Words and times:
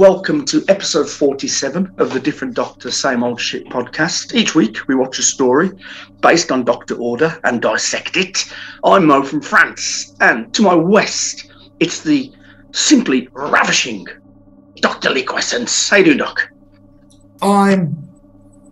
Welcome 0.00 0.46
to 0.46 0.64
episode 0.68 1.10
47 1.10 1.96
of 1.98 2.14
the 2.14 2.20
Different 2.20 2.54
Doctor 2.54 2.90
Same 2.90 3.22
Old 3.22 3.38
Shit 3.38 3.66
podcast. 3.66 4.32
Each 4.34 4.54
week 4.54 4.88
we 4.88 4.94
watch 4.94 5.18
a 5.18 5.22
story 5.22 5.72
based 6.22 6.50
on 6.50 6.64
Doctor 6.64 6.94
Order 6.94 7.38
and 7.44 7.60
dissect 7.60 8.16
it. 8.16 8.50
I'm 8.82 9.04
Mo 9.04 9.22
from 9.22 9.42
France, 9.42 10.16
and 10.22 10.54
to 10.54 10.62
my 10.62 10.74
west, 10.74 11.52
it's 11.80 12.00
the 12.02 12.32
simply 12.72 13.28
ravishing 13.32 14.06
Dr. 14.76 15.10
Liquescence. 15.10 15.90
How 15.90 15.98
you 15.98 16.04
doing, 16.04 16.16
Doc? 16.16 16.48
I'm 17.42 18.08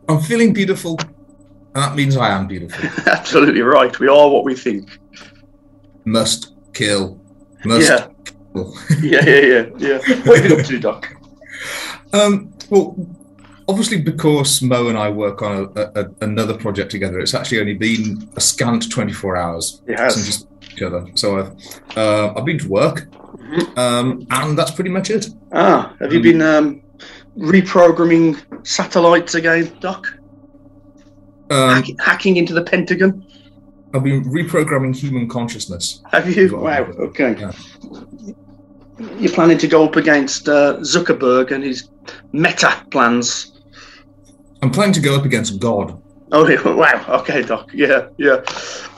I'm 0.08 0.20
feeling 0.22 0.54
beautiful, 0.54 0.96
and 0.98 1.74
that 1.74 1.94
means 1.94 2.16
I 2.16 2.30
am 2.30 2.46
beautiful. 2.48 2.88
Absolutely 3.06 3.60
right. 3.60 4.00
We 4.00 4.08
are 4.08 4.30
what 4.30 4.46
we 4.46 4.54
think. 4.54 4.98
Must 6.06 6.54
kill. 6.72 7.20
Must 7.66 7.86
Yeah. 7.86 8.06
kill. 8.54 8.74
Yeah, 9.02 9.24
yeah, 9.26 9.40
yeah, 9.40 9.66
yeah. 9.76 9.98
What 10.24 10.38
have 10.38 10.44
you 10.44 10.48
been 10.56 10.60
up 10.60 10.66
to, 10.66 10.78
Doc? 10.80 11.14
Um, 12.12 12.52
well, 12.70 12.96
obviously, 13.68 14.00
because 14.00 14.62
Mo 14.62 14.88
and 14.88 14.96
I 14.98 15.10
work 15.10 15.42
on 15.42 15.72
a, 15.76 16.00
a, 16.00 16.06
another 16.22 16.56
project 16.56 16.90
together, 16.90 17.18
it's 17.20 17.34
actually 17.34 17.60
only 17.60 17.74
been 17.74 18.28
a 18.36 18.40
scant 18.40 18.90
24 18.90 19.36
hours 19.36 19.82
It 19.86 19.98
has. 19.98 20.14
since 20.14 20.46
each 20.72 20.82
other. 20.82 21.06
So 21.14 21.38
I've 21.38 21.96
uh, 21.96 22.34
I've 22.36 22.44
been 22.44 22.58
to 22.58 22.68
work, 22.68 23.08
Mhm. 23.10 23.78
um, 23.78 24.26
and 24.30 24.56
that's 24.58 24.70
pretty 24.70 24.90
much 24.90 25.10
it. 25.10 25.28
Ah, 25.52 25.94
have 26.00 26.12
you 26.12 26.20
been 26.22 26.42
um, 26.42 26.82
reprogramming 27.36 28.66
satellites 28.66 29.34
again, 29.34 29.70
Doc? 29.80 30.06
Um, 31.50 31.70
Hack- 31.82 31.98
hacking 32.00 32.36
into 32.36 32.52
the 32.52 32.62
Pentagon? 32.62 33.24
I've 33.94 34.04
been 34.04 34.24
reprogramming 34.24 34.94
human 34.94 35.28
consciousness. 35.28 36.02
Have 36.12 36.28
you? 36.34 36.54
Wow. 36.58 36.82
Okay. 36.98 37.36
yeah. 37.38 37.52
You're 39.18 39.32
planning 39.32 39.58
to 39.58 39.68
go 39.68 39.84
up 39.84 39.96
against 39.96 40.48
uh, 40.48 40.78
Zuckerberg 40.78 41.50
and 41.52 41.62
his 41.62 41.88
Meta 42.32 42.84
plans. 42.90 43.52
I'm 44.62 44.70
planning 44.70 44.94
to 44.94 45.00
go 45.00 45.14
up 45.16 45.24
against 45.24 45.60
God, 45.60 46.00
Oh, 46.32 46.44
wow. 46.76 47.04
Okay, 47.20 47.42
Doc. 47.42 47.70
Yeah, 47.72 48.08
yeah. 48.18 48.42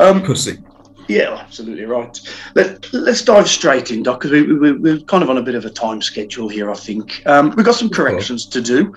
Um, 0.01 0.23
pussy. 0.23 0.59
yeah, 1.06 1.34
absolutely 1.39 1.84
right. 1.84 2.19
Let, 2.55 2.93
let's 2.93 3.23
dive 3.23 3.48
straight 3.48 3.91
in, 3.91 4.03
Doc, 4.03 4.21
because 4.21 4.33
we, 4.33 4.53
we, 4.53 4.73
we're 4.73 5.01
kind 5.01 5.23
of 5.23 5.31
on 5.31 5.39
a 5.39 5.43
bit 5.43 5.55
of 5.55 5.65
a 5.65 5.71
time 5.71 6.03
schedule 6.03 6.48
here, 6.48 6.71
I 6.71 6.75
think. 6.75 7.23
Um, 7.27 7.55
we've 7.56 7.67
got 7.67 7.77
some 7.77 7.91
corrections 7.91 8.47
to 8.47 8.61
do. 8.61 8.95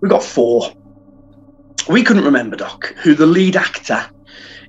We've 0.00 0.10
got 0.10 0.22
four. 0.22 0.72
We 1.88 2.02
couldn't 2.04 2.24
remember, 2.24 2.56
Doc, 2.56 2.94
who 3.02 3.14
the 3.14 3.26
lead 3.26 3.56
actor 3.56 4.04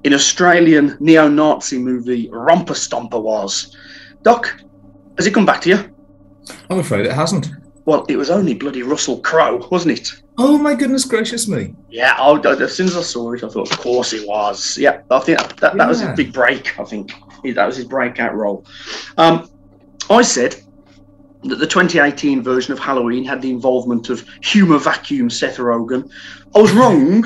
in 0.03 0.13
Australian 0.13 0.97
neo 0.99 1.27
Nazi 1.27 1.77
movie 1.77 2.29
Romper 2.31 2.73
Stomper 2.73 3.21
was. 3.21 3.75
Doc, 4.23 4.59
has 5.17 5.27
it 5.27 5.33
come 5.33 5.45
back 5.45 5.61
to 5.61 5.69
you? 5.69 5.95
I'm 6.69 6.79
afraid 6.79 7.05
it 7.05 7.11
hasn't. 7.11 7.49
Well, 7.85 8.05
it 8.09 8.17
was 8.17 8.29
only 8.29 8.53
bloody 8.53 8.83
Russell 8.83 9.19
Crowe, 9.21 9.65
wasn't 9.71 9.99
it? 9.99 10.11
Oh 10.37 10.57
my 10.57 10.75
goodness 10.75 11.05
gracious 11.05 11.47
me! 11.47 11.73
Yeah, 11.89 12.15
I, 12.19 12.37
as 12.37 12.75
soon 12.75 12.87
as 12.87 12.97
I 12.97 13.01
saw 13.01 13.31
it, 13.31 13.43
I 13.43 13.49
thought, 13.49 13.71
of 13.71 13.79
course 13.79 14.13
it 14.13 14.27
was. 14.27 14.77
Yeah, 14.77 15.01
I 15.09 15.19
think 15.19 15.39
that, 15.39 15.57
that, 15.57 15.77
that 15.77 15.87
was 15.87 16.01
his 16.01 16.09
big 16.15 16.33
break. 16.33 16.79
I 16.79 16.83
think 16.83 17.13
that 17.43 17.65
was 17.65 17.77
his 17.77 17.85
breakout 17.85 18.35
role. 18.35 18.65
Um, 19.17 19.49
I 20.09 20.21
said 20.21 20.61
that 21.43 21.55
the 21.55 21.65
2018 21.67 22.43
version 22.43 22.73
of 22.73 22.79
Halloween 22.79 23.23
had 23.23 23.41
the 23.41 23.49
involvement 23.49 24.09
of 24.09 24.27
humour 24.41 24.79
vacuum 24.79 25.29
Seth 25.29 25.57
Rogen. 25.57 26.11
I 26.55 26.59
was 26.59 26.71
wrong, 26.73 27.25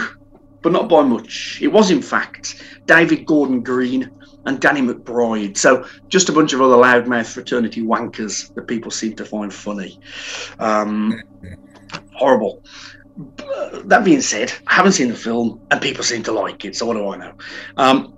but 0.61 0.71
not 0.71 0.87
by 0.87 1.01
much. 1.01 1.59
It 1.61 1.67
was, 1.67 1.91
in 1.91 2.01
fact, 2.01 2.63
David 2.85 3.25
Gordon 3.25 3.61
Green 3.61 4.11
and 4.45 4.59
Danny 4.59 4.81
McBride. 4.81 5.57
So 5.57 5.85
just 6.07 6.29
a 6.29 6.31
bunch 6.31 6.53
of 6.53 6.61
other 6.61 6.75
loudmouth 6.75 7.31
fraternity 7.33 7.81
wankers 7.81 8.53
that 8.55 8.67
people 8.67 8.91
seem 8.91 9.15
to 9.15 9.25
find 9.25 9.53
funny. 9.53 9.99
Um, 10.59 11.21
horrible. 12.13 12.63
But 13.17 13.89
that 13.89 14.05
being 14.05 14.21
said, 14.21 14.53
I 14.67 14.73
haven't 14.73 14.93
seen 14.93 15.09
the 15.09 15.15
film 15.15 15.61
and 15.69 15.81
people 15.81 16.03
seem 16.03 16.23
to 16.23 16.31
like 16.31 16.65
it, 16.65 16.75
so 16.75 16.85
what 16.85 16.93
do 16.93 17.09
I 17.09 17.17
know? 17.17 17.33
Um, 17.77 18.13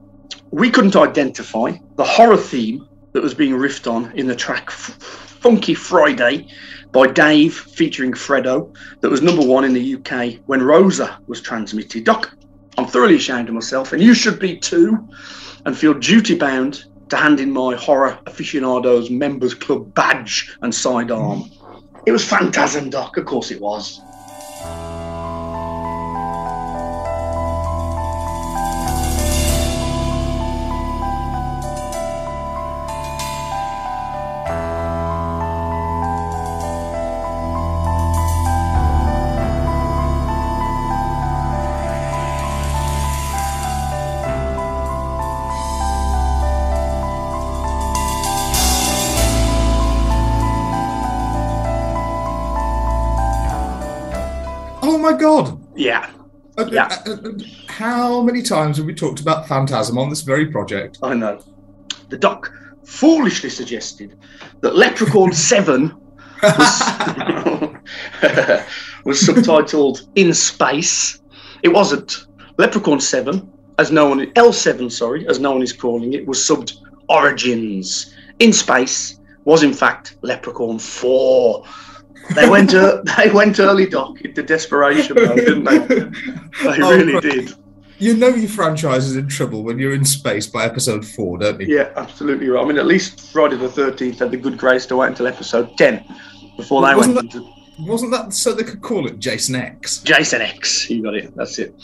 we 0.52 0.70
couldn't 0.70 0.96
identify 0.96 1.74
the 1.96 2.04
horror 2.04 2.38
theme 2.38 2.88
that 3.14 3.24
was 3.24 3.34
being 3.34 3.54
riffed 3.54 3.92
on 3.92 4.12
in 4.12 4.28
the 4.28 4.36
track 4.36 4.70
Funky 4.72 5.74
Friday 5.74 6.48
by 6.94 7.08
Dave 7.08 7.56
featuring 7.56 8.14
Fredo, 8.14 8.74
that 9.02 9.10
was 9.10 9.22
number 9.22 9.44
one 9.46 9.66
in 9.66 9.74
the 9.74 9.96
UK 9.96 10.40
when 10.46 10.62
Rosa 10.62 11.20
was 11.28 11.42
transmitted. 11.42 12.06
Doc, 12.06 12.34
I'm 12.78 12.86
thoroughly 12.86 13.16
ashamed 13.16 13.50
of 13.50 13.56
myself, 13.56 13.92
and 13.92 14.02
you 14.02 14.14
should 14.14 14.40
be 14.40 14.58
too, 14.58 15.10
and 15.66 15.78
feel 15.78 15.94
duty 15.94 16.36
bound 16.36 16.86
to 17.10 17.18
hand 17.18 17.40
in 17.40 17.52
my 17.52 17.76
horror 17.76 18.18
aficionados 18.26 19.10
members 19.10 19.54
club 19.54 19.94
badge 19.94 20.56
and 20.62 20.74
sidearm. 20.74 21.50
It 22.06 22.12
was 22.12 22.28
Phantasm, 22.28 22.90
Doc, 22.90 23.18
of 23.18 23.26
course 23.26 23.52
it 23.52 23.62
was. 23.62 24.02
God! 55.42 55.60
Yeah, 55.76 56.10
Uh, 56.58 56.66
Yeah. 56.72 56.88
uh, 57.08 57.12
uh, 57.12 57.32
How 57.68 58.22
many 58.22 58.42
times 58.44 58.78
have 58.78 58.86
we 58.86 58.94
talked 58.94 59.20
about 59.20 59.48
Phantasm 59.48 59.98
on 59.98 60.10
this 60.10 60.22
very 60.22 60.46
project? 60.52 61.00
I 61.02 61.16
know. 61.16 61.40
The 62.10 62.18
doc 62.18 62.52
foolishly 62.86 63.50
suggested 63.50 64.16
that 64.62 64.76
Leprechaun 64.76 65.34
7 65.52 65.92
was, 66.44 66.54
was 69.06 69.22
subtitled 69.22 70.08
In 70.16 70.34
Space. 70.34 71.20
It 71.64 71.70
wasn't. 71.70 72.28
Leprechaun 72.60 73.00
7, 73.00 73.52
as 73.80 73.92
no 73.92 74.10
one, 74.10 74.20
L7, 74.34 74.92
sorry, 74.92 75.28
as 75.28 75.40
no 75.40 75.54
one 75.54 75.64
is 75.64 75.74
calling 75.74 76.14
it, 76.14 76.28
was 76.28 76.38
subbed 76.38 76.74
Origins. 77.10 78.14
In 78.38 78.54
Space 78.54 79.20
was, 79.46 79.64
in 79.64 79.74
fact, 79.74 80.18
Leprechaun 80.22 80.78
4. 80.78 81.64
They 82.36 82.50
went, 82.50 82.74
uh, 82.74 83.02
they 83.18 83.30
went 83.32 83.60
early, 83.60 83.86
Doc, 83.88 84.22
into 84.22 84.44
desperation, 84.44 85.16
though, 85.18 85.36
didn't 85.36 85.64
they? 85.66 85.80
They 86.64 86.82
Oh, 86.82 86.96
really 86.98 87.20
did. 87.20 87.54
You 88.00 88.16
know 88.18 88.28
your 88.30 88.50
franchise 88.50 89.06
is 89.06 89.16
in 89.16 89.28
trouble 89.28 89.64
when 89.64 89.80
you're 89.80 89.94
in 89.94 90.04
space 90.04 90.46
by 90.48 90.66
episode 90.66 91.06
four, 91.06 91.38
don't 91.38 91.60
you? 91.62 91.76
Yeah, 91.78 91.92
absolutely 91.96 92.50
right. 92.50 92.64
I 92.64 92.68
mean, 92.68 92.78
at 92.78 92.86
least 92.86 93.32
Friday 93.32 93.56
the 93.56 93.68
13th 93.70 94.20
had 94.20 94.32
the 94.32 94.38
good 94.38 94.58
grace 94.58 94.86
to 94.88 94.98
wait 94.98 95.08
until 95.08 95.28
episode 95.28 95.78
10 95.78 96.04
before 96.58 96.82
they 96.86 96.96
Wasn't 96.96 97.16
went 97.16 97.34
into 97.34 97.48
Wasn't 97.80 98.12
that 98.12 98.34
so 98.34 98.54
they 98.54 98.64
could 98.64 98.82
call 98.82 99.08
it 99.08 99.20
Jason 99.20 99.56
X? 99.56 100.00
Jason 100.02 100.42
X. 100.42 100.90
You 100.90 101.02
got 101.04 101.16
it. 101.16 101.34
That's 101.36 101.58
it. 101.60 101.76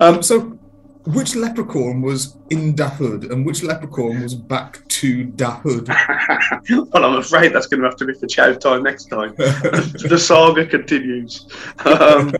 Um, 0.00 0.22
So, 0.22 0.58
which 1.06 1.34
leprechaun 1.34 2.02
was 2.02 2.36
in 2.50 2.74
Dahood 2.74 3.30
and 3.30 3.46
which 3.46 3.62
leprechaun 3.62 4.22
was 4.22 4.34
back 4.34 4.86
to 4.88 5.26
Dahood? 5.26 5.88
Well, 6.92 7.04
I'm 7.04 7.16
afraid 7.16 7.52
that's 7.52 7.66
going 7.66 7.80
to 7.80 7.86
have 7.86 7.96
to 7.96 8.04
be 8.04 8.12
for 8.12 8.26
chow 8.26 8.52
time 8.52 8.82
next 8.82 9.06
time. 9.06 9.34
the 9.36 10.18
saga 10.20 10.66
continues. 10.66 11.46
Um, 11.84 12.32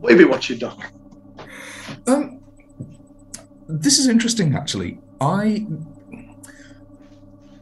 what 0.00 0.12
have 0.12 0.20
you 0.20 0.26
been 0.26 0.30
watching, 0.30 0.58
Doc? 0.58 0.90
Um, 2.06 2.40
this 3.68 3.98
is 3.98 4.08
interesting, 4.08 4.54
actually. 4.54 4.98
I, 5.20 5.66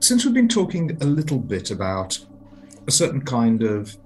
since 0.00 0.24
we've 0.24 0.34
been 0.34 0.48
talking 0.48 0.96
a 1.00 1.06
little 1.06 1.38
bit 1.38 1.70
about 1.70 2.18
a 2.86 2.90
certain 2.90 3.22
kind 3.22 3.62
of 3.62 3.96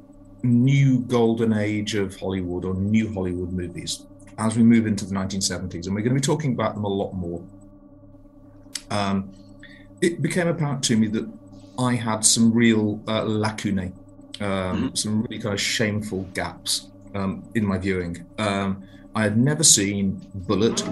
new 0.43 1.01
golden 1.01 1.53
age 1.53 1.95
of 1.95 2.19
Hollywood 2.19 2.65
or 2.65 2.75
new 2.75 3.13
Hollywood 3.13 3.53
movies 3.53 4.07
as 4.39 4.57
we 4.57 4.63
move 4.63 4.87
into 4.87 5.05
the 5.05 5.15
1970s, 5.15 5.87
and 5.87 5.95
we're 5.95 6.03
going 6.03 6.15
to 6.15 6.15
be 6.15 6.21
talking 6.21 6.53
about 6.53 6.75
them 6.75 6.85
a 6.85 6.89
lot 6.89 7.13
more. 7.13 7.43
Um, 8.91 9.33
it 10.01 10.23
became 10.23 10.47
apparent 10.47 10.83
to 10.85 10.97
me 10.97 11.09
that 11.09 11.29
I 11.79 11.95
had 11.95 12.25
some 12.25 12.53
real 12.53 13.03
uh, 13.09 13.25
lacunae, 13.25 13.93
um, 14.41 14.95
some 14.95 15.23
really 15.23 15.41
kind 15.41 15.55
of 15.55 15.61
shameful 15.61 16.23
gaps 16.35 16.89
um, 17.15 17.45
in 17.55 17.67
my 17.67 17.79
viewing. 17.79 18.27
Um, 18.39 18.85
I 19.15 19.23
had 19.25 19.37
never 19.37 19.65
seen 19.65 20.25
Bullitt. 20.35 20.83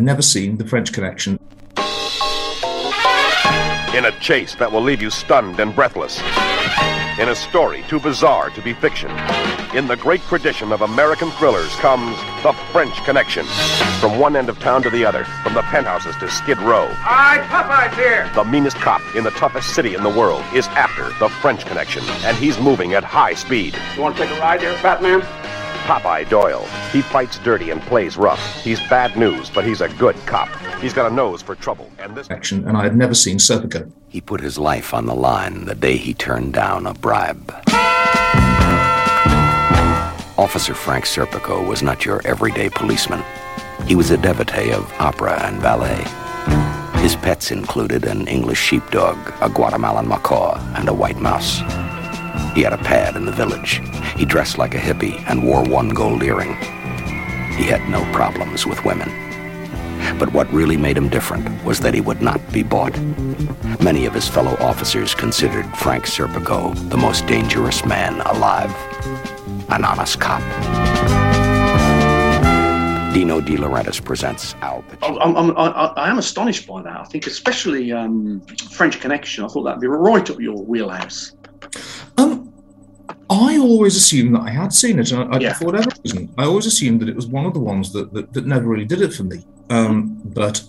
Had 0.00 0.06
never 0.06 0.22
seen 0.22 0.56
The 0.56 0.66
French 0.66 0.94
Connection. 0.94 1.38
In 3.94 4.06
a 4.06 4.12
chase 4.18 4.54
that 4.54 4.70
will 4.72 4.80
leave 4.80 5.02
you 5.02 5.10
stunned 5.10 5.60
and 5.60 5.74
breathless. 5.74 6.22
In 7.18 7.28
a 7.28 7.34
story 7.34 7.84
too 7.86 8.00
bizarre 8.00 8.48
to 8.50 8.62
be 8.62 8.72
fiction. 8.72 9.10
In 9.74 9.86
the 9.86 9.96
great 9.96 10.22
tradition 10.22 10.72
of 10.72 10.80
American 10.80 11.30
thrillers 11.32 11.74
comes 11.76 12.16
The 12.42 12.54
French 12.72 12.96
Connection. 13.04 13.44
From 14.00 14.18
one 14.18 14.36
end 14.36 14.48
of 14.48 14.58
town 14.58 14.82
to 14.84 14.90
the 14.90 15.04
other, 15.04 15.24
from 15.42 15.52
the 15.52 15.62
penthouses 15.62 16.16
to 16.16 16.30
Skid 16.30 16.56
Row. 16.60 16.88
Hi, 16.92 17.36
Popeye's 17.48 17.94
here. 17.94 18.30
The 18.34 18.50
meanest 18.50 18.78
cop 18.78 19.02
in 19.14 19.22
the 19.22 19.32
toughest 19.32 19.74
city 19.74 19.94
in 19.94 20.02
the 20.02 20.08
world 20.08 20.42
is 20.54 20.66
after 20.68 21.10
The 21.18 21.28
French 21.28 21.66
Connection, 21.66 22.04
and 22.24 22.38
he's 22.38 22.58
moving 22.58 22.94
at 22.94 23.04
high 23.04 23.34
speed. 23.34 23.76
You 23.96 24.00
want 24.00 24.16
to 24.16 24.24
take 24.24 24.34
a 24.34 24.40
ride 24.40 24.60
there, 24.62 24.82
Batman? 24.82 25.20
Popeye 25.90 26.28
Doyle. 26.28 26.64
He 26.92 27.02
fights 27.02 27.40
dirty 27.40 27.70
and 27.70 27.82
plays 27.82 28.16
rough. 28.16 28.62
He's 28.62 28.78
bad 28.88 29.16
news, 29.16 29.50
but 29.50 29.64
he's 29.64 29.80
a 29.80 29.88
good 29.88 30.14
cop. 30.24 30.48
He's 30.80 30.92
got 30.92 31.10
a 31.10 31.12
nose 31.12 31.42
for 31.42 31.56
trouble, 31.56 31.90
and 31.98 32.16
this 32.16 32.28
Connection, 32.28 32.68
and 32.68 32.76
I 32.76 32.84
had 32.84 32.96
never 32.96 33.12
seen 33.12 33.38
Serpico. 33.38 33.90
He 34.08 34.20
put 34.20 34.40
his 34.40 34.56
life 34.56 34.94
on 34.94 35.06
the 35.06 35.16
line 35.16 35.64
the 35.64 35.74
day 35.74 35.96
he 35.96 36.14
turned 36.14 36.52
down 36.52 36.86
a 36.86 36.94
bribe. 36.94 37.52
Officer 40.38 40.74
Frank 40.74 41.06
Serpico 41.06 41.66
was 41.66 41.82
not 41.82 42.04
your 42.04 42.24
everyday 42.24 42.68
policeman. 42.68 43.24
He 43.88 43.96
was 43.96 44.12
a 44.12 44.16
devotee 44.16 44.70
of 44.70 44.92
opera 45.00 45.42
and 45.42 45.60
ballet. 45.60 46.04
His 47.02 47.16
pets 47.16 47.50
included 47.50 48.04
an 48.04 48.28
English 48.28 48.60
sheepdog, 48.60 49.18
a 49.40 49.48
Guatemalan 49.48 50.06
macaw, 50.06 50.56
and 50.76 50.88
a 50.88 50.94
white 50.94 51.18
mouse. 51.18 51.62
He 52.54 52.62
had 52.62 52.72
a 52.72 52.78
pad 52.78 53.16
in 53.16 53.24
the 53.24 53.32
village. 53.32 53.80
He 54.16 54.24
dressed 54.24 54.58
like 54.58 54.74
a 54.74 54.78
hippie 54.78 55.22
and 55.28 55.44
wore 55.44 55.62
one 55.62 55.90
gold 55.90 56.22
earring. 56.22 56.54
He 57.56 57.64
had 57.64 57.88
no 57.88 58.02
problems 58.12 58.66
with 58.66 58.84
women. 58.84 59.08
But 60.18 60.32
what 60.32 60.52
really 60.52 60.76
made 60.76 60.96
him 60.96 61.08
different 61.08 61.64
was 61.64 61.78
that 61.80 61.94
he 61.94 62.00
would 62.00 62.20
not 62.20 62.40
be 62.52 62.62
bought. 62.62 62.98
Many 63.80 64.06
of 64.06 64.14
his 64.14 64.26
fellow 64.28 64.56
officers 64.58 65.14
considered 65.14 65.66
Frank 65.76 66.04
Serpico 66.04 66.74
the 66.90 66.96
most 66.96 67.26
dangerous 67.26 67.84
man 67.84 68.20
alive. 68.22 68.74
An 69.68 69.84
honest 69.84 70.20
cop. 70.20 70.42
Dino 73.14 73.40
De 73.40 73.56
Laurentiis 73.56 74.04
presents 74.04 74.54
Al 74.60 74.82
Pacino. 74.82 75.18
I'm, 75.20 75.36
I'm, 75.36 75.56
I, 75.56 75.92
I 75.96 76.10
am 76.10 76.18
astonished 76.18 76.66
by 76.66 76.82
that. 76.82 77.00
I 77.00 77.04
think, 77.04 77.26
especially 77.26 77.92
um, 77.92 78.40
French 78.70 79.00
Connection, 79.00 79.44
I 79.44 79.48
thought 79.48 79.64
that'd 79.64 79.80
be 79.80 79.86
right 79.88 80.28
up 80.30 80.40
your 80.40 80.62
wheelhouse. 80.62 81.32
Um, 82.18 82.39
I 83.30 83.58
always 83.58 83.94
assumed 83.96 84.34
that 84.34 84.40
I 84.42 84.50
had 84.50 84.72
seen 84.72 84.98
it, 84.98 85.12
and 85.12 85.32
I, 85.34 85.38
Yeah. 85.38 85.52
for 85.54 85.66
whatever 85.66 85.90
reason, 86.04 86.34
I 86.36 86.44
always 86.44 86.66
assumed 86.66 87.00
that 87.00 87.08
it 87.08 87.14
was 87.14 87.26
one 87.28 87.46
of 87.46 87.54
the 87.54 87.60
ones 87.60 87.92
that, 87.92 88.12
that, 88.12 88.32
that 88.32 88.44
never 88.46 88.66
really 88.66 88.84
did 88.84 89.00
it 89.02 89.12
for 89.14 89.22
me. 89.22 89.44
Um, 89.70 90.20
but 90.24 90.62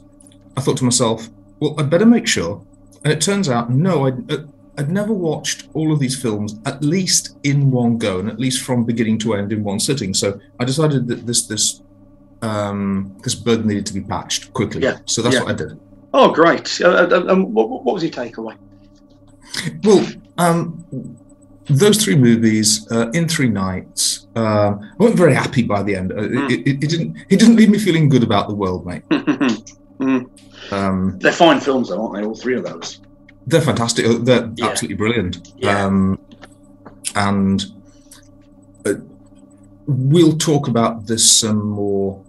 I 0.56 0.62
thought 0.62 0.78
to 0.78 0.84
myself, 0.84 1.28
well, 1.60 1.74
I'd 1.80 1.90
better 1.90 2.06
make 2.06 2.28
sure. 2.28 2.64
And 3.04 3.12
it 3.12 3.20
turns 3.20 3.50
out, 3.50 3.72
no, 3.72 4.06
I'd, 4.06 4.32
uh, 4.32 4.44
I'd 4.78 4.92
never 4.92 5.12
watched 5.12 5.70
all 5.74 5.92
of 5.92 6.00
these 6.00 6.22
films 6.22 6.60
at 6.66 6.84
least 6.84 7.36
in 7.44 7.72
one 7.72 7.98
go, 7.98 8.20
and 8.20 8.30
at 8.30 8.40
least 8.40 8.62
from 8.64 8.84
beginning 8.84 9.18
to 9.20 9.34
end 9.34 9.52
in 9.52 9.64
one 9.64 9.80
sitting. 9.80 10.14
So 10.14 10.40
I 10.60 10.64
decided 10.66 11.08
that 11.08 11.26
this 11.26 11.48
this 11.48 11.82
um, 12.44 13.16
this 13.24 13.36
bug 13.36 13.66
needed 13.66 13.86
to 13.88 13.94
be 13.94 14.02
patched 14.02 14.54
quickly. 14.54 14.82
Yeah. 14.84 14.98
So 15.06 15.22
that's 15.22 15.36
Yeah. 15.36 15.44
what 15.44 15.52
I 15.52 15.56
did. 15.56 15.80
Oh, 16.14 16.32
great. 16.32 16.80
Uh, 16.82 16.88
uh, 17.12 17.26
um, 17.28 17.54
what, 17.54 17.70
what 17.70 17.94
was 17.94 18.04
your 18.04 18.12
takeaway? 18.12 18.56
Well, 19.84 20.08
um, 20.38 20.86
those 21.80 22.04
three 22.04 22.16
movies 22.16 22.90
uh, 22.92 23.10
in 23.14 23.28
three 23.28 23.50
nights. 23.50 24.28
Uh, 24.36 24.76
I 24.80 24.96
wasn't 24.98 25.20
very 25.20 25.34
happy 25.36 25.64
by 25.64 25.84
the 25.84 25.96
end. 25.96 26.12
Uh, 26.12 26.22
Hmm. 26.28 26.50
It, 26.50 26.60
it, 26.68 26.84
it 26.84 26.90
didn't. 26.90 27.18
It 27.30 27.40
didn't 27.40 27.56
leave 27.56 27.70
me 27.70 27.78
feeling 27.80 28.10
good 28.10 28.24
about 28.24 28.48
the 28.48 28.56
world, 28.56 28.86
mate. 28.86 29.04
Um, 30.72 31.18
They're 31.20 31.32
fine 31.34 31.60
films, 31.60 31.90
though, 31.90 32.02
aren't 32.02 32.16
they? 32.16 32.24
All 32.26 32.36
three 32.36 32.56
of 32.56 32.64
those. 32.64 33.02
they're 33.48 33.62
fantastic. 33.62 34.06
Uh, 34.06 34.20
They're 34.20 34.50
Yeah. 34.56 34.68
absolutely 34.68 34.96
brilliant. 34.96 35.52
Yeah. 35.58 35.84
Um, 35.86 36.18
and 37.16 37.66
uh, 38.86 38.94
we'll 39.86 40.38
talk 40.38 40.68
about 40.70 41.08
this 41.08 41.30
some 41.30 41.66
more 41.68 42.24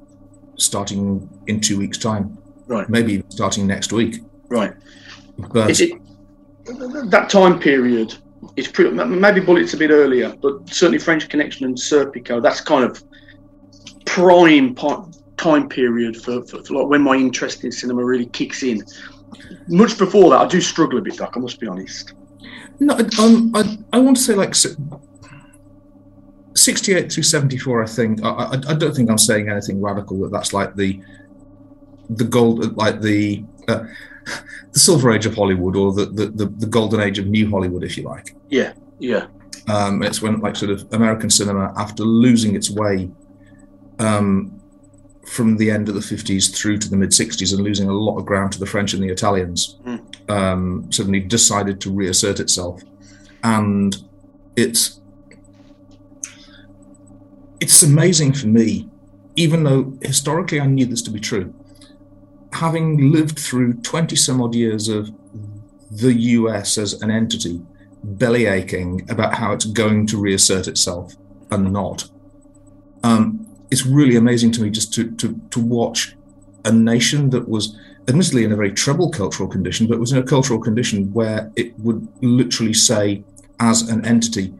starting 0.56 1.28
in 1.46 1.60
two 1.60 1.78
weeks' 1.78 1.98
time. 1.98 2.36
Right. 2.66 2.88
Maybe 2.88 3.22
starting 3.28 3.66
next 3.66 3.92
week. 3.92 4.22
Right. 4.48 4.72
But 5.52 5.70
Is 5.70 5.80
it 5.80 5.92
that 7.10 7.30
time 7.30 7.58
period? 7.60 8.16
Is 8.56 8.68
pretty, 8.68 8.90
maybe 8.90 9.40
Bullitt's 9.40 9.74
a 9.74 9.76
bit 9.76 9.90
earlier, 9.90 10.34
but 10.42 10.68
certainly 10.68 10.98
French 10.98 11.28
Connection 11.28 11.64
and 11.64 11.76
Serpico. 11.76 12.42
That's 12.42 12.60
kind 12.60 12.84
of 12.84 13.02
prime 14.04 14.74
part, 14.74 15.16
time 15.36 15.68
period 15.68 16.16
for, 16.16 16.42
for, 16.42 16.62
for 16.64 16.74
like 16.74 16.86
when 16.88 17.02
my 17.02 17.14
interest 17.14 17.64
in 17.64 17.70
cinema 17.70 18.04
really 18.04 18.26
kicks 18.26 18.62
in. 18.62 18.82
Much 19.68 19.96
before 19.96 20.30
that, 20.30 20.40
I 20.40 20.46
do 20.46 20.60
struggle 20.60 20.98
a 20.98 21.02
bit, 21.02 21.16
Doc. 21.16 21.34
I 21.36 21.40
must 21.40 21.60
be 21.60 21.66
honest. 21.66 22.14
No, 22.80 22.98
um, 23.20 23.52
I, 23.54 23.78
I 23.92 24.00
want 24.00 24.16
to 24.16 24.22
say 24.22 24.34
like 24.34 24.54
68 26.54 27.12
through 27.12 27.22
74. 27.22 27.82
I 27.82 27.86
think 27.86 28.24
I, 28.24 28.28
I, 28.28 28.52
I 28.52 28.74
don't 28.74 28.94
think 28.94 29.08
I'm 29.10 29.18
saying 29.18 29.48
anything 29.48 29.80
radical. 29.80 30.20
That 30.20 30.32
that's 30.32 30.52
like 30.52 30.74
the 30.74 31.00
the 32.10 32.24
gold, 32.24 32.76
like 32.76 33.00
the 33.00 33.44
uh, 33.68 33.84
the 34.72 34.78
silver 34.78 35.10
age 35.12 35.26
of 35.26 35.34
Hollywood, 35.34 35.76
or 35.76 35.92
the, 35.92 36.06
the 36.06 36.26
the 36.26 36.46
the 36.46 36.66
golden 36.66 37.00
age 37.00 37.18
of 37.18 37.26
new 37.26 37.48
Hollywood, 37.50 37.84
if 37.84 37.96
you 37.96 38.04
like. 38.04 38.34
Yeah, 38.48 38.72
yeah, 38.98 39.26
Um, 39.68 40.02
it's 40.02 40.20
when 40.22 40.40
like 40.40 40.56
sort 40.56 40.70
of 40.70 40.86
American 40.92 41.30
cinema, 41.30 41.72
after 41.76 42.02
losing 42.04 42.54
its 42.54 42.70
way 42.70 43.10
um, 43.98 44.58
from 45.26 45.56
the 45.56 45.70
end 45.70 45.88
of 45.88 45.94
the 45.94 46.00
50s 46.00 46.54
through 46.54 46.78
to 46.78 46.88
the 46.90 46.96
mid 46.96 47.10
60s 47.10 47.52
and 47.54 47.62
losing 47.62 47.88
a 47.88 47.92
lot 47.92 48.18
of 48.18 48.24
ground 48.26 48.52
to 48.52 48.58
the 48.58 48.66
French 48.66 48.92
and 48.94 49.02
the 49.02 49.08
Italians, 49.08 49.78
Mm. 49.86 50.00
um, 50.30 50.92
suddenly 50.92 51.20
decided 51.20 51.80
to 51.82 51.90
reassert 51.90 52.40
itself. 52.40 52.82
And 53.44 53.96
it's 54.56 55.00
it's 57.60 57.82
amazing 57.82 58.32
for 58.32 58.48
me, 58.48 58.88
even 59.36 59.62
though 59.64 59.96
historically 60.02 60.60
I 60.60 60.66
knew 60.66 60.86
this 60.86 61.02
to 61.02 61.10
be 61.10 61.20
true, 61.20 61.54
having 62.52 63.12
lived 63.12 63.38
through 63.38 63.74
20 63.74 64.16
some 64.16 64.40
odd 64.40 64.54
years 64.54 64.88
of 64.88 65.10
the 65.90 66.12
US 66.14 66.78
as 66.78 67.00
an 67.02 67.10
entity 67.10 67.62
belly 68.04 68.46
aching 68.46 69.08
about 69.10 69.34
how 69.34 69.52
it's 69.52 69.64
going 69.64 70.06
to 70.08 70.18
reassert 70.18 70.66
itself 70.66 71.14
and 71.50 71.72
not. 71.72 72.08
Um, 73.04 73.46
it's 73.70 73.86
really 73.86 74.16
amazing 74.16 74.52
to 74.52 74.62
me 74.62 74.70
just 74.70 74.92
to, 74.94 75.10
to, 75.12 75.40
to 75.50 75.60
watch 75.60 76.14
a 76.64 76.72
nation 76.72 77.30
that 77.30 77.48
was 77.48 77.78
admittedly 78.08 78.44
in 78.44 78.52
a 78.52 78.56
very 78.56 78.72
troubled 78.72 79.14
cultural 79.14 79.48
condition, 79.48 79.86
but 79.86 79.98
was 79.98 80.12
in 80.12 80.18
a 80.18 80.22
cultural 80.22 80.60
condition 80.60 81.12
where 81.12 81.50
it 81.56 81.78
would 81.78 82.06
literally 82.20 82.74
say, 82.74 83.24
as 83.60 83.88
an 83.88 84.04
entity, 84.04 84.52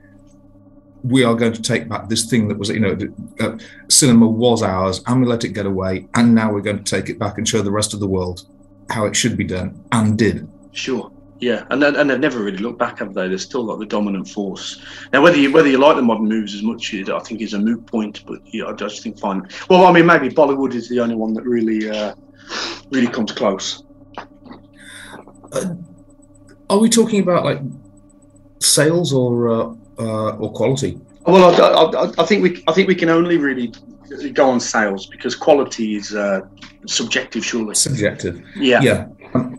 we 1.02 1.24
are 1.24 1.34
going 1.34 1.52
to 1.52 1.62
take 1.62 1.88
back 1.88 2.08
this 2.08 2.26
thing 2.26 2.48
that 2.48 2.58
was, 2.58 2.68
you 2.68 2.80
know, 2.80 2.96
uh, 3.40 3.58
cinema 3.88 4.26
was 4.26 4.62
ours, 4.62 5.02
and 5.06 5.20
we 5.20 5.26
let 5.26 5.44
it 5.44 5.48
get 5.48 5.66
away, 5.66 6.08
and 6.14 6.34
now 6.34 6.52
we're 6.52 6.60
going 6.60 6.82
to 6.82 6.84
take 6.84 7.08
it 7.08 7.18
back 7.18 7.38
and 7.38 7.48
show 7.48 7.62
the 7.62 7.70
rest 7.70 7.94
of 7.94 8.00
the 8.00 8.06
world 8.06 8.46
how 8.90 9.06
it 9.06 9.16
should 9.16 9.36
be 9.36 9.44
done, 9.44 9.82
and 9.92 10.18
did. 10.18 10.48
sure. 10.72 11.10
Yeah, 11.40 11.64
and 11.70 11.82
then, 11.82 11.96
and 11.96 12.08
they've 12.08 12.20
never 12.20 12.38
really 12.38 12.58
looked 12.58 12.78
back, 12.78 13.00
have 13.00 13.14
they? 13.14 13.26
They're 13.26 13.36
still 13.36 13.64
like 13.64 13.80
the 13.80 13.86
dominant 13.86 14.28
force. 14.28 14.80
Now, 15.12 15.22
whether 15.22 15.36
you 15.36 15.50
whether 15.50 15.68
you 15.68 15.78
like 15.78 15.96
the 15.96 16.02
modern 16.02 16.28
moves 16.28 16.54
as 16.54 16.62
much, 16.62 16.94
I 16.94 17.18
think 17.18 17.40
is 17.40 17.54
a 17.54 17.58
moot 17.58 17.84
point. 17.84 18.22
But 18.28 18.42
yeah, 18.54 18.66
I 18.66 18.74
just 18.74 19.02
think 19.02 19.18
fine. 19.18 19.48
Well, 19.68 19.84
I 19.84 19.90
mean, 19.90 20.06
maybe 20.06 20.28
Bollywood 20.28 20.72
is 20.72 20.88
the 20.88 21.00
only 21.00 21.16
one 21.16 21.34
that 21.34 21.42
really 21.42 21.90
uh, 21.90 22.14
really 22.92 23.08
comes 23.08 23.32
close. 23.32 23.82
Are 26.70 26.78
we 26.78 26.88
talking 26.88 27.20
about 27.20 27.44
like 27.44 27.58
sales 28.60 29.12
or 29.12 29.48
uh, 29.48 29.74
uh, 30.02 30.36
or 30.36 30.52
quality? 30.52 31.00
Well, 31.26 31.44
I, 31.44 32.04
I, 32.04 32.12
I 32.22 32.26
think 32.26 32.42
we 32.42 32.62
I 32.66 32.72
think 32.72 32.88
we 32.88 32.94
can 32.94 33.08
only 33.08 33.36
really 33.36 33.72
go 34.34 34.50
on 34.50 34.60
sales 34.60 35.06
because 35.06 35.34
quality 35.34 35.96
is 35.96 36.14
uh, 36.14 36.42
subjective, 36.86 37.44
surely. 37.44 37.74
Subjective. 37.74 38.42
Yeah, 38.56 38.80
Yeah. 38.82 39.06
Um, 39.34 39.58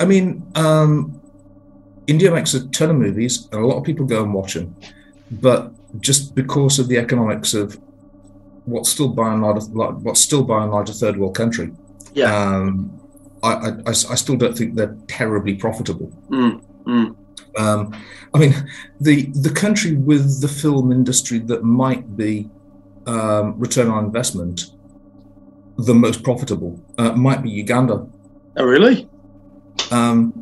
I 0.00 0.06
mean, 0.06 0.50
um, 0.54 1.20
India 2.06 2.30
makes 2.30 2.54
a 2.54 2.66
ton 2.68 2.90
of 2.90 2.96
movies, 2.96 3.48
and 3.52 3.62
a 3.62 3.66
lot 3.66 3.76
of 3.76 3.84
people 3.84 4.06
go 4.06 4.22
and 4.22 4.32
watch 4.32 4.54
them. 4.54 4.74
But 5.30 5.72
just 6.00 6.34
because 6.34 6.78
of 6.78 6.88
the 6.88 6.98
economics 6.98 7.52
of 7.54 7.78
what's 8.64 8.88
still 8.88 9.08
by 9.08 9.32
and 9.32 9.42
large, 9.42 9.64
what's 9.68 10.20
still 10.20 10.42
by 10.42 10.62
and 10.62 10.72
large 10.72 10.88
a 10.88 10.92
third 10.94 11.16
world 11.16 11.34
country, 11.34 11.72
yeah. 12.14 12.34
um, 12.34 12.98
I, 13.42 13.52
I, 13.52 13.90
I 13.90 13.92
still 13.92 14.36
don't 14.36 14.56
think 14.56 14.74
they're 14.74 14.96
terribly 15.06 15.54
profitable. 15.54 16.10
Mm, 16.28 16.62
mm. 16.84 17.16
Um, 17.58 17.94
I 18.34 18.38
mean, 18.38 18.54
the 19.00 19.26
the 19.32 19.50
country 19.50 19.94
with 19.96 20.40
the 20.40 20.48
film 20.48 20.92
industry 20.92 21.38
that 21.40 21.62
might 21.64 22.16
be 22.16 22.48
um, 23.06 23.58
return 23.58 23.88
on 23.88 24.04
investment 24.04 24.72
the 25.78 25.94
most 25.94 26.22
profitable 26.22 26.78
uh, 26.98 27.12
might 27.12 27.42
be 27.42 27.50
Uganda. 27.50 28.06
Oh, 28.56 28.64
really? 28.64 29.08
Um, 29.90 30.32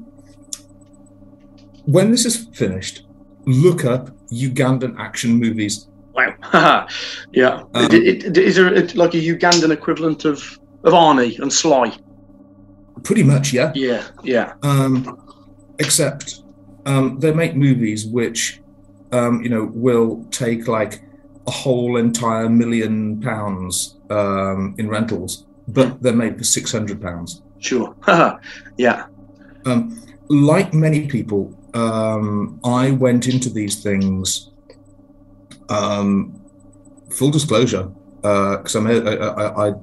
when 1.85 2.11
this 2.11 2.25
is 2.27 2.47
finished, 2.53 3.07
look 3.47 3.85
up 3.85 4.11
Ugandan 4.31 4.99
action 4.99 5.31
movies. 5.39 5.89
Wow. 6.13 6.35
yeah. 7.33 7.63
Um, 7.75 7.87
It- 7.93 8.25
it- 8.25 8.37
is 8.39 8.57
there 8.57 8.71
like 8.95 9.15
a 9.15 9.19
Ugandan 9.19 9.71
equivalent 9.71 10.25
of 10.25 10.59
of 10.85 10.93
Arnie 10.93 11.39
and 11.41 11.53
Sly. 11.53 11.97
Pretty 13.03 13.23
much, 13.23 13.53
yeah. 13.53 13.73
Yeah, 13.75 14.05
yeah. 14.23 14.55
Um, 14.63 15.19
except 15.79 16.43
um, 16.89 17.21
they 17.21 17.33
make 17.33 17.55
movies 17.55 18.07
which, 18.07 18.63
um, 19.13 19.43
you 19.43 19.51
know, 19.51 19.71
will 19.75 20.25
take 20.31 20.67
like 20.67 21.03
a 21.47 21.51
whole 21.51 21.99
entire 21.99 22.49
million 22.49 23.21
pounds 23.21 23.97
um, 24.09 24.75
in 24.79 24.89
rentals, 24.89 25.45
but 25.69 26.03
they're 26.03 26.15
made 26.15 26.39
for 26.39 26.45
six 26.45 26.73
hundred 26.73 27.01
pounds. 27.03 27.43
Sure. 27.59 27.95
yeah. 28.79 29.07
Um, 29.67 30.03
like 30.29 30.73
many 30.73 31.07
people, 31.07 31.55
um, 31.75 32.59
I 32.65 32.93
went 32.93 33.29
into 33.29 33.51
these 33.51 33.83
things. 33.83 34.51
Um, 35.69 36.41
full 37.11 37.31
disclosure, 37.31 37.91
because 38.23 38.77
I, 38.77 38.81
may, 38.81 39.01
I, 39.03 39.15
I, 39.15 39.69
I, 39.69 39.75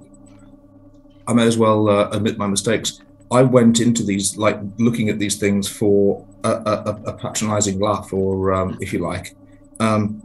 I 1.28 1.34
may 1.34 1.46
as 1.46 1.58
well 1.58 1.88
uh, 1.88 2.10
admit 2.10 2.40
my 2.40 2.48
mistakes. 2.48 3.02
I 3.32 3.44
went 3.44 3.80
into 3.80 4.04
these 4.04 4.38
like 4.38 4.60
looking 4.78 5.10
at 5.10 5.20
these 5.20 5.38
things 5.38 5.68
for 5.68 6.26
a, 6.46 6.72
a, 6.90 7.02
a 7.08 7.14
patronizing 7.14 7.80
laugh, 7.80 8.12
or 8.14 8.54
um, 8.54 8.78
if 8.82 8.94
you 8.94 9.00
like. 9.00 9.36
Um, 9.80 10.22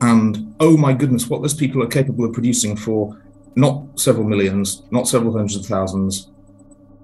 and 0.00 0.54
oh 0.60 0.76
my 0.76 0.92
goodness, 0.92 1.28
what 1.28 1.40
those 1.42 1.54
people 1.54 1.82
are 1.82 1.86
capable 1.86 2.24
of 2.24 2.32
producing 2.32 2.76
for 2.76 3.20
not 3.56 3.84
several 3.98 4.26
millions, 4.26 4.82
not 4.90 5.06
several 5.08 5.32
hundreds 5.32 5.56
of 5.56 5.66
thousands, 5.66 6.28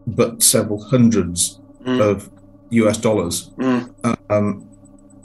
but 0.07 0.43
several 0.43 0.83
hundreds 0.83 1.57
Mm. 1.85 1.99
of 1.99 2.29
US 2.71 2.99
dollars. 2.99 3.53
Mm. 3.57 3.91
Um, 4.29 4.69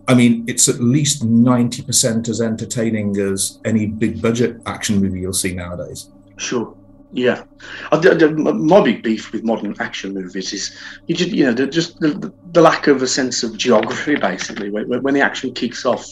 I 0.07 0.13
mean, 0.13 0.45
it's 0.47 0.69
at 0.69 0.79
least 0.79 1.21
90% 1.21 2.29
as 2.29 2.39
entertaining 2.39 3.17
as 3.19 3.59
any 3.65 3.87
big 3.87 4.21
budget 4.21 4.61
action 4.65 5.01
movie 5.01 5.19
you'll 5.19 5.33
see 5.33 5.53
nowadays. 5.53 6.09
Sure. 6.37 6.73
Yeah, 7.15 7.43
I, 7.93 7.97
I- 7.97 8.27
my 8.27 8.81
big 8.83 9.01
beef 9.01 9.31
with 9.31 9.43
modern 9.45 9.73
action 9.79 10.13
movies 10.13 10.51
is 10.51 10.77
you 11.07 11.15
just 11.15 11.31
you 11.31 11.45
know 11.45 11.53
the, 11.53 11.65
just 11.65 11.97
the, 12.01 12.31
the, 12.51 12.61
lack 12.61 12.87
of 12.87 13.01
a 13.01 13.07
sense 13.07 13.41
of 13.41 13.57
geography. 13.57 14.15
Basically, 14.31 14.69
when, 14.69 15.01
when 15.01 15.13
the 15.13 15.21
action 15.21 15.53
kicks 15.53 15.85
off, 15.85 16.09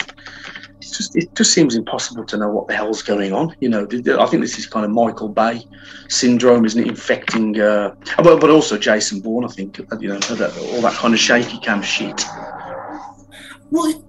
just 0.79 1.13
it 1.17 1.35
just 1.35 1.51
seems 1.51 1.75
impossible 1.75 2.23
to 2.25 2.37
know 2.37 2.49
what 2.49 2.67
the 2.67 2.75
hell's 2.75 3.01
going 3.01 3.33
on. 3.33 3.53
You 3.59 3.67
know, 3.67 3.83
I 3.83 4.25
think 4.27 4.41
this 4.41 4.57
is 4.57 4.65
kind 4.65 4.85
of 4.85 4.91
Michael 4.91 5.27
Bay 5.27 5.67
syndrome, 6.07 6.63
isn't 6.63 6.81
it? 6.81 6.87
Infecting, 6.87 7.59
uh, 7.59 7.95
but 8.17 8.39
but 8.39 8.49
also 8.49 8.77
Jason 8.77 9.19
Bourne. 9.19 9.43
I 9.43 9.49
think 9.49 9.81
uh, 9.81 9.97
you 9.99 10.07
know 10.07 10.19
all 10.29 10.81
that 10.81 10.93
kind 10.93 11.13
of 11.13 11.19
shaky 11.19 11.59
cam 11.59 11.81
shit. 11.81 12.23
Well, 13.71 14.01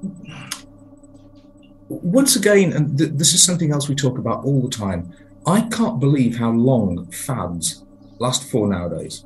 once 1.88 2.36
again, 2.36 2.72
and 2.72 2.96
th- 2.96 3.10
this 3.14 3.34
is 3.34 3.42
something 3.42 3.72
else 3.72 3.88
we 3.88 3.96
talk 3.96 4.18
about 4.18 4.44
all 4.44 4.62
the 4.62 4.68
time. 4.70 5.12
I 5.46 5.62
can't 5.62 6.00
believe 6.00 6.38
how 6.38 6.50
long 6.50 7.06
fads 7.10 7.84
last 8.18 8.50
for 8.50 8.66
nowadays. 8.66 9.24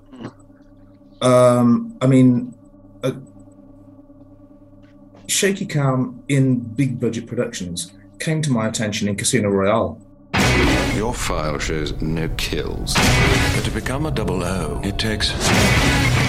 Um, 1.21 1.97
I 2.01 2.07
mean, 2.07 2.55
uh, 3.03 3.13
shaky 5.27 5.67
cam 5.67 6.23
in 6.29 6.61
big 6.61 7.01
budget 7.01 7.27
productions 7.27 7.93
came 8.19 8.43
to 8.43 8.51
my 8.51 8.67
attention 8.67 9.09
in 9.09 9.17
Casino 9.17 9.49
Royale. 9.49 10.01
Your 10.95 11.15
file 11.15 11.59
shows 11.59 12.01
no 12.03 12.29
kills. 12.31 12.95
But 13.55 13.65
to 13.65 13.71
become 13.71 14.07
a 14.07 14.11
double 14.11 14.43
O, 14.43 14.81
it 14.83 14.99
takes 14.99 15.29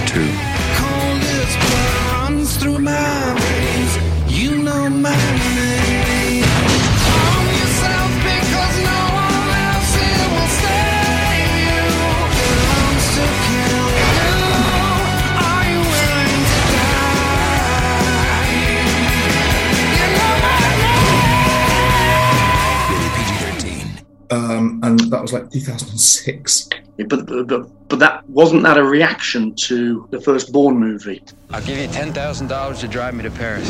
two. 0.05 0.29
Coldest 0.75 1.59
blood 1.59 2.11
runs 2.11 2.57
through 2.57 2.79
my 2.79 3.35
veins. 3.39 4.39
You 4.39 4.57
know 4.59 4.89
my 4.89 5.15
name. 5.15 5.68
Um, 24.31 24.79
and 24.83 24.99
that 25.11 25.21
was 25.21 25.33
like 25.33 25.49
2006. 25.51 26.69
Yeah, 26.97 27.05
But, 27.09 27.25
but 27.47 27.69
but 27.89 27.97
that 27.97 28.29
wasn't 28.29 28.61
that 28.63 28.77
a 28.77 28.83
reaction 28.83 29.55
to 29.55 30.07
the 30.11 30.21
first 30.21 30.51
Bourne 30.51 30.77
movie? 30.77 31.23
I'll 31.49 31.63
give 31.65 31.79
you 31.79 31.87
$10,000 31.87 32.79
to 32.81 32.87
drive 32.87 33.15
me 33.15 33.23
to 33.23 33.31
Paris. 33.31 33.67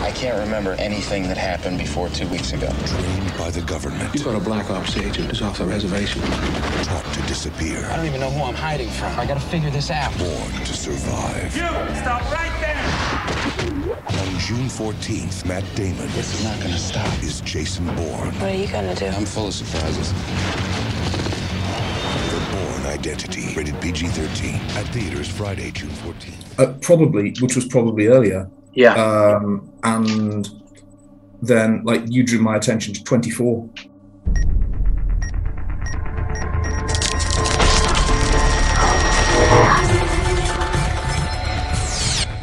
I 0.00 0.10
can't 0.12 0.38
remember 0.38 0.72
anything 0.78 1.24
that 1.24 1.36
happened 1.36 1.76
before 1.76 2.08
two 2.08 2.26
weeks 2.28 2.54
ago. 2.54 2.72
Trained 2.86 3.34
by 3.36 3.50
the 3.50 3.60
government, 3.60 4.14
You've 4.14 4.24
got 4.24 4.34
a 4.34 4.40
black 4.40 4.70
ops 4.70 4.96
agent 4.96 5.28
who's 5.28 5.42
off 5.42 5.58
the 5.58 5.66
reservation. 5.66 6.22
taught 6.22 7.04
to 7.12 7.20
disappear, 7.22 7.84
I 7.90 7.96
don't 7.96 8.06
even 8.06 8.20
know 8.20 8.30
who 8.30 8.42
I'm 8.44 8.54
hiding 8.54 8.88
from. 8.88 9.12
I 9.20 9.26
gotta 9.26 9.40
figure 9.40 9.70
this 9.70 9.90
out. 9.90 10.16
born 10.16 10.50
to 10.64 10.72
survive. 10.74 11.54
You 11.54 11.60
stop 12.00 12.22
right 12.32 12.56
there! 12.62 12.99
On 13.58 14.38
June 14.38 14.68
14th, 14.68 15.44
Matt 15.44 15.64
Damon 15.74 16.06
This 16.12 16.34
is 16.34 16.44
not 16.44 16.60
gonna 16.60 16.78
stop. 16.78 17.22
is 17.22 17.40
Jason 17.40 17.84
Bourne. 17.96 18.32
What 18.34 18.42
are 18.42 18.54
you 18.54 18.68
gonna 18.68 18.94
do? 18.94 19.06
I'm 19.06 19.24
full 19.24 19.48
of 19.48 19.54
surprises. 19.54 20.12
The 22.30 22.40
Bourne 22.52 22.86
Identity. 22.86 23.52
Rated 23.56 23.80
PG-13. 23.80 24.54
At 24.76 24.86
theaters 24.94 25.28
Friday, 25.28 25.72
June 25.72 25.90
14th. 25.90 26.60
Uh, 26.60 26.74
probably, 26.80 27.34
which 27.40 27.56
was 27.56 27.66
probably 27.66 28.06
earlier. 28.06 28.48
Yeah. 28.72 28.94
Um, 28.94 29.72
and 29.82 30.48
then, 31.42 31.82
like, 31.84 32.02
you 32.06 32.22
drew 32.22 32.40
my 32.40 32.54
attention 32.56 32.94
to 32.94 33.02
24. 33.02 33.68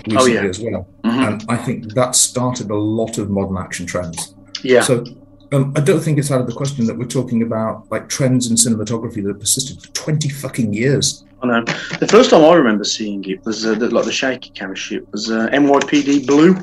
Recently 0.09 0.33
yeah. 0.33 0.43
as 0.43 0.59
well. 0.59 0.87
And 1.27 1.43
I 1.50 1.57
think 1.57 1.93
that 1.93 2.15
started 2.15 2.69
a 2.69 2.75
lot 2.75 3.17
of 3.17 3.29
modern 3.29 3.57
action 3.57 3.86
trends. 3.86 4.34
yeah. 4.63 4.81
So 4.81 5.05
um, 5.53 5.74
I 5.75 5.79
don't 5.79 6.01
think 6.01 6.17
it's 6.17 6.31
out 6.31 6.41
of 6.41 6.48
the 6.48 6.53
question 6.53 6.86
that 6.86 6.98
we're 6.98 7.05
talking 7.05 7.41
about 7.41 7.89
like 7.91 8.10
trends 8.10 8.50
in 8.50 8.55
cinematography 8.55 9.24
that 9.24 9.29
have 9.29 9.39
persisted 9.39 9.81
for 9.81 9.88
20 9.93 10.29
fucking 10.29 10.74
years. 10.74 11.25
I 11.41 11.48
know. 11.48 11.63
The 12.00 12.07
first 12.07 12.31
time 12.31 12.43
I 12.43 12.53
remember 12.53 12.84
seeing 12.84 13.24
it 13.25 13.46
was 13.46 13.65
uh, 13.65 13.75
the, 13.75 13.89
like 13.89 14.05
the 14.05 14.12
shaky 14.12 14.50
camera 14.50 14.75
shit 14.75 15.10
was 15.12 15.29
uh, 15.29 15.48
NYPD 15.53 16.25
Blue. 16.25 16.55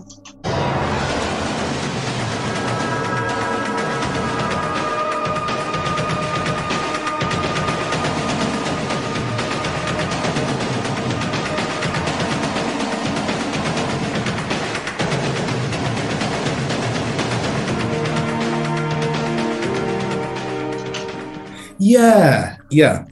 Yeah, 21.95 22.57
yeah. 22.71 23.05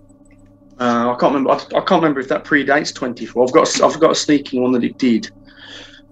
Uh, 0.81 1.13
I 1.15 1.17
can't 1.21 1.33
remember. 1.35 1.51
I, 1.51 1.55
I 1.55 1.81
can't 1.85 2.03
remember 2.03 2.19
if 2.19 2.27
that 2.29 2.45
predates 2.45 2.93
24. 2.93 3.45
I've 3.45 3.53
got. 3.53 3.81
A, 3.81 3.85
I've 3.87 4.01
got 4.01 4.11
a 4.11 4.15
sneaking 4.15 4.61
one 4.61 4.73
that 4.73 4.83
it 4.83 4.99
did. 4.99 5.31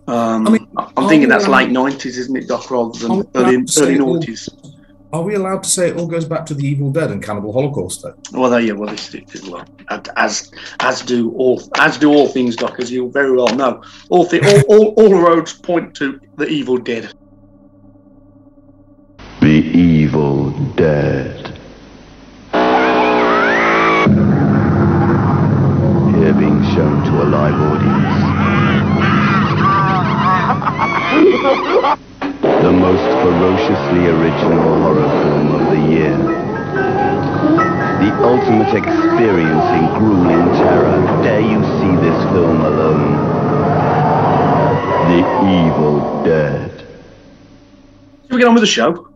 Um, 0.07 0.47
I 0.47 0.51
mean, 0.51 0.69
I'm 0.77 1.09
thinking 1.09 1.29
that's 1.29 1.47
allowed- 1.47 1.73
late 1.73 1.95
90s, 1.95 2.07
isn't 2.07 2.37
it, 2.37 2.47
Doc? 2.47 2.71
Rather 2.71 2.97
than 2.99 3.11
early 3.35 3.57
allowed 3.57 3.79
early 3.79 3.95
it 3.95 4.01
all? 4.01 4.19
noughties. 4.21 4.77
Are 5.13 5.23
we 5.23 5.35
allowed 5.35 5.65
to 5.65 5.69
say 5.69 5.89
it 5.89 5.97
all 5.97 6.07
goes 6.07 6.25
back 6.25 6.47
to 6.47 6.55
the 6.55 6.65
Evil 6.65 6.93
Dead 6.93 7.11
and 7.11 7.21
Cannibal 7.21 7.53
Holocaust 7.53 8.03
though? 8.05 8.15
Well, 8.33 8.49
there 8.49 8.61
you. 8.61 8.77
Well, 8.77 8.91
this 8.91 9.13
it 9.13 9.29
well, 9.49 9.65
as 10.17 10.53
as 10.79 11.03
do 11.03 11.33
all 11.33 11.61
as 11.81 11.99
do 11.99 12.11
all 12.11 12.29
things, 12.29 12.55
Doc, 12.55 12.79
as 12.79 12.93
you 12.93 13.11
very 13.11 13.33
well 13.33 13.49
know. 13.49 13.83
All 14.09 14.25
thi- 14.25 14.41
all, 14.41 14.61
all, 14.69 14.87
all 14.97 15.21
roads 15.21 15.53
point 15.53 15.97
to 15.97 16.21
the 16.37 16.47
Evil 16.47 16.79
Dead. 16.79 17.13
The 19.41 19.49
Evil 19.49 20.51
Dead. 20.77 21.40
Here 26.31 26.39
being 26.39 26.63
shown 26.75 27.03
to 27.07 27.23
a 27.25 27.27
live 27.27 27.59
audience. 27.59 28.19
The 32.41 32.71
most 32.71 33.03
ferociously 33.23 34.07
original 34.07 34.63
horror 34.63 35.09
film 35.25 35.55
of 35.57 35.63
the 35.75 35.81
year. 35.91 36.17
The 37.99 38.11
ultimate 38.23 38.73
experience 38.75 39.67
in 39.75 39.87
grueling 39.99 40.47
terror. 40.55 41.01
Dare 41.25 41.41
you 41.41 41.63
see 41.65 41.97
this 42.01 42.23
film 42.31 42.61
alone? 42.61 43.17
The 45.11 45.21
Evil 45.67 46.23
Dead. 46.23 46.87
Should 48.23 48.33
we 48.35 48.39
get 48.39 48.47
on 48.47 48.55
with 48.55 48.63
the 48.63 48.69
show? 48.69 49.09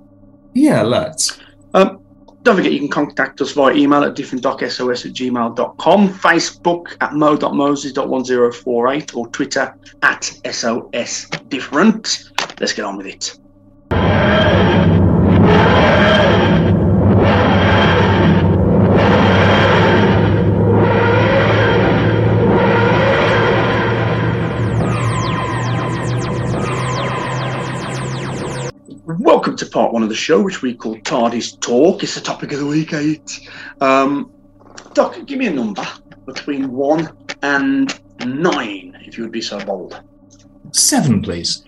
Yeah, 0.52 0.82
let's. 0.82 1.38
Um, 1.74 2.03
don't 2.44 2.56
forget 2.56 2.72
you 2.72 2.78
can 2.78 2.88
contact 2.88 3.40
us 3.40 3.52
via 3.52 3.74
email 3.74 4.04
at 4.04 4.14
differentdocsos 4.14 5.06
at 5.06 5.12
gmail.com, 5.12 6.08
Facebook 6.10 6.94
at 7.00 7.14
mo.moses.1048, 7.14 9.16
or 9.16 9.26
Twitter 9.28 9.74
at 10.02 10.20
sosdifferent. 10.44 12.60
Let's 12.60 12.74
get 12.74 12.84
on 12.84 12.98
with 12.98 13.06
it. 13.06 13.38
To 29.56 29.66
part 29.66 29.92
one 29.92 30.02
of 30.02 30.08
the 30.08 30.14
show, 30.14 30.42
which 30.42 30.62
we 30.62 30.74
call 30.74 30.96
TARDIS 31.00 31.60
Talk. 31.60 32.02
It's 32.02 32.14
the 32.14 32.20
topic 32.20 32.52
of 32.52 32.58
the 32.58 32.66
week, 32.66 32.92
eight. 32.92 33.48
Um, 33.80 34.32
Doc, 34.92 35.16
give 35.26 35.38
me 35.38 35.46
a 35.46 35.52
number 35.52 35.86
between 36.26 36.70
one 36.72 37.16
and 37.42 38.00
nine, 38.24 38.96
if 39.04 39.16
you 39.16 39.24
would 39.24 39.32
be 39.32 39.42
so 39.42 39.58
bold. 39.64 40.00
Seven, 40.72 41.22
please. 41.22 41.64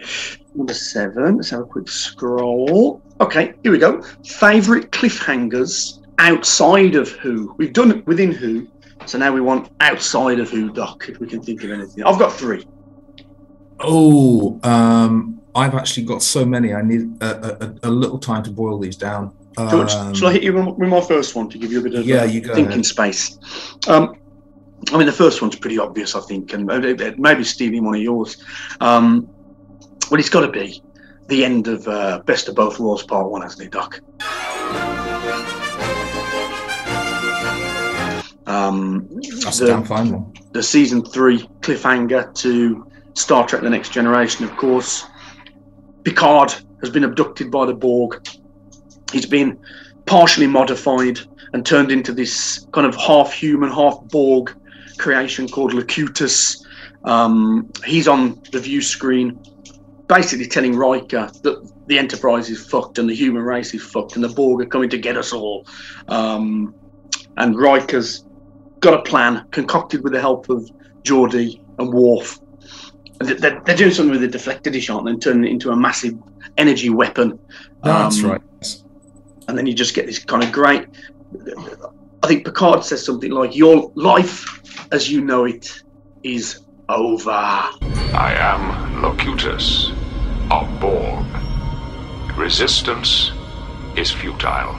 Number 0.55 0.75
seven. 0.75 1.37
Let's 1.37 1.51
have 1.51 1.61
a 1.61 1.65
quick 1.65 1.89
scroll. 1.89 3.03
Okay, 3.21 3.55
here 3.63 3.73
we 3.73 3.79
go. 3.79 4.03
Favorite 4.25 4.91
cliffhangers 4.91 6.05
outside 6.19 6.95
of 6.95 7.11
Who? 7.11 7.55
We've 7.59 7.73
done 7.73 7.91
it 7.91 8.07
within 8.07 8.33
Who, 8.33 8.69
so 9.05 9.19
now 9.19 9.33
we 9.33 9.41
want 9.41 9.71
outside 9.81 10.41
of 10.41 10.51
Who, 10.51 10.73
Doc, 10.73 11.09
if 11.09 11.21
we 11.21 11.27
can 11.27 11.43
think 11.43 11.63
of 11.63 11.71
anything. 11.71 12.05
I've 12.05 12.19
got 12.19 12.33
three. 12.33 12.67
Oh, 13.81 14.59
um, 14.63 15.36
I've 15.57 15.75
actually 15.75 16.05
got 16.05 16.23
so 16.23 16.45
many. 16.45 16.75
I 16.75 16.83
need 16.83 17.23
a, 17.23 17.65
a, 17.65 17.75
a 17.89 17.91
little 17.91 18.19
time 18.19 18.43
to 18.45 18.51
boil 18.51 18.79
these 18.79 18.97
down. 18.97 19.33
George, 19.71 19.91
Um, 19.93 20.15
shall 20.15 20.29
I 20.29 20.33
hit 20.35 20.43
you 20.43 20.53
with 20.53 20.89
my 20.89 21.01
first 21.01 21.35
one 21.35 21.49
to 21.49 21.57
give 21.59 21.73
you 21.73 21.81
a 21.81 21.83
bit 21.83 21.95
of 21.95 22.05
Yeah, 22.07 22.23
uh, 22.23 22.25
you 22.25 22.43
go 22.43 22.55
thinking 22.55 22.73
ahead. 22.73 22.85
space? 22.87 23.39
Um, 23.89 24.17
I 24.93 24.99
mean, 24.99 25.07
the 25.07 25.13
first 25.13 25.41
one's 25.41 25.57
pretty 25.57 25.79
obvious, 25.79 26.15
I 26.15 26.21
think, 26.21 26.53
and 26.53 26.67
maybe, 26.67 27.43
stealing 27.45 27.85
one 27.85 27.95
of 27.95 28.03
yours. 28.03 28.37
Um, 28.81 29.27
well, 30.11 30.21
it's 30.21 30.29
got 30.29 30.43
to 30.43 30.53
be 30.53 30.83
the 31.29 31.43
end 31.45 31.69
of 31.69 31.89
uh, 31.89 32.21
Best 32.27 32.49
of 32.49 32.55
Both 32.55 32.79
Worlds 32.79 33.05
Part 33.05 33.31
One, 33.31 33.41
hasn't 33.41 33.63
it, 33.63 33.73
Doc? 33.73 33.99
Um, 38.47 39.09
That's 39.43 39.59
the- 39.59 39.65
a 39.65 39.69
damn 39.69 39.85
fine 39.85 40.13
one. 40.13 40.33
the 40.53 40.63
season 40.63 41.05
three 41.05 41.49
cliffhanger 41.63 42.33
to 42.35 42.87
Star 43.15 43.47
Trek: 43.47 43.63
The 43.63 43.71
Next 43.71 43.91
Generation. 43.91 44.45
Of 44.45 44.57
course, 44.57 45.05
Picard 46.07 46.55
has 46.83 46.89
been 46.89 47.03
abducted 47.03 47.51
by 47.51 47.67
the 47.67 47.75
Borg. 47.75 48.25
He's 49.11 49.27
been 49.27 49.59
partially 50.05 50.47
modified 50.47 51.19
and 51.53 51.67
turned 51.67 51.91
into 51.91 52.13
this 52.13 52.65
kind 52.73 52.87
of 52.87 52.95
half 52.95 53.33
human, 53.33 53.73
half 53.73 53.99
Borg 54.05 54.55
creation 54.99 55.49
called 55.49 55.75
Locutus. 55.75 56.65
Um, 57.03 57.69
he's 57.85 58.07
on 58.07 58.41
the 58.53 58.61
view 58.61 58.83
screen, 58.83 59.43
basically 60.07 60.47
telling 60.47 60.77
Riker 60.77 61.29
that 61.43 61.73
the 61.89 61.99
Enterprise 61.99 62.51
is 62.51 62.65
fucked 62.65 63.01
and 63.01 63.11
the 63.11 63.15
human 63.15 63.43
race 63.43 63.75
is 63.75 63.83
fucked 63.83 64.15
and 64.15 64.23
the 64.23 64.29
Borg 64.29 64.63
are 64.63 64.67
coming 64.67 64.91
to 64.91 64.99
get 64.99 65.17
us 65.17 65.33
all. 65.33 65.67
Um, 66.07 66.73
and 67.37 67.59
Riker's 67.59 68.25
got 68.79 68.95
a 68.95 69.03
plan 69.03 69.45
concocted 69.51 70.05
with 70.05 70.13
the 70.13 70.21
help 70.21 70.51
of 70.51 70.71
Geordi 71.03 71.61
and 71.81 71.93
Worf. 71.93 72.39
And 73.21 73.29
They're, 73.29 73.61
they're 73.65 73.77
doing 73.77 73.91
something 73.93 74.19
with 74.19 74.31
the 74.31 74.39
deflector 74.39 74.71
dish, 74.73 74.91
aren't 74.91 75.07
they? 75.07 75.13
And 75.13 75.23
turning 75.23 75.45
it 75.45 75.51
into 75.51 75.71
a 75.71 75.77
massive 75.77 76.15
energy 76.57 76.91
weapon. 76.91 77.39
That's 77.83 78.23
Um, 78.23 78.31
right. 78.31 78.43
And 79.49 79.57
then 79.57 79.67
you 79.67 79.75
just 79.75 79.95
get 79.95 80.07
this 80.07 80.19
kind 80.19 80.43
of 80.43 80.53
great. 80.53 80.87
I 82.23 82.27
think 82.27 82.45
Picard 82.45 82.85
says 82.85 83.05
something 83.05 83.31
like, 83.31 83.55
Your 83.55 83.91
life 83.95 84.45
as 84.93 85.11
you 85.11 85.21
know 85.21 85.45
it 85.45 85.83
is 86.23 86.61
over. 86.89 87.31
I 87.31 88.35
am 88.39 89.03
Locutus 89.03 89.93
of 90.51 90.69
Borg. 90.81 91.25
Resistance 92.37 93.31
is 93.97 94.11
futile. 94.11 94.77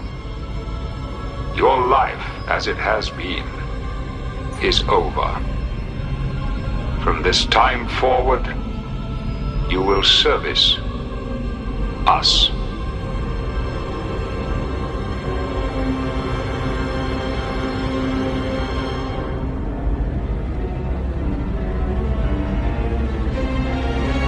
Your 1.55 1.87
life, 1.87 2.23
as 2.47 2.67
it 2.67 2.77
has 2.77 3.09
been, 3.09 3.43
is 4.61 4.83
over. 4.83 5.41
From 7.07 7.23
this 7.23 7.45
time 7.45 7.87
forward, 7.87 8.45
you 9.71 9.81
will 9.81 10.03
service 10.03 10.75
us. 12.05 12.49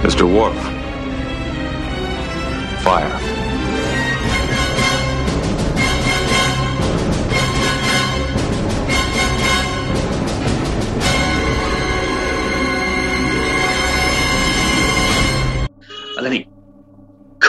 Mr. 0.02 0.24
Worf. 0.24 0.56
Fire. 2.82 3.49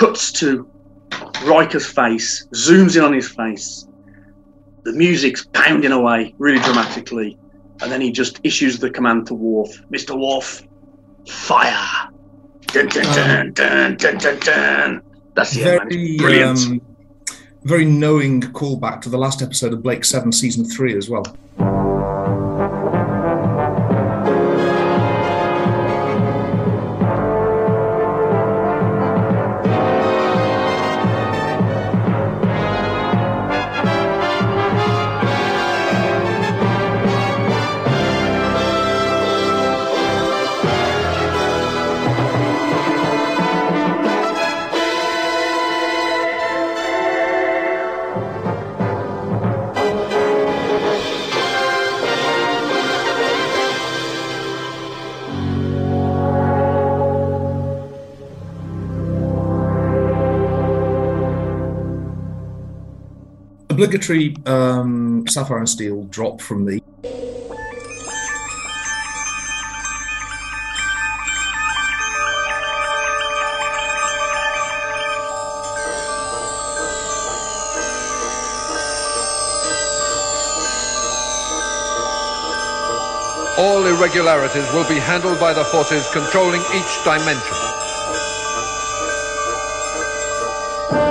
Cuts 0.01 0.31
to 0.31 0.67
Riker's 1.45 1.85
face, 1.85 2.47
zooms 2.55 2.97
in 2.97 3.03
on 3.03 3.13
his 3.13 3.29
face. 3.29 3.87
The 4.83 4.93
music's 4.93 5.45
pounding 5.53 5.91
away 5.91 6.33
really 6.39 6.59
dramatically. 6.59 7.37
And 7.81 7.91
then 7.91 8.01
he 8.01 8.11
just 8.11 8.39
issues 8.43 8.79
the 8.79 8.89
command 8.89 9.27
to 9.27 9.35
Worf 9.35 9.69
Mr. 9.91 10.19
Worf, 10.19 10.63
fire. 11.27 12.09
Dun, 12.67 12.87
dun, 12.87 13.03
dun, 13.15 13.53
dun, 13.53 13.97
dun, 13.97 14.17
dun, 14.17 14.39
dun. 14.39 15.01
That's 15.35 15.51
the. 15.53 15.63
Very, 15.63 15.95
It's 16.15 16.21
brilliant. 16.21 16.59
um, 16.59 16.81
very 17.63 17.85
knowing 17.85 18.41
callback 18.41 19.01
to 19.01 19.09
the 19.09 19.19
last 19.19 19.43
episode 19.43 19.71
of 19.71 19.83
Blake 19.83 20.03
Seven, 20.03 20.31
season 20.31 20.65
three, 20.65 20.97
as 20.97 21.09
well. 21.09 21.25
Obligatory 63.81 64.35
um, 64.45 65.25
Sapphire 65.27 65.57
and 65.57 65.67
Steel 65.67 66.03
drop 66.03 66.39
from 66.39 66.65
the 66.65 66.83
All 83.57 83.83
irregularities 83.87 84.71
will 84.73 84.87
be 84.87 84.99
handled 84.99 85.39
by 85.39 85.53
the 85.53 85.63
forces 85.65 86.07
controlling 86.13 86.61
each 86.61 87.03
dimension. 87.03 87.57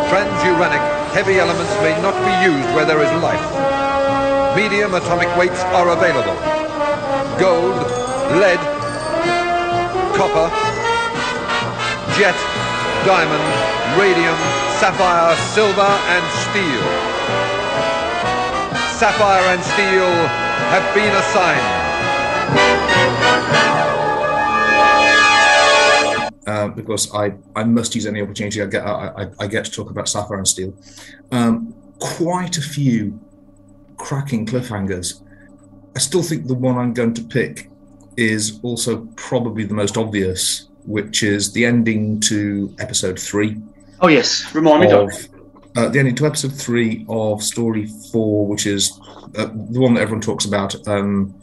Transuranic 0.08 0.89
heavy 1.12 1.38
elements 1.38 1.74
may 1.82 1.94
not 2.02 2.14
be 2.22 2.34
used 2.46 2.68
where 2.74 2.84
there 2.84 3.02
is 3.02 3.10
life. 3.22 3.42
Medium 4.54 4.94
atomic 4.94 5.28
weights 5.36 5.62
are 5.74 5.90
available. 5.90 6.38
Gold, 7.38 7.82
lead, 8.38 8.60
copper, 10.14 10.46
jet, 12.14 12.38
diamond, 13.04 13.46
radium, 13.98 14.38
sapphire, 14.78 15.34
silver, 15.54 15.92
and 16.14 16.24
steel. 16.46 16.84
Sapphire 18.98 19.46
and 19.50 19.62
steel 19.62 20.10
have 20.70 20.94
been 20.94 21.14
assigned. 21.16 21.79
Uh, 26.70 26.74
because 26.74 27.12
I, 27.14 27.32
I 27.56 27.64
must 27.64 27.94
use 27.94 28.06
any 28.06 28.20
opportunity 28.22 28.62
I 28.62 28.66
get 28.66 28.84
I, 28.84 29.08
I, 29.16 29.30
I 29.40 29.46
get 29.46 29.64
to 29.64 29.70
talk 29.70 29.90
about 29.90 30.08
Sapphire 30.08 30.38
and 30.38 30.48
Steel. 30.48 30.74
Um, 31.32 31.74
quite 31.98 32.56
a 32.56 32.62
few 32.62 33.18
cracking 33.96 34.46
cliffhangers. 34.46 35.22
I 35.94 35.98
still 35.98 36.22
think 36.22 36.46
the 36.46 36.54
one 36.54 36.78
I'm 36.78 36.94
going 36.94 37.14
to 37.14 37.22
pick 37.22 37.70
is 38.16 38.60
also 38.62 39.06
probably 39.16 39.64
the 39.64 39.74
most 39.74 39.96
obvious, 39.96 40.68
which 40.84 41.22
is 41.22 41.52
the 41.52 41.64
ending 41.64 42.20
to 42.20 42.74
episode 42.78 43.18
three. 43.18 43.56
Oh, 44.00 44.08
yes. 44.08 44.54
Remind 44.54 44.82
me, 44.82 44.92
of 44.92 45.10
uh, 45.76 45.88
the 45.88 45.98
ending 45.98 46.14
to 46.16 46.26
episode 46.26 46.52
three 46.52 47.04
of 47.08 47.42
story 47.42 47.88
four, 48.12 48.46
which 48.46 48.66
is 48.66 48.98
uh, 49.36 49.46
the 49.70 49.80
one 49.80 49.94
that 49.94 50.00
everyone 50.00 50.20
talks 50.20 50.44
about, 50.44 50.74
um, 50.88 51.34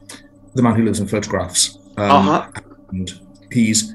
the 0.55 0.63
man 0.63 0.75
who 0.75 0.83
lives 0.83 0.99
in 0.99 1.07
photographs. 1.07 1.77
Um, 1.97 2.11
Uh-huh. 2.11 2.51
And 2.89 3.19
he's 3.51 3.93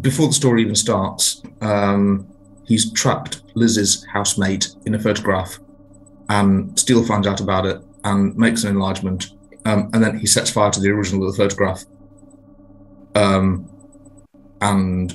before 0.00 0.28
the 0.28 0.32
story 0.32 0.62
even 0.62 0.74
starts. 0.74 1.42
Um, 1.60 2.28
he's 2.64 2.92
trapped 2.92 3.42
Liz's 3.54 4.06
housemate 4.12 4.74
in 4.86 4.94
a 4.94 4.98
photograph, 4.98 5.58
and 6.28 6.78
Steel 6.78 7.04
finds 7.04 7.26
out 7.26 7.40
about 7.40 7.66
it 7.66 7.82
and 8.04 8.36
makes 8.36 8.64
an 8.64 8.70
enlargement, 8.70 9.32
um, 9.64 9.90
and 9.92 10.02
then 10.02 10.18
he 10.18 10.26
sets 10.26 10.50
fire 10.50 10.70
to 10.70 10.80
the 10.80 10.90
original 10.90 11.26
of 11.26 11.36
the 11.36 11.42
photograph. 11.42 11.84
Um, 13.14 13.68
and 14.60 15.12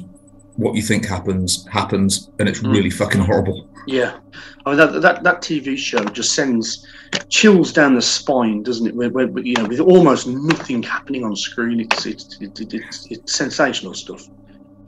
what 0.58 0.76
you 0.76 0.82
think 0.82 1.06
happens 1.06 1.68
happens, 1.68 2.30
and 2.40 2.50
it's 2.50 2.62
really 2.62 2.90
fucking 2.90 3.22
horrible. 3.22 3.70
Yeah, 3.88 4.18
I 4.66 4.70
mean 4.70 4.78
that 4.78 5.02
that 5.02 5.24
that 5.24 5.42
TV 5.42 5.78
show 5.78 6.04
just 6.06 6.34
sends 6.34 6.88
chills 7.30 7.72
down 7.72 7.96
the 7.96 8.02
spine, 8.02 8.64
doesn't 8.64 8.88
it? 8.88 8.96
Where, 8.96 9.10
where, 9.10 9.28
you 9.40 9.54
know, 9.56 9.66
with 9.66 9.80
almost 9.80 10.28
nothing 10.28 10.82
happening 10.82 11.24
on 11.24 11.36
screen, 11.36 11.80
it's 11.80 12.06
it's 12.06 12.42
it, 12.42 12.60
it, 12.60 12.74
it's, 12.74 13.08
it's 13.12 13.36
sensational 13.36 13.94
stuff. 13.94 14.28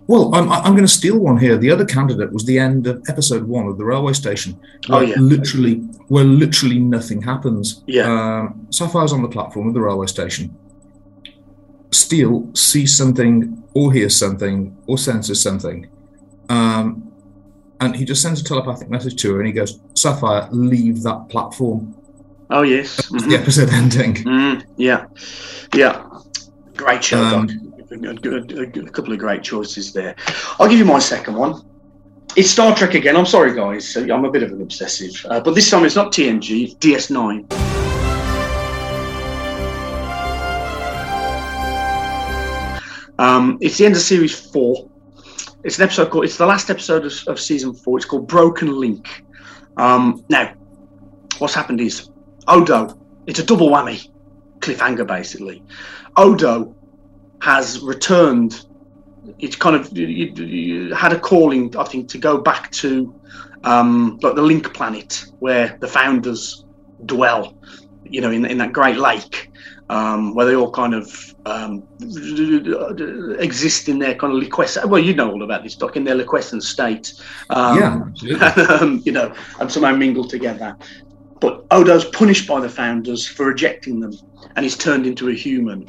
Well, 0.08 0.34
I'm, 0.34 0.50
I'm 0.50 0.72
going 0.72 0.86
to 0.86 0.88
steal 0.88 1.20
one 1.20 1.38
here. 1.38 1.58
The 1.58 1.70
other 1.70 1.86
candidate 1.86 2.32
was 2.32 2.46
the 2.46 2.58
end 2.58 2.88
of 2.88 3.04
episode 3.10 3.44
one 3.44 3.68
of 3.68 3.78
the 3.78 3.84
railway 3.84 4.14
station. 4.14 4.58
Oh, 4.90 5.02
yeah. 5.02 5.16
literally, 5.20 5.76
where 6.08 6.24
literally 6.24 6.80
nothing 6.80 7.22
happens. 7.22 7.84
Yeah. 7.88 8.06
Um, 8.10 8.68
Sapphire's 8.70 9.12
on 9.12 9.22
the 9.22 9.28
platform 9.28 9.68
of 9.68 9.74
the 9.74 9.82
railway 9.82 10.08
station. 10.08 10.58
Steel 11.92 12.50
sees 12.54 12.96
something, 12.98 13.64
or 13.74 13.92
hears 13.92 14.16
something, 14.16 14.78
or 14.88 14.98
senses 14.98 15.42
something, 15.42 15.90
um, 16.50 17.12
and 17.80 17.96
he 17.96 18.06
just 18.06 18.22
sends 18.22 18.42
a 18.42 18.44
telepathic 18.44 18.90
message 18.90 19.22
to 19.22 19.34
her, 19.34 19.40
and 19.40 19.48
he 19.48 19.54
goes, 19.54 19.80
"Sapphire, 19.94 20.50
leave 20.52 21.04
that 21.04 21.30
platform." 21.30 21.96
Oh 22.50 22.64
yes, 22.64 23.08
That's 23.10 23.26
the 23.26 23.36
episode 23.36 23.70
ending. 23.72 24.16
Mm, 24.16 24.66
yeah, 24.76 25.06
yeah, 25.74 26.06
great 26.76 27.04
show. 27.04 27.24
Um. 27.24 27.67
A, 27.92 27.96
a- 27.96 28.84
a- 28.86 28.90
couple 28.90 29.14
of 29.14 29.20
great 29.20 29.44
choices 29.44 29.94
there. 29.94 30.16
I'll 30.60 30.68
give 30.70 30.80
you 30.80 30.86
my 30.86 31.00
second 31.00 31.36
one. 31.36 31.64
It's 32.36 32.50
Star 32.50 32.76
Trek 32.76 32.94
again. 32.94 33.16
I'm 33.16 33.26
sorry, 33.26 33.56
guys. 33.56 33.96
I'm 33.96 34.26
a 34.26 34.32
bit 34.32 34.44
of 34.44 34.52
an 34.52 34.62
obsessive, 34.62 35.26
uh, 35.30 35.40
but 35.40 35.56
this 35.56 35.70
time 35.70 35.86
it's 35.86 35.96
not 35.96 36.12
TNG. 36.12 36.66
It's 36.66 36.74
DS9. 36.76 37.46
Um, 43.20 43.58
it's 43.62 43.78
the 43.80 43.86
end 43.86 43.96
of 43.96 44.02
series 44.02 44.38
four. 44.52 44.90
It's 45.64 45.78
an 45.78 45.84
episode 45.86 46.12
called. 46.12 46.26
It's 46.26 46.38
the 46.38 46.46
last 46.46 46.70
episode 46.70 47.06
of, 47.06 47.14
of 47.28 47.40
season 47.40 47.74
four. 47.74 47.98
It's 47.98 48.06
called 48.06 48.28
Broken 48.28 48.80
Link. 48.80 49.24
Um, 49.78 50.24
now, 50.30 50.54
what's 51.40 51.56
happened 51.56 51.82
is 51.82 52.10
Odo. 52.48 52.98
It's 53.26 53.40
a 53.40 53.44
double 53.44 53.70
whammy 53.70 54.08
cliffhanger, 54.60 55.06
basically. 55.08 55.64
Odo 56.16 56.76
has 57.42 57.80
returned. 57.82 58.64
It's 59.40 59.56
kind 59.56 59.76
of 59.76 59.96
you- 59.98 60.34
you 60.36 60.94
had 60.94 61.14
a 61.14 61.20
calling, 61.20 61.76
I 61.78 61.84
think, 61.84 62.10
to 62.10 62.18
go 62.18 62.38
back 62.38 62.72
to 62.84 63.14
um, 63.64 64.18
like 64.22 64.36
the 64.36 64.42
Link 64.42 64.74
planet 64.74 65.24
where 65.40 65.78
the 65.82 65.88
founders 65.88 66.66
dwell. 67.06 67.56
You 68.04 68.22
know, 68.22 68.32
in 68.32 68.46
in 68.46 68.58
that 68.60 68.72
Great 68.72 68.98
Lake, 68.98 69.52
um, 69.90 70.34
where 70.34 70.46
they 70.46 70.56
all 70.56 70.72
kind 70.72 70.94
of 70.94 71.12
um, 71.46 71.84
exist 73.40 73.90
in 73.90 74.00
their 74.00 74.16
kind 74.16 74.34
of 74.34 74.40
liquescent. 74.40 74.88
Well, 74.90 75.02
you 75.02 75.14
know 75.14 75.32
all 75.32 75.44
about 75.44 75.64
this, 75.64 75.76
Doc, 75.76 75.96
in 75.98 76.04
their 76.04 76.16
liquescent 76.16 76.64
state. 76.64 77.14
Um, 77.50 77.78
Yeah, 77.78 78.02
absolutely. 78.08 78.64
um, 78.76 79.02
you 79.06 79.12
know, 79.12 79.34
and 79.60 79.72
somehow 79.72 79.96
mingle 79.96 80.28
together. 80.28 80.76
But 81.40 81.66
Odo's 81.72 82.06
punished 82.06 82.48
by 82.48 82.60
the 82.62 82.70
founders 82.70 83.28
for 83.28 83.46
rejecting 83.46 84.00
them, 84.00 84.12
and 84.56 84.64
he's 84.64 84.78
turned 84.78 85.06
into 85.06 85.30
a 85.30 85.34
human. 85.34 85.88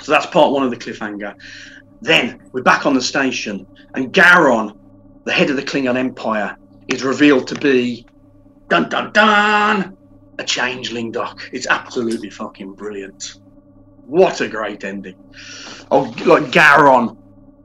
So 0.00 0.12
that's 0.12 0.26
part 0.26 0.52
one 0.52 0.62
of 0.62 0.70
the 0.70 0.76
cliffhanger. 0.76 1.34
Then 2.00 2.42
we're 2.52 2.62
back 2.62 2.86
on 2.86 2.94
the 2.94 3.02
station, 3.02 3.66
and 3.94 4.12
Gowron, 4.12 4.76
the 5.24 5.32
head 5.32 5.50
of 5.50 5.56
the 5.56 5.62
Klingon 5.62 5.96
Empire, 5.96 6.56
is 6.88 7.02
revealed 7.02 7.48
to 7.48 7.54
be 7.56 8.06
dun 8.68 8.88
dun 8.88 9.12
dun 9.12 9.96
a 10.38 10.44
changeling. 10.44 11.10
Doc, 11.10 11.48
it's 11.52 11.66
absolutely 11.66 12.30
fucking 12.30 12.74
brilliant. 12.74 13.40
What 14.06 14.40
a 14.40 14.48
great 14.48 14.84
ending! 14.84 15.16
Oh, 15.90 16.02
like 16.24 16.44
Gowron 16.52 17.16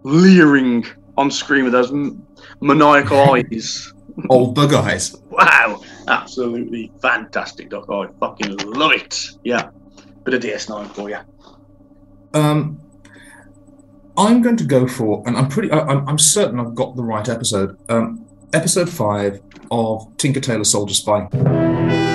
leering 0.04 0.86
on 1.18 1.30
screen 1.30 1.64
with 1.66 1.74
those 1.74 1.92
m- 1.92 2.26
maniacal 2.62 3.20
eyes. 3.34 3.94
Old 4.30 4.56
bug 4.56 4.74
eyes. 4.74 5.16
Wow, 5.30 5.82
absolutely 6.08 6.92
fantastic, 7.02 7.70
Doc. 7.70 7.86
I 7.90 8.08
fucking 8.20 8.58
love 8.58 8.94
it. 8.94 9.20
Yeah, 9.44 9.70
bit 10.24 10.34
of 10.34 10.42
DS9 10.42 10.88
for 10.94 11.10
you. 11.10 11.20
Um, 12.34 12.82
I'm 14.18 14.42
going 14.42 14.58
to 14.58 14.66
go 14.66 14.88
for, 14.88 15.24
and 15.26 15.38
I'm 15.38 15.48
pretty, 15.48 15.72
I, 15.72 15.80
I'm, 15.80 16.08
I'm 16.08 16.20
certain 16.20 16.60
I've 16.60 16.76
got 16.76 16.96
the 16.96 17.04
right 17.04 17.28
episode. 17.28 17.78
Um, 17.90 18.26
episode 18.54 18.90
five 18.90 19.42
of 19.70 20.16
Tinker 20.18 20.42
Tailor 20.42 20.66
Soldier 20.66 20.94
Spy. 20.94 22.11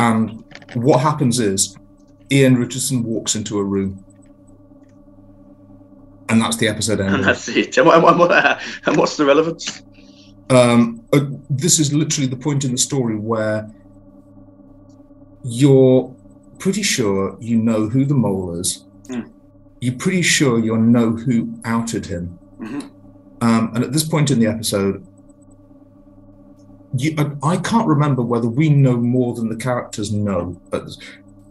And 0.00 0.44
what 0.74 1.00
happens 1.00 1.38
is 1.40 1.76
Ian 2.32 2.56
Richardson 2.56 3.02
walks 3.04 3.34
into 3.34 3.58
a 3.58 3.64
room. 3.64 4.04
And 6.28 6.40
that's 6.40 6.56
the 6.56 6.68
episode 6.68 7.00
And 7.00 7.08
ending. 7.10 7.22
that's 7.26 7.48
it. 7.48 7.76
And, 7.76 7.86
what, 7.86 8.04
and 8.04 8.18
what- 8.18 8.60
and 8.86 8.96
what's 8.96 9.16
the 9.16 9.24
relevance? 9.26 9.82
Um, 10.48 11.04
uh, 11.12 11.20
this 11.48 11.78
is 11.78 11.92
literally 11.92 12.26
the 12.28 12.36
point 12.36 12.64
in 12.64 12.72
the 12.72 12.78
story 12.78 13.16
where 13.16 13.70
you're 15.44 16.14
pretty 16.58 16.82
sure 16.82 17.36
you 17.40 17.56
know 17.58 17.88
who 17.88 18.04
the 18.04 18.14
mole 18.14 18.58
is. 18.58 18.84
Mm. 19.08 19.30
You're 19.80 19.94
pretty 19.94 20.22
sure 20.22 20.58
you 20.58 20.76
know 20.76 21.10
who 21.12 21.58
outed 21.64 22.06
him. 22.06 22.38
Mhm. 22.60 22.90
Um, 23.42 23.70
and 23.74 23.84
at 23.84 23.92
this 23.92 24.04
point 24.04 24.30
in 24.30 24.38
the 24.40 24.46
episode, 24.46 25.06
you, 26.94 27.14
I, 27.18 27.54
I 27.54 27.56
can't 27.58 27.86
remember 27.86 28.22
whether 28.22 28.48
we 28.48 28.68
know 28.68 28.96
more 28.96 29.34
than 29.34 29.48
the 29.48 29.56
characters 29.56 30.12
know. 30.12 30.60
But 30.70 30.96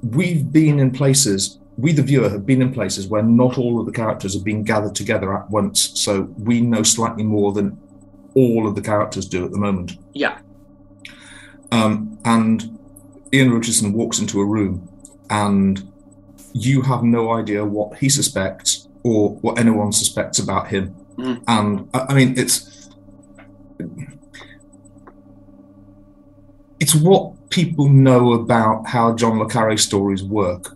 we've 0.01 0.51
been 0.51 0.79
in 0.79 0.91
places, 0.91 1.59
we 1.77 1.93
the 1.93 2.01
viewer 2.01 2.29
have 2.29 2.45
been 2.45 2.61
in 2.61 2.73
places 2.73 3.07
where 3.07 3.23
not 3.23 3.57
all 3.57 3.79
of 3.79 3.85
the 3.85 3.91
characters 3.91 4.33
have 4.33 4.43
been 4.43 4.63
gathered 4.63 4.95
together 4.95 5.35
at 5.37 5.49
once. 5.49 5.99
So 5.99 6.23
we 6.37 6.61
know 6.61 6.83
slightly 6.83 7.23
more 7.23 7.53
than 7.53 7.79
all 8.35 8.67
of 8.67 8.75
the 8.75 8.81
characters 8.81 9.27
do 9.27 9.45
at 9.45 9.51
the 9.51 9.57
moment. 9.57 9.93
Yeah. 10.13 10.39
Um, 11.71 12.17
and 12.25 12.77
Ian 13.33 13.51
Richardson 13.51 13.93
walks 13.93 14.19
into 14.19 14.41
a 14.41 14.45
room, 14.45 14.89
and 15.29 15.91
you 16.53 16.81
have 16.81 17.03
no 17.03 17.31
idea 17.33 17.63
what 17.63 17.97
he 17.97 18.09
suspects 18.09 18.87
or 19.03 19.35
what 19.35 19.59
anyone 19.59 19.91
suspects 19.91 20.39
about 20.39 20.67
him. 20.67 20.95
Mm. 21.17 21.43
And 21.47 21.89
I 21.93 22.13
mean, 22.13 22.33
it's 22.37 22.89
it's 26.79 26.95
what 26.95 27.49
people 27.49 27.89
know 27.89 28.33
about 28.33 28.87
how 28.87 29.13
John 29.15 29.39
le 29.39 29.47
Carre 29.47 29.77
stories 29.77 30.23
work, 30.23 30.75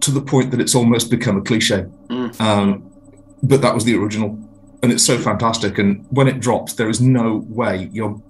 to 0.00 0.10
the 0.10 0.20
point 0.20 0.50
that 0.50 0.60
it's 0.60 0.74
almost 0.74 1.10
become 1.10 1.36
a 1.36 1.42
cliche. 1.42 1.86
Mm. 2.08 2.40
Um, 2.40 2.90
but 3.42 3.62
that 3.62 3.74
was 3.74 3.84
the 3.84 3.94
original, 3.96 4.38
and 4.82 4.92
it's 4.92 5.04
so 5.04 5.18
fantastic. 5.18 5.78
And 5.78 6.06
when 6.10 6.28
it 6.28 6.40
drops, 6.40 6.74
there 6.74 6.88
is 6.88 7.00
no 7.00 7.44
way 7.48 7.88
you're 7.92 8.20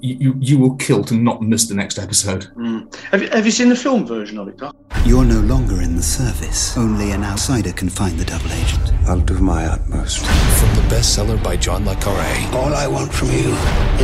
you 0.00 0.34
you 0.40 0.58
will 0.58 0.74
kill 0.76 1.04
to 1.04 1.14
not 1.14 1.42
miss 1.42 1.66
the 1.68 1.74
next 1.74 1.98
episode. 1.98 2.44
Mm. 2.56 2.94
Have, 3.12 3.22
you, 3.22 3.28
have 3.28 3.44
you 3.44 3.50
seen 3.52 3.68
the 3.68 3.76
film 3.76 4.06
version 4.06 4.38
of 4.38 4.48
it, 4.48 4.56
Doc? 4.56 4.74
You're 5.04 5.26
no 5.26 5.40
longer 5.40 5.82
in 5.82 5.94
the 5.96 6.02
service. 6.02 6.76
Only 6.76 7.10
an 7.10 7.22
outsider 7.22 7.72
can 7.72 7.90
find 7.90 8.18
the 8.18 8.24
double 8.24 8.50
agent. 8.52 8.92
I'll 9.06 9.20
do 9.20 9.38
my 9.38 9.66
utmost. 9.66 10.20
From 10.24 10.74
the 10.74 10.82
bestseller 10.94 11.42
by 11.42 11.56
John 11.56 11.84
Le 11.84 11.94
Carre, 11.96 12.48
All 12.54 12.72
I 12.74 12.86
want 12.86 13.12
from 13.12 13.28
you 13.28 13.52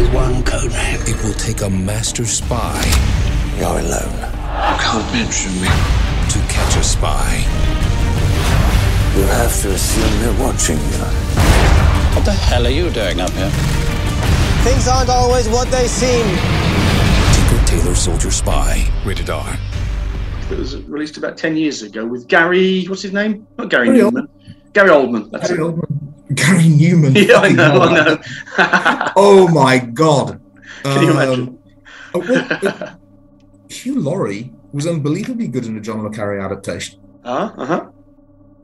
is 0.00 0.08
one 0.10 0.44
code 0.44 0.70
name. 0.72 1.00
it 1.06 1.22
will 1.24 1.32
take 1.34 1.62
a 1.62 1.70
master 1.70 2.26
spy 2.26 2.76
You're 3.58 3.78
alone. 3.80 4.20
You 4.20 4.76
can't 4.84 5.12
mention 5.14 5.52
me 5.62 5.68
to 6.28 6.38
catch 6.52 6.76
a 6.76 6.82
spy. 6.84 7.38
You 9.16 9.22
have 9.22 9.60
to 9.62 9.70
assume 9.70 10.20
they're 10.20 10.44
watching 10.46 10.76
you. 10.76 11.43
What 12.14 12.24
the 12.24 12.32
hell 12.32 12.66
are 12.66 12.70
you 12.70 12.90
doing 12.90 13.20
up 13.20 13.30
here? 13.32 13.50
Things 14.62 14.88
aren't 14.88 15.10
always 15.10 15.48
what 15.48 15.68
they 15.70 15.86
seem. 15.86 16.24
Tinker 17.34 17.66
Tailor 17.66 17.94
Soldier 17.94 18.30
Spy. 18.30 18.86
Rated 19.04 19.30
R. 19.30 19.56
It 20.50 20.58
was 20.58 20.76
released 20.84 21.16
about 21.16 21.36
10 21.36 21.56
years 21.56 21.82
ago 21.82 22.06
with 22.06 22.28
Gary, 22.28 22.84
what's 22.86 23.02
his 23.02 23.12
name? 23.12 23.46
Not 23.58 23.68
Gary 23.70 23.88
Gary 23.88 23.98
Numan. 24.00 24.28
Gary 24.72 24.90
Oldman. 24.90 25.30
That's 25.30 25.48
Gary 25.48 25.60
it. 25.60 25.64
Oldman. 25.64 26.34
Gary 26.34 26.64
Numan. 26.64 27.14
Yeah, 27.28 27.36
I 27.38 27.48
know. 27.50 27.80
I 27.82 28.04
know. 28.04 29.12
Oh 29.16 29.48
my 29.48 29.78
god. 29.78 30.40
Can 30.82 31.02
you 31.02 31.10
Um, 31.10 31.16
imagine? 31.16 31.58
oh, 32.14 32.18
well, 32.20 32.48
uh, 32.62 32.94
Hugh 33.68 34.00
Laurie 34.00 34.52
was 34.72 34.86
unbelievably 34.86 35.48
good 35.48 35.66
in 35.66 35.76
a 35.76 35.80
John 35.80 36.02
le 36.02 36.10
Carre 36.10 36.38
adaptation. 36.40 37.00
Uh 37.24 37.48
huh. 37.66 37.90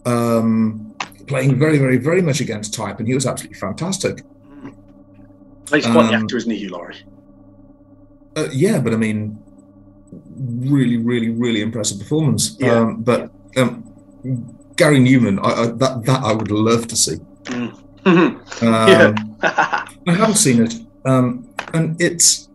Um, 0.07 0.90
playing 1.31 1.57
very, 1.57 1.79
very, 1.79 1.97
very 1.97 2.21
much 2.21 2.41
against 2.41 2.75
type, 2.75 2.99
and 2.99 3.07
he 3.07 3.15
was 3.15 3.25
absolutely 3.25 3.59
fantastic. 3.59 4.25
He's 5.73 5.87
quite 5.87 6.09
the 6.11 6.17
Um, 6.17 6.23
actor, 6.25 6.37
isn't 6.37 6.51
he, 6.51 6.59
Hugh 6.59 6.71
Laurie? 6.71 6.97
Uh, 8.37 8.49
yeah, 8.53 8.81
but 8.81 8.93
I 8.93 8.97
mean, 8.97 9.39
really, 10.37 10.97
really, 10.97 11.31
really 11.31 11.61
impressive 11.63 12.01
performance. 12.01 12.57
Yeah. 12.59 12.81
Um, 12.81 13.03
but 13.03 13.31
um, 13.57 13.71
Gary 14.75 14.99
Numan, 14.99 15.39
I, 15.39 15.51
I, 15.63 15.67
that 15.83 16.05
that 16.05 16.21
I 16.25 16.33
would 16.33 16.51
love 16.51 16.89
to 16.89 16.97
see. 16.97 17.19
Mm. 17.45 17.77
Um, 18.63 19.37
I 19.43 20.15
haven't 20.21 20.37
seen 20.47 20.63
it, 20.65 20.75
um, 21.05 21.49
and 21.75 22.01
it's. 22.01 22.49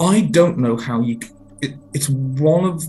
I 0.00 0.22
don't 0.38 0.58
know 0.58 0.76
how 0.76 1.00
you. 1.02 1.18
It, 1.60 1.72
it's 1.92 2.08
one 2.08 2.64
of 2.64 2.84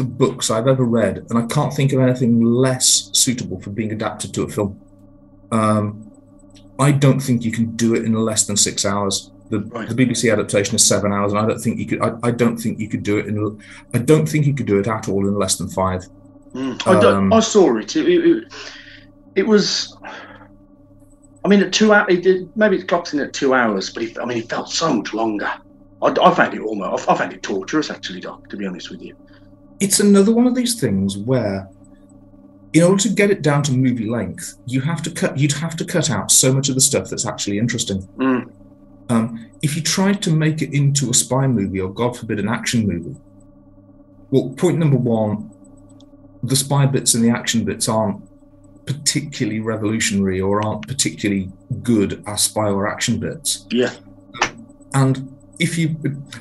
the 0.00 0.04
books 0.06 0.50
I've 0.50 0.66
ever 0.66 0.84
read, 0.84 1.26
and 1.28 1.38
I 1.38 1.46
can't 1.46 1.72
think 1.74 1.92
of 1.92 2.00
anything 2.00 2.40
less 2.42 3.10
suitable 3.12 3.60
for 3.60 3.68
being 3.70 3.92
adapted 3.92 4.32
to 4.34 4.42
a 4.44 4.48
film. 4.48 4.80
Um, 5.52 6.10
I 6.78 6.90
don't 6.90 7.20
think 7.20 7.44
you 7.44 7.52
can 7.52 7.76
do 7.76 7.94
it 7.94 8.04
in 8.06 8.14
less 8.14 8.46
than 8.46 8.56
six 8.56 8.86
hours. 8.86 9.30
The, 9.50 9.58
the 9.58 9.94
BBC 9.94 10.32
adaptation 10.32 10.74
is 10.76 10.86
seven 10.86 11.12
hours, 11.12 11.32
and 11.32 11.40
I 11.40 11.46
don't 11.46 11.58
think 11.58 11.78
you 11.78 11.86
could. 11.86 12.00
I, 12.00 12.14
I 12.22 12.30
don't 12.30 12.56
think 12.56 12.78
you 12.80 12.88
could 12.88 13.02
do 13.02 13.18
it 13.18 13.26
in. 13.26 13.60
I 13.92 13.98
don't 13.98 14.26
think 14.26 14.46
you 14.46 14.54
could 14.54 14.66
do 14.66 14.78
it 14.78 14.86
at 14.86 15.08
all 15.08 15.26
in 15.28 15.34
less 15.34 15.56
than 15.56 15.68
five. 15.68 16.06
Mm. 16.54 16.80
I, 16.86 17.06
Um, 17.08 17.32
I 17.32 17.40
saw 17.40 17.76
it. 17.76 17.94
It, 17.96 18.08
it, 18.08 18.24
it- 18.26 18.52
it 19.36 19.46
was. 19.46 19.96
I 21.44 21.48
mean, 21.48 21.60
at 21.62 21.72
two 21.72 21.92
hours, 21.92 22.06
it 22.10 22.48
maybe 22.56 22.76
it 22.78 22.88
clocks 22.88 23.12
in 23.14 23.20
at 23.20 23.32
two 23.32 23.54
hours, 23.54 23.90
but 23.90 24.02
it, 24.02 24.18
I 24.18 24.24
mean, 24.24 24.38
it 24.38 24.48
felt 24.50 24.70
so 24.70 24.92
much 24.92 25.14
longer. 25.14 25.50
I, 26.02 26.08
I 26.08 26.34
found 26.34 26.52
it 26.54 26.60
almost. 26.60 27.08
I 27.08 27.16
found 27.16 27.32
it 27.32 27.42
torturous, 27.42 27.90
actually, 27.90 28.20
Doc. 28.20 28.48
To 28.48 28.56
be 28.56 28.66
honest 28.66 28.90
with 28.90 29.02
you. 29.02 29.14
It's 29.80 29.98
another 30.00 30.32
one 30.32 30.46
of 30.46 30.54
these 30.54 30.78
things 30.80 31.16
where 31.16 31.68
in 32.72 32.82
order 32.82 33.02
to 33.02 33.08
get 33.08 33.30
it 33.30 33.42
down 33.42 33.62
to 33.64 33.72
movie 33.72 34.08
length 34.08 34.54
you 34.66 34.80
have 34.80 35.02
to 35.02 35.10
cut 35.10 35.36
you'd 35.38 35.52
have 35.52 35.74
to 35.76 35.84
cut 35.84 36.08
out 36.10 36.30
so 36.30 36.52
much 36.52 36.68
of 36.68 36.74
the 36.74 36.80
stuff 36.80 37.08
that's 37.10 37.26
actually 37.26 37.58
interesting 37.58 38.02
Mm. 38.18 38.50
um, 39.08 39.46
if 39.62 39.74
you 39.76 39.82
tried 39.82 40.22
to 40.22 40.30
make 40.30 40.62
it 40.62 40.72
into 40.72 41.10
a 41.10 41.14
spy 41.14 41.46
movie 41.46 41.80
or 41.80 41.92
god 41.92 42.16
forbid 42.16 42.38
an 42.38 42.48
action 42.48 42.86
movie 42.86 43.16
well 44.30 44.50
point 44.50 44.78
number 44.78 44.96
one 44.96 45.50
the 46.42 46.56
spy 46.56 46.86
bits 46.86 47.14
and 47.14 47.24
the 47.24 47.30
action 47.30 47.64
bits 47.64 47.88
aren't 47.88 48.22
particularly 48.86 49.60
revolutionary 49.60 50.40
or 50.40 50.64
aren't 50.64 50.86
particularly 50.86 51.50
good 51.82 52.22
as 52.26 52.42
spy 52.42 52.68
or 52.68 52.88
action 52.88 53.18
bits 53.18 53.66
Yeah. 53.70 53.92
and 54.94 55.36
if 55.58 55.76
you, 55.76 55.94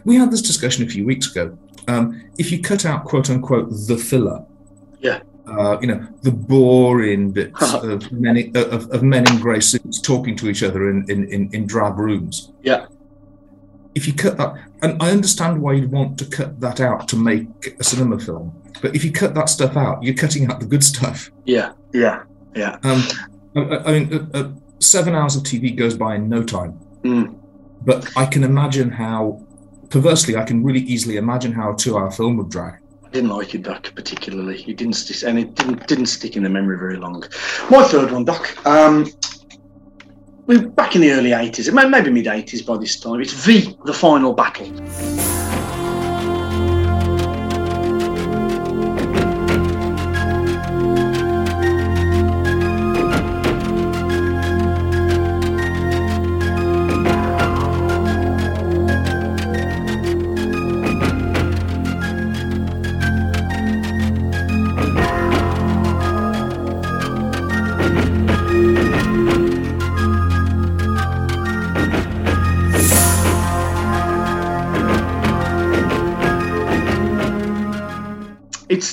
we 0.06 0.16
had 0.16 0.32
this 0.32 0.42
discussion 0.42 0.86
a 0.86 0.90
few 0.90 1.06
weeks 1.06 1.30
ago. 1.30 1.58
Um, 1.90 2.22
if 2.38 2.52
you 2.52 2.62
cut 2.62 2.86
out 2.86 3.06
"quote 3.06 3.30
unquote" 3.30 3.70
the 3.88 3.98
filler, 3.98 4.40
Yeah. 5.00 5.20
uh, 5.48 5.78
you 5.82 5.88
know, 5.88 6.00
the 6.22 6.32
boring 6.32 7.32
bits 7.32 7.74
of 7.92 8.12
men 8.12 8.38
in- 8.38 8.56
of, 8.58 8.90
of 8.92 9.02
men 9.04 9.24
in 9.32 9.40
grey 9.40 9.60
suits 9.60 10.00
talking 10.00 10.36
to 10.38 10.50
each 10.50 10.62
other 10.64 10.90
in, 10.90 10.98
in, 11.10 11.20
in, 11.36 11.50
in 11.56 11.66
drab 11.66 11.98
rooms. 11.98 12.52
Yeah. 12.62 12.86
If 13.96 14.08
you 14.08 14.14
cut 14.14 14.38
that, 14.38 14.54
and 14.84 15.02
I 15.02 15.10
understand 15.12 15.62
why 15.62 15.74
you'd 15.74 15.92
want 15.92 16.18
to 16.20 16.26
cut 16.26 16.60
that 16.62 16.80
out 16.80 17.08
to 17.10 17.16
make 17.16 17.48
a 17.80 17.84
cinema 17.84 18.20
film, 18.20 18.54
but 18.82 18.96
if 18.96 19.04
you 19.04 19.12
cut 19.12 19.34
that 19.34 19.50
stuff 19.50 19.76
out, 19.76 20.04
you're 20.04 20.14
cutting 20.24 20.44
out 20.50 20.60
the 20.60 20.66
good 20.68 20.84
stuff. 20.84 21.32
Yeah. 21.46 21.72
Yeah. 21.94 22.24
Yeah. 22.56 22.78
Um, 22.84 23.02
I, 23.56 23.60
I- 23.62 23.84
I 23.88 23.92
mean, 24.00 24.14
uh, 24.14 24.38
uh, 24.38 24.52
seven 24.80 25.16
hours 25.16 25.36
of 25.36 25.44
TV 25.44 25.76
goes 25.76 25.96
by 25.98 26.16
in 26.16 26.30
no 26.30 26.44
time. 26.44 26.80
Mm. 27.04 27.36
But 27.82 28.00
I 28.16 28.26
can 28.26 28.44
imagine 28.44 28.90
how, 28.92 29.42
perversely, 29.90 30.36
I 30.36 30.44
can 30.44 30.64
really 30.64 30.82
easily 30.82 31.18
imagine 31.18 31.52
how 31.52 31.74
a 31.74 31.76
two-hour 31.76 32.12
film 32.12 32.38
would 32.38 32.50
drag. 32.50 32.76
I 33.06 33.10
didn't 33.10 33.30
like 33.30 33.56
it, 33.56 33.64
Doc, 33.64 33.92
particularly. 33.96 34.62
It 34.64 34.78
didn't 34.78 34.94
stick, 34.94 35.28
and 35.28 35.40
it 35.40 35.56
didn't 35.56 35.88
didn't 35.88 36.06
stick 36.08 36.36
in 36.38 36.44
the 36.44 36.50
memory 36.50 36.78
very 36.78 36.98
long. 36.98 37.24
My 37.70 37.84
third 37.84 38.12
one, 38.12 38.26
Doc. 38.26 38.56
Um, 38.68 39.08
we're 40.46 40.68
back 40.68 40.96
in 40.96 41.02
the 41.02 41.12
early 41.12 41.34
eighties, 41.34 41.68
It 41.68 41.74
may 41.74 41.88
maybe 41.88 42.10
mid 42.12 42.28
eighties 42.28 42.62
by 42.62 42.78
this 42.78 43.00
time. 43.00 43.22
It's 43.22 43.34
V, 43.34 43.78
the 43.86 43.94
final 43.94 44.34
battle. 44.34 44.68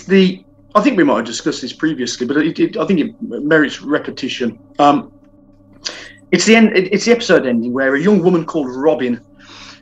The. 0.06 0.44
I 0.74 0.82
think 0.82 0.98
we 0.98 1.04
might 1.04 1.16
have 1.16 1.24
discussed 1.24 1.62
this 1.62 1.72
previously, 1.72 2.26
but 2.26 2.36
it, 2.36 2.58
it, 2.58 2.76
I 2.76 2.84
think 2.86 3.00
it 3.00 3.14
merits 3.22 3.80
repetition. 3.80 4.58
Um, 4.78 5.10
it's 6.32 6.44
the 6.44 6.56
end. 6.56 6.76
it- 6.76 6.92
It's 6.92 7.04
the 7.04 7.12
episode 7.12 7.46
ending 7.46 7.72
where 7.72 7.94
a 7.94 8.00
young 8.00 8.22
woman 8.22 8.44
called 8.44 8.68
Robin, 8.74 9.20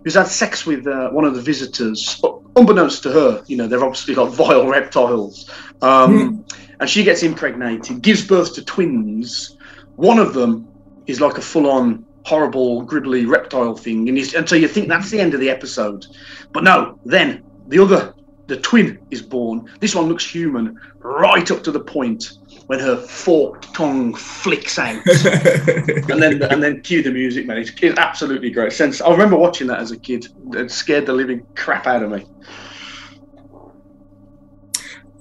who's 0.04 0.14
had 0.14 0.28
sex 0.28 0.66
with 0.66 0.86
uh, 0.86 1.10
one 1.10 1.24
of 1.24 1.34
the 1.34 1.40
visitors, 1.40 2.20
unbeknownst 2.56 3.02
to 3.04 3.10
her, 3.10 3.42
you 3.46 3.56
know, 3.56 3.66
they're 3.66 3.82
obviously 3.84 4.14
like 4.14 4.30
vile 4.32 4.68
reptiles, 4.68 5.50
um, 5.82 6.44
and 6.80 6.88
she 6.88 7.02
gets 7.02 7.22
impregnated, 7.22 8.00
gives 8.02 8.24
birth 8.26 8.54
to 8.54 8.64
twins. 8.64 9.56
One 9.96 10.18
of 10.18 10.34
them 10.34 10.68
is 11.06 11.20
like 11.20 11.38
a 11.38 11.42
full-on 11.42 12.04
horrible, 12.24 12.86
gribbly 12.86 13.26
reptile 13.28 13.74
thing, 13.76 14.08
and, 14.08 14.16
and 14.34 14.48
so 14.48 14.54
you 14.56 14.68
think 14.68 14.88
that's 14.88 15.10
the 15.10 15.18
end 15.20 15.34
of 15.34 15.40
the 15.40 15.50
episode, 15.50 16.06
but 16.52 16.62
no. 16.64 16.98
Then 17.04 17.42
the 17.68 17.78
other, 17.80 18.14
the 18.46 18.58
twin, 18.58 18.98
is 19.10 19.22
born. 19.22 19.70
This 19.80 19.94
one 19.94 20.06
looks 20.06 20.26
human, 20.26 20.78
right 20.98 21.50
up 21.50 21.62
to 21.64 21.70
the 21.70 21.80
point 21.80 22.38
when 22.66 22.78
her 22.78 22.96
forked 22.96 23.74
tongue 23.74 24.14
flicks 24.14 24.78
out, 24.78 25.04
and 25.06 26.22
then 26.22 26.42
and 26.42 26.62
then 26.62 26.82
cue 26.82 27.02
the 27.02 27.10
music, 27.10 27.46
man. 27.46 27.58
It's, 27.58 27.72
it's 27.80 27.98
absolutely 27.98 28.50
great. 28.50 28.72
Sense. 28.72 29.00
I 29.00 29.10
remember 29.10 29.36
watching 29.36 29.66
that 29.68 29.80
as 29.80 29.90
a 29.90 29.98
kid. 29.98 30.28
It 30.52 30.70
scared 30.70 31.06
the 31.06 31.12
living 31.12 31.46
crap 31.54 31.86
out 31.86 32.02
of 32.02 32.10
me. 32.10 32.26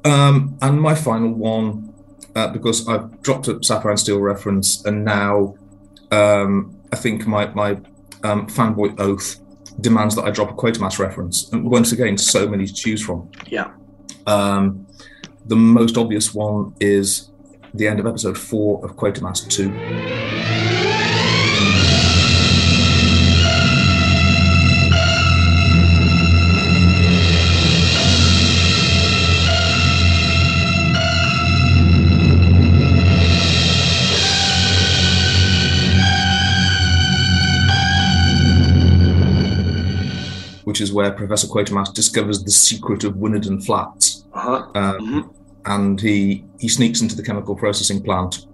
Um, 0.06 0.58
and 0.62 0.82
my 0.82 0.96
final 0.96 1.34
one, 1.34 1.94
uh, 2.36 2.48
because 2.48 2.88
I've 2.88 3.22
dropped 3.22 3.48
a 3.48 3.64
Sapphire 3.64 3.92
and 3.92 4.00
Steel 4.00 4.20
reference, 4.20 4.84
and 4.86 5.06
now 5.06 5.56
um, 6.12 6.78
I 6.92 6.98
think 6.98 7.26
my 7.26 7.48
my 7.48 7.72
um, 8.24 8.48
fanboy 8.48 9.00
oath 9.00 9.40
demands 9.82 10.16
that 10.16 10.24
I 10.24 10.32
drop 10.32 10.52
a 10.52 10.54
Quatermass 10.54 11.00
reference. 11.00 11.52
And 11.52 11.70
once 11.70 11.92
again, 11.92 12.18
so 12.18 12.48
many 12.48 12.66
to 12.66 12.74
choose 12.74 13.04
from. 13.04 13.32
Yeah. 13.48 13.72
Um, 14.28 14.88
the 15.46 15.56
most 15.56 15.98
obvious 15.98 16.34
one 16.34 16.74
is 16.80 17.30
the 17.74 17.88
end 17.88 18.00
of 18.00 18.06
episode 18.06 18.38
four 18.38 18.84
of 18.86 18.96
Quatermass 18.96 19.48
2. 19.50 20.53
Which 40.64 40.82
is 40.82 40.94
where 40.94 41.12
Professor 41.12 41.48
Quatermass 41.48 41.94
discovers 41.94 42.44
the 42.44 42.52
secret 42.52 43.04
of 43.04 43.16
Winnerden 43.16 43.64
Flats. 43.66 44.26
Uh-huh. 44.34 44.68
Um, 44.76 45.34
and 45.66 46.00
he 46.00 46.46
he 46.60 46.68
sneaks 46.68 47.02
into 47.02 47.16
the 47.16 47.24
chemical 47.24 47.56
processing 47.56 48.02
plant 48.02 48.48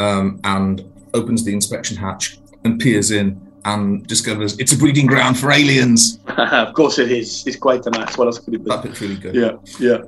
um, 0.00 0.40
and 0.44 0.84
opens 1.14 1.44
the 1.44 1.52
inspection 1.52 1.96
hatch 1.96 2.38
and 2.64 2.80
peers 2.80 3.10
in 3.10 3.40
and 3.64 4.06
discovers 4.06 4.58
it's 4.58 4.72
a 4.72 4.78
breeding 4.78 5.06
ground 5.06 5.38
for 5.38 5.50
aliens. 5.50 6.20
of 6.28 6.72
course 6.74 6.98
it 6.98 7.10
is. 7.10 7.46
It's 7.46 7.58
mess. 7.64 8.16
What 8.16 8.26
else 8.26 8.38
could 8.38 8.54
it 8.54 8.64
be? 8.64 8.70
That 8.70 8.82
bit's 8.82 9.00
really 9.00 9.16
good. 9.16 9.34
Yeah, 9.34 9.56
yeah. 9.80 10.02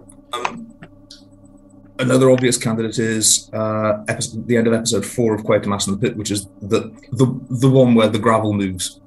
Another 2.01 2.31
obvious 2.31 2.57
candidate 2.57 2.99
is 3.01 3.51
uh, 3.53 4.05
episode, 4.07 4.47
the 4.47 4.57
end 4.57 4.69
of 4.69 4.73
episode 4.73 5.05
four 5.05 5.35
of 5.35 5.43
Quatermass 5.43 5.89
and 5.89 5.97
the 5.97 6.09
Pit, 6.09 6.17
which 6.17 6.31
is 6.31 6.47
the 6.63 6.93
the 7.13 7.27
the 7.51 7.69
one 7.69 7.95
where 7.95 8.09
the 8.09 8.21
gravel 8.21 8.53
moves. 8.53 9.01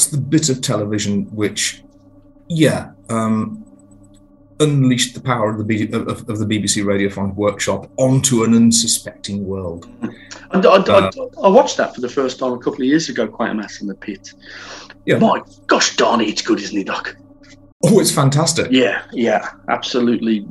That's 0.00 0.10
the 0.10 0.18
bit 0.18 0.48
of 0.48 0.62
television 0.62 1.24
which, 1.34 1.82
yeah, 2.48 2.92
um, 3.10 3.62
unleashed 4.58 5.14
the 5.14 5.20
power 5.20 5.50
of 5.50 5.58
the, 5.58 5.64
B- 5.64 5.90
of, 5.92 6.26
of 6.28 6.38
the 6.38 6.46
BBC 6.46 6.82
Workshop 7.36 7.90
onto 7.98 8.42
an 8.44 8.54
unsuspecting 8.54 9.46
world. 9.46 9.86
I, 10.52 10.58
I, 10.58 10.60
Uh, 10.60 11.10
I 11.42 11.48
watched 11.48 11.76
that 11.76 11.94
for 11.94 12.00
the 12.00 12.08
first 12.08 12.38
time 12.38 12.52
a 12.52 12.58
couple 12.58 12.80
of 12.80 12.86
years 12.86 13.10
ago, 13.10 13.26
quite 13.28 13.50
a 13.50 13.54
mess 13.54 13.82
in 13.82 13.88
the 13.88 13.94
pit. 13.94 14.32
Yeah. 15.04 15.18
My 15.18 15.42
gosh 15.66 15.96
darn 15.96 16.22
it, 16.22 16.28
it's 16.28 16.42
good, 16.42 16.60
isn't 16.60 16.78
it, 16.78 16.86
Doc? 16.86 17.14
Oh, 17.84 18.00
it's 18.00 18.10
fantastic. 18.10 18.68
Yeah, 18.70 19.02
yeah, 19.12 19.50
absolutely 19.68 20.46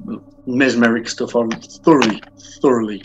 mesmeric 0.45 1.07
stuff. 1.09 1.35
I 1.35 1.47
thoroughly, 1.83 2.21
thoroughly 2.61 3.01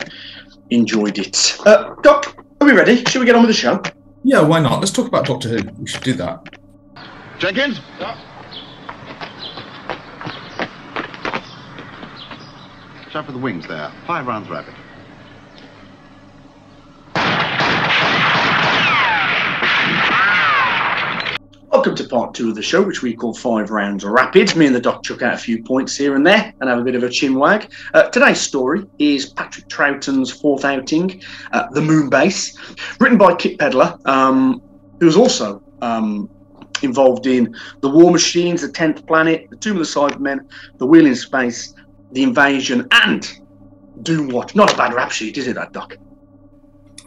enjoyed 0.71 1.19
it. 1.19 1.59
Uh, 1.65 1.95
Doc, 2.03 2.37
are 2.61 2.67
we 2.67 2.73
ready? 2.75 3.03
Should 3.07 3.21
we 3.21 3.27
get 3.27 3.35
on 3.35 3.43
with 3.43 3.51
the 3.51 3.55
show? 3.55 3.83
Yeah, 4.27 4.41
why 4.41 4.59
not? 4.59 4.81
Let's 4.81 4.91
talk 4.91 5.07
about 5.07 5.27
Doctor 5.27 5.51
Who. 5.51 5.59
We 5.79 5.87
should 5.87 6.03
do 6.03 6.15
that. 6.15 6.41
Jenkins? 7.39 7.79
Shot 13.11 13.27
for 13.27 13.33
the 13.33 13.39
wings 13.39 13.69
there. 13.69 13.93
Five 14.07 14.27
rounds 14.27 14.49
rapid. 14.49 14.75
Welcome 21.75 21.97
to 21.97 22.05
part 22.05 22.35
two 22.35 22.51
of 22.51 22.55
the 22.55 22.63
show, 22.63 22.83
which 22.83 23.03
we 23.03 23.17
call 23.17 23.35
Five 23.35 23.73
Rounds 23.73 24.05
Rapid. 24.05 24.55
Me 24.55 24.67
and 24.67 24.75
the 24.77 24.81
Doc 24.81 25.03
chuck 25.03 25.23
out 25.23 25.35
a 25.35 25.37
few 25.37 25.61
points 25.61 25.97
here 25.97 26.15
and 26.15 26.25
there 26.25 26.55
and 26.61 26.71
have 26.71 26.79
a 26.79 26.85
bit 26.85 26.95
of 26.95 27.03
a 27.03 27.11
chin 27.11 27.35
wag. 27.35 27.69
Uh, 27.93 28.05
today's 28.11 28.41
story 28.41 28.87
is 29.01 29.27
Patrick 29.27 29.69
Troughton's 29.69 30.31
fourth 30.31 30.65
outing, 30.65 31.21
uh, 31.51 31.67
The 31.73 31.81
Moon 31.81 32.09
Base, 32.09 32.57
written 33.01 33.19
by 33.19 33.35
Kit 33.35 33.59
Pedler, 33.59 33.99
um, 34.07 34.63
who 35.01 35.07
was 35.07 35.17
also 35.17 35.65
um, 35.83 36.31
involved 36.83 37.27
in 37.27 37.53
The 37.81 37.91
War 37.91 38.13
Machines, 38.13 38.61
The 38.63 38.71
Tenth 38.71 39.05
Planet, 39.09 39.51
The 39.51 39.57
Tomb 39.57 39.79
of 39.79 39.79
the 39.81 39.85
Cybermen, 40.01 40.49
The 40.79 40.87
Wheel 40.87 41.07
in 41.07 41.17
Space, 41.17 41.75
The 42.13 42.23
Invasion, 42.23 42.87
and 42.93 43.29
Doomwatch. 44.03 44.55
Not 44.55 44.73
a 44.73 44.77
bad 44.77 44.95
rap 44.95 45.11
sheet, 45.11 45.39
is 45.39 45.49
it, 45.49 45.57
that, 45.57 45.73
Doc? 45.73 45.97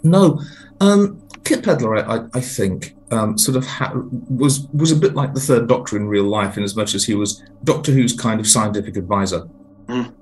No, 0.04 0.42
um, 0.82 1.22
Kit 1.46 1.64
Pedler, 1.64 2.06
I- 2.06 2.38
I 2.38 2.42
think, 2.42 2.97
um, 3.12 3.38
sort 3.38 3.56
of 3.58 3.66
ha- 3.66 3.94
was 4.30 4.68
was 4.74 4.92
a 4.92 4.96
bit 4.96 5.16
like 5.16 5.34
the 5.34 5.40
Third 5.40 5.68
Doctor 5.68 5.96
in 5.98 6.08
real 6.08 6.26
life, 6.26 6.58
in 6.58 6.64
as 6.64 6.76
much 6.76 6.94
as 6.96 7.06
he 7.06 7.14
was 7.16 7.42
Doctor 7.64 7.92
Who's 7.92 8.14
kind 8.14 8.40
of 8.40 8.48
scientific 8.48 8.98
advisor. 8.98 9.48
Mm. 9.88 10.14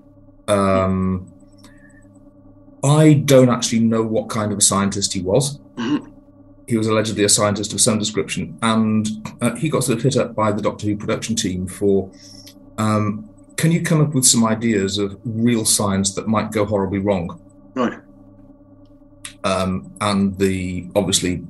Um, 0.47 1.31
I 2.83 3.13
don't 3.13 3.49
actually 3.49 3.79
know 3.79 4.03
what 4.03 4.29
kind 4.29 4.51
of 4.51 4.59
a 4.59 4.61
scientist 4.61 5.13
he 5.13 5.21
was. 5.21 5.59
Mhm. 5.77 6.11
He 6.67 6.77
was 6.77 6.87
allegedly 6.87 7.23
a 7.23 7.29
scientist 7.29 7.73
of 7.73 7.81
some 7.81 7.97
description, 7.99 8.57
and 8.61 9.07
uh, 9.41 9.55
he 9.55 9.69
got 9.69 9.83
sort 9.83 9.97
of 9.97 10.03
hit 10.03 10.17
up 10.17 10.35
by 10.35 10.51
the 10.51 10.61
Doctor 10.61 10.87
Who 10.87 10.95
production 10.95 11.35
team 11.35 11.67
for. 11.67 12.09
Um, 12.77 13.29
can 13.55 13.71
you 13.71 13.81
come 13.81 14.01
up 14.01 14.13
with 14.13 14.25
some 14.25 14.45
ideas 14.45 14.97
of 14.97 15.17
real 15.23 15.63
science 15.63 16.13
that 16.15 16.27
might 16.27 16.51
go 16.51 16.65
horribly 16.65 16.99
wrong? 16.99 17.39
Right. 17.73 17.99
um, 19.43 19.91
and 20.01 20.37
the 20.37 20.87
obviously 20.95 21.43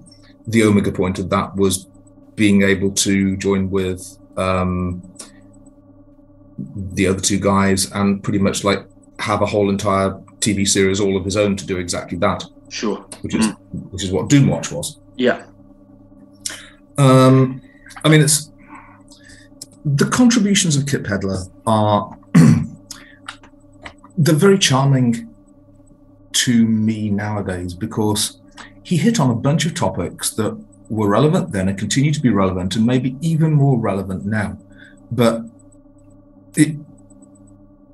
the 0.48 0.64
omega 0.64 0.92
point 0.92 1.20
of 1.20 1.30
that 1.30 1.56
was 1.56 1.88
being 2.36 2.62
able 2.64 2.92
to 2.92 3.36
join 3.38 3.70
with 3.70 4.18
um, 4.38 5.02
the 6.76 7.08
other 7.08 7.20
two 7.20 7.40
guys 7.40 7.92
and 7.92 8.24
pretty 8.24 8.40
much 8.40 8.64
like 8.64 8.86
have 9.20 9.42
a 9.42 9.46
whole 9.46 9.70
entire 9.70 10.12
TV 10.40 10.68
series 10.68 11.00
all 11.00 11.18
of 11.18 11.24
his 11.26 11.38
own 11.38 11.56
to 11.56 11.66
do 11.66 11.78
exactly 11.78 12.18
that, 12.20 12.44
Sure. 12.70 12.98
which 13.22 13.34
is 13.36 13.48
which 13.92 14.04
is 14.04 14.12
what 14.12 14.30
Doomwatch 14.30 14.72
was. 14.72 15.00
Yeah. 15.16 15.46
Um, 16.98 17.62
I 18.04 18.10
mean, 18.10 18.22
it's 18.22 18.52
the 19.84 20.06
contributions 20.06 20.76
of 20.76 20.86
Kit 20.86 21.04
Pedler 21.04 21.50
are 21.66 22.18
they're 24.18 24.36
very 24.36 24.58
charming 24.58 25.30
to 26.34 26.66
me 26.66 27.10
nowadays 27.10 27.74
because 27.74 28.40
he 28.86 28.98
hit 28.98 29.20
on 29.20 29.32
a 29.32 29.36
bunch 29.36 29.66
of 29.66 29.74
topics 29.74 30.30
that 30.36 30.54
were 30.90 31.10
relevant 31.10 31.52
then 31.52 31.68
and 31.68 31.78
continue 31.78 32.14
to 32.14 32.22
be 32.22 32.30
relevant 32.30 32.76
and 32.76 32.86
maybe 32.86 33.18
even 33.20 33.52
more 33.52 33.80
relevant 33.80 34.24
now. 34.26 34.60
But 35.12 35.42
it, 36.56 36.78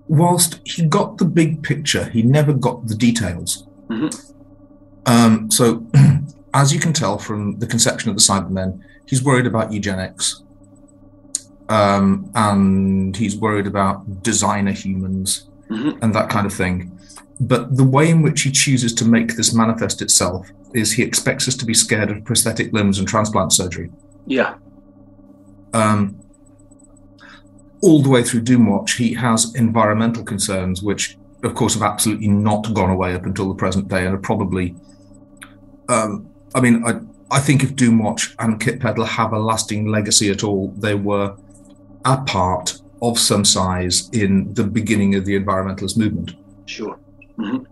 whilst 0.10 0.60
he 0.66 0.86
got 0.86 1.18
the 1.18 1.24
big 1.24 1.64
picture, 1.64 2.04
he 2.10 2.22
never 2.24 2.52
got 2.52 2.88
the 2.90 2.96
details. 2.96 3.66
Mhm. 3.90 4.32
Um, 5.06 5.50
so, 5.50 5.86
as 6.54 6.74
you 6.74 6.80
can 6.82 6.92
tell 6.92 7.18
from 7.18 7.58
the 7.60 7.68
conception 7.68 8.10
of 8.10 8.18
the 8.18 8.22
Cybermen, 8.22 8.82
he's 9.06 9.24
worried 9.24 9.48
about 9.48 9.72
eugenics, 9.72 10.44
um, 11.70 12.30
and 12.36 13.16
he's 13.16 13.38
worried 13.38 13.66
about 13.66 14.22
designer 14.24 14.74
humans 14.74 15.48
Mhm. 15.70 15.98
and 16.02 16.14
that 16.14 16.30
kind 16.30 16.46
of 16.46 16.52
thing. 16.54 16.92
But 17.40 17.78
the 17.78 17.86
way 17.86 18.10
in 18.10 18.22
which 18.22 18.42
he 18.42 18.52
chooses 18.52 18.94
to 18.96 19.06
make 19.06 19.38
this 19.38 19.54
manifest 19.54 20.02
itself 20.02 20.52
is 20.74 20.94
he 20.94 21.04
expects 21.04 21.48
us 21.48 21.56
to 21.56 21.66
be 21.66 21.74
scared 21.74 22.10
of 22.10 22.24
prosthetic 22.24 22.72
limbs 22.74 23.00
and 23.00 23.08
transplant 23.08 23.54
surgery. 23.54 23.90
Yeah. 24.26 24.56
Um, 25.74 26.20
all 27.82 28.02
the 28.02 28.10
way 28.10 28.24
through 28.24 28.42
Doomwatch, 28.42 28.98
he 28.98 29.14
has 29.14 29.54
environmental 29.56 30.24
concerns, 30.24 30.84
which, 30.84 31.18
of 31.44 31.56
course, 31.56 31.74
have 31.74 31.84
absolutely 31.84 32.28
not 32.28 32.74
gone 32.74 32.90
away 32.90 33.14
up 33.14 33.26
until 33.26 33.48
the 33.50 33.56
present 33.56 33.88
day, 33.88 34.06
and 34.06 34.16
are 34.16 34.20
probably. 34.20 34.76
Um, 35.90 36.30
I 36.54 36.62
mean, 36.62 36.84
I, 36.86 37.00
I 37.36 37.40
think 37.40 37.64
if 37.64 37.76
Doomwatch 37.76 38.36
and 38.40 38.60
Kit 38.60 38.80
Pedler 38.80 39.08
have 39.08 39.34
a 39.34 39.40
lasting 39.40 39.88
legacy 39.88 40.30
at 40.30 40.44
all, 40.44 40.74
they 40.78 40.96
were 40.96 41.36
a 42.06 42.22
part 42.24 42.80
of 43.02 43.18
some 43.18 43.44
size 43.44 44.10
in 44.14 44.54
the 44.54 44.64
beginning 44.64 45.16
of 45.16 45.26
the 45.26 45.40
environmentalist 45.40 45.98
movement. 45.98 46.36
Sure. 46.66 47.00
Mhm. 47.38 47.66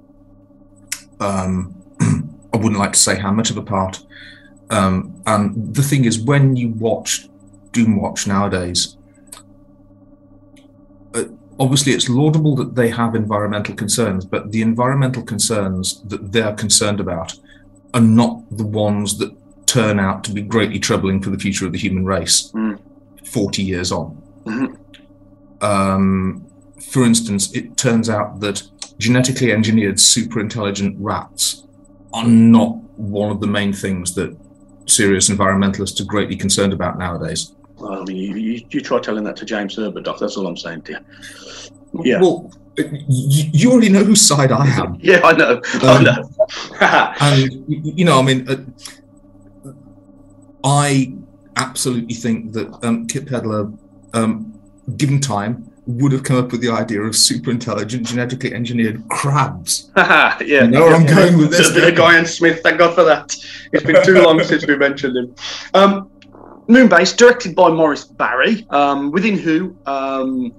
Um, 1.20 1.76
I 2.54 2.58
wouldn't 2.58 2.80
like 2.80 2.94
to 2.94 3.00
say 3.00 3.18
how 3.18 3.32
much 3.32 3.50
of 3.52 3.58
a 3.58 3.62
part. 3.62 4.00
Um, 4.70 5.22
and 5.26 5.74
the 5.76 5.82
thing 5.84 6.06
is, 6.06 6.20
when 6.20 6.56
you 6.56 6.70
watch 6.70 7.28
Doomwatch 7.72 8.28
nowadays, 8.28 8.98
uh, 11.14 11.24
obviously 11.60 11.94
it's 11.94 12.10
laudable 12.10 12.56
that 12.56 12.76
they 12.76 12.90
have 12.90 13.16
environmental 13.16 13.76
concerns, 13.76 14.26
but 14.26 14.52
the 14.52 14.62
environmental 14.62 15.24
concerns 15.24 16.02
that 16.04 16.32
they're 16.32 16.54
concerned 16.54 17.00
about 17.00 17.34
are 17.94 18.02
not 18.02 18.42
the 18.52 18.66
ones 18.66 19.18
that 19.18 19.32
turn 19.66 20.00
out 20.00 20.24
to 20.24 20.32
be 20.32 20.42
greatly 20.42 20.80
troubling 20.80 21.21
for 21.21 21.30
the 21.30 21.38
future 21.38 21.65
of 21.65 21.71
the 21.71 21.78
human 21.78 22.06
race 22.06 22.52
Mm. 22.54 22.80
40 23.26 23.62
years 23.63 23.92
on. 23.92 24.17
Mhm. 24.46 24.76
Um, 25.62 26.46
for 26.92 27.04
instance, 27.04 27.52
it 27.54 27.78
turns 27.78 28.10
out 28.10 28.40
that 28.40 28.63
genetically 28.98 29.52
engineered 29.52 30.00
super 30.00 30.40
intelligent 30.40 30.96
rats 31.00 31.63
are 32.14 32.28
not 32.28 32.76
one 32.98 33.32
of 33.32 33.40
the 33.40 33.48
main 33.48 33.72
things 33.74 34.14
that 34.16 34.36
serious 34.88 35.30
environmentalists 35.30 36.02
are 36.02 36.06
greatly 36.06 36.36
concerned 36.36 36.74
about 36.74 36.98
nowadays. 36.98 37.54
Well, 37.78 38.02
I 38.02 38.04
mean, 38.06 38.18
you, 38.18 38.36
you, 38.36 38.66
you 38.70 38.82
try 38.82 39.00
telling 39.00 39.24
that 39.24 39.36
to 39.38 39.46
James 39.46 39.76
Herbert, 39.76 40.04
Doc. 40.04 40.20
That's 40.20 40.36
all 40.36 40.48
I'm 40.48 40.58
saying 40.58 40.82
to 40.84 40.92
you. 40.94 42.04
Yeah. 42.04 42.20
Well, 42.22 42.52
you, 42.78 43.50
you 43.54 43.72
already 43.72 43.90
know 43.90 44.04
whose 44.04 44.22
side 44.22 44.52
I 44.52 44.66
am. 44.68 44.96
Yeah, 45.02 45.22
I 45.24 45.34
know. 45.34 45.62
I 45.66 45.96
Um, 45.98 46.04
know. 46.04 46.30
and 47.22 47.66
you 47.68 48.06
know, 48.06 48.20
I 48.20 48.22
mean, 48.22 48.50
uh, 48.50 48.58
I 50.64 51.14
absolutely 51.56 52.16
think 52.16 52.54
that 52.54 52.84
um, 52.84 53.08
Kit 53.08 53.26
Pedler, 53.26 53.76
um, 54.14 54.60
given 54.98 55.20
time, 55.20 55.69
would 55.90 56.12
have 56.12 56.23
come 56.23 56.37
up 56.37 56.52
with 56.52 56.62
the 56.62 56.69
idea 56.69 57.02
of 57.02 57.15
super 57.15 57.50
intelligent, 57.50 58.06
genetically 58.06 58.54
engineered 58.54 59.02
crabs. 59.10 59.90
yeah. 59.98 60.37
You 60.40 60.67
know 60.67 60.81
where 60.81 60.96
I'm 60.96 61.06
going 61.06 61.37
with 61.37 61.50
this, 61.50 61.71
Guy 61.98 62.17
N. 62.17 62.25
Smith. 62.27 62.62
Thank 62.62 62.77
God 62.77 62.94
for 62.94 63.04
that. 63.04 63.35
It's 63.71 63.83
been 63.83 64.04
too 64.06 64.21
long 64.21 64.44
since 64.44 64.67
we 64.67 64.77
mentioned 64.77 65.17
him. 65.17 65.35
Um, 65.73 66.12
Moonbase, 66.67 67.17
directed 67.17 67.56
by 67.56 67.69
Morris 67.69 68.06
Barry, 68.06 68.67
um, 68.69 69.10
within 69.12 69.35
who, 69.35 69.75
um, 69.87 70.54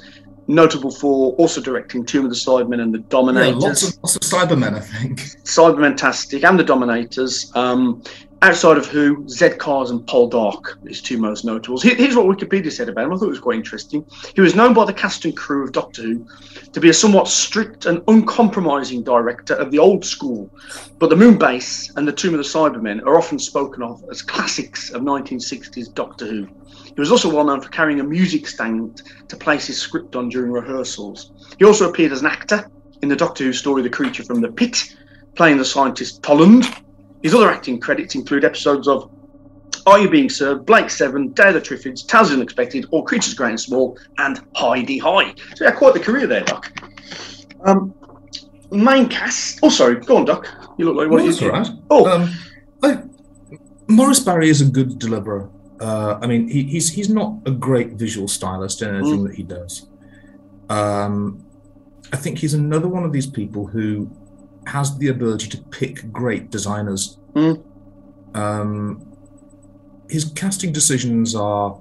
notable 0.48 0.90
for 0.90 1.32
also 1.34 1.60
directing 1.60 2.04
Tomb 2.04 2.24
of 2.24 2.30
the 2.30 2.36
Cybermen 2.36 2.80
and 2.80 2.92
the 2.92 2.98
Yeah, 2.98 3.04
Dominators. 3.08 3.62
lots 3.62 3.82
of 3.88 3.98
lots 4.02 4.16
of 4.16 4.22
Cybermen, 4.22 4.74
I 4.74 4.80
think. 4.80 5.20
Cybermentastic 5.44 6.42
and 6.42 6.58
the 6.58 6.64
Dominators. 6.64 7.52
Um, 7.54 8.02
outside 8.42 8.78
of 8.78 8.86
who, 8.86 9.28
Z-Cars 9.28 9.90
and 9.90 10.06
Paul 10.06 10.28
Dark, 10.28 10.78
his 10.86 11.02
two 11.02 11.18
most 11.18 11.44
notables. 11.44 11.82
Here's 11.82 12.16
what 12.16 12.26
Wikipedia 12.26 12.72
said 12.72 12.88
about 12.88 13.04
him. 13.04 13.12
I 13.12 13.16
thought 13.16 13.26
it 13.26 13.30
was 13.30 13.40
quite 13.40 13.56
interesting. 13.56 14.04
He 14.34 14.40
was 14.40 14.54
known 14.54 14.72
by 14.72 14.86
the 14.86 14.94
cast 14.94 15.24
and 15.24 15.36
crew 15.36 15.64
of 15.64 15.72
Doctor 15.72 16.02
Who 16.02 16.26
to 16.72 16.80
be 16.80 16.88
a 16.88 16.94
somewhat 16.94 17.28
strict 17.28 17.84
and 17.84 18.02
uncompromising 18.08 19.02
director 19.02 19.54
of 19.54 19.70
the 19.70 19.78
old 19.78 20.04
school, 20.04 20.50
but 20.98 21.10
the 21.10 21.16
Moon 21.16 21.36
Base 21.36 21.92
and 21.96 22.08
the 22.08 22.12
Tomb 22.12 22.34
of 22.34 22.38
the 22.38 22.44
Cybermen 22.44 23.02
are 23.02 23.18
often 23.18 23.38
spoken 23.38 23.82
of 23.82 24.02
as 24.10 24.22
classics 24.22 24.90
of 24.90 25.02
1960s 25.02 25.92
Doctor 25.92 26.26
Who. 26.26 26.48
He 26.84 27.00
was 27.00 27.12
also 27.12 27.32
well 27.32 27.44
known 27.44 27.60
for 27.60 27.68
carrying 27.68 28.00
a 28.00 28.04
music 28.04 28.46
stand 28.46 29.02
to 29.28 29.36
place 29.36 29.66
his 29.66 29.78
script 29.78 30.16
on 30.16 30.28
during 30.28 30.50
rehearsals. 30.50 31.32
He 31.58 31.64
also 31.64 31.88
appeared 31.90 32.12
as 32.12 32.20
an 32.20 32.26
actor 32.28 32.70
in 33.02 33.08
the 33.08 33.16
Doctor 33.16 33.44
Who 33.44 33.52
story 33.52 33.82
The 33.82 33.90
Creature 33.90 34.24
from 34.24 34.40
the 34.40 34.50
Pit, 34.50 34.96
playing 35.34 35.58
the 35.58 35.64
scientist 35.64 36.22
Tollund. 36.22 36.66
His 37.22 37.34
other 37.34 37.50
acting 37.50 37.78
credits 37.80 38.14
include 38.14 38.44
episodes 38.44 38.88
of 38.88 39.10
Are 39.86 39.98
You 39.98 40.08
Being 40.08 40.30
Served, 40.30 40.66
Blake 40.66 40.90
Seven, 40.90 41.28
Day 41.32 41.48
of 41.48 41.54
the 41.54 41.60
Triffids, 41.60 42.06
Tales 42.06 42.32
Unexpected, 42.32 42.86
All 42.90 43.02
Creatures 43.02 43.34
Great 43.34 43.50
and 43.50 43.60
Small, 43.60 43.98
and 44.18 44.40
Hi-de-Hi. 44.54 45.34
So 45.56 45.64
yeah, 45.64 45.70
quite 45.72 45.94
the 45.94 46.00
career 46.00 46.26
there, 46.26 46.44
Doc. 46.44 46.72
Um, 47.64 47.94
main 48.70 49.08
cast. 49.08 49.58
Oh, 49.62 49.68
sorry. 49.68 49.96
Go 49.96 50.16
on, 50.16 50.24
Doc. 50.24 50.48
You 50.78 50.86
look 50.86 50.96
like 50.96 51.10
what 51.10 51.24
No, 51.24 51.30
you 51.30 51.50
right. 51.50 51.68
Oh, 51.90 52.06
Um, 52.08 52.30
I, 52.82 53.02
Morris 53.88 54.20
Barry 54.20 54.48
is 54.48 54.60
a 54.60 54.64
good 54.64 54.98
deliverer. 54.98 55.50
Uh, 55.80 56.18
I 56.22 56.26
mean, 56.26 56.48
he, 56.48 56.62
he's 56.64 56.90
he's 56.90 57.08
not 57.08 57.34
a 57.46 57.50
great 57.50 57.92
visual 57.92 58.28
stylist 58.28 58.82
in 58.82 58.94
anything 58.94 59.20
Mm. 59.20 59.28
that 59.28 59.34
he 59.34 59.42
does. 59.42 59.88
Um, 60.68 61.44
I 62.12 62.16
think 62.16 62.38
he's 62.38 62.54
another 62.54 62.86
one 62.88 63.02
of 63.04 63.12
these 63.12 63.26
people 63.26 63.66
who 63.66 64.10
has 64.70 64.96
the 64.98 65.08
ability 65.08 65.48
to 65.48 65.58
pick 65.70 66.10
great 66.12 66.50
designers. 66.50 67.18
Mm. 67.34 67.62
Um, 68.34 69.06
his 70.08 70.24
casting 70.34 70.72
decisions 70.72 71.34
are 71.34 71.78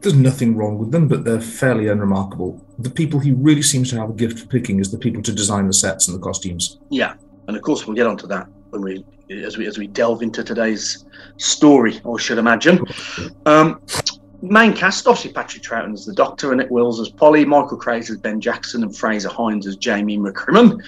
there's 0.00 0.14
nothing 0.14 0.56
wrong 0.56 0.78
with 0.78 0.90
them, 0.90 1.08
but 1.08 1.24
they're 1.24 1.40
fairly 1.40 1.88
unremarkable. 1.88 2.60
The 2.78 2.90
people 2.90 3.18
he 3.20 3.32
really 3.32 3.62
seems 3.62 3.90
to 3.90 3.96
have 3.98 4.10
a 4.10 4.12
gift 4.12 4.38
for 4.38 4.46
picking 4.46 4.78
is 4.78 4.90
the 4.90 4.98
people 4.98 5.22
to 5.22 5.32
design 5.32 5.66
the 5.66 5.72
sets 5.72 6.08
and 6.08 6.16
the 6.16 6.22
costumes. 6.22 6.78
Yeah, 6.90 7.14
and 7.48 7.56
of 7.56 7.62
course 7.62 7.86
we'll 7.86 7.96
get 7.96 8.06
onto 8.06 8.26
that 8.26 8.46
when 8.70 8.82
we 8.82 9.04
as 9.30 9.56
we 9.56 9.66
as 9.66 9.78
we 9.78 9.86
delve 9.86 10.22
into 10.22 10.44
today's 10.44 11.06
story, 11.38 12.00
I 12.04 12.16
should 12.18 12.38
imagine. 12.38 12.84
Um, 13.46 13.80
main 14.42 14.74
cast 14.74 15.06
obviously 15.06 15.32
Patrick 15.32 15.62
Troughton 15.62 15.94
as 15.94 16.06
the 16.06 16.12
Doctor, 16.12 16.50
Anneke 16.50 16.70
Wills 16.70 17.00
as 17.00 17.08
Polly, 17.08 17.44
Michael 17.44 17.76
Craze 17.76 18.10
as 18.10 18.18
Ben 18.18 18.40
Jackson, 18.40 18.82
and 18.82 18.96
Frazer 18.96 19.28
Hines 19.28 19.66
as 19.66 19.76
Jamie 19.76 20.18
McCrimmon. 20.18 20.82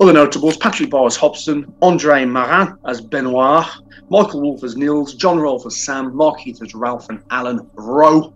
Other 0.00 0.12
notables: 0.12 0.56
Patrick 0.56 0.90
Barr 0.90 1.06
as 1.06 1.16
Hobson, 1.16 1.72
André 1.82 2.26
Maranne 2.26 2.78
as 2.84 3.00
Benoit, 3.00 3.66
Michael 4.08 4.42
Wolf 4.42 4.64
as 4.64 4.76
Nils, 4.76 5.14
John 5.14 5.38
Rolfe 5.38 5.66
as 5.66 5.76
Sam, 5.76 6.14
Mark 6.14 6.40
Heath 6.40 6.62
as 6.62 6.74
Ralph, 6.74 7.08
and 7.08 7.22
Alan 7.30 7.68
Rowe 7.74 8.32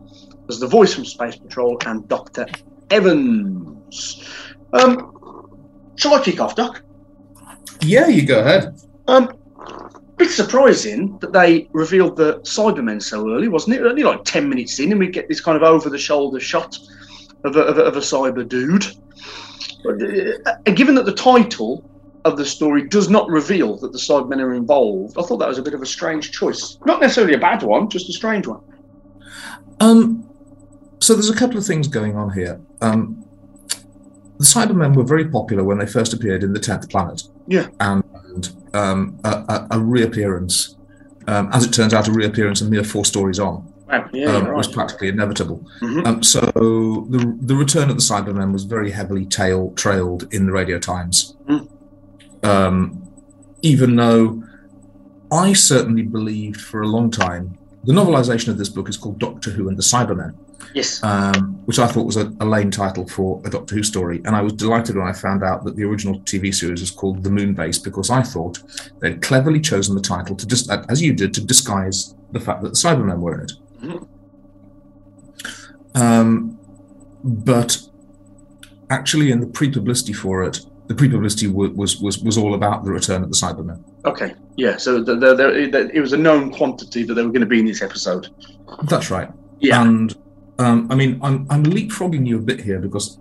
as 0.48 0.60
the 0.60 0.66
voice 0.66 0.94
from 0.94 1.04
Space 1.04 1.36
Patrol, 1.36 1.78
and 1.86 2.08
Doctor 2.08 2.46
Evans. 2.90 4.28
Um, 4.72 5.48
shall 5.96 6.14
I 6.14 6.22
kick 6.22 6.40
off, 6.40 6.54
Doc? 6.54 6.82
Yeah, 7.80 8.08
you 8.08 8.26
go 8.26 8.40
ahead. 8.40 8.80
Um, 9.06 9.36
bit 10.16 10.30
surprising 10.30 11.18
that 11.18 11.32
they 11.32 11.68
revealed 11.72 12.16
the 12.16 12.40
Cybermen 12.40 13.02
so 13.02 13.28
early, 13.30 13.48
wasn't 13.48 13.76
it? 13.76 13.82
Only 13.82 14.02
like 14.04 14.24
ten 14.24 14.48
minutes 14.48 14.78
in, 14.78 14.90
and 14.92 14.98
we 15.00 15.08
get 15.08 15.28
this 15.28 15.40
kind 15.40 15.56
of 15.56 15.62
over-the-shoulder 15.62 16.40
shot 16.40 16.78
of 17.44 17.56
a, 17.56 17.60
of 17.60 17.78
a, 17.78 17.82
of 17.82 17.96
a 17.96 18.00
cyber 18.00 18.48
dude. 18.48 18.86
But, 19.84 20.02
uh, 20.02 20.56
and 20.66 20.76
given 20.76 20.94
that 20.94 21.04
the 21.04 21.14
title 21.14 21.88
of 22.24 22.36
the 22.38 22.44
story 22.46 22.88
does 22.88 23.10
not 23.10 23.28
reveal 23.28 23.76
that 23.78 23.92
the 23.92 23.98
Cybermen 23.98 24.40
are 24.40 24.54
involved, 24.54 25.18
I 25.18 25.22
thought 25.22 25.38
that 25.38 25.48
was 25.48 25.58
a 25.58 25.62
bit 25.62 25.74
of 25.74 25.82
a 25.82 25.86
strange 25.86 26.30
choice. 26.32 26.78
Not 26.86 27.00
necessarily 27.00 27.34
a 27.34 27.38
bad 27.38 27.62
one, 27.62 27.90
just 27.90 28.08
a 28.08 28.12
strange 28.12 28.46
one. 28.46 28.60
Um, 29.80 30.26
so 31.00 31.14
there's 31.14 31.28
a 31.28 31.34
couple 31.36 31.58
of 31.58 31.66
things 31.66 31.88
going 31.88 32.16
on 32.16 32.32
here. 32.32 32.60
Um, 32.80 33.24
the 34.38 34.44
Cybermen 34.44 34.94
were 34.96 35.02
very 35.04 35.28
popular 35.28 35.64
when 35.64 35.78
they 35.78 35.86
first 35.86 36.12
appeared 36.14 36.42
in 36.44 36.52
the 36.52 36.60
Tenth 36.60 36.88
Planet, 36.88 37.24
Yeah. 37.46 37.66
and 37.80 38.03
um, 38.72 39.18
a, 39.24 39.28
a, 39.54 39.66
a 39.72 39.78
reappearance, 39.80 40.76
um, 41.26 41.48
as 41.52 41.64
it 41.64 41.72
turns 41.72 41.92
out, 41.94 42.08
a 42.08 42.12
reappearance 42.12 42.60
a 42.60 42.64
mere 42.66 42.84
four 42.84 43.04
stories 43.04 43.38
on, 43.38 43.54
Wow, 43.88 44.08
yeah, 44.12 44.26
um, 44.36 44.44
you're 44.46 44.54
was 44.56 44.68
practically 44.68 45.08
inevitable. 45.08 45.60
Mhm. 45.80 46.06
Um, 46.06 46.22
so 46.22 46.40
the 47.10 47.20
the 47.50 47.54
return 47.54 47.90
of 47.90 47.96
the 47.96 48.02
Cybermen 48.02 48.52
was 48.52 48.64
very 48.64 48.90
heavily 48.90 49.24
tail 49.26 49.72
trailed 49.76 50.26
in 50.32 50.46
the 50.46 50.52
Radio 50.52 50.78
Times, 50.78 51.34
Mm. 51.48 51.68
um, 52.42 53.02
even 53.62 53.96
though 53.96 54.42
I 55.30 55.52
certainly 55.52 56.02
believed 56.02 56.60
for 56.60 56.80
a 56.82 56.86
long 56.88 57.10
time 57.10 57.58
the 57.84 57.92
novelization 57.92 58.48
of 58.48 58.56
this 58.58 58.68
book 58.70 58.88
is 58.88 58.96
called 58.96 59.18
Doctor 59.18 59.50
Who 59.50 59.68
and 59.68 59.76
the 59.76 59.82
Cybermen 59.82 60.34
Yes. 60.74 61.02
um, 61.04 61.54
which 61.66 61.78
I 61.78 61.86
thought 61.86 62.04
was 62.04 62.16
a, 62.16 62.32
a 62.40 62.44
lame 62.44 62.70
title 62.70 63.06
for 63.06 63.40
a 63.44 63.50
Doctor 63.50 63.76
Who 63.76 63.82
story. 63.84 64.20
And 64.24 64.34
I 64.34 64.42
was 64.42 64.52
delighted 64.54 64.96
when 64.96 65.06
I 65.06 65.12
found 65.12 65.44
out 65.44 65.64
that 65.64 65.76
the 65.76 65.84
original 65.84 66.18
TV 66.20 66.52
series 66.54 66.80
was 66.80 66.90
called 66.90 67.22
The 67.22 67.30
Moon 67.30 67.54
Base 67.54 67.78
because 67.78 68.10
I 68.10 68.22
thought 68.22 68.58
they'd 69.00 69.22
cleverly 69.22 69.60
chosen 69.60 69.94
the 69.94 70.00
title 70.00 70.34
to 70.34 70.46
just, 70.46 70.70
as 70.88 71.00
you 71.00 71.12
did, 71.12 71.32
to 71.34 71.44
disguise 71.44 72.14
the 72.32 72.40
fact 72.40 72.62
that 72.62 72.70
the 72.70 72.74
Cybermen 72.76 73.18
were 73.20 73.34
in 73.34 73.40
it. 73.42 73.52
Mhm. 73.82 74.06
Um, 75.94 76.58
but 77.22 77.78
actually, 78.90 79.30
in 79.30 79.40
the 79.40 79.46
pre-publicity 79.46 80.12
for 80.12 80.42
it, 80.42 80.60
the 80.88 80.94
pre-publicity 80.94 81.46
wa- 81.46 81.68
was 81.74 81.98
was 82.00 82.18
was 82.18 82.36
all 82.36 82.54
about 82.54 82.84
the 82.84 82.90
return 82.90 83.22
of 83.22 83.30
the 83.30 83.36
Cybermen. 83.36 83.82
Okay. 84.04 84.34
Yeah. 84.56 84.76
So 84.76 85.02
the, 85.02 85.14
the, 85.16 85.34
the, 85.34 85.90
it 85.94 86.00
was 86.00 86.12
a 86.12 86.16
known 86.18 86.52
quantity 86.52 87.04
that 87.04 87.14
they 87.14 87.22
were 87.22 87.30
going 87.30 87.40
to 87.40 87.46
be 87.46 87.60
in 87.60 87.64
this 87.66 87.80
episode. 87.80 88.28
That's 88.84 89.10
right. 89.10 89.30
Yeah. 89.60 89.82
And 89.82 90.14
um, 90.58 90.88
I 90.90 90.94
mean, 90.94 91.18
I'm, 91.22 91.46
I'm 91.50 91.64
leapfrogging 91.64 92.26
you 92.26 92.38
a 92.38 92.42
bit 92.42 92.60
here 92.60 92.78
because 92.78 93.18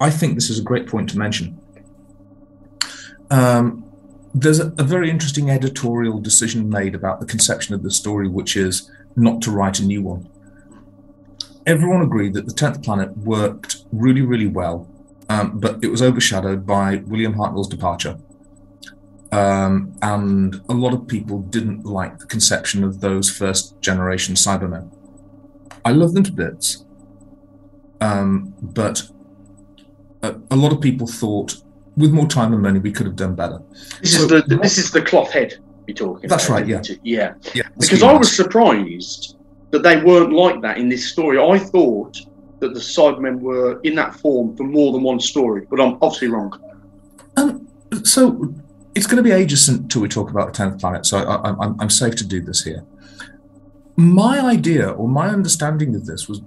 I 0.00 0.10
think 0.10 0.34
this 0.34 0.50
is 0.50 0.58
a 0.58 0.62
great 0.62 0.86
point 0.86 1.08
to 1.10 1.18
mention. 1.18 1.60
Um, 3.30 3.84
there's 4.34 4.60
a, 4.60 4.68
a 4.78 4.82
very 4.82 5.10
interesting 5.10 5.50
editorial 5.50 6.20
decision 6.20 6.68
made 6.68 6.94
about 6.94 7.20
the 7.20 7.26
conception 7.26 7.74
of 7.74 7.82
the 7.82 7.90
story, 7.90 8.28
which 8.28 8.56
is 8.56 8.90
not 9.16 9.42
to 9.42 9.50
write 9.50 9.80
a 9.80 9.84
new 9.84 10.02
one. 10.02 10.28
Everyone 11.66 12.02
agreed 12.02 12.34
that 12.34 12.46
the 12.46 12.52
Tenth 12.52 12.82
Planet 12.82 13.16
worked 13.16 13.84
really, 13.92 14.22
really 14.22 14.46
well, 14.46 14.88
um, 15.28 15.58
but 15.58 15.82
it 15.82 15.88
was 15.88 16.00
overshadowed 16.00 16.66
by 16.66 16.96
William 17.06 17.34
Hartnell's 17.34 17.68
departure. 17.68 18.18
Um, 19.30 19.94
and 20.00 20.62
a 20.68 20.72
lot 20.72 20.94
of 20.94 21.06
people 21.06 21.40
didn't 21.40 21.84
like 21.84 22.18
the 22.18 22.26
conception 22.26 22.82
of 22.84 23.00
those 23.00 23.30
first 23.30 23.78
generation 23.82 24.34
Cybermen. 24.34 24.90
I 25.84 25.92
love 25.92 26.12
them 26.14 26.24
to 26.24 26.32
bits, 26.32 26.84
um, 28.00 28.54
but 28.60 29.02
a, 30.22 30.36
a 30.50 30.56
lot 30.56 30.72
of 30.72 30.80
people 30.80 31.06
thought, 31.06 31.56
with 31.96 32.12
more 32.12 32.26
time 32.26 32.52
and 32.52 32.62
money, 32.62 32.78
we 32.78 32.92
could 32.92 33.06
have 33.06 33.16
done 33.16 33.34
better. 33.34 33.60
This 34.00 34.14
So 34.16 34.22
is 34.22 34.28
the 34.28 34.34
what- 34.56 34.62
this 34.62 34.78
is 34.78 34.90
the 34.90 35.02
cloth 35.02 35.30
head 35.30 35.58
we're 35.86 35.94
talking 35.94 36.28
That's 36.28 36.46
about. 36.46 36.60
right, 36.60 36.66
yeah. 36.68 36.82
Yeah. 37.02 37.34
yeah, 37.54 37.62
Because 37.78 38.02
I 38.02 38.12
was 38.12 38.34
surprised 38.34 39.36
that 39.70 39.82
they 39.82 40.02
weren't 40.02 40.32
like 40.32 40.60
that 40.62 40.78
in 40.78 40.88
this 40.88 41.10
story. 41.10 41.38
I 41.38 41.58
thought 41.58 42.16
that 42.60 42.74
the 42.74 42.80
Cybermen 42.80 43.40
were 43.40 43.80
in 43.82 43.94
that 43.96 44.14
form 44.14 44.56
for 44.56 44.64
more 44.64 44.92
than 44.92 45.02
one 45.02 45.20
story, 45.20 45.66
but 45.70 45.80
I'm 45.80 45.96
obviously 46.02 46.28
wrong. 46.28 46.52
Um, 47.36 47.68
so 48.04 48.52
it's 48.94 49.06
going 49.06 49.16
to 49.18 49.22
be 49.22 49.30
ages 49.30 49.68
until 49.68 50.02
we 50.02 50.08
talk 50.08 50.30
about 50.30 50.46
the 50.48 50.52
tenth 50.52 50.80
planet. 50.80 51.06
So 51.06 51.18
I, 51.18 51.50
I'm 51.80 51.90
safe 51.90 52.16
to 52.16 52.26
do 52.26 52.40
this 52.40 52.64
here. 52.64 52.84
My 53.98 54.38
idea 54.38 54.90
or 54.90 55.08
my 55.08 55.28
understanding 55.28 55.96
of 55.96 56.06
this 56.06 56.28
was 56.28 56.40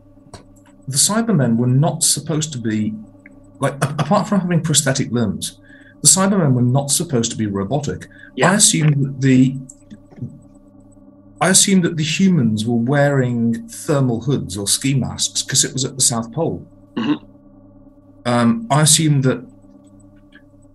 the 0.88 0.96
Cybermen 0.96 1.58
were 1.58 1.68
not 1.68 2.02
supposed 2.02 2.54
to 2.54 2.58
be 2.58 2.94
like 3.60 3.76
apart 4.00 4.30
from 4.30 4.40
having 4.40 4.62
prosthetic 4.62 5.12
limbs. 5.12 5.60
The 6.02 6.08
Cybermen 6.08 6.54
were 6.54 6.62
not 6.62 6.92
supposed 6.92 7.30
to 7.32 7.38
be 7.38 7.48
robotic. 7.48 8.08
I 8.52 8.56
assumed 8.56 9.04
that 9.06 9.22
the 9.22 9.58
I 11.42 11.50
assumed 11.50 11.84
that 11.84 11.98
the 11.98 12.06
humans 12.06 12.66
were 12.66 12.78
wearing 12.78 13.68
thermal 13.68 14.22
hoods 14.22 14.58
or 14.58 14.66
ski 14.66 14.94
masks 14.94 15.44
because 15.44 15.66
it 15.66 15.74
was 15.74 15.84
at 15.84 15.96
the 15.96 16.02
South 16.02 16.32
Pole. 16.32 16.66
Um, 18.26 18.66
I 18.72 18.84
assumed 18.84 19.24
that 19.26 19.46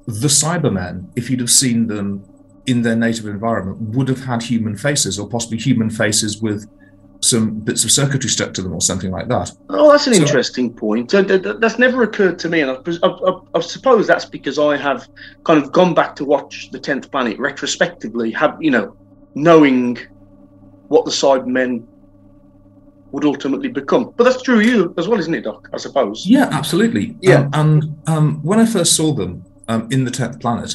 the 0.04 0.28
Cybermen, 0.28 1.08
if 1.16 1.30
you'd 1.30 1.40
have 1.40 1.50
seen 1.50 1.86
them 1.86 2.22
in 2.66 2.82
their 2.82 2.96
native 2.96 3.26
environment, 3.26 3.80
would 3.80 4.08
have 4.08 4.24
had 4.24 4.42
human 4.42 4.76
faces 4.76 5.18
or 5.18 5.28
possibly 5.28 5.58
human 5.58 5.90
faces 5.90 6.40
with 6.42 6.68
some 7.20 7.58
bits 7.60 7.84
of 7.84 7.90
circuitry 7.90 8.28
stuck 8.28 8.52
to 8.54 8.62
them 8.62 8.74
or 8.74 8.80
something 8.80 9.10
like 9.10 9.28
that. 9.28 9.50
Oh, 9.70 9.90
that's 9.90 10.06
an 10.06 10.14
So- 10.14 10.22
interesting 10.22 10.72
point. 10.72 11.10
Th- 11.10 11.26
th- 11.26 11.42
That's 11.60 11.78
never 11.78 12.02
occurred 12.02 12.38
to 12.40 12.48
me, 12.48 12.60
and 12.60 12.70
I, 12.70 12.76
I, 13.02 13.38
I, 13.54 13.60
suppose 13.60 14.06
that's 14.06 14.26
because 14.26 14.58
I 14.58 14.76
have 14.76 15.08
kind 15.44 15.62
of 15.62 15.72
gone 15.72 15.94
back 15.94 16.14
to 16.16 16.24
watch 16.24 16.70
the 16.72 16.78
Tenth 16.78 17.10
Planet 17.10 17.38
retrospectively, 17.38 18.30
have 18.32 18.56
you 18.60 18.70
know, 18.70 18.96
knowing 19.34 19.98
what 20.88 21.04
the 21.04 21.10
Cybermen 21.10 21.84
would 23.12 23.24
ultimately 23.24 23.68
become. 23.68 24.12
But 24.16 24.24
that's 24.24 24.42
true 24.42 24.56
of 24.60 24.66
you 24.66 24.94
as 24.98 25.08
well, 25.08 25.18
isn't 25.18 25.34
it, 25.34 25.42
Doc? 25.44 25.68
I 25.72 25.78
suppose. 25.78 26.26
Yeah, 26.26 26.48
absolutely. 26.52 27.16
Yeah. 27.20 27.48
Um, 27.54 27.80
and 27.80 28.08
um, 28.08 28.42
when 28.42 28.58
I 28.60 28.66
first 28.66 28.94
saw 28.94 29.12
them 29.12 29.44
um, 29.68 29.88
in 29.90 30.04
the 30.04 30.10
tenth 30.10 30.38
planet, 30.40 30.74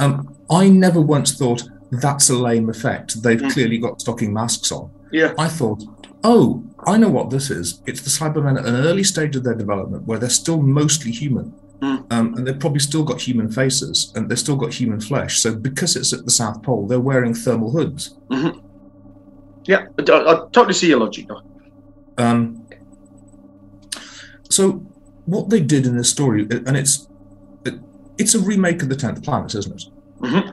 um, 0.00 0.34
I 0.52 0.68
never 0.68 1.00
once 1.00 1.36
thought 1.36 1.62
that's 1.90 2.30
a 2.30 2.34
lame 2.36 2.68
effect. 2.68 3.22
They've 3.22 3.42
clearly 3.52 3.78
got 3.78 4.00
stocking 4.00 4.32
masks 4.32 4.70
on. 4.72 4.90
Yeah. 5.10 5.34
I 5.38 5.48
thought, 5.48 5.82
oh, 6.24 6.64
I 6.86 6.96
know 6.96 7.08
what 7.08 7.30
this 7.30 7.50
is. 7.50 7.82
It's 7.86 8.00
the 8.00 8.10
Cybermen 8.10 8.58
at 8.58 8.66
an 8.66 8.76
early 8.76 9.04
stage 9.04 9.36
of 9.36 9.44
their 9.44 9.54
development 9.54 10.04
where 10.06 10.18
they're 10.18 10.30
still 10.30 10.60
mostly 10.62 11.10
human. 11.10 11.54
Mm. 11.80 12.12
Um, 12.12 12.34
and 12.34 12.46
they've 12.46 12.58
probably 12.58 12.78
still 12.78 13.02
got 13.02 13.20
human 13.20 13.50
faces 13.50 14.12
and 14.14 14.28
they've 14.28 14.38
still 14.38 14.56
got 14.56 14.72
human 14.72 15.00
flesh. 15.00 15.40
So 15.40 15.54
because 15.54 15.96
it's 15.96 16.12
at 16.12 16.24
the 16.24 16.30
South 16.30 16.62
Pole, 16.62 16.86
they're 16.86 17.00
wearing 17.00 17.34
thermal 17.34 17.70
hoods. 17.72 18.16
hmm 18.30 18.60
Yeah, 19.64 19.86
I, 19.98 20.02
I 20.02 20.34
totally 20.52 20.74
see 20.74 20.88
your 20.88 21.00
logic, 21.00 21.26
Um, 22.18 22.66
so 24.48 24.86
what 25.26 25.50
they 25.50 25.60
did 25.60 25.86
in 25.86 25.96
this 25.96 26.10
story, 26.10 26.42
and 26.42 26.76
it's 26.76 27.08
it, 27.64 27.74
it's 28.18 28.34
a 28.34 28.40
remake 28.40 28.82
of 28.82 28.88
the 28.88 28.96
Tenth 28.96 29.22
Planet, 29.22 29.54
isn't 29.54 29.74
it? 29.74 29.84
Mhm. 30.22 30.52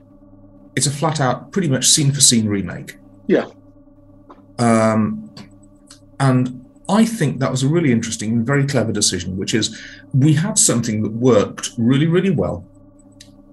It's 0.76 0.88
a 0.88 0.92
flat 0.92 1.20
out, 1.20 1.52
pretty 1.52 1.68
much 1.68 1.88
scene 1.88 2.12
for 2.12 2.22
scene 2.22 2.48
remake. 2.48 2.98
Yeah. 3.28 3.46
Um, 4.58 5.30
and 6.20 6.66
I 6.90 7.06
think 7.06 7.40
that 7.40 7.52
was 7.52 7.64
a 7.64 7.68
really 7.68 7.92
interesting 7.92 8.32
and 8.32 8.46
very 8.46 8.66
clever 8.66 8.92
decision, 8.92 9.38
which 9.38 9.54
is 9.54 9.80
we 10.14 10.34
had 10.34 10.58
something 10.58 11.04
that 11.04 11.12
worked 11.12 11.72
really, 11.78 12.08
really 12.08 12.32
well, 12.32 12.66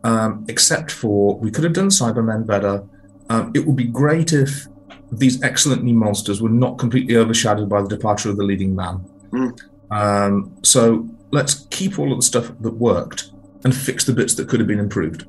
um, 0.04 0.44
except 0.48 0.90
for 0.90 1.38
we 1.38 1.50
could 1.50 1.64
have 1.64 1.74
done 1.74 1.88
Cybermen 1.88 2.46
better. 2.46 2.82
Um, 3.28 3.52
it 3.54 3.66
would 3.66 3.76
be 3.76 3.84
great 3.84 4.32
if 4.32 4.66
these 5.12 5.42
excellent 5.42 5.84
new 5.84 5.94
monsters 5.94 6.40
were 6.40 6.48
not 6.48 6.78
completely 6.78 7.16
overshadowed 7.16 7.68
by 7.68 7.82
the 7.82 7.88
departure 7.88 8.30
of 8.30 8.36
the 8.36 8.42
leading 8.42 8.74
man. 8.74 9.04
Mm. 9.30 9.60
Um, 9.90 10.56
so 10.62 11.08
let's 11.30 11.66
keep 11.70 11.98
all 11.98 12.12
of 12.12 12.18
the 12.18 12.22
stuff 12.22 12.50
that 12.60 12.74
worked 12.74 13.30
and 13.64 13.74
fix 13.74 14.04
the 14.04 14.12
bits 14.12 14.34
that 14.34 14.48
could 14.48 14.60
have 14.60 14.66
been 14.66 14.78
improved. 14.78 15.26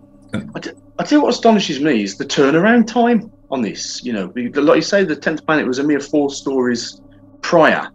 I, 0.55 0.59
t- 0.59 0.71
I 0.99 1.03
tell 1.03 1.19
you 1.19 1.23
what 1.23 1.29
astonishes 1.33 1.79
me 1.79 2.03
is 2.03 2.17
the 2.17 2.25
turnaround 2.25 2.87
time 2.87 3.31
on 3.51 3.61
this. 3.61 4.03
You 4.03 4.13
know, 4.13 4.33
like 4.35 4.75
you 4.77 4.81
say, 4.81 5.03
the 5.03 5.15
tenth 5.15 5.45
planet 5.45 5.65
was 5.67 5.79
a 5.79 5.83
mere 5.83 5.99
four 5.99 6.29
stories 6.29 7.01
prior. 7.41 7.89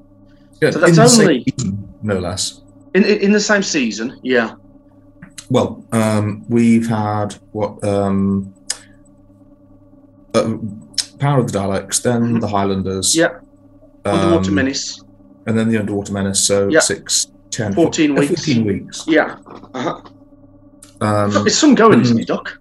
yeah, 0.61 0.71
So 0.71 0.79
that's 0.79 0.91
in 0.91 0.97
the 0.97 1.09
same 1.09 1.29
only- 1.29 1.45
season, 1.59 1.95
no 2.03 2.19
less. 2.19 2.61
In, 2.95 3.05
in 3.05 3.19
in 3.21 3.33
the 3.33 3.41
same 3.41 3.63
season, 3.63 4.19
yeah. 4.23 4.55
Well, 5.51 5.85
um, 5.93 6.45
we've 6.49 6.87
had 6.89 7.35
what 7.53 7.83
um, 7.85 8.55
uh, 10.35 10.57
Power 11.19 11.41
of 11.41 11.53
the 11.53 11.59
Daleks, 11.59 12.03
then 12.03 12.41
the 12.41 12.49
Highlanders, 12.49 13.15
Yeah. 13.17 13.39
Underwater 14.05 14.49
um, 14.51 14.55
Menace. 14.55 15.01
and 15.47 15.57
then 15.59 15.69
the 15.69 15.79
Underwater 15.79 16.13
Menace. 16.13 16.41
So 16.41 16.69
Yeah. 16.69 16.81
six, 16.81 17.29
ten, 17.51 17.73
14 17.75 18.11
uh, 18.11 18.21
weeks. 18.21 18.29
Fourteen 18.45 18.65
weeks. 18.65 19.05
Yeah. 19.07 19.37
Uh-huh. 19.75 20.01
Um, 21.03 21.31
There's 21.33 21.59
some 21.59 21.75
going, 21.75 22.01
isn't 22.01 22.19
it, 22.19 22.29
Doc? 22.29 22.59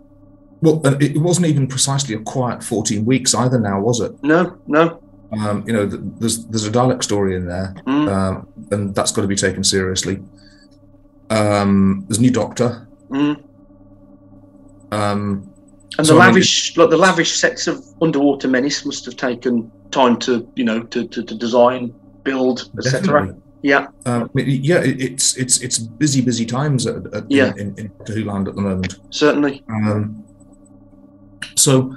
Well, 0.61 0.81
it 1.01 1.17
wasn't 1.17 1.47
even 1.47 1.67
precisely 1.67 2.15
a 2.15 2.19
quiet 2.19 2.63
14 2.63 3.03
weeks 3.05 3.33
either. 3.33 3.59
Now, 3.59 3.79
was 3.81 3.99
it? 3.99 4.11
No, 4.23 4.57
no. 4.67 5.01
Um, 5.31 5.63
you 5.65 5.73
know, 5.73 5.85
there's 5.85 6.45
there's 6.47 6.67
a 6.67 6.71
Dalek 6.71 7.01
story 7.03 7.35
in 7.35 7.47
there, 7.47 7.73
Mm. 7.87 8.11
um, 8.11 8.47
and 8.71 8.93
that's 8.93 9.11
got 9.11 9.21
to 9.21 9.27
be 9.27 9.35
taken 9.35 9.63
seriously. 9.63 10.19
Um, 11.29 12.03
there's 12.07 12.19
new 12.19 12.31
Doctor. 12.31 12.87
Mm. 13.09 13.41
Um, 14.91 15.49
And 15.97 16.05
so, 16.07 16.15
the 16.15 16.19
I 16.19 16.25
mean, 16.25 16.33
lavish, 16.35 16.77
like 16.77 16.89
the 16.89 16.97
lavish 16.97 17.39
sets 17.39 17.67
of 17.67 17.83
Underwater 18.01 18.47
Menace 18.47 18.85
must 18.85 19.05
have 19.05 19.15
taken 19.15 19.71
time 19.91 20.17
to, 20.19 20.47
you 20.55 20.63
know, 20.65 20.83
to, 20.83 21.07
to, 21.07 21.23
to 21.23 21.35
design, 21.35 21.93
build, 22.23 22.69
etc. 22.77 23.35
Yeah. 23.63 23.87
Um, 24.05 24.29
yeah, 24.35 24.81
it's 24.83 25.37
it's 25.37 25.59
it's 25.61 25.77
busy, 25.77 26.21
busy 26.21 26.45
times 26.45 26.87
at, 26.87 27.13
at, 27.13 27.29
Yeah. 27.29 27.51
in, 27.57 27.59
in, 27.59 27.77
in 27.77 27.87
Doctor 27.99 28.13
Who 28.13 28.23
land 28.25 28.47
at 28.47 28.55
the 28.55 28.61
moment. 28.61 28.95
Certainly. 29.11 29.63
Um, 29.69 30.23
so, 31.55 31.95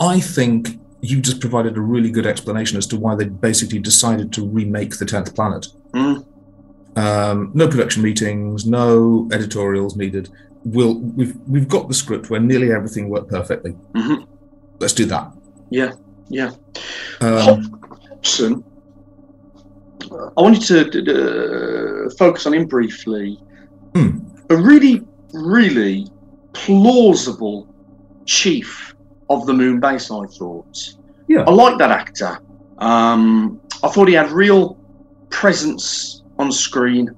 I 0.00 0.20
think 0.20 0.78
you 1.02 1.20
just 1.20 1.40
provided 1.40 1.76
a 1.76 1.80
really 1.80 2.10
good 2.10 2.26
explanation 2.26 2.78
as 2.78 2.86
to 2.88 2.96
why 2.96 3.14
they 3.14 3.24
basically 3.26 3.78
decided 3.78 4.32
to 4.34 4.46
remake 4.46 4.98
the 4.98 5.04
tenth 5.04 5.34
planet. 5.34 5.66
Mm. 5.92 6.24
Um, 6.96 7.50
no 7.54 7.68
production 7.68 8.02
meetings, 8.02 8.66
no 8.66 9.28
editorials 9.32 9.96
needed. 9.96 10.30
We'll, 10.64 10.98
we've 11.00 11.36
we've 11.48 11.68
got 11.68 11.88
the 11.88 11.94
script 11.94 12.30
where 12.30 12.40
nearly 12.40 12.70
everything 12.72 13.08
worked 13.08 13.30
perfectly. 13.30 13.72
Mhm. 13.94 14.26
Let's 14.78 14.92
do 14.92 15.04
that. 15.06 15.32
Yeah. 15.70 15.92
Yeah. 16.28 16.52
Um, 17.20 17.80
Hobson. 18.08 18.64
I 20.10 20.40
wanted 20.40 20.92
to 20.92 22.06
uh, 22.06 22.10
focus 22.18 22.46
on 22.46 22.54
him 22.54 22.66
briefly. 22.66 23.40
Hmm. 23.94 24.18
A 24.50 24.56
really, 24.56 25.06
really 25.32 26.08
plausible 26.52 27.66
chief 28.26 28.94
of 29.30 29.46
the 29.46 29.52
Moon 29.52 29.80
Base. 29.80 30.10
I 30.10 30.26
thought. 30.26 30.96
Yeah. 31.28 31.44
I 31.46 31.50
like 31.50 31.78
that 31.78 31.90
actor. 31.90 32.38
Um, 32.78 33.60
I 33.82 33.88
thought 33.88 34.08
he 34.08 34.14
had 34.14 34.30
real 34.30 34.76
presence 35.30 36.22
on 36.38 36.52
screen. 36.52 37.10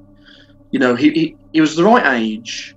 You 0.70 0.78
know, 0.78 0.94
he, 0.94 1.10
he, 1.10 1.36
he 1.52 1.60
was 1.60 1.76
the 1.76 1.84
right 1.84 2.20
age, 2.20 2.76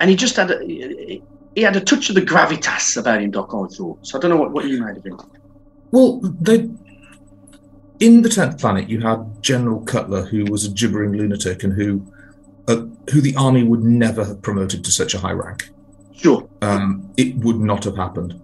and 0.00 0.08
he 0.08 0.16
just 0.16 0.36
had 0.36 0.50
a, 0.50 0.64
he 0.64 1.22
he 1.54 1.62
had 1.62 1.76
a 1.76 1.80
touch 1.80 2.08
of 2.08 2.14
the 2.14 2.22
gravitas 2.22 2.96
about 2.96 3.20
him, 3.20 3.30
Doc. 3.30 3.48
I 3.48 3.66
thought. 3.66 4.06
So 4.06 4.18
I 4.18 4.20
don't 4.20 4.30
know 4.30 4.36
what, 4.36 4.52
what 4.52 4.64
you 4.66 4.82
made 4.82 4.96
of 4.96 5.04
him. 5.04 5.20
Well, 5.90 6.20
they 6.40 6.70
in 8.02 8.20
the 8.20 8.28
tenth 8.28 8.58
planet 8.58 8.90
you 8.90 9.00
had 9.00 9.40
General 9.42 9.80
Cutler, 9.80 10.22
who 10.24 10.44
was 10.46 10.66
a 10.66 10.70
gibbering 10.70 11.12
lunatic 11.12 11.62
and 11.62 11.72
who 11.72 12.04
uh, 12.66 12.84
who 13.12 13.20
the 13.20 13.34
army 13.36 13.62
would 13.62 13.82
never 13.82 14.24
have 14.24 14.42
promoted 14.42 14.84
to 14.84 14.90
such 14.90 15.14
a 15.14 15.18
high 15.18 15.32
rank. 15.32 15.70
Sure. 16.12 16.48
Um, 16.60 17.12
it 17.16 17.36
would 17.36 17.60
not 17.60 17.84
have 17.84 17.96
happened, 17.96 18.40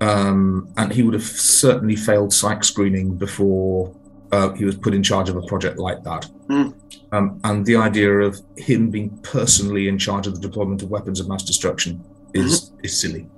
um, 0.00 0.72
and 0.78 0.90
he 0.90 1.02
would 1.02 1.12
have 1.12 1.22
certainly 1.22 1.96
failed 1.96 2.32
psych 2.32 2.64
screening 2.64 3.16
before 3.16 3.94
uh, 4.32 4.52
he 4.54 4.64
was 4.64 4.76
put 4.76 4.94
in 4.94 5.02
charge 5.02 5.28
of 5.28 5.36
a 5.36 5.42
project 5.42 5.78
like 5.78 6.02
that. 6.04 6.26
Mm. 6.48 6.74
Um, 7.12 7.40
and 7.44 7.66
the 7.66 7.76
idea 7.76 8.20
of 8.20 8.40
him 8.56 8.90
being 8.90 9.10
personally 9.18 9.86
in 9.86 9.98
charge 9.98 10.26
of 10.26 10.34
the 10.34 10.40
deployment 10.40 10.82
of 10.82 10.90
weapons 10.90 11.20
of 11.20 11.28
mass 11.28 11.42
destruction 11.42 12.02
is 12.32 12.72
is 12.82 12.98
silly. 12.98 13.28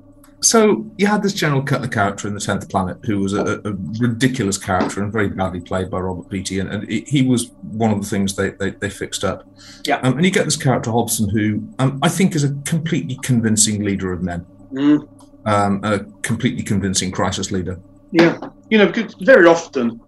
So 0.44 0.84
you 0.98 1.06
had 1.06 1.22
this 1.22 1.32
General 1.32 1.62
Cutler 1.62 1.88
character 1.88 2.28
in 2.28 2.34
the 2.34 2.40
Tenth 2.40 2.68
Planet, 2.68 2.98
who 3.04 3.18
was 3.18 3.32
a, 3.32 3.62
a 3.64 3.72
ridiculous 3.98 4.58
character 4.58 5.02
and 5.02 5.10
very 5.10 5.28
badly 5.28 5.60
played 5.60 5.90
by 5.90 6.00
Robert 6.00 6.28
Beatty, 6.28 6.58
and, 6.58 6.68
and 6.70 6.88
he 6.88 7.00
he 7.06 7.22
was 7.22 7.50
one 7.62 7.90
of 7.90 8.00
the 8.02 8.06
things 8.06 8.36
they 8.36 8.50
they, 8.50 8.70
they 8.70 8.90
fixed 8.90 9.24
up. 9.24 9.48
Yeah. 9.86 9.96
Um, 10.02 10.16
and 10.16 10.24
you 10.24 10.30
get 10.30 10.44
this 10.44 10.56
character 10.56 10.90
Hobson, 10.90 11.30
who 11.30 11.66
um, 11.78 11.98
I 12.02 12.10
think 12.10 12.34
is 12.34 12.44
a 12.44 12.52
completely 12.66 13.18
convincing 13.22 13.82
leader 13.84 14.12
of 14.12 14.22
men, 14.22 14.46
Mm. 14.72 15.08
um, 15.46 15.80
a 15.82 16.00
completely 16.22 16.62
convincing 16.62 17.10
crisis 17.10 17.50
leader. 17.50 17.80
Yeah, 18.12 18.38
you 18.68 18.76
know, 18.76 18.86
because 18.86 19.14
very 19.20 19.46
often 19.46 20.00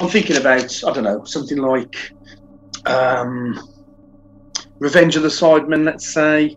I'm 0.00 0.08
thinking 0.08 0.36
about 0.36 0.84
I 0.86 0.92
don't 0.92 1.04
know 1.04 1.24
something 1.24 1.58
like 1.58 2.12
um, 2.86 3.58
Revenge 4.78 5.16
of 5.16 5.22
the 5.22 5.28
Cybermen. 5.28 5.84
Let's 5.84 6.12
say, 6.14 6.56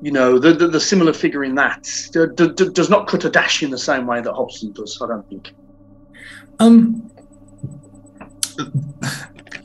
you 0.00 0.12
know, 0.12 0.38
the 0.38 0.52
the, 0.52 0.68
the 0.68 0.80
similar 0.80 1.12
figure 1.12 1.44
in 1.44 1.54
that 1.56 1.82
d- 2.12 2.26
d- 2.34 2.52
d- 2.54 2.70
does 2.70 2.88
not 2.90 3.06
cut 3.08 3.24
a 3.24 3.30
dash 3.30 3.62
in 3.62 3.70
the 3.70 3.78
same 3.78 4.06
way 4.06 4.20
that 4.20 4.32
Hobson 4.32 4.72
does. 4.72 4.98
I 5.02 5.06
don't 5.08 5.28
think. 5.28 5.52
Um, 6.60 7.10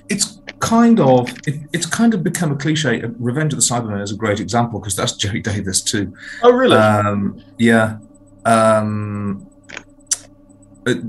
it's 0.09 0.39
kind 0.59 0.99
of 0.99 1.29
it, 1.47 1.61
it's 1.73 1.85
kind 1.85 2.13
of 2.13 2.23
become 2.23 2.51
a 2.51 2.55
cliche. 2.55 3.03
Revenge 3.19 3.53
of 3.53 3.59
the 3.59 3.63
Cybermen 3.65 4.01
is 4.01 4.11
a 4.11 4.15
great 4.15 4.39
example 4.39 4.79
because 4.79 4.95
that's 4.95 5.13
Gerry 5.13 5.41
Davis 5.41 5.81
too. 5.81 6.13
Oh, 6.41 6.51
really? 6.51 6.77
Um, 6.77 7.41
yeah. 7.57 7.97
Um, 8.45 9.47
it- 10.85 11.03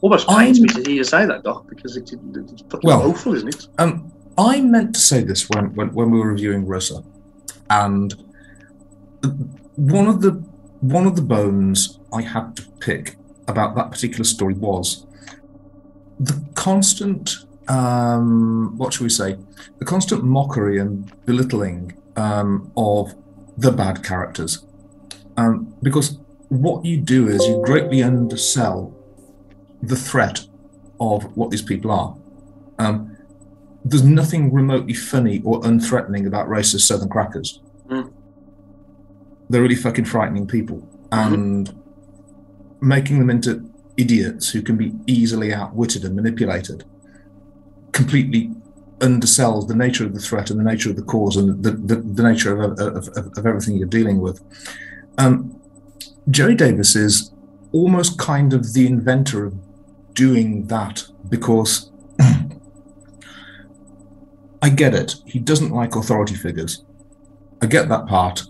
Almost 0.00 0.28
pains 0.28 0.60
me 0.60 0.68
to 0.68 0.80
hear 0.82 0.90
you 0.92 1.02
say 1.02 1.26
that, 1.26 1.42
Doc, 1.42 1.66
because 1.68 1.96
it, 1.96 2.12
it, 2.12 2.20
it's 2.36 2.62
fucking 2.70 2.80
Well- 2.86 3.02
awful, 3.10 3.34
isn't 3.34 3.48
it? 3.52 3.66
Um, 3.78 4.12
I 4.38 4.60
meant 4.60 4.94
to 4.94 5.00
say 5.00 5.22
this 5.22 5.48
when, 5.50 5.74
when, 5.74 5.92
when 5.92 6.10
we 6.10 6.18
were 6.20 6.28
reviewing 6.28 6.64
Rosa, 6.64 7.02
and 7.68 8.14
one 9.74 10.06
of 10.06 10.22
the 10.22 10.30
one 10.80 11.06
of 11.06 11.16
the 11.16 11.22
bones 11.22 11.98
I 12.12 12.22
had 12.22 12.56
to 12.56 12.62
pick 12.78 13.16
about 13.48 13.74
that 13.74 13.90
particular 13.90 14.24
story 14.24 14.54
was 14.54 15.06
the 16.20 16.40
constant 16.54 17.44
um, 17.68 18.78
what 18.78 18.94
shall 18.94 19.04
we 19.04 19.10
say? 19.10 19.36
The 19.78 19.84
constant 19.84 20.24
mockery 20.24 20.78
and 20.78 21.12
belittling 21.26 21.96
um, 22.16 22.72
of 22.76 23.14
the 23.56 23.70
bad 23.70 24.02
characters. 24.02 24.64
Um, 25.36 25.74
because 25.82 26.18
what 26.48 26.84
you 26.84 26.96
do 26.96 27.28
is 27.28 27.46
you 27.46 27.62
greatly 27.64 28.02
undersell 28.02 28.96
the 29.82 29.96
threat 29.96 30.46
of 30.98 31.36
what 31.36 31.50
these 31.50 31.62
people 31.62 31.90
are. 31.90 32.16
Um, 32.78 33.17
there's 33.88 34.04
nothing 34.04 34.52
remotely 34.52 34.94
funny 34.94 35.40
or 35.44 35.60
unthreatening 35.62 36.26
about 36.26 36.48
racist 36.48 36.82
Southern 36.82 37.08
crackers. 37.08 37.60
Mm. 37.88 38.12
They're 39.48 39.62
really 39.62 39.74
fucking 39.74 40.04
frightening 40.04 40.46
people, 40.46 40.86
and 41.10 41.74
making 42.80 43.18
them 43.18 43.30
into 43.30 43.68
idiots 43.96 44.50
who 44.50 44.62
can 44.62 44.76
be 44.76 44.92
easily 45.06 45.52
outwitted 45.52 46.04
and 46.04 46.14
manipulated 46.14 46.84
completely 47.92 48.54
undersells 48.98 49.66
the 49.68 49.74
nature 49.74 50.04
of 50.04 50.14
the 50.14 50.20
threat 50.20 50.50
and 50.50 50.58
the 50.60 50.64
nature 50.64 50.90
of 50.90 50.96
the 50.96 51.02
cause 51.02 51.36
and 51.36 51.62
the, 51.62 51.70
the, 51.70 51.96
the 51.96 52.22
nature 52.22 52.60
of, 52.60 52.78
of, 52.78 53.08
of, 53.16 53.38
of 53.38 53.46
everything 53.46 53.76
you're 53.76 53.88
dealing 53.88 54.20
with. 54.20 54.40
Um, 55.18 55.60
Gerry 56.30 56.54
Davis 56.54 56.94
is 56.94 57.32
almost 57.72 58.18
kind 58.18 58.52
of 58.52 58.72
the 58.72 58.86
inventor 58.86 59.46
of 59.46 59.54
doing 60.14 60.66
that 60.66 61.06
because 61.28 61.90
I 64.62 64.70
get 64.70 64.94
it. 64.94 65.16
He 65.24 65.38
doesn't 65.38 65.70
like 65.70 65.96
authority 65.96 66.34
figures. 66.34 66.84
I 67.62 67.66
get 67.66 67.88
that 67.88 68.06
part. 68.06 68.44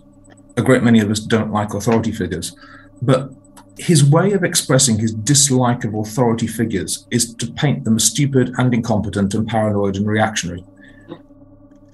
A 0.57 0.61
great 0.61 0.83
many 0.83 0.99
of 0.99 1.09
us 1.09 1.19
don't 1.19 1.51
like 1.51 1.73
authority 1.73 2.11
figures. 2.11 2.55
But 3.01 3.31
his 3.77 4.03
way 4.03 4.33
of 4.33 4.43
expressing 4.43 4.99
his 4.99 5.13
dislike 5.13 5.83
of 5.83 5.93
authority 5.93 6.47
figures 6.47 7.07
is 7.11 7.33
to 7.35 7.47
paint 7.51 7.85
them 7.85 7.95
as 7.95 8.03
stupid 8.03 8.51
and 8.57 8.73
incompetent 8.73 9.33
and 9.33 9.47
paranoid 9.47 9.95
and 9.95 10.07
reactionary 10.07 10.65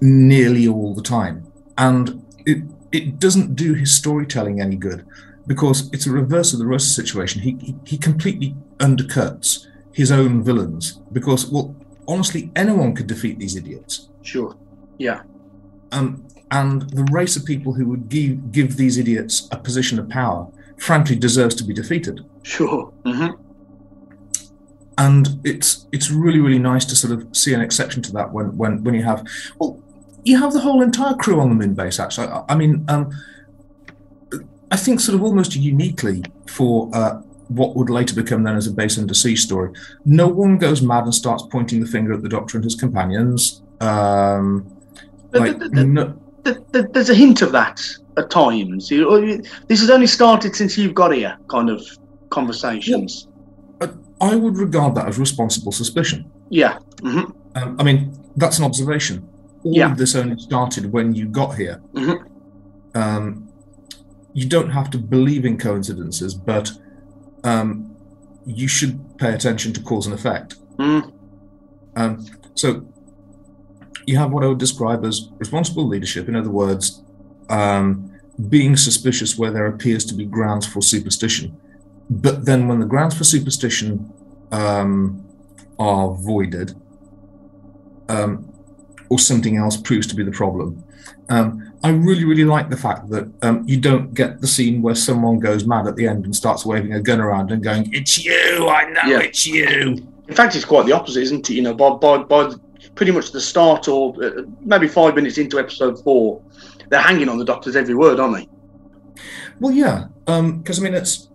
nearly 0.00 0.66
all 0.68 0.94
the 0.94 1.02
time. 1.02 1.50
And 1.78 2.24
it, 2.44 2.64
it 2.92 3.18
doesn't 3.18 3.54
do 3.54 3.74
his 3.74 3.94
storytelling 3.94 4.60
any 4.60 4.76
good. 4.76 5.06
because 5.46 5.88
it's 5.92 6.06
a 6.06 6.10
reverse 6.10 6.52
of 6.52 6.58
the 6.58 6.66
Rosa 6.66 6.88
situation. 6.88 7.42
He, 7.42 7.56
he 7.60 7.74
he 7.84 7.98
completely 7.98 8.56
undercuts 8.78 9.66
his 9.92 10.10
own 10.10 10.42
villains 10.42 11.00
because, 11.12 11.46
well, 11.46 11.74
honestly, 12.08 12.50
anyone 12.56 12.94
could 12.94 13.06
defeat 13.06 13.38
these 13.38 13.56
idiots. 13.56 14.08
Sure. 14.22 14.56
Yeah. 14.98 15.22
Um, 15.92 16.26
and 16.50 16.88
the 16.90 17.04
race 17.10 17.36
of 17.36 17.44
people 17.44 17.72
who 17.72 17.86
would 17.88 18.08
give 18.08 18.52
give 18.52 18.76
these 18.76 18.98
idiots 18.98 19.48
a 19.52 19.56
position 19.56 19.98
of 19.98 20.08
power, 20.08 20.48
frankly, 20.78 21.16
deserves 21.16 21.54
to 21.56 21.64
be 21.64 21.74
defeated. 21.74 22.20
Sure. 22.42 22.92
hmm 23.04 23.28
and 24.98 25.40
it's 25.44 25.86
it's 25.92 26.10
really 26.10 26.40
really 26.40 26.58
nice 26.58 26.84
to 26.84 26.96
sort 26.96 27.12
of 27.12 27.36
see 27.36 27.52
an 27.52 27.60
exception 27.60 28.02
to 28.02 28.12
that 28.12 28.32
when 28.32 28.56
when 28.56 28.82
when 28.84 28.94
you 28.94 29.02
have 29.02 29.26
well 29.58 29.82
you 30.24 30.38
have 30.38 30.52
the 30.52 30.60
whole 30.60 30.82
entire 30.82 31.14
crew 31.14 31.40
on 31.40 31.48
the 31.48 31.54
moon 31.54 31.74
base 31.74 32.00
actually 32.00 32.26
i, 32.28 32.42
I 32.48 32.54
mean 32.54 32.84
um 32.88 33.10
i 34.70 34.76
think 34.76 35.00
sort 35.00 35.14
of 35.14 35.22
almost 35.22 35.54
uniquely 35.54 36.22
for 36.46 36.90
uh 36.94 37.20
what 37.48 37.76
would 37.76 37.90
later 37.90 38.14
become 38.14 38.42
known 38.42 38.56
as 38.56 38.66
a 38.66 38.72
base 38.72 38.98
under 38.98 39.14
siege 39.14 39.40
story 39.42 39.70
no 40.04 40.26
one 40.26 40.58
goes 40.58 40.82
mad 40.82 41.04
and 41.04 41.14
starts 41.14 41.44
pointing 41.50 41.80
the 41.80 41.86
finger 41.86 42.12
at 42.12 42.22
the 42.22 42.28
doctor 42.28 42.56
and 42.58 42.64
his 42.64 42.74
companions 42.74 43.62
um 43.80 44.66
like, 45.32 45.56
no, 45.58 46.18
Th- 46.44 46.56
th- 46.72 46.86
There's 46.92 47.10
a 47.10 47.14
hint 47.14 47.42
of 47.42 47.50
that 47.52 47.80
at 48.16 48.30
times. 48.30 48.90
You, 48.90 49.42
this 49.66 49.80
has 49.80 49.90
only 49.90 50.06
started 50.06 50.54
since 50.56 50.78
you've 50.78 50.94
got 50.94 51.12
here, 51.12 51.36
kind 51.50 51.68
of 51.68 51.82
conversations. 52.30 53.26
i 54.20 54.34
would 54.34 54.56
regard 54.56 54.94
that 54.94 55.06
as 55.08 55.18
responsible 55.18 55.72
suspicion 55.72 56.30
Yeah. 56.48 56.78
hmm 57.02 57.24
um, 57.56 57.76
i 57.78 57.82
mean 57.82 57.98
that's 58.36 58.58
an 58.58 58.64
observation 58.64 59.28
all 59.64 59.74
Yeah. 59.74 59.90
of 59.92 59.98
this 59.98 60.14
only 60.14 60.38
started 60.38 60.90
when 60.92 61.14
you 61.14 61.26
got 61.26 61.54
here 61.56 61.82
Mhm. 61.94 62.18
um, 62.94 63.48
you 64.32 64.46
don't 64.48 64.70
have 64.70 64.88
to 64.90 64.98
believe 64.98 65.44
in 65.46 65.56
coincidences, 65.58 66.34
but 66.34 66.70
um, 67.46 67.96
you 68.44 68.68
should 68.68 69.18
pay 69.18 69.32
attention 69.32 69.72
to 69.72 69.80
cause 69.80 70.06
and 70.06 70.14
effect. 70.14 70.56
Mm. 70.76 71.12
Um, 71.94 72.26
so 72.54 72.86
you 74.06 74.18
have 74.18 74.32
what 74.32 74.44
I 74.44 74.48
would 74.48 74.58
describe 74.58 75.04
as 75.04 75.28
responsible 75.38 75.86
leadership. 75.86 76.28
In 76.28 76.36
other 76.36 76.50
words, 76.50 77.02
um, 77.48 78.12
being 78.48 78.76
suspicious 78.76 79.38
where 79.38 79.50
there 79.50 79.66
appears 79.66 80.04
to 80.06 80.14
be 80.14 80.24
grounds 80.24 80.66
for 80.66 80.82
superstition. 80.82 81.58
But 82.10 82.44
then 82.44 82.68
when 82.68 82.80
the 82.80 82.86
grounds 82.86 83.16
for 83.16 83.24
superstition 83.24 84.12
um, 84.52 85.24
are 85.78 86.14
voided, 86.14 86.74
um, 88.08 88.52
or 89.08 89.18
something 89.18 89.56
else 89.56 89.76
proves 89.76 90.06
to 90.08 90.14
be 90.14 90.24
the 90.24 90.30
problem, 90.32 90.84
um, 91.28 91.72
I 91.86 91.90
really, 91.90 92.24
really 92.24 92.44
like 92.44 92.68
the 92.70 92.76
fact 92.76 93.08
that 93.10 93.30
um, 93.42 93.62
you 93.66 93.76
don't 93.80 94.12
get 94.14 94.40
the 94.40 94.46
scene 94.46 94.82
where 94.82 94.94
someone 94.94 95.38
goes 95.38 95.66
mad 95.66 95.86
at 95.86 95.96
the 95.96 96.06
end 96.08 96.24
and 96.24 96.34
starts 96.34 96.66
waving 96.66 96.94
a 96.94 97.00
gun 97.00 97.20
around 97.20 97.52
and 97.52 97.62
going, 97.62 97.92
"It's 97.92 98.24
you! 98.24 98.68
I 98.68 98.90
know 98.90 99.00
Yeah. 99.06 99.20
it's 99.20 99.46
you!" 99.46 99.64
In 100.28 100.34
fact, 100.34 100.56
it's 100.56 100.64
quite 100.64 100.86
the 100.86 100.92
opposite, 100.92 101.20
isn't 101.22 101.48
it? 101.48 101.54
You 101.54 101.62
know, 101.62 101.74
by 101.74 101.90
by, 101.90 102.18
by 102.18 102.52
pretty 102.94 103.12
much 103.12 103.30
the 103.32 103.40
start 103.40 103.88
or 103.88 104.14
uh, 104.24 104.42
maybe 104.60 104.88
five 104.88 105.14
minutes 105.14 105.38
into 105.38 105.58
episode 105.58 106.02
four, 106.02 106.40
they're 106.88 107.00
hanging 107.00 107.28
on 107.28 107.38
the 107.38 107.44
doctor's 107.44 107.76
every 107.76 107.94
word, 107.94 108.18
aren't 108.18 108.36
they? 108.36 108.48
Well, 109.60 109.72
yeah, 109.72 110.06
because 110.26 110.78
I 110.80 110.82
mean, 110.82 110.94
it's 110.94 111.28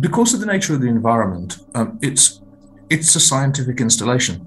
because 0.00 0.34
of 0.34 0.40
the 0.40 0.46
nature 0.46 0.74
of 0.74 0.80
the 0.80 0.88
environment. 0.88 1.58
Um, 1.74 1.98
it's 2.02 2.40
it's 2.90 3.14
a 3.14 3.20
scientific 3.20 3.80
installation, 3.80 4.46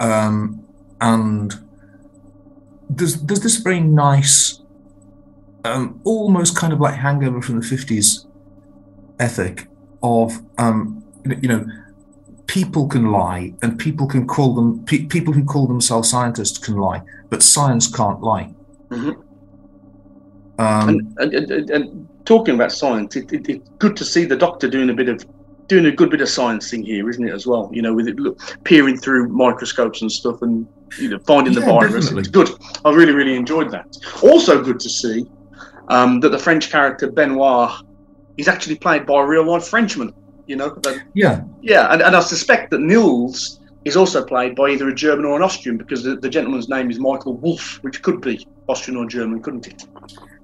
um, 0.00 0.64
and 1.00 1.67
there's 2.90 3.20
there's 3.22 3.40
this 3.40 3.56
very 3.56 3.80
nice, 3.80 4.60
um, 5.64 6.00
almost 6.04 6.56
kind 6.56 6.72
of 6.72 6.80
like 6.80 6.94
hangover 6.94 7.42
from 7.42 7.60
the 7.60 7.66
fifties 7.66 8.26
ethic 9.18 9.68
of 10.02 10.40
um, 10.58 11.04
you 11.24 11.48
know 11.48 11.66
people 12.46 12.88
can 12.88 13.12
lie 13.12 13.52
and 13.62 13.78
people 13.78 14.06
can 14.06 14.26
call 14.26 14.54
them 14.54 14.84
pe- 14.84 15.04
people 15.04 15.32
who 15.32 15.44
call 15.44 15.66
themselves 15.66 16.08
scientists 16.08 16.58
can 16.58 16.76
lie, 16.76 17.02
but 17.28 17.42
science 17.42 17.86
can't 17.94 18.22
lie. 18.22 18.54
Mhm. 18.90 19.22
Um, 20.58 20.88
and, 20.88 21.34
and, 21.34 21.50
and, 21.50 21.70
and 21.70 22.08
talking 22.24 22.54
about 22.54 22.72
science, 22.72 23.14
it, 23.16 23.32
it, 23.32 23.48
it's 23.48 23.68
good 23.78 23.96
to 23.96 24.04
see 24.04 24.24
the 24.24 24.36
doctor 24.36 24.68
doing 24.68 24.90
a 24.90 24.94
bit 24.94 25.08
of 25.08 25.24
doing 25.68 25.86
a 25.86 25.92
good 25.92 26.10
bit 26.10 26.20
of 26.20 26.28
science 26.28 26.70
thing 26.70 26.82
here, 26.82 27.08
isn't 27.08 27.26
it? 27.26 27.32
As 27.32 27.46
well, 27.46 27.70
you 27.72 27.82
know, 27.82 27.94
with 27.94 28.08
it 28.08 28.18
look, 28.18 28.38
peering 28.64 28.96
through 28.96 29.28
microscopes 29.28 30.02
and 30.02 30.10
stuff, 30.10 30.42
and 30.42 30.66
you 30.98 31.10
know, 31.10 31.18
finding 31.20 31.54
the 31.54 31.60
virus. 31.60 31.92
definitely. 31.92 32.20
It's 32.20 32.28
good. 32.28 32.48
I 32.84 32.92
really, 32.92 33.12
really 33.12 33.36
enjoyed 33.36 33.70
that. 33.70 33.86
Also, 34.22 34.62
good 34.62 34.80
to 34.80 34.88
see 34.88 35.26
um, 35.88 36.20
that 36.20 36.30
the 36.30 36.38
French 36.38 36.70
character 36.70 37.10
Benoit 37.10 37.70
is 38.36 38.48
actually 38.48 38.76
played 38.76 39.06
by 39.06 39.22
a 39.22 39.26
real 39.26 39.44
life 39.44 39.68
Frenchman. 39.68 40.12
You 40.46 40.56
know, 40.56 40.70
that, 40.70 41.02
yeah, 41.12 41.42
yeah, 41.60 41.92
and, 41.92 42.00
and 42.00 42.16
I 42.16 42.20
suspect 42.20 42.70
that 42.70 42.80
Nils 42.80 43.60
is 43.84 43.96
also 43.96 44.24
played 44.24 44.56
by 44.56 44.70
either 44.70 44.88
a 44.88 44.94
German 44.94 45.24
or 45.26 45.36
an 45.36 45.42
Austrian 45.42 45.76
because 45.76 46.02
the, 46.02 46.16
the 46.16 46.28
gentleman's 46.28 46.68
name 46.68 46.90
is 46.90 46.98
Michael 46.98 47.36
Wolf, 47.36 47.78
which 47.82 48.02
could 48.02 48.20
be 48.22 48.46
Austrian 48.66 48.98
or 48.98 49.06
German, 49.06 49.42
couldn't 49.42 49.66
it? 49.66 49.84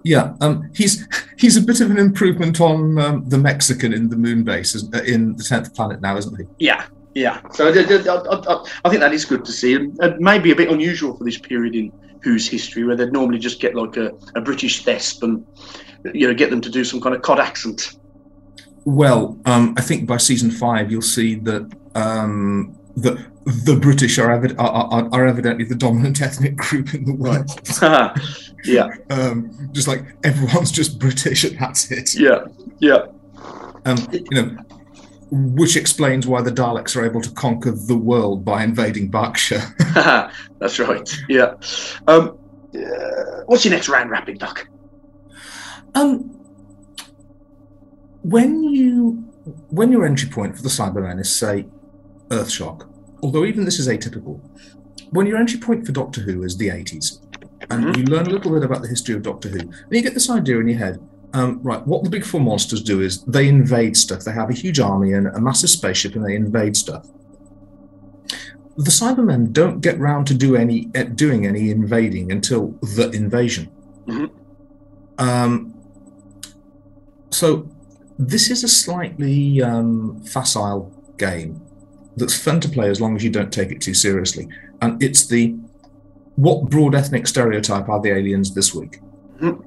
Yeah, 0.05 0.35
um, 0.43 0.71
he's 0.75 1.09
he's 1.39 1.57
a 1.57 1.63
bit 1.63 1.81
of 1.81 1.91
an 1.91 1.99
improvement 1.99 2.61
on 2.61 2.99
um, 2.99 3.25
the 3.27 3.39
Mexican 3.39 3.95
in 3.95 4.11
the 4.11 4.17
moon 4.17 4.45
base 4.45 4.77
uh, 4.77 5.03
in 5.03 5.35
the 5.35 5.43
tenth 5.43 5.75
planet 5.75 6.03
now, 6.03 6.19
isn't 6.19 6.37
he? 6.37 6.45
Yeah, 6.59 6.85
yeah. 7.15 7.41
So 7.53 7.69
I, 7.69 7.71
I, 7.71 8.65
I, 8.85 8.89
think 8.91 9.01
that 9.01 9.15
is 9.15 9.25
good 9.25 9.47
to 9.47 9.53
see, 9.53 9.75
and, 9.75 10.21
maybe 10.21 10.51
a 10.51 10.57
bit 10.57 10.71
unusual 10.71 11.17
for 11.17 11.25
this 11.25 11.39
period 11.39 11.75
in 11.75 11.91
Who's 12.23 12.47
history, 12.47 12.85
where 12.85 12.97
they'd 12.97 13.13
normally 13.13 13.39
just 13.39 13.61
get 13.61 13.75
like 13.75 13.97
a, 13.97 14.13
a 14.35 14.43
British 14.43 14.85
thesp 14.85 15.23
and 15.23 15.45
you 16.15 16.29
know 16.29 16.35
get 16.35 16.51
them 16.51 16.61
to 16.61 16.71
do 16.71 16.85
some 16.85 17.01
kind 17.01 17.15
of 17.15 17.23
cod 17.23 17.41
accent. 17.41 17.97
Well, 18.85 19.39
um, 19.47 19.75
I 19.79 19.81
think 19.81 20.07
by 20.07 20.19
season 20.19 20.51
five 20.51 20.93
you'll 20.93 21.01
see 21.01 21.37
that 21.37 21.73
um, 21.95 22.77
the 22.95 23.25
the 23.45 23.77
British 23.81 24.19
are, 24.19 24.29
evid- 24.29 24.59
are, 24.59 24.69
are 24.69 25.09
are 25.13 25.27
evidently 25.27 25.65
the 25.65 25.75
dominant 25.75 26.21
ethnic 26.23 26.57
group 26.57 26.95
in 26.95 27.05
the 27.05 27.15
world. 27.15 27.51
yeah, 28.65 28.89
um, 29.11 29.69
just 29.73 29.87
like 29.87 30.05
everyone's 30.25 30.73
just 30.73 30.99
British 30.99 31.45
and 31.45 31.59
that's 31.59 31.91
it. 31.91 32.15
yeah, 32.15 32.45
yeah. 32.79 33.07
Um, 33.85 33.99
you 34.13 34.25
know, 34.31 34.57
which 35.31 35.77
explains 35.77 36.27
why 36.27 36.41
the 36.43 36.51
Daleks 36.51 36.97
are 36.97 37.05
able 37.05 37.21
to 37.21 37.31
conquer 37.31 37.73
the 37.73 37.97
world 37.97 38.45
by 38.45 38.63
invading 38.63 39.09
Berkshire. 39.09 39.63
That's 40.59 40.79
right. 40.79 41.13
Yeah. 41.29 41.55
Um, 42.07 42.39
uh, 42.75 43.43
what's 43.47 43.65
your 43.65 43.75
next 43.75 43.89
round 43.89 44.11
rapid, 44.11 44.39
Doc? 44.39 44.69
Um, 45.95 46.31
when 48.23 48.63
you 48.65 49.25
when 49.69 49.93
your 49.93 50.07
entry 50.07 50.31
point 50.31 50.57
for 50.57 50.63
the 50.63 50.69
Cybermen 50.69 51.21
is 51.21 51.35
say 51.35 51.67
Earthshock, 52.29 52.89
although 53.25 53.47
even 53.47 53.65
this 53.65 53.79
is 53.79 53.89
atypical, 53.89 54.39
when 55.11 55.27
your 55.27 55.39
entry 55.39 55.59
point 55.59 55.87
for 55.87 55.93
Doctor 55.93 56.21
Who 56.21 56.43
is 56.43 56.59
the 56.59 56.69
80s, 56.69 57.21
and 57.71 57.97
you 57.97 58.05
learn 58.05 58.27
a 58.27 58.31
little 58.31 58.53
bit 58.53 58.63
about 58.63 58.83
the 58.83 58.89
history 58.89 59.15
of 59.15 59.23
Doctor 59.23 59.49
Who, 59.49 59.61
and 59.61 59.73
you 59.91 60.03
get 60.03 60.13
this 60.13 60.29
idea 60.29 60.61
in 60.61 60.69
your 60.69 60.79
head. 60.79 61.01
Um, 61.33 61.61
right, 61.63 61.85
what 61.87 62.05
the 62.05 62.11
big 62.11 62.25
four 62.25 62.41
monsters 62.41 62.83
do 62.83 63.01
is 63.01 63.25
they 63.25 63.49
invade 63.49 63.97
stuff. 63.97 64.25
They 64.25 64.33
have 64.33 64.51
a 64.51 64.53
huge 64.53 64.79
army 64.79 65.15
and 65.15 65.27
a 65.29 65.41
massive 65.41 65.71
spaceship, 65.71 66.15
and 66.15 66.25
they 66.25 66.37
invade 66.37 66.77
stuff. 66.77 67.09
The 68.77 68.91
Cybermen 68.91 69.53
don't 69.53 69.81
get 69.81 69.99
round 69.99 70.27
to 70.27 70.35
do 70.35 70.55
any 70.55 70.91
uh, 70.95 71.05
doing 71.05 71.47
any 71.47 71.71
invading 71.71 72.31
until 72.31 72.73
the 72.83 73.11
invasion. 73.11 73.71
Mhm. 74.07 74.31
Um, 75.19 75.75
so 77.31 77.69
this 78.19 78.51
is 78.51 78.63
a 78.63 78.69
slightly 78.69 79.63
um, 79.63 80.23
facile 80.25 80.93
game 81.17 81.64
that's 82.17 82.37
fun 82.39 82.61
to 82.61 82.69
play 82.69 82.89
as 82.89 83.01
long 83.01 83.17
as 83.17 83.25
you 83.25 83.31
don't 83.31 83.53
take 83.53 83.71
it 83.71 83.81
too 83.81 83.95
seriously. 83.95 84.49
And 84.81 85.03
it's 85.03 85.27
the 85.27 85.57
what 86.37 86.69
broad 86.69 86.95
ethnic 86.95 87.27
stereotype 87.27 87.89
are 87.89 88.01
the 88.01 88.11
aliens 88.11 88.55
this 88.55 88.75
week? 88.75 89.01
Mhm. 89.41 89.65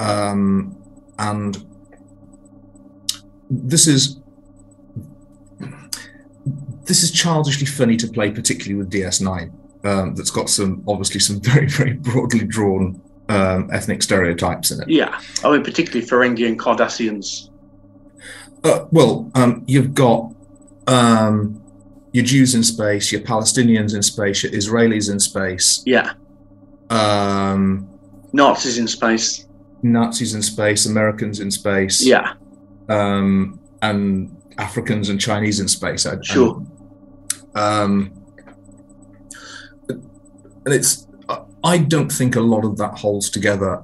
Um, 0.00 0.76
and 1.18 1.64
this 3.50 3.86
is 3.86 4.18
this 6.84 7.02
is 7.02 7.10
childishly 7.10 7.66
funny 7.66 7.96
to 7.98 8.08
play, 8.08 8.30
particularly 8.30 8.74
with 8.74 8.90
DS9. 8.90 9.50
Um, 9.84 10.14
that's 10.14 10.30
got 10.30 10.48
some 10.48 10.82
obviously 10.88 11.20
some 11.20 11.40
very 11.42 11.66
very 11.68 11.92
broadly 11.94 12.44
drawn 12.44 13.00
um, 13.28 13.68
ethnic 13.72 14.02
stereotypes 14.02 14.70
in 14.70 14.82
it. 14.82 14.88
Yeah, 14.88 15.20
I 15.44 15.52
mean 15.52 15.62
particularly 15.62 16.06
Ferengi 16.06 16.46
and 16.46 16.58
Cardassians. 16.58 17.50
Uh, 18.64 18.86
well, 18.90 19.30
um, 19.34 19.62
you've 19.66 19.94
got 19.94 20.32
um, 20.88 21.62
your 22.12 22.24
Jews 22.24 22.54
in 22.54 22.62
space, 22.64 23.12
your 23.12 23.20
Palestinians 23.20 23.94
in 23.94 24.02
space, 24.02 24.42
your 24.42 24.52
Israelis 24.52 25.10
in 25.10 25.20
space, 25.20 25.82
Yeah, 25.86 26.12
um, 26.90 27.88
Nazis 28.32 28.78
in 28.78 28.88
space. 28.88 29.46
Nazis 29.82 30.34
in 30.34 30.42
space, 30.42 30.86
Americans 30.86 31.38
in 31.40 31.50
space, 31.50 32.04
Yeah, 32.04 32.32
um, 32.88 33.60
and 33.82 34.34
Africans 34.58 35.08
and 35.08 35.20
Chinese 35.20 35.60
in 35.60 35.68
space. 35.68 36.04
I- 36.06 36.18
Sure. 36.22 36.64
Um, 37.54 38.12
and 39.88 40.74
it's 40.74 41.06
I- 41.64 41.78
don't 41.78 42.10
think 42.10 42.36
a 42.36 42.40
lot 42.40 42.64
of 42.64 42.76
that 42.78 42.98
holds 42.98 43.30
together. 43.30 43.82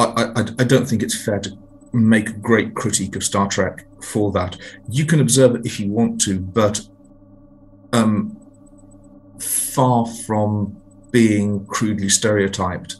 I, 0.00 0.04
I, 0.04 0.22
I, 0.40 0.44
I 0.60 0.64
don't 0.64 0.86
think 0.88 1.02
it's 1.02 1.16
fair 1.24 1.38
to 1.40 1.50
make 1.92 2.28
a 2.30 2.34
great 2.34 2.74
critique 2.74 3.16
of 3.16 3.24
Star 3.24 3.48
Trek 3.48 3.86
for 4.02 4.32
that. 4.32 4.56
You 4.88 5.04
can 5.06 5.20
observe 5.20 5.56
it 5.56 5.66
if 5.66 5.80
you 5.80 5.90
want 5.90 6.20
to, 6.22 6.38
but 6.40 6.80
um, 7.92 8.36
far 9.40 10.06
from 10.06 10.80
being 11.10 11.64
crudely 11.66 12.08
stereotyped, 12.08 12.96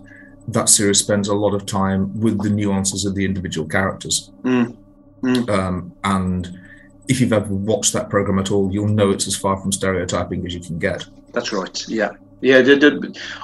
that 0.49 0.69
series 0.69 0.99
spends 0.99 1.29
a 1.29 1.35
lot 1.35 1.55
of 1.55 1.67
time 1.67 2.19
with 2.19 2.43
the 2.43 2.51
nuances 2.51 3.05
of 3.05 3.15
the 3.15 3.25
individual 3.25 3.69
characters. 3.69 4.31
Mm. 4.43 4.77
Mm. 5.23 5.49
Um, 5.51 5.93
and 6.05 6.59
if 7.09 7.21
you've 7.21 7.33
ever 7.33 7.53
watched 7.53 7.93
that 7.93 8.09
program 8.09 8.39
at 8.39 8.51
all, 8.51 8.73
you'll 8.73 8.89
know 8.89 9.11
it's 9.11 9.27
as 9.27 9.37
far 9.37 9.57
from 9.61 9.73
stereotyping 9.73 10.47
as 10.47 10.55
you 10.55 10.61
can 10.61 10.79
get. 10.79 11.07
That's 11.33 11.53
right. 11.53 11.87
Yeah, 11.89 12.11
yeah. 12.41 12.59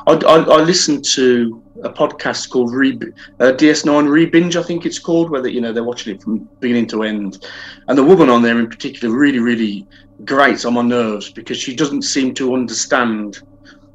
I, 0.06 0.12
I, 0.12 0.36
I 0.36 0.62
listened 0.62 1.04
to 1.06 1.62
a 1.82 1.90
podcast 1.90 2.50
called 2.50 2.72
Re, 2.72 2.92
uh, 3.40 3.52
DS9 3.52 4.08
Rebinge, 4.08 4.56
I 4.56 4.62
think 4.62 4.86
it's 4.86 4.98
called, 4.98 5.30
where 5.30 5.42
they, 5.42 5.50
you 5.50 5.60
know 5.60 5.72
they're 5.72 5.84
watching 5.84 6.14
it 6.14 6.22
from 6.22 6.48
beginning 6.60 6.86
to 6.88 7.02
end, 7.02 7.44
and 7.88 7.98
the 7.98 8.04
woman 8.04 8.30
on 8.30 8.42
there 8.42 8.58
in 8.58 8.68
particular 8.68 9.14
really, 9.14 9.40
really 9.40 9.86
grates 10.24 10.64
on 10.64 10.74
my 10.74 10.82
nerves 10.82 11.30
because 11.30 11.56
she 11.58 11.74
doesn't 11.74 12.02
seem 12.02 12.32
to 12.34 12.54
understand, 12.54 13.40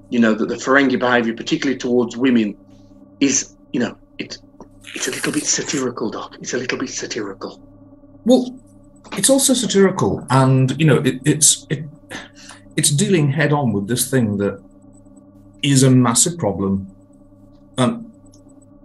you 0.10 0.20
know, 0.20 0.34
that 0.34 0.50
the 0.50 0.56
Ferengi 0.56 1.00
behaviour, 1.00 1.34
particularly 1.34 1.78
towards 1.78 2.18
women, 2.18 2.58
is 3.20 3.56
you 3.72 3.80
know 3.80 3.98
it's 4.18 4.40
it's 4.96 5.08
a 5.08 5.12
little 5.12 5.32
bit 5.32 5.46
satirical, 5.46 6.10
Doc. 6.10 6.36
It's 6.42 6.54
a 6.54 6.58
little 6.58 6.78
bit 6.78 6.90
satirical. 6.90 7.62
Well, 8.26 8.60
it's 9.14 9.30
also 9.30 9.54
satirical, 9.54 10.26
and 10.30 10.80
you 10.80 10.86
know, 10.86 10.98
it, 10.98 11.22
it's 11.26 11.66
it, 11.70 11.86
it's 12.76 12.90
dealing 12.90 13.32
head 13.32 13.54
on 13.54 13.72
with 13.72 13.88
this 13.88 14.10
thing 14.10 14.38
that 14.38 14.62
is 15.62 15.84
a 15.84 15.92
massive 15.92 16.38
problem. 16.38 16.94
Um, 17.80 18.12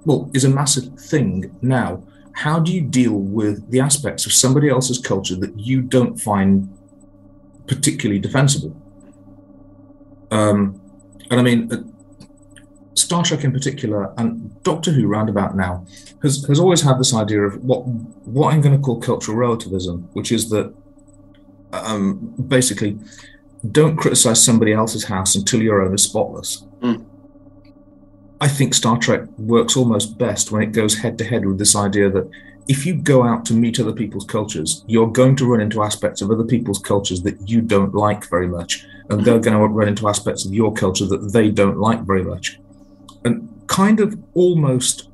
well, 0.05 0.30
is 0.34 0.45
a 0.45 0.49
massive 0.49 0.99
thing 0.99 1.57
now. 1.61 2.05
How 2.32 2.61
do 2.61 2.72
you 2.72 2.80
deal 2.80 3.14
with 3.14 3.70
the 3.70 3.80
aspects 3.80 4.24
of 4.24 4.32
somebody 4.32 4.68
else's 4.68 4.99
culture 4.99 5.36
that 5.36 5.59
you 5.59 5.82
don't 5.82 6.16
find 6.16 6.76
particularly 7.66 8.20
defensible? 8.20 8.80
Um, 10.30 10.80
and 11.30 11.40
I 11.40 11.42
mean, 11.42 11.72
uh, 11.72 11.82
Star 12.95 13.24
Trek 13.24 13.42
in 13.42 13.53
particular, 13.53 14.14
and 14.16 14.62
Doctor 14.62 14.92
Who 14.92 15.09
roundabout 15.09 15.57
now, 15.57 15.84
has, 16.22 16.45
has 16.47 16.61
always 16.61 16.80
had 16.80 16.99
this 16.99 17.12
idea 17.14 17.42
of 17.42 17.62
what 17.64 17.80
what 18.38 18.55
I'm 18.55 18.61
going 18.61 18.76
to 18.76 18.80
call 18.80 19.01
cultural 19.01 19.36
relativism, 19.36 20.09
which 20.12 20.30
is 20.30 20.51
that 20.51 20.72
um, 21.72 22.34
basically 22.47 22.99
don't 23.72 23.97
criticize 23.97 24.45
somebody 24.45 24.72
else's 24.72 25.05
house 25.05 25.34
until 25.34 25.62
your 25.62 25.82
own 25.82 25.95
is 25.95 26.05
spotless. 26.05 26.64
Mm. 26.80 27.05
I 28.41 28.49
think 28.49 28.74
Star 28.74 28.99
Trek 28.99 29.22
works 29.39 29.76
almost 29.76 30.18
best 30.18 30.51
when 30.51 30.62
it 30.62 30.72
goes 30.72 30.99
head 30.99 31.18
to 31.18 31.24
head 31.24 31.47
with 31.47 31.59
this 31.59 31.76
idea 31.76 32.11
that 32.11 32.28
if 32.66 32.85
you 32.87 32.95
go 32.95 33.22
out 33.22 33.45
to 33.47 33.55
meet 33.55 33.78
other 33.78 33.93
people's 33.93 34.24
cultures, 34.24 34.85
you're 34.87 35.11
going 35.11 35.37
to 35.37 35.47
run 35.47 35.61
into 35.61 35.82
aspects 35.82 36.22
of 36.22 36.30
other 36.30 36.45
people's 36.45 36.78
cultures 36.78 37.22
that 37.22 37.49
you 37.49 37.61
don't 37.61 37.95
like 37.95 38.28
very 38.28 38.49
much, 38.49 38.87
and 39.11 39.24
they're 39.24 39.39
going 39.39 39.57
to 39.57 39.66
run 39.66 39.89
into 39.89 40.09
aspects 40.09 40.45
of 40.45 40.55
your 40.55 40.72
culture 40.72 41.07
that 41.07 41.32
they 41.32 41.51
don't 41.51 41.78
like 41.78 42.01
very 42.03 42.24
much 42.24 42.59
and 43.24 43.49
kind 43.66 44.01
of 44.01 44.16
almost 44.35 45.09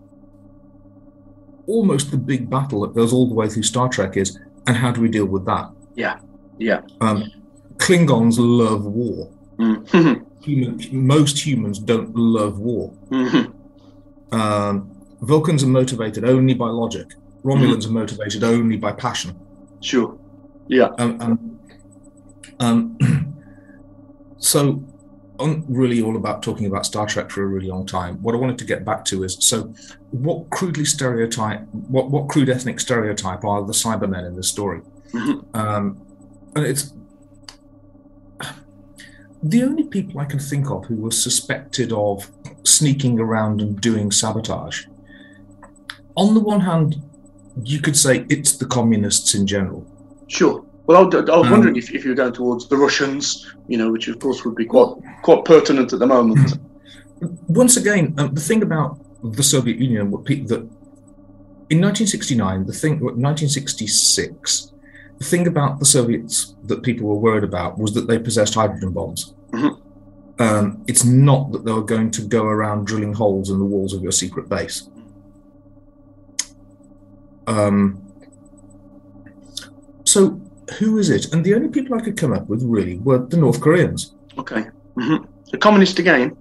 almost 1.66 2.10
the 2.10 2.16
big 2.16 2.50
battle 2.50 2.80
that 2.80 2.94
goes 2.94 3.12
all 3.12 3.28
the 3.28 3.34
way 3.34 3.48
through 3.48 3.62
Star 3.62 3.88
Trek 3.88 4.16
is 4.16 4.38
and 4.66 4.76
how 4.76 4.90
do 4.90 5.00
we 5.00 5.08
deal 5.08 5.26
with 5.26 5.44
that? 5.46 5.70
Yeah, 5.94 6.18
yeah. 6.58 6.80
Um, 7.00 7.30
Klingons 7.76 8.36
love 8.38 8.84
war. 8.84 9.30
Mm. 9.58 10.26
Human, 10.42 10.80
most 10.92 11.46
humans 11.46 11.78
don't 11.78 12.14
love 12.16 12.58
war. 12.58 12.92
Mhm. 13.10 13.52
Um, 14.32 14.90
Vulcans 15.20 15.62
are 15.62 15.68
motivated 15.68 16.24
only 16.24 16.54
by 16.54 16.68
logic. 16.68 17.08
Romulans 17.44 17.86
are 17.86 17.92
motivated 17.92 18.42
only 18.42 18.76
by 18.76 18.92
passion. 18.92 19.34
Sure. 19.80 20.16
Yeah. 20.68 20.88
Um, 20.98 21.20
um, 21.20 21.58
um, 22.60 23.34
so 24.38 24.82
I'm 25.38 25.64
really 25.68 26.02
all 26.02 26.16
about 26.16 26.42
talking 26.42 26.66
about 26.66 26.86
Star 26.86 27.06
Trek 27.06 27.30
for 27.30 27.42
a 27.42 27.46
really 27.46 27.68
long 27.68 27.86
time. 27.86 28.22
What 28.22 28.34
I 28.34 28.38
wanted 28.38 28.58
to 28.58 28.64
get 28.64 28.84
back 28.84 29.04
to 29.06 29.24
is 29.24 29.36
so, 29.40 29.72
what 30.10 30.50
crudely 30.50 30.84
stereotype, 30.84 31.62
what 31.72 32.10
what 32.10 32.28
crude 32.28 32.48
ethnic 32.48 32.78
stereotype 32.80 33.44
are 33.44 33.64
the 33.64 33.72
Cybermen 33.72 34.26
in 34.26 34.36
this 34.36 34.48
story? 34.48 34.80
Mhm. 35.12 35.44
Um, 35.54 35.96
and 36.54 36.66
it's 36.66 36.92
the 39.42 39.62
only 39.62 39.84
people 39.84 40.20
I 40.20 40.24
can 40.26 40.38
think 40.38 40.70
of 40.70 40.84
who 40.86 40.96
were 40.96 41.10
suspected 41.10 41.92
of 41.92 42.30
sneaking 42.64 43.18
around 43.18 43.60
and 43.62 43.80
doing 43.80 44.10
sabotage. 44.10 44.84
On 46.16 46.34
the 46.34 46.40
one 46.40 46.60
hand, 46.60 46.96
you 47.64 47.80
could 47.80 47.96
say 47.96 48.26
it's 48.28 48.56
the 48.56 48.66
communists 48.66 49.34
in 49.34 49.46
general. 49.46 49.86
Sure. 50.26 50.64
Well, 50.86 51.04
I, 51.04 51.16
was- 51.20 51.28
Um, 51.30 51.50
wondering 51.50 51.76
if, 51.76 51.90
if 51.94 52.04
you're 52.04 52.14
going 52.14 52.32
towards 52.32 52.68
the 52.68 52.76
Russians, 52.76 53.54
you 53.68 53.78
know, 53.78 53.90
which 53.90 54.08
of 54.08 54.18
course 54.18 54.44
would 54.44 54.56
be 54.56 54.66
quite 54.66 54.92
quite 55.22 55.44
pertinent 55.44 55.92
at 55.92 55.98
the 56.00 56.06
moment. 56.06 56.58
once 57.48 57.76
again, 57.76 58.14
um, 58.18 58.34
the 58.34 58.40
thing 58.40 58.62
about 58.62 58.98
the 59.22 59.42
Soviet 59.42 59.78
Union, 59.78 60.10
that 60.10 60.68
in 61.70 61.80
1969, 61.80 62.66
the 62.66 62.72
thing, 62.72 62.92
1966, 63.00 64.72
the 65.20 65.26
thing 65.26 65.46
about 65.46 65.78
the 65.78 65.84
Soviets 65.84 66.54
that 66.64 66.82
people 66.82 67.06
were 67.06 67.14
worried 67.14 67.44
about 67.44 67.78
was 67.78 67.92
that 67.94 68.08
they 68.08 68.18
possessed 68.18 68.54
hydrogen 68.54 68.90
bombs. 68.92 69.34
Mhm. 69.52 69.76
Um, 70.38 70.82
it's 70.86 71.04
not 71.04 71.52
that 71.52 71.64
they 71.66 71.72
were 71.72 71.84
going 71.84 72.10
to 72.12 72.22
go 72.22 72.44
around 72.44 72.86
drilling 72.86 73.12
holes 73.12 73.50
in 73.50 73.58
the 73.58 73.64
walls 73.64 73.92
of 73.92 74.02
your 74.02 74.12
secret 74.12 74.48
base. 74.48 74.88
Um, 77.46 78.02
so, 80.04 80.40
who 80.78 80.96
is 80.98 81.10
it? 81.10 81.32
And 81.34 81.44
the 81.44 81.54
only 81.54 81.68
people 81.68 81.94
I 81.96 82.00
could 82.00 82.16
come 82.16 82.32
up 82.32 82.48
with 82.48 82.62
really 82.62 82.96
were 82.98 83.18
the 83.18 83.36
North 83.36 83.60
Koreans, 83.60 84.14
Okay. 84.38 84.64
hmm 84.96 85.16
The 85.50 85.58
communist 85.58 85.98
again. 85.98 86.36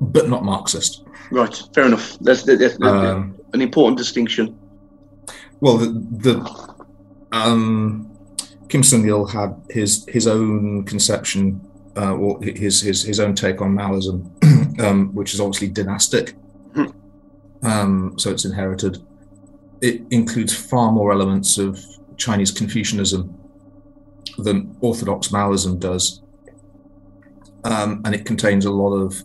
but 0.00 0.28
not 0.28 0.44
Marxist. 0.44 1.04
Right. 1.30 1.62
Fair 1.74 1.86
enough. 1.86 2.18
That's, 2.20 2.42
that's, 2.42 2.58
that's 2.58 2.82
Um, 2.82 3.36
an 3.54 3.62
important 3.62 3.96
distinction. 3.96 4.58
Well, 5.60 5.78
the, 5.78 5.86
the 6.26 6.71
um, 7.32 8.10
Kim 8.68 8.82
Sung 8.82 9.06
Il 9.06 9.26
had 9.26 9.60
his 9.70 10.04
his 10.06 10.26
own 10.26 10.84
conception, 10.84 11.60
uh, 11.96 12.14
or 12.14 12.42
his 12.42 12.80
his 12.80 13.02
his 13.02 13.20
own 13.20 13.34
take 13.34 13.60
on 13.60 13.74
Maoism, 13.74 14.80
um, 14.80 15.14
which 15.14 15.34
is 15.34 15.40
obviously 15.40 15.68
dynastic. 15.68 16.34
Hmm. 16.74 16.86
Um, 17.62 18.18
so 18.18 18.30
it's 18.30 18.44
inherited. 18.44 19.02
It 19.80 20.02
includes 20.10 20.54
far 20.54 20.92
more 20.92 21.12
elements 21.12 21.58
of 21.58 21.84
Chinese 22.16 22.50
Confucianism 22.50 23.34
than 24.38 24.76
Orthodox 24.80 25.28
Maoism 25.28 25.80
does, 25.80 26.22
um, 27.64 28.02
and 28.04 28.14
it 28.14 28.24
contains 28.24 28.64
a 28.64 28.70
lot 28.70 28.94
of 28.94 29.22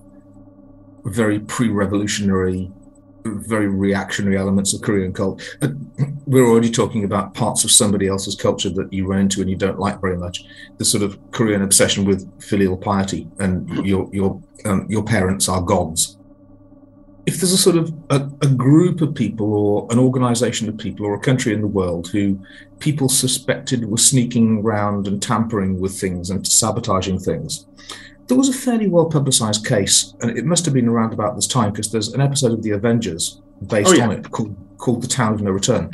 very 1.06 1.40
pre-revolutionary 1.40 2.72
very 3.36 3.68
reactionary 3.68 4.38
elements 4.38 4.74
of 4.74 4.82
Korean 4.82 5.14
culture. 5.14 5.46
We're 6.26 6.48
already 6.48 6.70
talking 6.72 7.04
about 7.04 7.34
parts 7.34 7.64
of 7.64 7.72
somebody 7.72 8.08
else's 8.08 8.36
culture 8.36 8.70
that 8.70 8.92
you 8.92 9.08
run 9.08 9.20
into 9.20 9.42
and 9.42 9.50
you 9.50 9.56
don't 9.56 9.80
like 9.80 10.02
very 10.02 10.18
much. 10.18 10.46
The 10.78 10.86
sort 10.86 11.04
of 11.04 11.20
Korean 11.32 11.62
obsession 11.62 12.06
with 12.06 12.30
filial 12.42 12.78
piety 12.78 13.28
and 13.40 13.86
your 13.86 14.10
your 14.12 14.42
um, 14.66 14.86
your 14.90 15.04
parents 15.04 15.48
are 15.48 15.62
gods. 15.62 16.18
If 17.26 17.42
there's 17.42 17.52
a 17.52 17.58
sort 17.58 17.76
of 17.76 17.94
a, 18.10 18.30
a 18.42 18.48
group 18.48 19.02
of 19.02 19.14
people 19.14 19.54
or 19.54 19.88
an 19.92 20.00
organization 20.00 20.70
of 20.70 20.78
people 20.78 21.06
or 21.06 21.16
a 21.16 21.20
country 21.20 21.54
in 21.54 21.60
the 21.60 21.68
world 21.68 22.08
who 22.08 22.40
people 22.80 23.10
suspected 23.10 23.90
were 23.90 23.98
sneaking 23.98 24.60
around 24.60 25.08
and 25.08 25.22
tampering 25.22 25.80
with 25.80 26.00
things 26.00 26.30
and 26.30 26.48
sabotaging 26.48 27.20
things, 27.20 27.66
there 28.28 28.38
was 28.38 28.50
a 28.50 28.54
fairly 28.54 28.88
well 28.88 29.06
publicized 29.06 29.66
case, 29.66 30.14
and 30.22 30.38
it 30.38 30.46
must 30.46 30.66
have 30.66 30.74
been 30.74 30.88
around 30.88 31.14
about 31.14 31.36
this 31.36 31.48
time 31.48 31.72
because 31.72 31.92
there's 31.92 32.14
an 32.14 32.22
episode 32.22 32.52
of 32.52 32.62
The 32.64 32.72
Avengers 32.72 33.42
based 33.66 33.90
Oh, 33.92 33.94
yeah. 33.94 34.04
on 34.06 34.12
it 34.12 34.32
called, 34.32 34.56
called 34.78 35.02
The 35.02 35.08
Town 35.08 35.34
of 35.34 35.42
No 35.42 35.52
Return. 35.52 35.92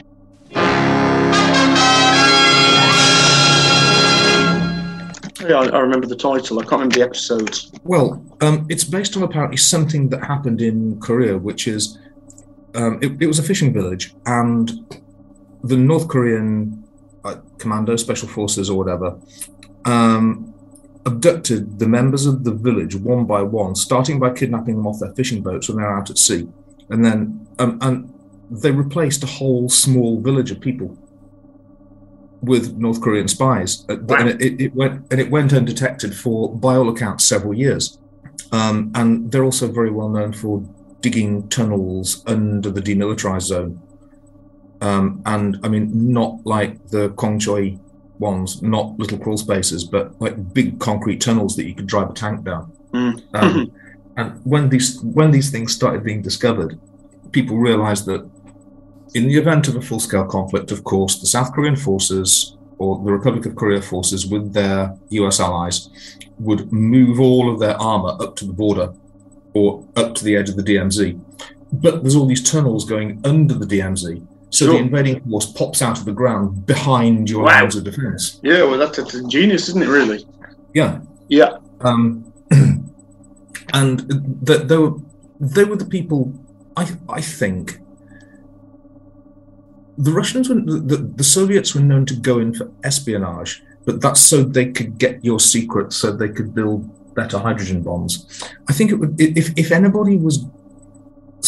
Yeah, 5.42 5.56
I, 5.60 5.66
I 5.68 5.80
remember 5.80 6.08
the 6.08 6.16
title. 6.16 6.60
I 6.60 6.62
can't 6.62 6.72
remember 6.74 6.96
the 6.96 7.02
episode. 7.04 7.60
Well, 7.84 8.24
um, 8.40 8.66
it's 8.70 8.86
based 8.86 9.18
on 9.18 9.24
apparently 9.24 9.58
something 9.58 10.08
that 10.10 10.24
happened 10.24 10.62
in 10.62 11.00
Korea, 11.02 11.38
which 11.38 11.68
is 11.68 11.98
um, 12.76 12.98
it, 13.02 13.22
it 13.22 13.28
was 13.28 13.40
a 13.40 13.44
fishing 13.44 13.74
village, 13.74 14.16
and 14.26 14.72
the 15.64 15.76
North 15.76 16.08
Korean 16.08 16.88
uh, 17.26 17.36
commando, 17.58 17.98
special 17.98 18.30
forces, 18.30 18.70
or 18.70 18.78
whatever, 18.78 19.18
um, 19.84 20.53
abducted 21.06 21.80
the 21.80 21.88
members 21.88 22.26
of 22.26 22.44
the 22.44 22.54
village 22.54 22.96
one 22.96 23.26
by 23.26 23.42
one, 23.42 23.76
starting 23.76 24.20
by 24.20 24.32
kidnapping 24.32 24.76
them 24.76 24.88
off 24.88 25.00
their 25.00 25.14
fishing 25.14 25.42
boats 25.42 25.68
when 25.68 25.78
they're 25.78 25.98
out 25.98 26.10
at 26.10 26.18
sea, 26.18 26.48
and 26.90 27.04
then 27.04 27.48
um, 27.60 27.78
and 27.82 28.14
they 28.50 28.72
replaced 28.72 29.24
a 29.24 29.28
whole 29.28 29.70
small 29.70 30.22
village 30.22 30.52
of 30.52 30.60
people 30.60 30.98
with 32.42 32.76
North 32.78 33.02
Korean 33.02 33.28
spies, 33.28 33.86
Uh, 33.90 33.98
and 34.20 34.30
it, 34.30 34.42
it, 34.42 34.62
it 34.62 34.76
went 34.76 35.06
and 35.12 35.20
it 35.20 35.30
went 35.30 35.54
undetected 35.54 36.16
for, 36.16 36.54
by 36.54 36.76
all 36.76 36.90
accounts, 36.90 37.24
several 37.24 37.54
years. 37.54 37.98
Um, 38.52 38.92
and 38.96 39.32
they're 39.32 39.46
also 39.46 39.68
very 39.72 39.90
well 39.90 40.10
known 40.10 40.34
for 40.34 40.64
digging 41.02 41.48
tunnels 41.50 42.24
under 42.28 42.70
the 42.70 42.82
demilitarized 42.82 43.48
zone. 43.48 43.82
Um, 44.82 45.22
and 45.26 45.60
I 45.64 45.70
mean, 45.70 46.14
not 46.14 46.46
like 46.46 46.88
the 46.90 47.10
Kong 47.12 47.40
Choi 47.40 47.80
ones, 48.30 48.62
not 48.62 48.98
little 48.98 49.20
crawl 49.24 49.38
spaces, 49.38 49.84
but 49.96 50.06
like 50.20 50.54
big 50.54 50.80
concrete 50.80 51.20
tunnels 51.22 51.56
that 51.56 51.66
you 51.68 51.76
could 51.76 51.88
drive 51.94 52.10
a 52.10 52.14
tank 52.14 52.44
down. 52.44 52.72
Mm. 52.94 53.14
Um, 53.34 53.72
and 54.18 54.28
when 54.46 54.70
these 54.70 55.02
when 55.02 55.30
these 55.32 55.50
things 55.52 55.76
started 55.80 56.04
being 56.04 56.22
discovered, 56.30 56.80
people 57.32 57.58
realized 57.58 58.06
that 58.06 58.22
in 59.14 59.28
the 59.28 59.38
event 59.38 59.68
of 59.68 59.76
a 59.76 59.82
full 59.82 60.00
scale 60.00 60.26
conflict, 60.26 60.72
of 60.72 60.84
course, 60.84 61.20
the 61.20 61.28
South 61.28 61.54
Korean 61.54 61.76
forces 61.76 62.58
or 62.80 62.98
the 63.06 63.12
Republic 63.12 63.46
of 63.46 63.56
Korea 63.56 63.82
forces 63.82 64.26
with 64.26 64.54
their 64.54 64.98
US 65.10 65.40
allies 65.40 65.90
would 66.40 66.72
move 66.72 67.20
all 67.20 67.52
of 67.52 67.60
their 67.60 67.78
armor 67.80 68.14
up 68.20 68.36
to 68.38 68.46
the 68.46 68.54
border 68.54 68.94
or 69.54 69.86
up 69.96 70.16
to 70.16 70.24
the 70.24 70.36
edge 70.36 70.50
of 70.50 70.56
the 70.56 70.64
DMZ. 70.64 71.20
But 71.72 72.02
there's 72.02 72.16
all 72.16 72.26
these 72.26 72.44
tunnels 72.44 72.86
going 72.86 73.22
under 73.24 73.54
the 73.54 73.66
DMZ. 73.66 74.26
So 74.54 74.68
the 74.68 74.78
invading 74.78 75.20
force 75.22 75.48
pops 75.52 75.82
out 75.82 75.98
of 75.98 76.06
the 76.06 76.12
ground 76.12 76.66
behind 76.68 77.28
your 77.30 77.44
Wow. 77.44 77.62
lines 77.62 77.76
of 77.76 77.84
defense. 77.84 78.40
Yeah, 78.44 78.64
well, 78.66 78.78
that's, 78.78 78.98
that's 78.98 79.20
genius, 79.24 79.68
isn't 79.70 79.82
it? 79.82 79.88
Really? 79.88 80.28
Yeah. 80.76 81.00
Yeah. 81.28 81.58
Um, 81.82 82.32
and 83.74 84.46
th- 84.46 84.62
they 84.70 84.78
were 84.78 84.94
they 85.40 85.64
were 85.64 85.76
the 85.76 85.86
people. 85.98 86.32
I 86.78 86.84
I 87.10 87.22
think 87.22 87.80
the 89.98 90.12
Russians 90.12 90.50
were 90.50 90.56
the, 90.56 90.80
the, 90.92 90.98
the 90.98 91.24
Soviets 91.24 91.74
were 91.76 91.82
known 91.82 92.06
to 92.08 92.16
go 92.16 92.40
in 92.40 92.54
for 92.54 92.72
espionage, 92.84 93.64
but 93.86 94.02
that's 94.02 94.22
so 94.22 94.44
they 94.44 94.72
could 94.72 94.98
get 94.98 95.24
your 95.26 95.40
secrets, 95.40 95.96
so 95.98 96.12
they 96.12 96.30
could 96.30 96.54
build 96.54 96.80
better 97.16 97.38
hydrogen 97.40 97.82
bombs. 97.82 98.44
I 98.70 98.74
think 98.74 98.92
it 98.92 98.96
would 98.96 99.20
if 99.20 99.52
if 99.58 99.72
anybody 99.72 100.18
was 100.18 100.46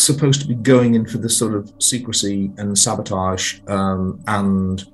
supposed 0.02 0.42
to 0.42 0.48
be 0.48 0.56
going 0.56 0.94
in 0.96 1.06
for 1.06 1.18
this 1.18 1.38
sort 1.38 1.54
of 1.56 1.72
secrecy 1.80 2.52
and 2.58 2.78
sabotage 2.78 3.60
um, 3.68 4.20
and 4.28 4.86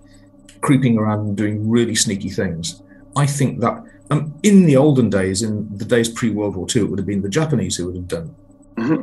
creeping 0.61 0.97
around 0.97 1.19
and 1.19 1.37
doing 1.37 1.69
really 1.69 1.95
sneaky 1.95 2.29
things. 2.29 2.81
I 3.15 3.25
think 3.25 3.59
that 3.61 3.83
um, 4.11 4.33
in 4.43 4.65
the 4.65 4.77
olden 4.77 5.09
days, 5.09 5.41
in 5.41 5.67
the 5.77 5.85
days 5.85 6.07
pre 6.09 6.29
World 6.29 6.55
War 6.55 6.67
II, 6.73 6.83
it 6.83 6.85
would 6.85 6.99
have 6.99 7.05
been 7.07 7.21
the 7.21 7.29
Japanese 7.29 7.75
who 7.77 7.87
would 7.87 7.95
have 7.95 8.07
done 8.07 8.35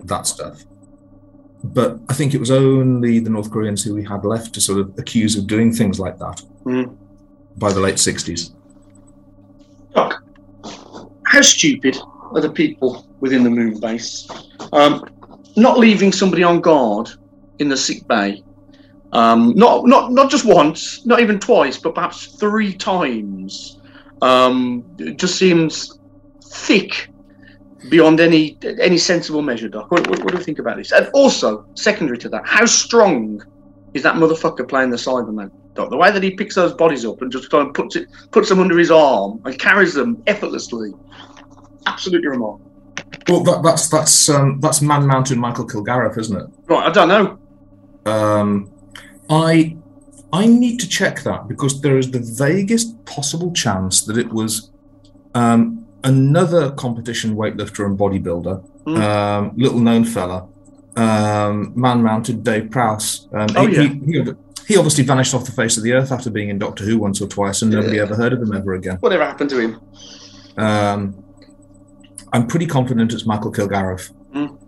that 0.05 0.27
stuff. 0.27 0.65
But 1.65 1.99
I 2.09 2.15
think 2.15 2.35
it 2.35 2.39
was 2.39 2.51
only 2.51 3.19
the 3.19 3.31
North 3.31 3.51
Koreans 3.51 3.83
who 3.83 3.95
we 3.95 4.05
had 4.05 4.25
left 4.25 4.55
to 4.55 4.61
sort 4.61 4.79
of 4.81 4.97
accuse 4.99 5.37
of 5.37 5.47
doing 5.47 5.73
things 5.73 5.99
like 5.99 6.19
that 6.19 6.43
Mm. 6.65 6.97
by 7.57 7.73
the 7.73 7.81
late 7.81 7.97
60s. 7.97 8.53
Doc, 9.95 10.23
how 11.25 11.41
stupid 11.41 11.97
are 12.33 12.41
the 12.41 12.51
people 12.51 13.07
within 13.21 13.43
the 13.43 13.51
moon 13.51 13.81
base? 13.81 14.29
Um, 14.73 15.05
not 15.59 15.79
leaving 15.79 16.13
somebody 16.13 16.43
on 16.43 16.61
guard 16.61 17.11
in 17.59 17.69
the 17.69 17.77
sick 17.77 18.07
bay. 18.07 18.43
Um, 19.13 19.55
not 19.57 19.87
not 19.87 20.13
not 20.13 20.31
just 20.31 20.45
once, 20.45 21.05
not 21.07 21.21
even 21.21 21.41
twice, 21.41 21.79
but 21.79 21.95
perhaps 21.95 22.27
three 22.27 22.75
times. 22.75 23.81
Um, 24.21 24.85
just 25.17 25.37
seems 25.37 25.99
thick 26.43 27.09
beyond 27.89 28.21
any 28.21 28.59
any 28.81 28.99
sensible 28.99 29.43
measure, 29.43 29.69
Doc. 29.69 29.91
What, 29.91 30.07
what, 30.09 30.19
what 30.25 30.33
do 30.33 30.39
you 30.39 30.45
think 30.45 30.59
about 30.59 30.77
this? 30.77 30.93
And 30.93 31.09
also, 31.15 31.67
secondary 31.75 32.19
to 32.19 32.29
that, 32.31 32.47
how 32.47 32.67
strong 32.67 33.43
is 33.95 34.03
that 34.03 34.17
motherfucker 34.17 34.69
playing 34.69 34.91
the 34.91 34.97
Cyberman? 34.97 35.51
Doc? 35.75 35.91
The 35.91 35.97
way 35.97 36.11
that 36.11 36.23
he 36.23 36.33
picks 36.33 36.55
those 36.55 36.75
bodies 36.75 37.07
up 37.07 37.23
and 37.23 37.33
just 37.33 37.51
kind 37.51 37.67
of 37.67 37.75
puts 37.75 37.97
it 37.97 38.09
puts 38.31 38.49
them 38.49 38.61
under 38.61 38.77
his 38.77 38.91
arm 38.91 39.41
and 39.45 39.59
carries 39.59 39.95
them 39.95 40.23
effortlessly, 40.27 40.93
absolutely 41.87 42.29
remarkable. 42.29 42.68
Well, 43.29 43.43
that, 43.45 43.63
that's 43.63 43.89
that's 43.89 44.29
um, 44.29 44.61
that's 44.61 44.81
man 44.83 45.07
mounted 45.07 45.39
Michael 45.39 45.67
Kilgarriff, 45.67 46.17
isn't 46.19 46.37
it? 46.37 46.47
Right, 46.67 46.87
I 46.87 46.93
don't 46.93 47.09
know. 47.09 47.39
Um, 48.11 48.71
I 49.29 49.77
I 50.33 50.47
need 50.47 50.79
to 50.81 50.89
check 50.89 51.23
that 51.25 51.49
because 51.49 51.81
there 51.81 51.99
is 51.99 52.11
the 52.11 52.21
vaguest 52.21 53.05
possible 53.07 53.53
chance 53.53 54.03
that 54.05 54.17
it 54.19 54.29
was 54.33 54.71
um, 55.35 55.87
another 56.05 56.71
competition 56.73 57.35
weightlifter 57.37 57.85
and 57.87 57.99
bodybuilder, 57.99 58.63
Hmm. 58.87 58.97
um, 58.97 59.53
little 59.57 59.81
known 59.81 60.05
fella, 60.05 60.47
um, 60.97 61.73
man 61.75 62.03
mounted 62.03 62.43
Dave 62.43 62.71
Prowse. 62.71 63.29
Um, 63.33 63.47
Oh, 63.57 63.67
he, 63.67 63.75
yeah. 63.75 63.83
he, 63.83 64.13
he, 64.23 64.33
he 64.67 64.77
obviously 64.77 65.05
vanished 65.05 65.35
off 65.35 65.45
the 65.45 65.53
face 65.53 65.77
of 65.77 65.83
the 65.83 65.93
earth 65.93 66.13
after 66.13 66.31
being 66.31 66.49
in 66.51 66.59
Doctor 66.59 66.85
Who 66.85 66.99
once 66.99 67.21
or 67.21 67.27
twice, 67.29 67.63
and 67.63 67.71
nobody 67.71 67.97
Yeah. 67.97 68.03
ever 68.03 68.15
heard 68.17 68.33
of 68.33 68.41
him 68.43 68.55
ever 68.55 68.75
again. 68.75 68.97
Whatever 69.01 69.25
happened 69.25 69.51
to 69.51 69.59
him? 69.59 69.81
Um, 70.57 71.25
I'm 72.33 72.47
pretty 72.47 72.67
confident 72.67 73.13
it's 73.13 73.27
Michael 73.27 73.53
Kilgarriff. 73.53 74.13
Mm. 74.35 74.59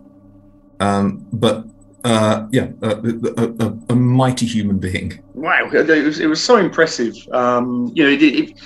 Um, 0.79 1.27
but 1.31 1.65
uh, 2.03 2.47
yeah, 2.51 2.69
a, 2.81 2.89
a, 2.89 3.67
a, 3.67 3.77
a 3.89 3.95
mighty 3.95 4.45
human 4.45 4.79
being. 4.79 5.23
Wow, 5.33 5.69
it 5.71 6.05
was, 6.05 6.19
it 6.19 6.27
was 6.27 6.43
so 6.43 6.57
impressive. 6.57 7.15
Um, 7.31 7.91
you 7.93 8.03
know, 8.03 8.09
it, 8.09 8.21
it, 8.21 8.57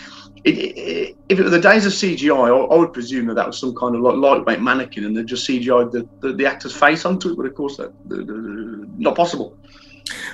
it, 0.45 1.17
if 1.27 1.39
it 1.39 1.43
were 1.43 1.49
the 1.49 1.59
days 1.59 1.85
of 1.85 1.91
CGI, 1.91 2.47
I, 2.47 2.75
I 2.75 2.77
would 2.77 2.93
presume 2.93 3.25
that 3.27 3.33
that 3.35 3.47
was 3.47 3.57
some 3.57 3.75
kind 3.75 3.95
of 3.95 4.01
like 4.01 4.15
lightweight 4.15 4.61
mannequin, 4.61 5.05
and 5.05 5.17
they 5.17 5.23
just 5.23 5.47
CGI'd 5.47 5.91
the, 5.91 6.07
the, 6.21 6.33
the 6.33 6.45
actor's 6.45 6.75
face 6.75 7.03
onto 7.03 7.31
it. 7.31 7.37
But 7.37 7.47
of 7.47 7.55
course, 7.55 7.77
that 7.77 7.91
the, 8.07 8.17
the, 8.17 8.87
not 8.97 9.15
possible. 9.15 9.57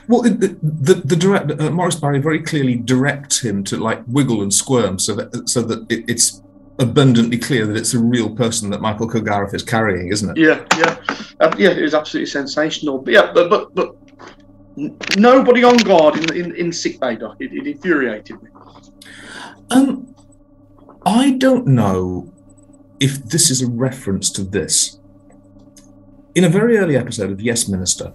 Well, 0.08 0.22
the 0.24 0.58
the, 0.62 0.96
the 0.96 1.16
direct 1.16 1.60
uh, 1.60 1.72
Morris 1.72 1.96
Barry 1.96 2.20
very 2.20 2.42
clearly 2.42 2.76
directs 2.76 3.40
him 3.40 3.64
to 3.66 3.78
like 3.78 4.04
wiggle 4.06 4.42
and 4.42 4.54
squirm, 4.54 5.00
so 5.00 5.16
that 5.16 5.50
so 5.50 5.62
that 5.62 5.90
it, 5.92 6.04
it's 6.10 6.44
abundantly 6.82 7.38
clear 7.38 7.66
that 7.68 7.78
it's 7.78 7.94
a 7.94 8.00
real 8.00 8.30
person 8.36 8.70
that 8.72 8.82
Michael 8.82 9.08
Kilgarriff 9.08 9.54
is 9.54 9.64
carrying, 9.64 10.12
isn't 10.12 10.36
it? 10.36 10.38
Yeah, 10.38 10.66
yeah, 10.78 10.98
uh, 11.40 11.56
yeah. 11.58 11.70
It 11.70 11.82
was 11.82 11.94
absolutely 11.94 12.30
sensational. 12.30 12.98
But 12.98 13.14
yeah, 13.14 13.32
but 13.34 13.50
but 13.50 13.74
but 13.76 13.96
nobody 15.18 15.64
on 15.64 15.78
guard 15.78 16.18
in 16.18 16.36
in, 16.36 16.56
in 16.56 16.72
sick 16.72 17.00
bay. 17.00 17.16
Doc. 17.16 17.38
It, 17.40 17.54
it 17.54 17.68
infuriated 17.68 18.42
me. 18.42 18.50
Um, 19.70 20.14
I 21.06 21.32
don't 21.32 21.68
know 21.68 22.34
if 23.00 23.24
this 23.24 23.50
is 23.50 23.62
a 23.62 23.68
reference 23.70 24.30
to 24.32 24.44
this. 24.44 25.00
In 26.34 26.44
a 26.44 26.50
very 26.50 26.78
early 26.78 26.96
episode 26.96 27.32
of 27.32 27.42
Yes 27.42 27.68
Minister, 27.68 28.10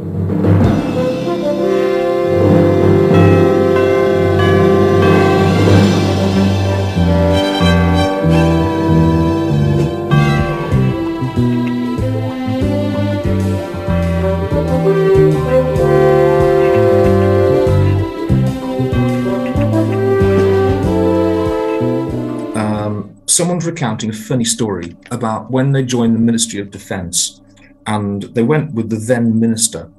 recounting 23.76 24.08
a 24.08 24.12
funny 24.30 24.44
story 24.44 24.96
about 25.10 25.50
when 25.50 25.72
they 25.72 25.82
joined 25.82 26.14
the 26.14 26.24
Ministry 26.30 26.58
of 26.60 26.70
Defence 26.70 27.42
and 27.86 28.22
they 28.34 28.42
went 28.42 28.72
with 28.72 28.88
the 28.88 28.96
then 28.96 29.38
minister 29.38 29.90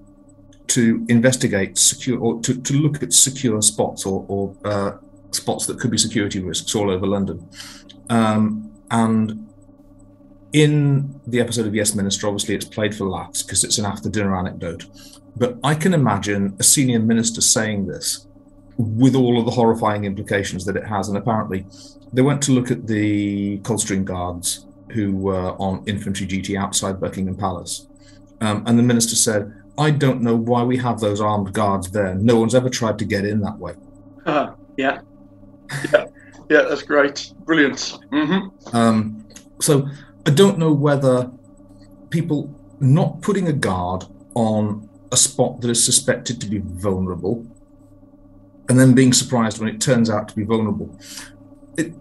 to 0.75 1.05
investigate 1.09 1.77
secure 1.77 2.19
or 2.19 2.41
to, 2.41 2.59
to 2.59 2.73
look 2.73 3.03
at 3.03 3.13
secure 3.13 3.61
spots 3.61 4.03
or, 4.03 4.25
or 4.27 4.55
uh, 4.65 4.91
spots 5.29 5.67
that 5.67 5.79
could 5.79 5.91
be 5.91 5.97
security 5.97 6.39
risks 6.39 6.73
all 6.73 6.89
over 6.89 7.05
London. 7.05 7.47
Um, 8.09 8.71
and 8.89 9.47
in 10.53 11.21
the 11.27 11.39
episode 11.39 11.67
of 11.67 11.75
Yes 11.75 11.93
Minister, 11.93 12.25
obviously 12.27 12.55
it's 12.55 12.65
played 12.65 12.95
for 12.95 13.05
laughs 13.05 13.43
because 13.43 13.63
it's 13.63 13.77
an 13.77 13.85
after 13.85 14.09
dinner 14.09 14.35
anecdote. 14.35 14.87
But 15.35 15.59
I 15.63 15.75
can 15.75 15.93
imagine 15.93 16.55
a 16.59 16.63
senior 16.63 16.99
minister 16.99 17.41
saying 17.41 17.85
this 17.85 18.26
with 18.77 19.15
all 19.15 19.39
of 19.39 19.45
the 19.45 19.51
horrifying 19.51 20.05
implications 20.05 20.65
that 20.65 20.75
it 20.75 20.85
has. 20.85 21.07
And 21.07 21.17
apparently, 21.17 21.65
they 22.13 22.21
went 22.21 22.41
to 22.43 22.51
look 22.51 22.71
at 22.71 22.87
the 22.87 23.59
Coldstream 23.59 24.05
Guards 24.05 24.65
who 24.91 25.15
were 25.15 25.51
on 25.59 25.83
infantry 25.85 26.25
duty 26.25 26.57
outside 26.57 26.99
Buckingham 26.99 27.35
Palace. 27.35 27.87
Um, 28.39 28.63
and 28.65 28.77
the 28.77 28.83
minister 28.83 29.15
said, 29.15 29.53
I 29.77 29.91
don't 29.91 30.21
know 30.21 30.35
why 30.35 30.63
we 30.63 30.77
have 30.77 30.99
those 30.99 31.21
armed 31.21 31.53
guards 31.53 31.91
there. 31.91 32.15
No 32.15 32.39
one's 32.39 32.55
ever 32.55 32.69
tried 32.69 32.97
to 32.99 33.05
get 33.05 33.25
in 33.25 33.41
that 33.41 33.57
way. 33.57 33.73
Uh, 34.25 34.53
yeah, 34.75 35.01
yeah, 35.93 36.05
yeah. 36.49 36.61
That's 36.63 36.83
great, 36.83 37.33
brilliant. 37.45 37.97
hmm 38.11 38.47
Um, 38.73 39.27
so 39.59 39.87
I 40.25 40.31
don't 40.31 40.57
know 40.57 40.73
whether 40.73 41.31
people 42.09 42.53
not 42.79 43.21
putting 43.21 43.47
a 43.47 43.53
guard 43.53 44.05
on 44.35 44.89
a 45.11 45.17
spot 45.17 45.61
that 45.61 45.69
is 45.69 45.83
suspected 45.83 46.39
to 46.41 46.47
be 46.47 46.59
vulnerable 46.59 47.45
and 48.69 48.79
then 48.79 48.93
being 48.93 49.13
surprised 49.13 49.59
when 49.59 49.69
it 49.69 49.79
turns 49.79 50.09
out 50.09 50.27
to 50.29 50.35
be 50.35 50.43
vulnerable. 50.43 50.97
It, 51.77 51.93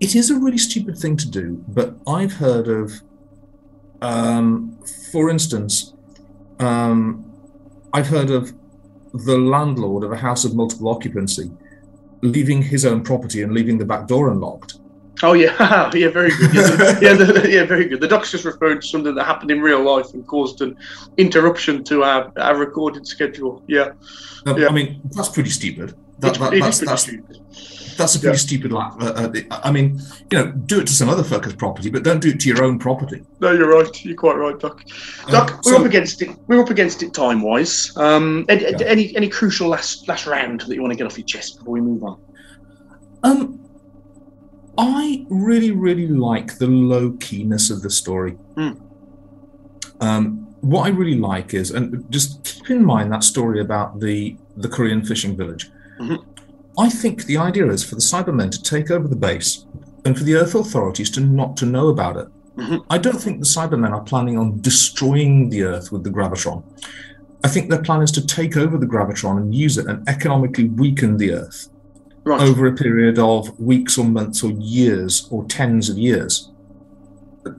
it 0.00 0.14
is 0.14 0.30
a 0.30 0.36
really 0.38 0.58
stupid 0.58 0.98
thing 0.98 1.16
to 1.18 1.28
do, 1.28 1.62
but 1.68 1.94
I've 2.06 2.34
heard 2.34 2.68
of, 2.68 3.02
um, 4.00 4.78
for 5.12 5.30
instance, 5.30 5.92
um, 6.58 7.30
I've 7.92 8.08
heard 8.08 8.30
of 8.30 8.52
the 9.12 9.36
landlord 9.36 10.04
of 10.04 10.12
a 10.12 10.16
house 10.16 10.44
of 10.44 10.54
multiple 10.54 10.88
occupancy 10.88 11.50
leaving 12.22 12.62
his 12.62 12.86
own 12.86 13.02
property 13.02 13.42
and 13.42 13.52
leaving 13.52 13.78
the 13.78 13.84
back 13.84 14.06
door 14.06 14.30
unlocked 14.30 14.78
Oh 15.22 15.34
yeah, 15.34 15.90
yeah, 15.94 16.08
very 16.08 16.30
good. 16.30 16.54
Yeah, 16.54 17.14
the, 17.14 17.40
yeah, 17.48 17.60
yeah, 17.60 17.64
very 17.64 17.86
good. 17.86 18.00
The 18.00 18.08
doc's 18.08 18.30
just 18.30 18.44
referring 18.44 18.80
to 18.80 18.86
something 18.86 19.14
that 19.14 19.24
happened 19.24 19.50
in 19.50 19.60
real 19.60 19.82
life 19.82 20.12
and 20.14 20.26
caused 20.26 20.60
an 20.62 20.76
interruption 21.16 21.84
to 21.84 22.02
our, 22.02 22.32
our 22.36 22.56
recorded 22.56 23.06
schedule. 23.06 23.62
Yeah, 23.68 23.92
yeah. 24.46 24.66
I 24.68 24.72
mean, 24.72 25.00
that's 25.12 25.28
pretty 25.28 25.50
stupid. 25.50 25.94
That, 26.18 26.34
that- 26.34 26.52
that's, 26.60 26.78
that's, 26.80 27.02
stupid. 27.02 27.38
that's 27.96 28.14
a 28.14 28.20
pretty 28.20 28.34
Yeah. 28.34 28.38
stupid 28.38 28.72
laugh. 28.72 28.96
Uh, 29.00 29.06
uh, 29.50 29.60
I 29.62 29.70
mean, 29.72 30.00
you 30.30 30.38
know, 30.38 30.52
do 30.52 30.80
it 30.80 30.86
to 30.86 30.92
some 30.92 31.08
other 31.08 31.22
fucker's 31.24 31.54
property, 31.56 31.90
but 31.90 32.02
don't 32.04 32.20
do 32.20 32.28
it 32.30 32.40
to 32.40 32.48
your 32.48 32.62
own 32.62 32.78
property. 32.78 33.22
No, 33.40 33.50
you're 33.52 33.68
right. 33.68 34.04
You're 34.04 34.16
quite 34.16 34.36
right, 34.36 34.58
Doc. 34.58 34.84
Doc, 35.28 35.50
Um, 35.52 35.60
we're 35.64 35.72
so- 35.72 35.80
up 35.80 35.86
against 35.86 36.22
it. 36.22 36.30
We're 36.46 36.60
up 36.60 36.70
against 36.70 37.02
it 37.02 37.12
time 37.14 37.42
wise. 37.42 37.92
Um, 37.96 38.44
any, 38.48 38.64
any 38.84 39.16
any 39.16 39.28
crucial 39.28 39.68
last 39.68 40.06
last 40.08 40.26
round 40.26 40.60
that 40.62 40.74
you 40.74 40.80
want 40.80 40.92
to 40.92 40.96
get 40.96 41.06
off 41.06 41.16
your 41.18 41.26
chest 41.26 41.58
before 41.58 41.74
we 41.74 41.80
move 41.80 42.02
on? 42.04 42.20
Um, 43.24 43.60
I 44.78 45.26
really, 45.28 45.70
really 45.70 46.06
like 46.08 46.58
the 46.58 46.66
low 46.66 47.12
keyness 47.12 47.70
of 47.70 47.82
the 47.82 47.90
story. 47.90 48.32
Hmm. 48.56 48.70
Um, 50.00 50.46
what 50.60 50.86
I 50.86 50.90
really 50.90 51.18
like 51.18 51.54
is, 51.54 51.70
and 51.70 52.04
just 52.10 52.44
keep 52.44 52.70
in 52.70 52.84
mind 52.84 53.12
that 53.12 53.24
story 53.24 53.60
about 53.60 54.00
the 54.00 54.36
the 54.56 54.68
Korean 54.68 55.04
fishing 55.04 55.36
village. 55.36 55.70
Mhm. 56.00 56.24
I 56.78 56.88
think 56.88 57.24
the 57.24 57.36
idea 57.36 57.66
is 57.70 57.84
for 57.84 57.94
the 57.94 58.00
Cybermen 58.00 58.50
to 58.50 58.62
take 58.62 58.90
over 58.90 59.08
the 59.08 59.16
base, 59.16 59.64
and 60.04 60.16
for 60.16 60.24
the 60.24 60.34
Earth 60.34 60.54
authorities 60.54 61.10
to 61.10 61.20
not 61.20 61.56
to 61.58 61.66
know 61.66 61.88
about 61.88 62.16
it. 62.16 62.28
Mhm. 62.56 62.84
I 62.90 62.98
don't 62.98 63.20
think 63.20 63.40
the 63.40 63.46
Cybermen 63.46 63.92
are 63.92 64.02
planning 64.02 64.38
on 64.38 64.60
destroying 64.60 65.48
the 65.50 65.62
Earth 65.64 65.90
with 65.92 66.04
the 66.04 66.10
gravitron. 66.10 66.62
I 67.44 67.48
think 67.48 67.70
their 67.70 67.82
plan 67.82 68.02
is 68.02 68.12
to 68.12 68.24
take 68.26 68.56
over 68.56 68.78
the 68.78 68.86
gravitron 68.86 69.36
and 69.38 69.54
use 69.54 69.76
it 69.78 69.86
and 69.86 70.06
economically 70.08 70.68
weaken 70.68 71.16
the 71.16 71.32
Earth 71.32 71.68
Right. 72.24 72.40
over 72.40 72.66
a 72.66 72.72
period 72.72 73.18
of 73.18 73.58
weeks 73.58 73.98
or 73.98 74.04
months 74.04 74.44
or 74.44 74.52
years 74.52 75.26
or 75.30 75.44
tens 75.46 75.88
of 75.88 75.98
years. 75.98 76.50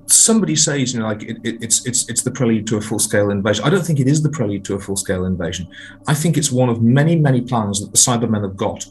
Somebody 0.05 0.55
says, 0.55 0.93
you 0.93 1.01
know, 1.01 1.07
like 1.07 1.24
it, 1.24 1.38
it, 1.43 1.61
it's 1.61 1.86
it's 1.86 2.07
it's 2.07 2.24
the 2.24 2.32
prelude 2.32 2.66
to 2.68 2.78
a 2.78 2.82
full 2.82 2.99
scale 2.99 3.30
invasion. 3.30 3.66
I 3.66 3.70
don't 3.70 3.86
think 3.86 3.99
it 3.99 4.07
is 4.07 4.24
the 4.24 4.30
prelude 4.30 4.64
to 4.66 4.76
a 4.76 4.80
full 4.80 4.95
scale 4.95 5.26
invasion. 5.26 5.68
I 6.07 6.14
think 6.14 6.38
it's 6.38 6.49
one 6.49 6.70
of 6.70 6.82
many 6.82 7.18
many 7.18 7.41
plans 7.41 7.82
that 7.82 7.91
the 7.91 7.97
Cybermen 7.97 8.41
have 8.43 8.55
got. 8.55 8.86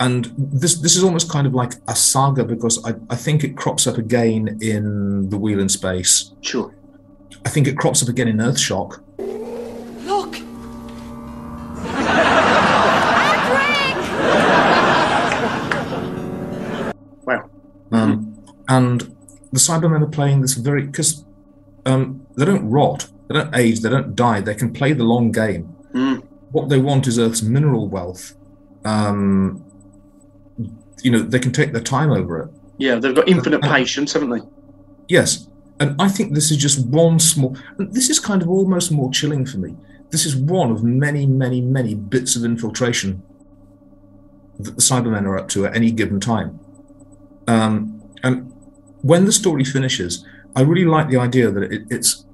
And 0.00 0.32
this 0.38 0.76
this 0.76 0.96
is 0.96 1.04
almost 1.04 1.30
kind 1.30 1.46
of 1.46 1.52
like 1.52 1.74
a 1.88 1.94
saga 1.94 2.42
because 2.42 2.82
I, 2.86 2.94
I 3.10 3.16
think 3.16 3.44
it 3.44 3.58
crops 3.58 3.86
up 3.86 3.98
again 3.98 4.58
in 4.62 5.28
the 5.28 5.36
Wheel 5.36 5.60
in 5.60 5.68
Space. 5.68 6.32
Sure. 6.40 6.74
I 7.44 7.50
think 7.50 7.68
it 7.68 7.76
crops 7.76 8.02
up 8.02 8.08
again 8.08 8.28
in 8.28 8.38
Earthshock. 8.38 9.02
And 18.70 19.00
the 19.52 19.58
Cybermen 19.58 20.00
are 20.00 20.06
playing 20.06 20.40
this 20.40 20.54
very 20.54 20.86
because 20.86 21.24
um, 21.84 22.24
they 22.36 22.44
don't 22.44 22.70
rot, 22.70 23.08
they 23.28 23.34
don't 23.34 23.54
age, 23.54 23.80
they 23.80 23.90
don't 23.90 24.14
die. 24.14 24.40
They 24.40 24.54
can 24.54 24.72
play 24.72 24.92
the 24.92 25.04
long 25.04 25.32
game. 25.32 25.74
Mm. 25.92 26.22
What 26.52 26.68
they 26.68 26.78
want 26.78 27.08
is 27.08 27.18
Earth's 27.18 27.42
mineral 27.42 27.88
wealth. 27.88 28.36
Um, 28.84 29.64
you 31.02 31.10
know, 31.10 31.18
they 31.18 31.40
can 31.40 31.52
take 31.52 31.72
their 31.72 31.82
time 31.82 32.12
over 32.12 32.42
it. 32.42 32.50
Yeah, 32.78 32.94
they've 32.94 33.14
got 33.14 33.28
infinite 33.28 33.60
patience, 33.62 34.12
haven't 34.12 34.30
they? 34.30 34.40
Yes, 35.08 35.48
and 35.80 36.00
I 36.00 36.08
think 36.08 36.34
this 36.34 36.52
is 36.52 36.56
just 36.56 36.86
one 36.86 37.18
small. 37.18 37.56
and 37.78 37.92
This 37.92 38.08
is 38.08 38.20
kind 38.20 38.40
of 38.40 38.48
almost 38.48 38.92
more 38.92 39.10
chilling 39.10 39.44
for 39.44 39.58
me. 39.58 39.76
This 40.10 40.24
is 40.24 40.36
one 40.36 40.70
of 40.70 40.84
many, 40.84 41.26
many, 41.26 41.60
many 41.60 41.94
bits 41.94 42.36
of 42.36 42.44
infiltration 42.44 43.22
that 44.60 44.76
the 44.76 44.82
Cybermen 44.82 45.24
are 45.24 45.38
up 45.38 45.48
to 45.50 45.66
at 45.66 45.74
any 45.74 45.90
given 45.90 46.20
time. 46.20 46.60
Um, 47.48 48.02
and 48.22 48.49
when 49.02 49.24
the 49.24 49.32
story 49.32 49.64
finishes, 49.64 50.24
I 50.56 50.62
really 50.62 50.84
like 50.84 51.08
the 51.08 51.16
idea 51.16 51.50
that 51.50 51.72
it, 51.72 51.82
it's 51.90 52.24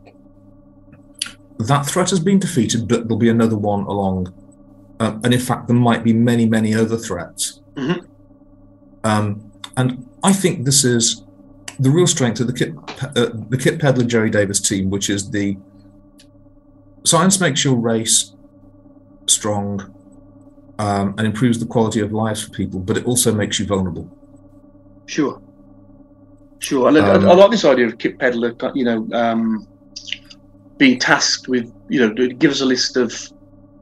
that 1.58 1.86
threat 1.86 2.10
has 2.10 2.20
been 2.20 2.38
defeated, 2.38 2.88
but 2.88 3.04
there'll 3.04 3.18
be 3.18 3.28
another 3.28 3.56
one 3.56 3.80
along. 3.84 4.32
Um, 5.00 5.20
and 5.24 5.32
in 5.32 5.40
fact, 5.40 5.68
there 5.68 5.76
might 5.76 6.04
be 6.04 6.12
many, 6.12 6.46
many 6.46 6.74
other 6.74 6.96
threats. 6.96 7.60
Mhm. 7.76 8.06
Um, 9.04 9.52
and 9.76 10.06
I 10.22 10.32
think 10.32 10.64
this 10.64 10.84
is 10.84 11.22
the 11.78 11.90
real 11.90 12.06
strength 12.06 12.40
of 12.40 12.46
the 12.46 12.52
Kit, 12.52 12.74
uh, 13.02 13.30
the 13.48 13.58
Kit 13.58 13.78
Pedler 13.78 14.06
Gerry 14.06 14.30
Davis 14.30 14.60
team, 14.60 14.90
which 14.90 15.10
is 15.10 15.30
the 15.30 15.56
science 17.04 17.38
makes 17.40 17.64
your 17.64 17.76
race 17.76 18.32
strong 19.26 19.94
um, 20.78 21.14
and 21.18 21.26
improves 21.26 21.58
the 21.58 21.66
quality 21.66 22.00
of 22.00 22.12
lives 22.12 22.42
for 22.42 22.50
people, 22.50 22.80
but 22.80 22.96
it 22.96 23.04
also 23.04 23.32
makes 23.32 23.58
you 23.58 23.66
vulnerable. 23.66 24.10
Sure. 25.06 25.40
Sure. 26.58 26.88
And 26.88 26.98
I- 26.98 27.14
Um, 27.14 27.26
I, 27.26 27.30
I 27.30 27.34
like 27.34 27.50
this 27.50 27.64
idea 27.64 27.86
of 27.86 27.98
Kit 27.98 28.18
Pedler, 28.18 28.54
you 28.74 28.84
know, 28.84 29.06
um, 29.12 29.66
being 30.78 30.98
tasked 30.98 31.48
with, 31.48 31.72
you 31.88 32.00
know, 32.00 32.12
give 32.28 32.50
us 32.50 32.60
a 32.60 32.66
list 32.66 32.96
of 32.96 33.12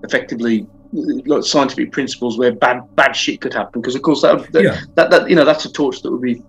effectively 0.03 0.67
like 0.93 1.43
scientific 1.43 1.91
principles 1.91 2.39
where 2.39 2.53
bad 2.53 2.83
bad 2.95 3.17
shit 3.17 3.41
could 3.41 3.53
happen. 3.53 3.81
Because 3.81 3.97
of 3.97 4.03
course 4.03 4.23
that, 4.23 4.53
that, 4.53 4.63
Yeah. 4.63 4.81
that 4.95 5.11
that 5.11 5.29
you 5.29 5.35
know 5.35 5.45
that's 5.45 5.65
a 5.65 5.73
torch 5.73 6.03
that 6.03 6.13
would 6.13 6.21
be 6.23 6.41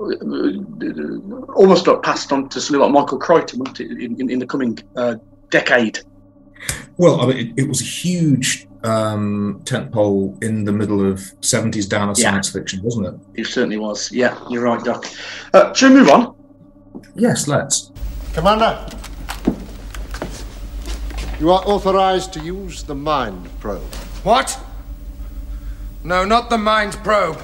uh, 0.00 1.52
almost 1.54 1.86
like 1.86 2.02
passed 2.02 2.30
on 2.32 2.48
to 2.50 2.60
somebody 2.60 2.84
like 2.84 2.92
Michael 2.92 3.18
Crichton, 3.18 3.62
in, 3.78 4.20
in, 4.20 4.30
in 4.30 4.38
the 4.38 4.46
coming 4.46 4.78
uh, 4.96 5.14
decade? 5.50 6.00
Well, 6.98 7.20
I 7.22 7.26
mean, 7.26 7.38
it, 7.38 7.62
it 7.62 7.68
was 7.68 7.80
a 7.80 7.84
huge 7.84 8.66
um, 8.86 9.60
tentpole 9.64 10.42
in 10.42 10.64
the 10.64 10.72
middle 10.72 11.04
of 11.10 11.18
70s 11.40 11.88
down 11.88 12.08
of 12.08 12.18
Yeah. 12.18 12.30
science 12.30 12.50
fiction, 12.50 12.80
wasn't 12.82 13.06
it? 13.08 13.40
It 13.42 13.46
certainly 13.46 13.78
was. 13.78 14.10
Yeah, 14.12 14.38
you're 14.48 14.62
right, 14.62 14.82
Doc. 14.82 15.06
Uh, 15.52 15.72
shall 15.74 15.90
we 15.92 15.96
move 16.00 16.08
on? 16.10 16.34
Yes, 17.14 17.48
let's. 17.48 17.90
Commander, 18.34 18.86
you 21.40 21.50
are 21.50 21.62
authorized 21.66 22.32
to 22.34 22.40
use 22.40 22.82
the 22.82 22.94
mind 22.94 23.48
probe. 23.60 23.82
What? 24.22 24.58
No, 26.04 26.24
not 26.24 26.48
the 26.50 26.58
mind 26.58 26.92
probe. 27.02 27.38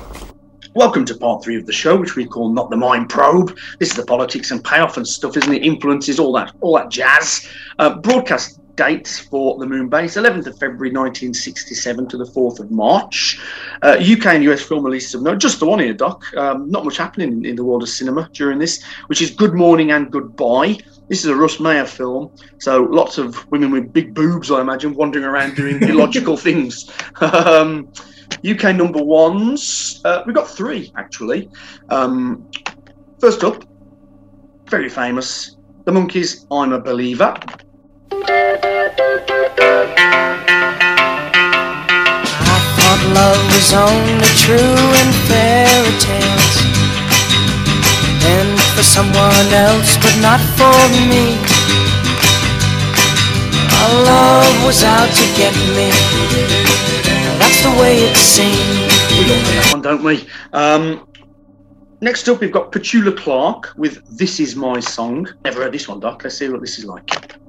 Welcome 0.75 1.05
to 1.07 1.15
part 1.15 1.45
three 1.45 1.57
of 1.59 1.67
the 1.67 1.73
show, 1.73 1.97
which 1.97 2.17
we 2.17 2.25
call 2.25 2.51
"Not 2.51 2.71
the 2.71 2.77
Mind 2.79 3.11
Probe." 3.11 3.55
This 3.79 3.91
is 3.91 3.97
the 3.97 4.07
politics 4.07 4.51
and 4.53 4.65
payoff 4.65 4.97
and 4.97 5.07
stuff, 5.07 5.37
isn't 5.37 5.53
it? 5.53 5.63
Influences, 5.63 6.19
all 6.19 6.33
that, 6.33 6.55
all 6.63 6.75
that 6.77 6.89
jazz. 6.91 7.47
Uh, 7.79 7.97
broadcast 7.99 8.59
dates 8.75 9.19
for 9.19 9.59
the 9.59 9.67
Moon 9.67 9.89
Base: 9.89 10.17
11th 10.17 10.47
of 10.47 10.59
February 10.59 10.91
1967 10.91 12.09
to 12.09 12.17
the 12.17 12.25
4th 12.25 12.61
of 12.61 12.71
March. 12.71 13.41
Uh, 13.83 13.97
UK 14.01 14.27
and 14.27 14.45
US 14.45 14.63
film 14.63 14.85
releases 14.85 15.15
of 15.15 15.23
note. 15.23 15.39
Just 15.39 15.61
the 15.61 15.67
one 15.67 15.79
here, 15.79 15.95
Doc. 15.95 16.25
Um, 16.37 16.71
not 16.71 16.85
much 16.85 16.97
happening 16.97 17.33
in, 17.33 17.45
in 17.45 17.57
the 17.57 17.65
world 17.65 17.83
of 17.83 17.89
cinema 17.89 18.29
during 18.33 18.59
this, 18.59 18.83
which 19.07 19.23
is 19.23 19.31
Good 19.31 19.55
Morning 19.55 19.93
and 19.93 20.11
Goodbye. 20.11 20.79
This 21.09 21.25
is 21.25 21.27
a 21.27 21.37
Russ 21.37 21.61
Meyer 21.61 21.85
film, 21.85 22.35
so 22.59 22.85
lots 22.85 23.19
of 23.19 23.51
women 23.51 23.71
with 23.71 23.93
big 23.93 24.15
boobs, 24.15 24.51
I 24.51 24.61
imagine, 24.61 24.95
wandering 24.95 25.25
around 25.25 25.57
doing 25.57 25.83
illogical 25.89 26.37
things. 26.37 26.91
Um, 27.21 27.93
UK 28.49 28.75
number 28.75 29.03
ones. 29.03 30.01
Uh, 30.05 30.23
we've 30.27 30.35
got 30.35 30.49
three 30.49 30.93
actually. 30.97 31.51
Um, 31.91 32.51
first 33.21 33.45
up, 33.45 33.65
very 34.67 34.89
famous, 34.89 35.57
The 35.85 35.93
Monkees. 35.93 36.47
I'm 36.51 36.73
a 36.73 36.81
Believer. 36.81 37.35
I 38.13 38.19
thought 42.77 43.01
love 43.15 43.41
was 43.49 43.73
only 43.73 44.29
true 44.37 44.77
in 45.01 45.09
fairy 45.25 45.97
tales. 45.97 46.57
And 48.25 48.61
for 48.77 48.83
someone 48.83 49.49
else, 49.53 49.97
but 49.97 50.13
not 50.21 50.41
for 50.61 50.77
me. 51.09 51.41
Our 53.81 54.05
love 54.05 54.65
was 54.67 54.85
out 54.85 55.09
to 55.09 55.25
get 55.35 55.55
me. 55.73 55.89
That's 57.41 57.63
the 57.63 57.71
way 57.81 57.97
it 57.97 58.17
seemed. 58.17 58.93
We 59.19 59.25
got 59.27 59.41
that 59.47 59.71
one, 59.73 59.81
don't 59.81 60.05
we? 60.05 60.29
Um, 60.53 61.09
next 62.03 62.29
up, 62.29 62.41
we've 62.41 62.53
got 62.53 62.73
Petula 62.73 63.17
Clark 63.17 63.73
with 63.79 64.05
"This 64.07 64.39
Is 64.39 64.55
My 64.55 64.81
Song." 64.81 65.29
Never 65.45 65.63
heard 65.63 65.73
this 65.73 65.89
one, 65.89 65.99
Doc. 66.01 66.23
Let's 66.23 66.37
see 66.37 66.51
what 66.51 66.61
this 66.61 66.79
is 66.79 66.85
like. 66.85 67.41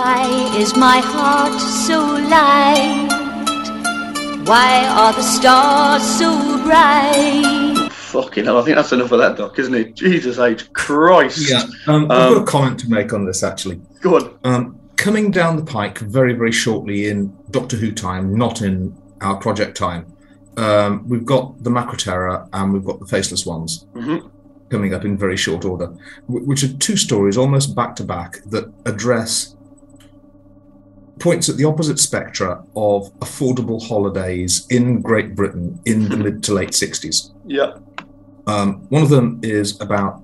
Why 0.00 0.50
is 0.56 0.74
my 0.76 0.98
heart 1.04 1.60
so 1.60 2.00
light? 2.00 3.08
Why 4.48 4.86
are 4.88 5.12
the 5.12 5.20
stars 5.22 6.02
so 6.02 6.30
bright? 6.64 7.92
Fucking 7.92 8.46
hell! 8.46 8.56
I 8.58 8.62
think 8.62 8.76
that's 8.76 8.92
enough 8.92 9.12
of 9.12 9.18
that, 9.18 9.36
Doc, 9.36 9.58
isn't 9.58 9.74
it? 9.74 9.94
Jesus 9.94 10.38
H. 10.38 10.72
Christ. 10.72 11.50
Yeah, 11.50 11.64
um, 11.86 12.04
I've 12.04 12.08
got 12.08 12.32
Um, 12.38 12.42
a 12.42 12.46
comment 12.46 12.80
to 12.80 12.88
make 12.88 13.12
on 13.12 13.26
this 13.26 13.42
actually. 13.42 13.78
Go 14.00 14.16
on. 14.16 14.30
Um, 14.42 14.80
coming 14.96 15.30
down 15.30 15.56
the 15.56 15.64
pike 15.66 15.98
very, 15.98 16.32
very 16.32 16.52
shortly 16.52 17.08
in 17.10 17.36
Doctor 17.50 17.76
Who 17.76 17.92
time, 17.92 18.34
not 18.38 18.62
in 18.62 18.96
our 19.20 19.36
project 19.36 19.76
time, 19.76 20.06
um, 20.56 21.06
we've 21.10 21.26
got 21.26 21.62
the 21.62 21.68
Macra 21.68 21.98
Terror 21.98 22.48
and 22.54 22.72
we've 22.72 22.86
got 22.86 23.00
the 23.00 23.06
Faceless 23.06 23.44
Ones. 23.44 23.84
Mhm. 23.94 24.30
coming 24.70 24.94
up 24.94 25.04
in 25.04 25.18
very 25.18 25.36
short 25.36 25.64
order, 25.64 25.88
which 26.28 26.62
are 26.62 26.72
two 26.74 26.96
stories 26.96 27.36
almost 27.36 27.74
back 27.74 27.96
to 27.96 28.04
back 28.04 28.40
that 28.46 28.72
address 28.86 29.56
points 31.20 31.48
at 31.48 31.56
the 31.56 31.64
opposite 31.64 31.98
spectra 31.98 32.64
of 32.74 33.12
affordable 33.20 33.86
holidays 33.86 34.66
in 34.70 35.00
Great 35.00 35.34
Britain 35.34 35.78
in 35.84 36.08
the 36.08 36.16
mid 36.16 36.42
to 36.44 36.54
late 36.54 36.70
60s. 36.70 37.30
Yeah. 37.46 37.74
Um, 38.46 38.80
one 38.88 39.02
of 39.02 39.10
them 39.10 39.38
is 39.42 39.80
about 39.80 40.22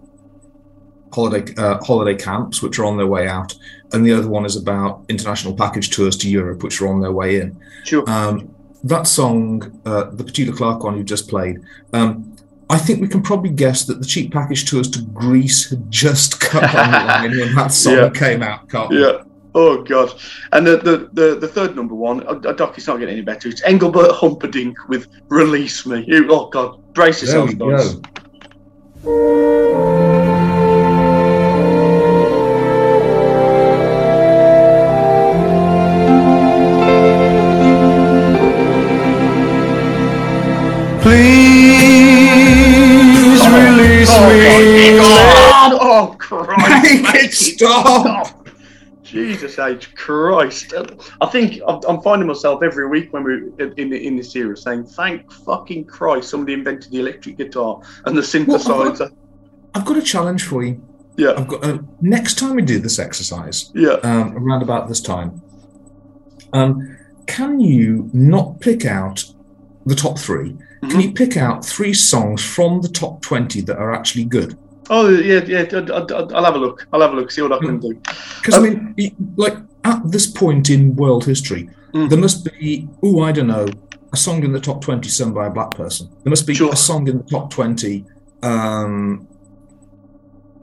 holiday 1.13 1.55
uh, 1.57 1.79
holiday 1.85 2.15
camps, 2.21 2.63
which 2.63 2.79
are 2.79 2.85
on 2.85 2.97
their 2.97 3.07
way 3.07 3.29
out, 3.29 3.55
and 3.93 4.05
the 4.05 4.13
other 4.13 4.29
one 4.29 4.45
is 4.45 4.57
about 4.57 5.05
international 5.09 5.55
package 5.55 5.91
tours 5.91 6.17
to 6.19 6.29
Europe, 6.31 6.63
which 6.63 6.81
are 6.81 6.89
on 6.89 7.01
their 7.01 7.13
way 7.13 7.41
in. 7.41 7.59
Sure. 7.85 8.09
Um, 8.11 8.55
that 8.85 9.07
song, 9.07 9.81
uh, 9.85 10.11
the 10.11 10.25
Petula 10.25 10.57
Clark 10.57 10.83
one 10.85 10.97
you 10.97 11.05
just 11.05 11.29
played, 11.29 11.59
um, 11.93 12.37
I 12.69 12.79
think 12.79 13.01
we 13.01 13.09
can 13.09 13.23
probably 13.23 13.51
guess 13.51 13.85
that 13.85 14.01
the 14.01 14.07
cheap 14.07 14.33
package 14.33 14.69
tours 14.69 14.91
to 14.91 15.03
Greece 15.03 15.71
had 15.71 15.91
just 15.91 16.41
come 16.41 16.65
on 16.65 16.91
the 16.91 16.99
line 17.07 17.31
when 17.39 17.55
that 17.55 17.73
song 17.73 17.95
Yeah. 17.95 18.11
came 18.11 18.43
out. 18.43 18.69
Can't? 18.69 18.93
Yeah. 18.93 19.23
Oh 19.59 19.83
God. 19.83 20.13
And 20.53 20.67
the 20.67 20.77
the, 20.77 21.09
the, 21.15 21.35
the 21.41 21.49
third 21.49 21.75
number 21.75 21.95
one, 21.95 22.27
uh, 22.29 22.35
Doc, 22.35 22.77
it's 22.77 22.87
not 22.87 22.99
getting 22.99 23.15
any 23.15 23.23
better. 23.23 23.49
It's 23.49 23.63
Engelbert 23.65 24.13
Humperdinck 24.13 24.77
with 24.89 25.09
"Release 25.29 25.87
Me." 25.87 26.05
You- 26.07 26.27
Oh 26.31 26.49
God, 26.51 26.79
brace 26.93 27.23
There 27.23 27.39
yourself, 27.39 27.49
we 27.49 27.71
guys. 27.71 27.97
Please 41.01 41.87
release 43.47 44.11
oh, 44.11 44.29
me. 44.29 44.99
God. 44.99 45.73
Oh 45.81 46.15
Christ! 46.19 46.83
Make 46.83 47.03
make 47.03 47.25
it 47.25 47.33
stop. 47.33 48.36
Jesus 49.07 49.59
H 49.59 49.95
Christ! 49.95 50.75
I 51.21 51.27
think 51.27 51.61
I'm, 51.67 51.81
I'm 51.89 52.03
finding 52.03 52.29
myself 52.29 52.63
every 52.63 52.89
week 52.89 53.13
when 53.13 53.25
we're 53.25 53.49
in 53.59 53.91
the, 53.91 54.07
in 54.07 54.17
this 54.17 54.33
series 54.33 54.63
saying, 54.63 54.87
"Thank 54.87 55.31
fucking 55.31 55.85
Christ, 55.85 56.31
somebody 56.31 56.55
invented 56.55 56.91
the 56.91 57.01
electric 57.01 57.39
guitar 57.39 57.81
and 58.05 58.17
the 58.17 58.23
synthesizer." 58.23 59.15
I've 59.75 59.85
got 59.85 59.97
a 59.97 60.03
challenge 60.03 60.45
for 60.45 60.65
you. 60.65 60.83
Yeah. 61.17 61.35
I've 61.37 61.49
got 61.49 61.65
uh, 61.65 61.79
next 62.01 62.39
time 62.39 62.57
we 62.57 62.63
do 62.63 62.79
this 62.79 62.99
exercise. 62.99 63.71
Yeah. 63.75 63.99
Um, 64.03 64.37
around 64.37 64.63
about 64.63 64.89
this 64.89 65.01
time. 65.01 65.43
Um, 66.53 66.99
can 67.27 67.61
you 67.61 68.11
not 68.13 68.61
pick 68.61 68.85
out 68.85 69.25
the 69.85 69.95
top 69.95 70.19
3 70.19 70.57
Mm-hmm. 70.87 70.91
Can 70.91 71.01
you 71.01 71.13
pick 71.13 71.37
out 71.37 71.65
three 71.65 71.95
songs 71.95 72.45
from 72.45 72.83
the 72.83 72.89
top 72.89 73.23
twenty 73.23 73.61
that 73.63 73.79
are 73.79 73.95
actually 73.95 74.25
good? 74.25 74.59
Oh 74.89 75.09
yeah, 75.09 75.43
yeah. 75.45 75.65
I'll, 75.73 76.45
have 76.45 76.55
a 76.55 76.59
look. 76.59 76.87
I'll 76.93 77.01
have 77.01 77.13
a 77.13 77.17
look. 77.17 77.31
See 77.31 77.43
what 77.43 77.53
I 77.53 77.59
can 77.59 77.81
do. 77.81 77.95
Because 77.95 78.55
I 78.55 78.61
mean, 78.61 78.95
like 79.37 79.57
at 79.85 80.01
this 80.11 80.27
point 80.27 80.71
in 80.71 80.95
world 80.97 81.25
history, 81.25 81.69
Mm. 81.93 82.11
there 82.11 82.19
must 82.19 82.45
be, 82.45 82.87
oh, 83.03 83.23
I 83.23 83.33
don't 83.33 83.47
know, 83.47 83.67
a 84.13 84.17
song 84.17 84.45
in 84.45 84.53
the 84.53 84.61
top 84.61 84.83
twenty 84.83 85.09
sung 85.09 85.33
by 85.33 85.47
a 85.47 85.51
black 85.51 85.71
person. 85.71 86.11
There 86.25 86.31
must 86.31 86.47
be 86.47 86.53
a 86.53 86.77
song 86.77 87.09
in 87.09 87.19
the 87.19 87.25
top 87.25 87.51
twenty 87.51 88.05
um, 88.43 89.27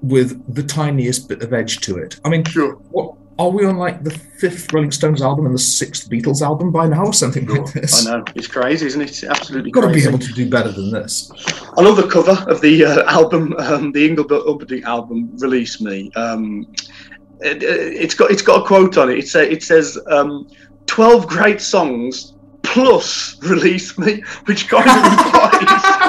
with 0.01 0.53
the 0.53 0.61
tiniest 0.63 1.27
bit 1.29 1.41
of 1.41 1.53
edge 1.53 1.79
to 1.81 1.97
it. 1.97 2.19
I 2.23 2.29
mean, 2.29 2.43
sure. 2.43 2.73
What 2.91 3.15
are 3.39 3.49
we 3.49 3.65
on 3.65 3.77
like 3.77 4.03
the 4.03 4.11
fifth 4.11 4.71
Rolling 4.71 4.91
Stones 4.91 5.21
album 5.21 5.45
and 5.45 5.55
the 5.55 5.59
sixth 5.59 6.09
Beatles 6.09 6.41
album 6.41 6.71
by 6.71 6.87
now, 6.87 7.05
or 7.05 7.13
something 7.13 7.45
like 7.47 7.73
this? 7.73 8.05
I 8.05 8.17
know 8.17 8.25
it's 8.35 8.47
crazy, 8.47 8.85
isn't 8.85 9.01
it? 9.01 9.09
It's 9.09 9.23
absolutely 9.23 9.71
Got 9.71 9.87
to 9.87 9.93
be 9.93 10.03
able 10.03 10.19
to 10.19 10.33
do 10.33 10.49
better 10.49 10.71
than 10.71 10.91
this. 10.91 11.31
I 11.77 11.81
love 11.81 11.97
the 11.97 12.07
cover 12.07 12.37
of 12.49 12.61
the 12.61 12.85
uh, 12.85 13.11
album, 13.11 13.53
um, 13.57 13.91
the 13.91 14.07
Engelbert 14.07 14.43
Humperdinck 14.45 14.85
album, 14.85 15.31
"Release 15.37 15.81
Me." 15.81 16.11
Um, 16.15 16.67
it, 17.39 17.63
it's 17.63 18.13
got 18.13 18.31
it's 18.31 18.41
got 18.41 18.63
a 18.63 18.67
quote 18.67 18.97
on 18.97 19.09
it. 19.09 19.17
It, 19.17 19.27
say, 19.27 19.49
it 19.49 19.63
says, 19.63 19.99
um, 20.07 20.47
12 20.85 21.27
great 21.27 21.61
songs 21.61 22.33
plus 22.61 23.41
Release 23.41 23.97
Me," 23.97 24.23
which 24.45 24.69
kind 24.69 24.87
of 24.87 24.95
implies 24.95 26.02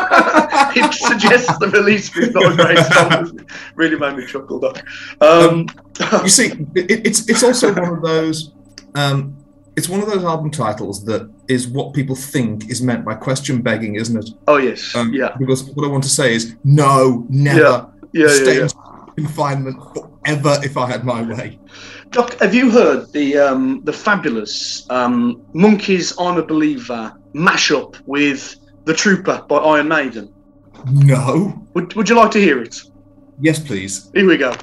it 0.76 0.92
suggests 0.94 1.58
the 1.58 1.68
Release 1.68 2.16
is 2.16 2.32
not 2.32 2.52
a 2.52 2.56
great 2.56 2.78
song. 2.78 3.46
really 3.74 3.98
made 3.98 4.16
me 4.16 4.26
chuckle, 4.26 4.60
Doc. 4.60 4.84
Um, 5.20 5.66
you 6.22 6.28
see, 6.28 6.52
it, 6.74 7.06
it's 7.06 7.28
it's 7.28 7.42
also 7.42 7.72
one 7.74 7.94
of 7.96 8.02
those. 8.02 8.52
Um, 8.94 9.36
it's 9.76 9.88
one 9.88 10.00
of 10.00 10.06
those 10.06 10.24
album 10.24 10.50
titles 10.50 11.04
that 11.06 11.28
is 11.48 11.66
what 11.66 11.94
people 11.94 12.14
think 12.14 12.70
is 12.70 12.80
meant 12.80 13.04
by 13.04 13.14
question 13.14 13.60
begging, 13.60 13.96
isn't 13.96 14.16
it? 14.16 14.30
Oh 14.46 14.56
yes, 14.58 14.94
Um, 14.94 15.12
yeah. 15.12 15.34
Because 15.38 15.64
what 15.64 15.84
I 15.84 15.88
want 15.90 16.04
to 16.04 16.10
say 16.10 16.34
is 16.34 16.54
no, 16.62 17.26
never. 17.28 17.60
Yeah, 17.60 17.86
yeah, 18.12 18.26
yeah, 18.28 18.28
Stay 18.28 18.56
yeah. 18.58 18.68
in 19.16 19.24
confinement 19.24 19.76
forever 19.94 20.60
if 20.62 20.76
I 20.76 20.86
had 20.86 21.04
my 21.04 21.22
way. 21.22 21.58
Doc, 22.10 22.38
have 22.40 22.54
you 22.54 22.70
heard 22.70 23.12
the 23.12 23.36
um, 23.38 23.80
the 23.84 23.92
fabulous 23.92 24.88
um, 24.90 25.42
Monkees 25.54 26.14
"I'm 26.18 26.38
a 26.38 26.44
Believer" 26.44 27.12
mashup 27.34 28.00
with 28.06 28.56
"The 28.84 28.94
Trooper" 28.94 29.44
by 29.48 29.56
Iron 29.56 29.88
Maiden? 29.88 30.32
No. 30.90 31.66
Would 31.74 31.94
Would 31.94 32.08
you 32.08 32.16
like 32.16 32.30
to 32.32 32.40
hear 32.40 32.62
it? 32.62 32.82
Yes, 33.40 33.58
please. 33.58 34.10
Here 34.14 34.26
we 34.26 34.36
go. 34.36 34.54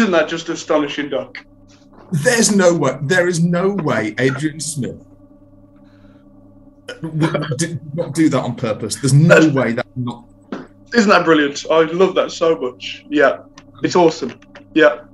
Isn't 0.00 0.12
that 0.12 0.28
just 0.28 0.48
astonishing, 0.48 1.10
Doc? 1.10 1.44
There's 2.10 2.56
no 2.56 2.74
way. 2.74 2.96
There 3.02 3.28
is 3.28 3.44
no 3.44 3.74
way 3.74 4.14
Adrian 4.18 4.58
Smith 4.58 4.96
would 7.02 7.58
did 7.58 7.94
not 7.94 8.14
do 8.14 8.30
that 8.30 8.42
on 8.42 8.56
purpose. 8.56 8.96
There's 8.96 9.12
no 9.12 9.50
way 9.50 9.72
that 9.72 9.86
not. 9.96 10.24
Isn't 10.94 11.10
that 11.10 11.26
brilliant? 11.26 11.66
I 11.70 11.82
love 11.82 12.14
that 12.14 12.30
so 12.32 12.58
much. 12.58 13.04
Yeah, 13.10 13.40
it's 13.82 13.94
awesome. 13.94 14.40
Yeah. 14.72 15.04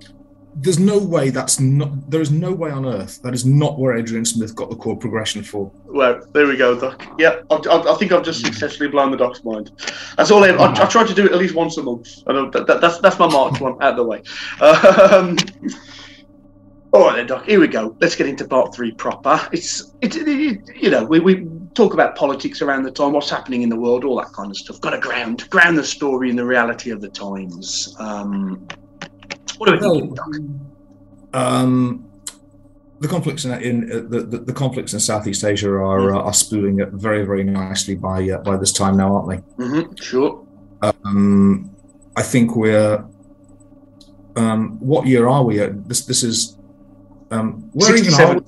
There's 0.58 0.78
no 0.78 0.98
way 0.98 1.28
that's 1.28 1.60
not. 1.60 2.10
There 2.10 2.22
is 2.22 2.30
no 2.30 2.50
way 2.50 2.70
on 2.70 2.86
earth 2.86 3.20
that 3.22 3.34
is 3.34 3.44
not 3.44 3.78
where 3.78 3.94
Adrian 3.96 4.24
Smith 4.24 4.54
got 4.54 4.70
the 4.70 4.76
chord 4.76 5.00
progression 5.00 5.42
for. 5.42 5.70
Well, 5.84 6.22
there 6.32 6.46
we 6.46 6.56
go, 6.56 6.80
Doc. 6.80 7.06
Yeah, 7.18 7.42
I, 7.50 7.56
I, 7.56 7.92
I 7.92 7.96
think 7.96 8.12
I've 8.12 8.24
just 8.24 8.44
successfully 8.44 8.88
blown 8.88 9.10
the 9.10 9.18
Doc's 9.18 9.44
mind. 9.44 9.70
That's 10.16 10.30
all 10.30 10.42
I, 10.42 10.48
I, 10.48 10.72
I 10.72 10.86
try 10.86 11.06
to 11.06 11.14
do 11.14 11.26
it 11.26 11.32
at 11.32 11.38
least 11.38 11.54
once 11.54 11.76
a 11.76 11.82
month. 11.82 12.24
That, 12.24 12.66
that, 12.66 12.80
that's 12.80 12.98
that's 13.00 13.18
my 13.18 13.28
March 13.28 13.60
one 13.60 13.74
out 13.82 13.90
of 13.90 13.96
the 13.96 14.04
way. 14.04 14.22
Um, 14.62 15.36
all 16.92 17.06
right 17.06 17.16
then, 17.16 17.26
Doc. 17.26 17.44
Here 17.44 17.60
we 17.60 17.68
go. 17.68 17.94
Let's 18.00 18.16
get 18.16 18.26
into 18.26 18.46
part 18.46 18.74
three 18.74 18.92
proper. 18.92 19.46
It's 19.52 19.92
it's 20.00 20.16
it, 20.16 20.60
you 20.74 20.88
know 20.88 21.04
we, 21.04 21.20
we 21.20 21.46
talk 21.74 21.92
about 21.92 22.16
politics 22.16 22.62
around 22.62 22.84
the 22.84 22.90
time, 22.90 23.12
what's 23.12 23.28
happening 23.28 23.60
in 23.60 23.68
the 23.68 23.76
world, 23.76 24.04
all 24.04 24.16
that 24.16 24.32
kind 24.32 24.50
of 24.50 24.56
stuff. 24.56 24.80
Got 24.80 24.90
to 24.90 25.00
ground 25.00 25.50
ground 25.50 25.76
the 25.76 25.84
story 25.84 26.30
in 26.30 26.36
the 26.36 26.46
reality 26.46 26.90
of 26.90 27.02
the 27.02 27.10
times. 27.10 27.94
Um, 27.98 28.66
what 29.58 29.66
do 29.66 29.88
we 29.88 30.00
think, 30.00 30.14
Doc? 30.14 30.28
Um, 31.32 32.10
the 33.00 33.08
conflicts 33.08 33.44
in, 33.44 33.52
in 33.62 33.92
uh, 33.92 33.96
the, 34.08 34.20
the, 34.22 34.38
the 34.38 34.52
conflicts 34.52 34.92
in 34.94 35.00
Southeast 35.00 35.44
Asia 35.44 35.68
are 35.68 36.14
uh, 36.14 36.18
are 36.18 36.32
spooling 36.32 36.80
up 36.80 36.90
very 36.90 37.24
very 37.24 37.44
nicely 37.44 37.94
by 37.94 38.28
uh, 38.30 38.38
by 38.38 38.56
this 38.56 38.72
time 38.72 38.96
now, 38.96 39.16
aren't 39.16 39.28
they? 39.28 39.64
Mm-hmm, 39.64 39.94
sure. 39.96 40.46
Um, 40.82 41.70
I 42.16 42.22
think 42.22 42.56
we're. 42.56 43.04
Um, 44.36 44.78
what 44.80 45.06
year 45.06 45.28
are 45.28 45.42
we 45.42 45.60
at? 45.60 45.88
This 45.88 46.04
this 46.04 46.22
is. 46.22 46.56
Um, 47.30 47.70
where 47.72 47.96
even 47.96 48.14
are 48.14 48.34
we? 48.34 48.44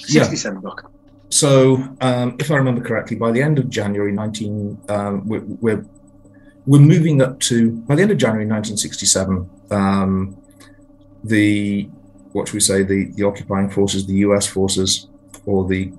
67. 0.00 0.26
67, 0.26 0.60
Doc. 0.62 0.90
So, 1.28 1.76
um, 2.00 2.36
if 2.40 2.50
I 2.50 2.56
remember 2.56 2.82
correctly, 2.82 3.16
by 3.16 3.30
the 3.30 3.40
end 3.40 3.58
of 3.58 3.70
January 3.70 4.12
19, 4.12 4.78
um, 4.88 5.28
we're, 5.28 5.40
we're 5.40 5.86
we're 6.66 6.80
moving 6.80 7.22
up 7.22 7.38
to 7.40 7.70
by 7.72 7.94
the 7.94 8.02
end 8.02 8.10
of 8.10 8.18
January 8.18 8.46
1967. 8.46 9.48
Um, 9.70 10.36
the 11.24 11.88
what 12.32 12.48
should 12.48 12.54
we 12.54 12.60
say? 12.60 12.82
The 12.82 13.10
the 13.12 13.24
occupying 13.24 13.70
forces, 13.70 14.06
the 14.06 14.14
U.S. 14.26 14.46
forces, 14.46 15.08
or 15.46 15.66
the 15.68 15.92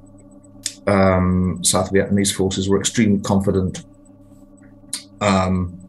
um, 0.88 1.64
South 1.64 1.92
Vietnamese 1.92 2.34
forces, 2.34 2.70
were 2.70 2.80
extremely 2.80 3.22
confident 3.22 3.84
um, 5.22 5.80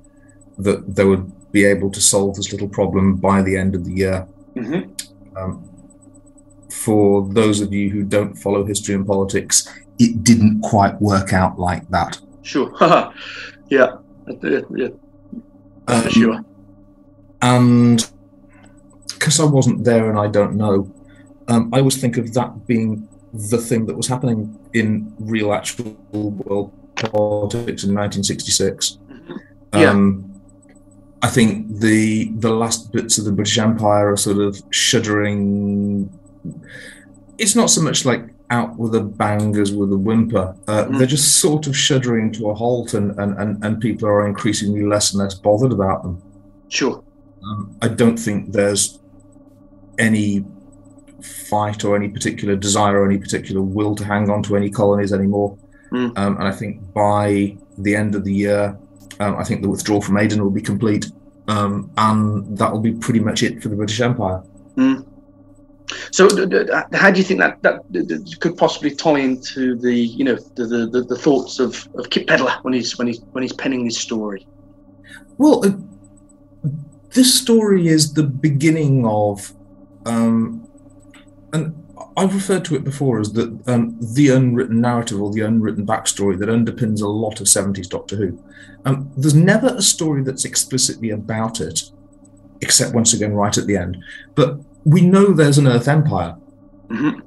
that 0.59 0.94
they 0.94 1.04
would 1.04 1.30
be 1.52 1.64
able 1.64 1.90
to 1.90 2.00
solve 2.00 2.36
this 2.36 2.52
little 2.52 2.68
problem 2.68 3.16
by 3.16 3.42
the 3.42 3.56
end 3.56 3.74
of 3.74 3.84
the 3.84 3.92
year. 3.92 4.26
Mm-hmm. 4.54 5.36
Um, 5.36 5.68
for 6.70 7.28
those 7.28 7.60
of 7.60 7.72
you 7.72 7.90
who 7.90 8.02
don't 8.02 8.34
follow 8.34 8.64
history 8.64 8.94
and 8.94 9.06
politics, 9.06 9.68
it 9.98 10.24
didn't 10.24 10.60
quite 10.62 11.00
work 11.00 11.32
out 11.32 11.59
like 11.59 11.88
that. 11.90 12.18
Sure. 12.42 12.72
yeah. 13.68 13.96
Yeah. 14.42 14.60
yeah. 14.74 14.88
Um, 15.88 16.09
sure. 16.09 16.44
And 17.43 18.09
because 19.09 19.40
I 19.40 19.44
wasn't 19.44 19.85
there 19.85 20.09
and 20.09 20.19
I 20.19 20.28
don't 20.28 20.55
know, 20.55 20.93
um, 21.48 21.70
I 21.73 21.78
always 21.78 22.01
think 22.01 22.16
of 22.16 22.32
that 22.35 22.66
being 22.66 23.09
the 23.32 23.59
thing 23.59 23.86
that 23.86 23.97
was 23.97 24.06
happening 24.06 24.59
in 24.73 25.14
real, 25.19 25.52
actual 25.52 25.93
world 26.12 26.73
politics 26.94 27.85
in 27.85 27.94
1966. 27.94 28.98
Yeah. 29.74 29.90
Um, 29.90 30.28
I 31.23 31.28
think 31.28 31.78
the 31.78 32.31
the 32.32 32.51
last 32.51 32.93
bits 32.93 33.16
of 33.16 33.24
the 33.24 33.32
British 33.32 33.59
Empire 33.59 34.12
are 34.12 34.16
sort 34.16 34.39
of 34.39 34.60
shuddering. 34.70 36.10
It's 37.39 37.55
not 37.55 37.70
so 37.70 37.81
much 37.81 38.05
like 38.05 38.24
out 38.51 38.77
with 38.77 38.94
a 38.94 39.01
bang 39.01 39.56
as 39.56 39.73
with 39.73 39.93
a 39.93 39.97
whimper. 39.97 40.55
Uh, 40.69 40.85
Mm. 40.85 40.98
They're 40.98 41.06
just 41.06 41.40
sort 41.40 41.66
of 41.66 41.77
shuddering 41.77 42.32
to 42.32 42.51
a 42.51 42.55
halt, 42.55 42.93
and, 42.94 43.19
and, 43.19 43.39
and, 43.39 43.64
and 43.64 43.81
people 43.81 44.06
are 44.09 44.27
increasingly 44.27 44.85
less 44.85 45.12
and 45.12 45.23
less 45.23 45.35
bothered 45.35 45.73
about 45.73 46.02
them. 46.02 46.20
Sure. 46.69 47.02
Um, 47.44 47.77
I 47.82 47.89
don't 47.89 48.16
think 48.16 48.52
there's 48.52 48.98
any 49.98 50.44
fight 51.23 51.85
or 51.85 51.97
any 51.97 52.09
particular 52.09 52.56
desire 52.56 53.01
or 53.01 53.06
any 53.06 53.19
particular 53.19 53.62
will 53.62 53.94
to 53.97 54.05
hang 54.05 54.31
on 54.31 54.43
to 54.44 54.56
any 54.56 54.70
colonies 54.70 55.12
anymore. 55.12 55.56
Mm. 55.93 56.16
Um, 56.16 56.36
and 56.39 56.48
I 56.48 56.52
think 56.52 56.93
by 56.93 57.56
the 57.78 57.94
end 57.94 58.14
of 58.14 58.24
the 58.24 58.32
year, 58.32 58.78
um, 59.20 59.36
I 59.36 59.44
think 59.44 59.62
the 59.62 59.69
withdrawal 59.69 60.01
from 60.01 60.16
Aden 60.16 60.43
will 60.43 60.51
be 60.51 60.62
complete. 60.62 61.10
Um, 61.48 61.90
and 61.97 62.56
that 62.56 62.73
will 62.73 62.81
be 62.81 62.93
pretty 62.93 63.20
much 63.20 63.43
it 63.43 63.62
for 63.62 63.69
the 63.69 63.77
British 63.77 64.01
Empire. 64.01 64.43
Mm. 64.77 65.06
So, 66.10 66.24
how 66.93 67.10
do 67.10 67.19
you 67.19 67.24
think 67.24 67.40
that 67.40 67.62
that 67.62 68.36
could 68.40 68.56
possibly 68.56 68.94
tie 68.94 69.19
into 69.19 69.77
the 69.77 69.93
you 69.93 70.24
know 70.24 70.36
the 70.55 70.64
the, 70.66 70.86
the, 70.86 71.02
the 71.02 71.16
thoughts 71.16 71.59
of, 71.59 71.86
of 71.97 72.09
Kit 72.09 72.27
Pedler 72.27 72.52
when 72.62 72.73
he's 72.73 72.97
when 72.97 73.09
he's 73.09 73.20
when 73.32 73.43
he's 73.43 73.52
penning 73.52 73.85
this 73.85 73.98
story? 73.98 74.47
Well, 75.36 75.66
uh, 75.66 75.73
this 77.14 77.39
story 77.39 77.89
is 77.89 78.14
the 78.14 78.22
beginning 78.22 79.06
of, 79.06 79.52
um, 80.06 80.66
and 81.52 81.74
I've 82.16 82.34
referred 82.34 82.64
to 82.66 82.74
it 82.74 82.84
before 82.84 83.20
as 83.20 83.32
the 83.32 83.59
um, 83.66 83.97
the 84.01 84.28
unwritten 84.30 84.80
narrative 84.80 85.20
or 85.20 85.32
the 85.32 85.43
unwritten 85.43 85.86
backstory 85.86 86.39
that 86.39 86.48
underpins 86.48 87.02
a 87.02 87.06
lot 87.09 87.40
of 87.40 87.48
seventies 87.48 87.89
Doctor 87.89 88.16
Who. 88.16 88.43
Um, 88.84 89.10
there's 89.16 89.34
never 89.34 89.68
a 89.68 89.82
story 89.82 90.22
that's 90.22 90.44
explicitly 90.44 91.10
about 91.10 91.60
it, 91.60 91.90
except 92.60 92.94
once 92.94 93.12
again 93.12 93.32
right 93.32 93.56
at 93.56 93.66
the 93.66 93.76
end. 93.76 93.98
But 94.34 94.59
we 94.84 95.01
know 95.01 95.32
there's 95.32 95.59
an 95.59 95.68
Earth 95.68 95.89
Empire. 95.89 96.36
Mhm. 96.89 97.22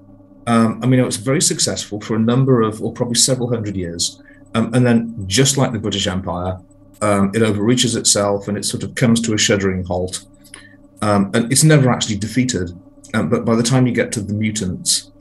Um, 0.48 0.80
I 0.84 0.86
mean, 0.86 1.00
it 1.00 1.06
was 1.06 1.18
very 1.18 1.42
successful 1.42 2.00
for 2.02 2.16
a 2.16 2.20
number 2.20 2.62
of, 2.62 2.82
or 2.82 2.94
probably 2.94 3.16
several 3.16 3.50
hundred 3.50 3.76
years. 3.76 4.22
Um, 4.54 4.74
and 4.74 4.86
then, 4.86 5.24
just 5.28 5.58
like 5.58 5.72
the 5.72 5.80
British 5.80 6.08
Empire, 6.08 6.60
um, 7.02 7.32
it 7.34 7.42
overreaches 7.42 7.96
itself 7.96 8.48
and 8.48 8.58
it 8.58 8.66
sort 8.66 8.84
of 8.84 8.96
comes 8.96 9.22
to 9.22 9.34
a 9.34 9.38
shuddering 9.38 9.84
halt. 9.84 10.26
Um, 11.02 11.32
and 11.34 11.52
it's 11.52 11.64
never 11.64 11.90
actually 11.90 12.18
defeated. 12.18 12.72
Um, 13.14 13.30
but 13.30 13.46
by 13.46 13.56
the 13.56 13.64
time 13.64 13.86
you 13.88 13.94
get 13.94 14.12
to 14.14 14.22
the 14.22 14.34
mutants, 14.34 15.12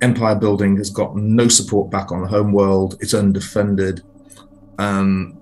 empire 0.00 0.34
building 0.34 0.76
has 0.76 0.90
got 0.90 1.16
no 1.16 1.48
support 1.48 1.90
back 1.90 2.12
on 2.12 2.22
the 2.22 2.28
home 2.28 2.52
world. 2.52 2.96
It's 3.00 3.14
undefended. 3.14 4.02
Um, 4.78 5.36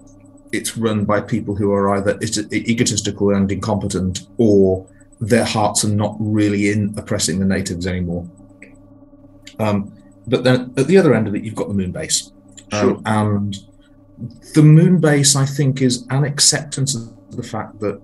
it's 0.52 0.76
run 0.76 1.04
by 1.04 1.20
people 1.20 1.54
who 1.54 1.72
are 1.72 1.96
either 1.96 2.18
eg- 2.22 2.52
egotistical 2.52 3.34
and 3.34 3.50
incompetent, 3.50 4.26
or 4.38 4.86
their 5.20 5.44
hearts 5.44 5.84
are 5.84 5.90
not 5.90 6.16
really 6.18 6.70
in 6.70 6.94
oppressing 6.96 7.38
the 7.38 7.44
natives 7.44 7.86
anymore. 7.86 8.28
Um, 9.58 9.92
but 10.26 10.44
then 10.44 10.72
at 10.76 10.86
the 10.86 10.98
other 10.98 11.14
end 11.14 11.28
of 11.28 11.34
it, 11.34 11.44
you've 11.44 11.54
got 11.54 11.68
the 11.68 11.74
moon 11.74 11.92
base. 11.92 12.32
Um, 12.72 13.02
and 13.06 13.56
the 14.54 14.62
moon 14.62 15.00
base, 15.00 15.36
I 15.36 15.44
think, 15.44 15.82
is 15.82 16.06
an 16.10 16.24
acceptance 16.24 16.94
of 16.94 17.36
the 17.36 17.42
fact 17.42 17.80
that 17.80 18.00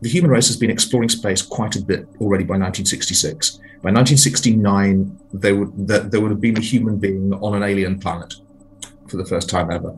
the 0.00 0.08
human 0.08 0.30
race 0.30 0.48
has 0.48 0.56
been 0.56 0.70
exploring 0.70 1.08
space 1.08 1.42
quite 1.42 1.76
a 1.76 1.80
bit 1.80 2.08
already 2.20 2.44
by 2.44 2.58
1966. 2.58 3.58
By 3.82 3.90
1969, 3.90 5.18
there 5.32 5.56
would 5.56 5.86
there, 5.88 6.00
there 6.00 6.20
would 6.20 6.30
have 6.30 6.40
been 6.40 6.56
a 6.56 6.60
human 6.60 6.98
being 6.98 7.32
on 7.34 7.54
an 7.54 7.62
alien 7.62 7.98
planet 8.00 8.34
for 9.08 9.16
the 9.16 9.24
first 9.24 9.48
time 9.48 9.70
ever. 9.70 9.96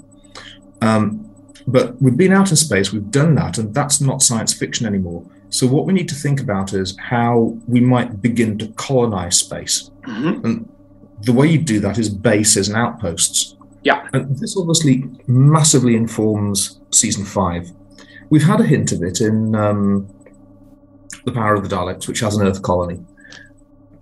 Um, 0.80 1.30
but 1.66 2.00
we've 2.00 2.16
been 2.16 2.32
out 2.32 2.50
in 2.50 2.56
space, 2.56 2.92
we've 2.92 3.10
done 3.10 3.34
that, 3.36 3.56
and 3.56 3.74
that's 3.74 4.00
not 4.00 4.22
science 4.22 4.52
fiction 4.52 4.86
anymore. 4.86 5.24
So 5.48 5.66
what 5.66 5.86
we 5.86 5.92
need 5.92 6.08
to 6.10 6.14
think 6.14 6.40
about 6.40 6.74
is 6.74 6.96
how 6.98 7.56
we 7.66 7.80
might 7.80 8.20
begin 8.20 8.58
to 8.58 8.68
colonize 8.72 9.38
space. 9.38 9.90
And 10.44 10.68
the 11.22 11.32
way 11.32 11.46
you 11.46 11.58
do 11.58 11.80
that 11.80 11.96
is 11.98 12.08
bases 12.10 12.68
and 12.68 12.76
outposts. 12.76 13.56
Yeah. 13.84 14.08
And 14.12 14.36
this 14.38 14.56
obviously 14.56 15.04
massively 15.26 15.94
informs 15.94 16.80
season 16.90 17.24
five. 17.24 17.70
We've 18.30 18.42
had 18.42 18.60
a 18.60 18.64
hint 18.64 18.92
of 18.92 19.02
it 19.02 19.20
in 19.20 19.54
um, 19.54 20.08
The 21.24 21.32
Power 21.32 21.54
of 21.54 21.68
the 21.68 21.74
Daleks, 21.74 22.08
which 22.08 22.20
has 22.20 22.36
an 22.36 22.46
Earth 22.46 22.62
colony. 22.62 23.04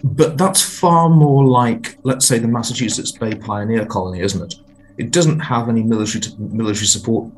But 0.04 0.38
that's 0.38 0.62
far 0.62 1.09
more 1.09 1.44
like, 1.44 1.98
let's 2.02 2.26
say, 2.26 2.38
the 2.38 2.48
Massachusetts 2.48 3.12
Bay 3.12 3.34
Pioneer 3.34 3.86
colony, 3.86 4.20
isn't 4.20 4.42
it? 4.42 4.54
It 4.98 5.10
doesn't 5.10 5.40
have 5.40 5.68
any 5.68 5.82
military 5.82 6.22
military 6.38 6.86
support. 6.86 7.32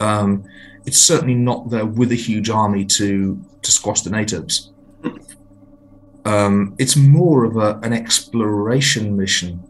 Um, 0.00 0.44
it's 0.84 0.98
certainly 0.98 1.34
not 1.34 1.70
there 1.70 1.86
with 1.86 2.12
a 2.12 2.16
huge 2.16 2.50
army 2.50 2.84
to 2.84 3.42
to 3.62 3.70
squash 3.70 4.02
the 4.02 4.10
natives. 4.10 4.70
Um, 6.24 6.74
it's 6.78 6.96
more 6.96 7.44
of 7.44 7.56
a, 7.56 7.78
an 7.82 7.92
exploration 7.92 9.16
mission 9.16 9.62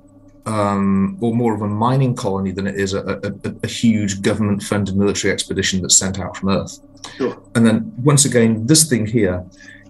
um, 0.46 1.18
or 1.20 1.34
more 1.34 1.54
of 1.54 1.62
a 1.62 1.66
mining 1.66 2.14
colony 2.14 2.52
than 2.52 2.66
it 2.66 2.76
is 2.76 2.94
a, 2.94 3.20
a, 3.22 3.54
a, 3.64 3.66
huge 3.66 4.22
government 4.22 4.62
funded 4.62 4.96
military 4.96 5.32
expedition 5.32 5.82
that's 5.82 5.96
sent 5.96 6.20
out 6.20 6.36
from 6.36 6.50
Earth. 6.50 6.78
Sure. 7.16 7.42
And 7.56 7.66
then 7.66 7.92
once 7.98 8.24
again, 8.24 8.64
this 8.66 8.88
thing 8.88 9.06
here, 9.06 9.44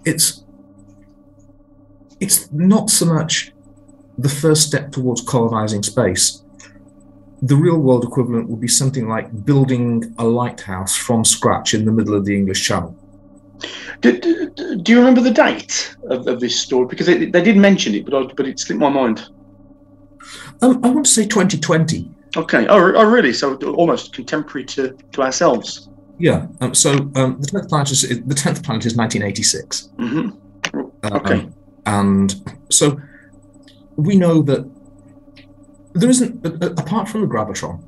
it's 0.05 0.45
it's 2.21 2.51
not 2.53 2.89
so 2.89 3.05
much 3.05 3.53
the 4.17 4.31
first 4.31 4.67
step 4.67 4.91
towards 4.93 5.21
colonizing 5.21 5.83
space. 5.83 6.43
The 7.43 7.55
real 7.55 7.77
world 7.77 8.05
equivalent 8.05 8.49
would 8.49 8.61
be 8.61 8.69
something 8.69 9.07
like 9.09 9.45
building 9.45 10.15
a 10.19 10.25
lighthouse 10.25 10.97
from 10.97 11.23
scratch 11.23 11.75
in 11.75 11.85
the 11.85 11.93
middle 11.93 12.15
of 12.15 12.25
the 12.25 12.35
English 12.35 12.65
Channel. 12.65 12.97
Do, 14.01 14.19
do, 14.19 14.77
do 14.77 14.93
you 14.93 14.99
remember 14.99 15.21
the 15.21 15.31
date 15.31 15.97
of, 16.09 16.27
of 16.27 16.41
this 16.41 16.59
story? 16.59 16.87
Because 16.87 17.07
they, 17.07 17.27
they 17.27 17.43
did 17.43 17.59
mention 17.59 17.95
it, 17.95 18.07
but 18.07 18.15
I, 18.15 18.33
but 18.33 18.47
it 18.47 18.59
slipped 18.59 18.81
my 18.81 18.89
mind. 18.89 19.29
Um, 20.63 20.85
I 20.85 20.91
want 20.91 21.07
to 21.07 21.13
say 21.13 21.27
2020. 21.27 22.11
Okay. 22.37 22.67
Oh, 22.69 22.93
oh 22.95 23.05
really? 23.11 23.33
So 23.33 23.57
almost 23.75 24.13
contemporary 24.13 24.65
to, 24.67 24.97
to 25.13 25.23
ourselves. 25.23 25.89
Yeah. 26.19 26.47
Um, 26.61 26.75
so 26.75 26.93
um, 27.15 27.41
the 27.41 27.47
tenth 27.47 27.69
planet 27.69 27.91
is 27.91 28.03
the 28.03 28.35
tenth 28.35 28.63
planet 28.63 28.87
is 28.87 28.97
1986. 28.97 29.91
hmm 29.97 30.31
Um, 30.75 30.93
Okay. 31.05 31.49
and 31.87 32.35
so 32.71 32.99
we 33.97 34.17
know 34.17 34.43
that 34.43 34.69
there 35.95 36.11
isn't, 36.11 36.45
apart 36.79 37.09
from 37.09 37.23
the 37.23 37.27
gravitron, 37.27 37.83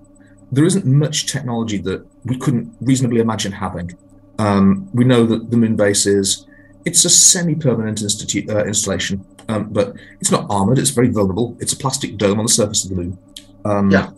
there 0.51 0.65
isn't 0.65 0.87
much 0.87 1.27
technology 1.27 1.79
that 1.79 2.07
we 2.25 2.39
couldn't 2.39 2.75
reasonably 2.81 3.21
imagine 3.21 3.53
having. 3.53 3.93
Um, 4.39 4.89
we 4.95 5.05
know 5.05 5.27
that 5.27 5.51
the 5.51 5.57
moon 5.57 5.77
base 5.77 6.07
is 6.07 6.47
it's 6.85 7.05
a 7.05 7.11
semi-permanent 7.11 8.03
institute, 8.03 8.49
uh, 8.49 8.65
installation, 8.65 9.25
um, 9.49 9.69
but 9.71 9.95
it's 10.21 10.31
not 10.31 10.47
armored. 10.51 10.79
It's 10.79 10.91
very 10.91 11.09
vulnerable. 11.09 11.57
It's 11.61 11.73
a 11.73 11.77
plastic 11.77 12.17
dome 12.17 12.39
on 12.39 12.47
the 12.47 12.53
surface 12.53 12.85
of 12.85 12.91
the 12.91 12.97
moon. 12.97 13.19
Um, 13.65 13.91
Yeah. 13.91 14.11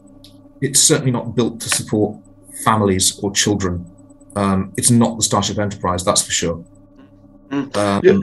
It's 0.61 0.81
certainly 0.81 1.11
not 1.11 1.35
built 1.35 1.61
to 1.61 1.71
support 1.71 2.19
families 2.65 3.19
or 3.23 3.33
children. 3.33 3.87
Um, 4.37 4.73
it's 4.77 4.91
not 4.91 5.17
the 5.17 5.23
Starship 5.23 5.59
Enterprise, 5.59 6.05
that's 6.05 6.23
for 6.23 6.33
sure. 6.33 6.65
Um, 7.51 8.01
Yeah, 8.03 8.19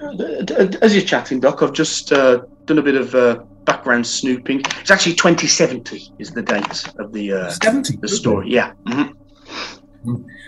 As 0.81 0.95
you're 0.95 1.03
chatting, 1.03 1.39
Doc, 1.39 1.61
I've 1.63 1.73
just 1.73 2.11
uh, 2.11 2.41
done 2.65 2.77
a 2.77 2.81
bit 2.81 2.95
of 2.95 3.15
uh, 3.15 3.39
background 3.65 4.05
snooping. 4.05 4.61
It's 4.79 4.91
actually 4.91 5.15
2070 5.15 6.13
is 6.19 6.31
the 6.31 6.41
date 6.41 6.87
of 6.99 7.11
the 7.11 7.33
uh, 7.33 7.49
70, 7.49 7.97
the 7.97 8.07
story. 8.07 8.49
Yeah. 8.49 8.71
hmm 8.85 9.11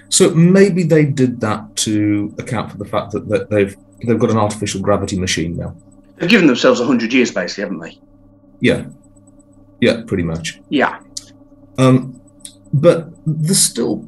So 0.10 0.34
maybe 0.34 0.84
they 0.84 1.06
did 1.06 1.40
that 1.42 1.76
to 1.78 2.34
account 2.38 2.72
for 2.72 2.78
the 2.78 2.86
fact 2.86 3.12
that, 3.12 3.28
that 3.30 3.50
they've 3.50 3.76
they've 4.06 4.20
got 4.20 4.32
an 4.32 4.38
artificial 4.38 4.82
gravity 4.82 5.20
machine 5.20 5.58
now. 5.58 5.76
They've 6.18 6.30
given 6.30 6.48
themselves 6.48 6.80
100 6.80 7.14
years, 7.14 7.32
basically, 7.32 7.64
haven't 7.64 7.80
they? 7.80 8.00
Yeah, 8.60 8.86
yeah, 9.80 10.02
pretty 10.06 10.24
much. 10.24 10.60
Yeah. 10.70 11.00
Um, 11.78 12.22
but 12.74 13.10
there's 13.26 13.62
still 13.62 14.08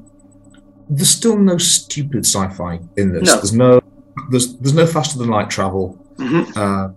there's 0.89 1.09
still 1.09 1.38
no 1.38 1.57
stupid 1.57 2.26
sci-fi 2.26 2.80
in 2.97 3.13
this. 3.13 3.23
No. 3.27 3.35
There's 3.35 3.53
no 3.53 3.81
there's 4.30 4.57
there's 4.57 4.73
no 4.73 4.85
faster 4.85 5.18
than 5.19 5.30
light 5.30 5.49
travel. 5.49 5.93
hmm 6.18 6.43
Uh, 6.55 6.89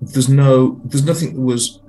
there's 0.00 0.28
no 0.28 0.80
there's 0.84 1.04
nothing 1.04 1.34
that 1.34 1.40
was 1.40 1.80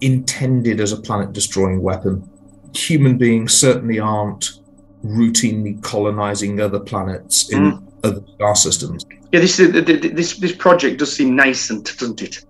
intended 0.00 0.80
as 0.80 0.92
a 0.92 0.96
planet 0.96 1.32
destroying 1.32 1.82
weapon. 1.82 2.28
Human 2.74 3.16
beings 3.16 3.52
certainly 3.54 3.98
aren't 4.00 4.60
routinely 5.04 5.80
colonizing 5.82 6.60
other 6.60 6.80
planets 6.80 7.50
in 7.52 7.86
other 8.02 8.22
star 8.34 8.56
systems. 8.56 9.04
Yeah, 9.32 9.40
this, 9.40 9.58
is- 9.60 9.72
th- 9.72 9.86
th- 9.86 10.14
this 10.14 10.36
this 10.38 10.52
project 10.54 10.98
does 10.98 11.14
seem 11.14 11.36
nascent, 11.36 11.92
doesn't 11.98 12.22
it? 12.22 12.44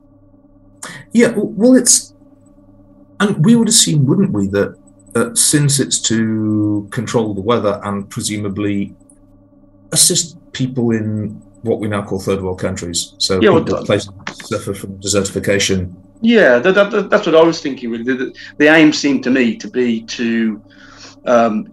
Yeah, 1.12 1.32
well, 1.36 1.74
it's, 1.76 2.14
and 3.20 3.44
we 3.44 3.56
would 3.56 3.68
assume, 3.68 4.04
wouldn't 4.06 4.32
we, 4.32 4.48
that 4.48 4.76
uh, 5.14 5.34
since 5.34 5.80
it's 5.80 5.98
to 6.02 6.86
control 6.90 7.34
the 7.34 7.40
weather 7.40 7.80
and 7.84 8.08
presumably 8.10 8.94
assist 9.92 10.36
people 10.52 10.90
in 10.90 11.40
what 11.62 11.80
we 11.80 11.88
now 11.88 12.02
call 12.04 12.20
third 12.20 12.42
world 12.42 12.58
countries. 12.60 13.14
So 13.18 13.40
Yeah, 13.40 13.50
well, 13.50 13.64
people 13.64 13.84
places 13.86 14.10
suffer 14.42 14.74
from 14.74 14.98
desertification. 14.98 15.94
Yeah, 16.20 16.58
that, 16.58 16.74
that, 16.74 16.90
that- 16.90 17.10
that's 17.10 17.26
what 17.26 17.34
I 17.34 17.42
was 17.42 17.62
thinking. 17.62 17.90
Really, 17.90 18.04
the, 18.04 18.34
the, 18.58 18.66
aim 18.66 18.92
seemed 18.92 19.24
to 19.24 19.30
me 19.30 19.56
to 19.56 19.68
be 19.70 20.02
to 20.02 20.62
um, 21.24 21.66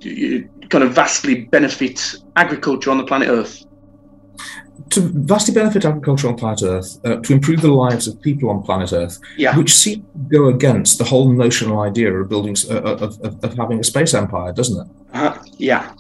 kind 0.71 0.83
of 0.83 0.93
vastly 0.93 1.45
benefit 1.45 2.15
agriculture 2.35 2.89
on 2.89 2.97
the 2.97 3.03
planet 3.03 3.29
Earth. 3.29 3.63
To 4.91 5.01
vastly 5.01 5.53
benefit 5.53 5.85
agriculture 5.85 6.27
on 6.27 6.35
planet 6.35 6.63
Earth, 6.63 6.99
uh, 7.05 7.17
to 7.17 7.33
improve 7.33 7.61
the 7.61 7.71
lives 7.71 8.07
of 8.07 8.19
people 8.21 8.49
on 8.49 8.63
planet 8.63 8.91
Earth, 8.93 9.19
Yeah. 9.37 9.55
which 9.57 9.73
seems 9.75 10.03
to 10.13 10.37
go 10.37 10.47
against 10.47 10.97
the 10.97 11.03
whole 11.03 11.31
notional 11.31 11.81
idea 11.81 12.11
of 12.11 12.27
building, 12.29 12.55
uh, 12.69 12.81
of, 12.81 13.19
of, 13.21 13.43
of 13.43 13.53
having 13.57 13.79
a 13.79 13.83
space 13.83 14.13
empire, 14.13 14.51
doesn't 14.53 14.79
it? 14.81 14.87
Uh, 15.13 15.37
yeah, 15.57 15.91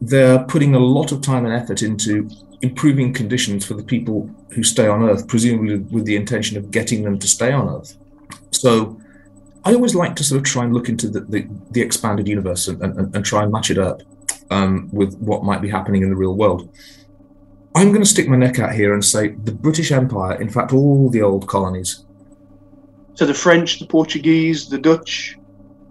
they're 0.00 0.40
putting 0.44 0.74
a 0.74 0.78
lot 0.78 1.12
of 1.12 1.20
time 1.22 1.44
and 1.46 1.54
effort 1.54 1.82
into 1.82 2.28
improving 2.60 3.12
conditions 3.12 3.64
for 3.64 3.74
the 3.74 3.82
people 3.82 4.28
who 4.50 4.62
stay 4.62 4.86
on 4.86 5.02
Earth, 5.08 5.26
presumably 5.26 5.78
with 5.78 6.04
the 6.04 6.16
intention 6.16 6.56
of 6.56 6.70
getting 6.70 7.02
them 7.02 7.18
to 7.18 7.26
stay 7.26 7.52
on 7.52 7.68
Earth. 7.68 7.96
So 8.50 9.00
I 9.64 9.74
always 9.74 9.94
like 9.94 10.16
to 10.16 10.24
sort 10.24 10.38
of 10.40 10.44
try 10.44 10.64
and 10.64 10.74
look 10.74 10.88
into 10.88 11.08
the, 11.08 11.20
the, 11.20 11.46
the 11.70 11.80
expanded 11.80 12.26
universe 12.28 12.68
and, 12.68 12.82
and, 12.82 13.14
and 13.14 13.24
try 13.24 13.42
and 13.44 13.52
match 13.52 13.70
it 13.70 13.78
up 13.78 14.02
um, 14.50 14.88
with 14.92 15.16
what 15.18 15.44
might 15.44 15.62
be 15.62 15.68
happening 15.68 16.02
in 16.02 16.10
the 16.10 16.16
real 16.16 16.34
world. 16.34 16.68
I'm 17.74 17.88
going 17.88 18.02
to 18.02 18.08
stick 18.08 18.28
my 18.28 18.36
neck 18.36 18.58
out 18.58 18.74
here 18.74 18.92
and 18.92 19.04
say 19.04 19.28
the 19.28 19.52
British 19.52 19.92
Empire, 19.92 20.40
in 20.40 20.50
fact, 20.50 20.72
all 20.72 21.08
the 21.10 21.22
old 21.22 21.46
colonies, 21.48 22.04
so 23.14 23.24
the 23.26 23.34
French, 23.34 23.78
the 23.78 23.86
Portuguese, 23.86 24.68
the 24.68 24.78
Dutch. 24.78 25.36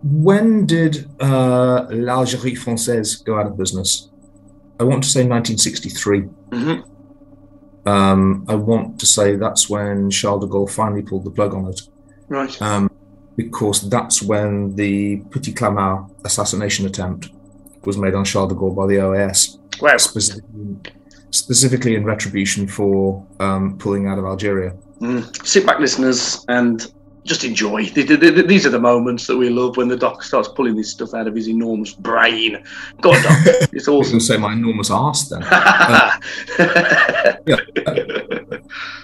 when 0.04 0.66
did 0.66 1.08
uh, 1.22 1.86
l'Algérie 1.92 2.58
française 2.58 3.24
go 3.24 3.40
out 3.40 3.46
of 3.46 3.56
business? 3.58 4.10
I 4.80 4.84
want 4.84 5.04
to 5.04 5.10
say 5.10 5.22
1963. 5.22 6.22
Mhm. 6.50 6.84
Um, 7.86 8.46
I 8.48 8.56
want 8.56 9.00
to 9.00 9.06
say 9.06 9.36
that's 9.38 9.70
when 9.70 10.10
Charles 10.12 10.44
de 10.44 10.48
Gaulle 10.52 10.70
finally 10.70 11.02
pulled 11.04 11.24
the 11.24 11.32
plug 11.32 11.54
on 11.54 11.68
it, 11.68 11.82
Right. 12.28 12.62
um, 12.62 12.91
because 13.44 13.90
that's 13.90 14.22
when 14.22 14.76
the 14.76 15.18
Petit 15.32 15.54
Clamart 15.54 16.10
assassination 16.26 16.86
attempt 16.86 17.30
was 17.86 17.98
made 17.98 18.14
on 18.14 18.24
Charles 18.26 18.50
de 18.52 18.56
Gaulle 18.56 18.76
by 18.76 18.88
the 18.88 18.96
OAS, 18.96 19.58
Wow. 19.82 19.98
specifically, 19.98 20.78
specifically 21.32 21.96
in 21.96 22.04
retribution 22.04 22.68
for 22.68 23.26
um, 23.40 23.78
pulling 23.78 24.08
out 24.08 24.20
of 24.20 24.26
Algeria. 24.26 24.74
Mm. 25.00 25.46
Sit 25.46 25.66
back, 25.66 25.80
listeners, 25.80 26.46
and 26.48 26.92
just 27.24 27.44
enjoy. 27.44 27.86
Th- 27.86 28.08
th- 28.08 28.20
th- 28.20 28.48
These 28.48 28.66
are 28.68 28.70
the 28.70 28.80
moments 28.80 29.26
that 29.28 29.38
we 29.38 29.50
love 29.50 29.78
when 29.78 29.88
the 29.88 29.96
doc 29.98 30.24
starts 30.24 30.48
pulling 30.48 30.76
this 30.76 30.92
stuff 30.92 31.14
out 31.14 31.28
of 31.28 31.36
his 31.36 31.48
enormous 31.50 31.94
brain. 31.94 32.64
God, 33.02 33.22
doc, 33.24 33.38
it's 33.74 33.88
I 33.88 33.92
was 33.92 34.10
going 34.10 34.20
to 34.20 34.26
say 34.26 34.38
my 34.38 34.54
enormous 34.54 34.90
arse 34.92 35.30
then. 35.30 35.42
yeah. 37.48 37.58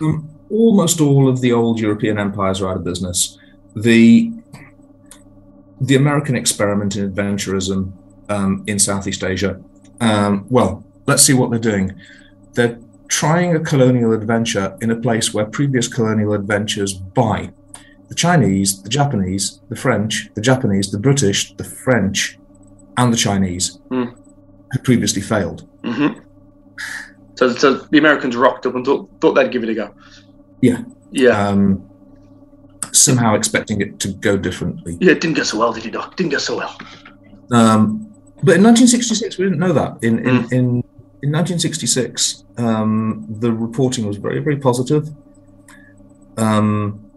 Um, 0.01 0.29
almost 0.49 1.01
all 1.01 1.27
of 1.27 1.41
the 1.41 1.51
old 1.51 1.79
European 1.79 2.17
empires 2.19 2.61
are 2.61 2.69
out 2.69 2.77
of 2.77 2.83
business. 2.83 3.37
The 3.81 4.31
the 5.79 5.95
American 5.95 6.35
experiment 6.35 6.95
in 6.95 7.11
adventurism 7.11 7.91
um, 8.29 8.63
in 8.65 8.79
Southeast 8.79 9.23
Asia. 9.23 9.61
Um, 10.01 10.45
well, 10.49 10.83
let's 11.05 11.21
see 11.21 11.33
what 11.33 11.51
they're 11.51 11.59
doing. 11.59 11.93
They're 12.53 12.79
trying 13.09 13.55
a 13.55 13.59
colonial 13.59 14.11
adventure 14.13 14.75
in 14.81 14.89
a 14.89 14.95
place 14.95 15.33
where 15.33 15.45
previous 15.45 15.87
colonial 15.87 16.33
adventures 16.33 16.93
by 16.93 17.51
the 18.09 18.15
Chinese, 18.15 18.81
the 18.81 18.89
Japanese, 18.89 19.61
the 19.69 19.75
French, 19.75 20.29
the 20.33 20.41
Japanese, 20.41 20.91
the 20.91 20.99
British, 20.99 21.53
the 21.57 21.63
French, 21.63 22.39
and 22.97 23.13
the 23.13 23.17
Chinese 23.17 23.79
Hmm. 23.89 24.05
had 24.71 24.83
previously 24.83 25.21
failed. 25.21 25.67
hmm 25.83 26.07
So, 27.35 27.51
so 27.53 27.75
the 27.75 27.99
Americans 27.99 28.35
rocked 28.35 28.65
up 28.65 28.73
and 28.75 28.83
thought, 28.83 29.09
thought 29.21 29.33
they'd 29.33 29.51
give 29.51 29.61
it 29.63 29.69
a 29.69 29.75
go. 29.75 29.93
Yeah. 30.61 30.81
Yeah. 31.11 31.47
Um, 31.49 31.86
somehow 32.97 33.35
expecting 33.35 33.81
it 33.81 33.99
to 33.99 34.09
go 34.09 34.37
differently. 34.37 34.97
Yeah, 34.99 35.11
it 35.11 35.21
didn't 35.21 35.37
go 35.37 35.43
so 35.43 35.59
well, 35.59 35.73
did 35.73 35.85
it, 35.85 35.91
Doc? 35.91 36.15
Didn't 36.15 36.31
go 36.31 36.37
so 36.37 36.57
well. 36.57 36.77
Um, 37.51 38.13
but 38.43 38.55
in 38.55 38.63
1966, 38.63 39.37
we 39.37 39.45
didn't 39.45 39.59
know 39.59 39.73
that. 39.73 39.97
In 40.03 40.19
in, 40.19 40.37
in, 40.51 40.83
in 41.23 41.31
1966, 41.31 42.43
um, 42.57 43.25
the 43.39 43.51
reporting 43.51 44.05
was 44.05 44.17
very 44.17 44.39
very 44.39 44.57
positive. 44.57 45.09
Um, 46.37 47.07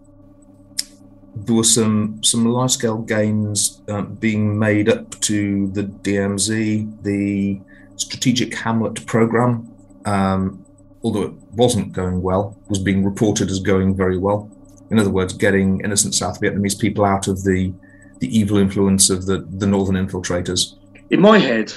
there 1.35 1.55
were 1.55 1.65
some 1.65 2.23
some 2.23 2.47
large 2.47 2.73
scale 2.73 2.98
gains 2.98 3.82
um, 3.89 4.15
being 4.15 4.59
made 4.59 4.89
up 4.89 5.19
to 5.20 5.69
the 5.69 5.82
DMZ, 5.82 7.02
the 7.02 7.61
Strategic 7.97 8.55
Hamlet 8.55 9.07
program. 9.07 9.73
Um, 10.07 10.65
although 11.02 11.23
it 11.23 11.32
wasn't 11.52 11.93
going 11.93 12.23
well, 12.23 12.57
was 12.69 12.78
being 12.78 13.05
reported 13.05 13.51
as 13.51 13.61
going 13.61 13.94
very 13.94 14.19
well. 14.19 14.51
In 14.91 14.99
other 14.99 15.11
words, 15.11 15.33
getting 15.33 15.81
innocent 15.81 16.15
South 16.15 16.41
Vietnamese 16.41 16.79
people 16.79 17.05
out 17.05 17.29
of 17.29 17.43
the 17.45 17.73
the 18.19 18.39
evil 18.39 18.59
influence 18.59 19.09
of 19.09 19.25
the, 19.25 19.39
the 19.57 19.67
northern 19.67 19.95
infiltrators. 19.95 20.75
In 21.09 21.21
my 21.21 21.39
head, 21.39 21.73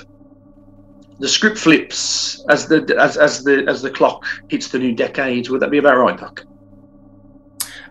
the 1.19 1.29
script 1.29 1.57
flips 1.57 2.43
as 2.49 2.67
the 2.67 2.95
as, 2.99 3.17
as 3.17 3.43
the 3.43 3.65
as 3.67 3.81
the 3.81 3.89
clock 3.89 4.25
hits 4.49 4.67
the 4.67 4.79
new 4.79 4.93
decade. 4.93 5.49
Would 5.49 5.61
that 5.61 5.71
be 5.71 5.77
about 5.77 5.97
right, 5.97 6.17
Doc? 6.19 6.43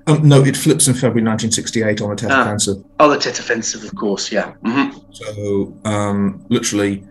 Um, 0.08 0.28
no, 0.28 0.42
it 0.44 0.56
flips 0.56 0.88
in 0.88 0.94
February 0.94 1.22
1968 1.22 2.00
on 2.00 2.10
the 2.10 2.16
Tet 2.16 2.30
Ah. 2.32 2.42
Offensive. 2.42 2.84
Oh, 2.98 3.08
the 3.08 3.18
Tet 3.18 3.38
Offensive, 3.38 3.84
of 3.84 3.94
course. 3.94 4.32
Yeah. 4.32 4.52
hmm 4.64 4.90
So, 5.12 5.76
um, 5.84 6.44
literally, 6.48 7.04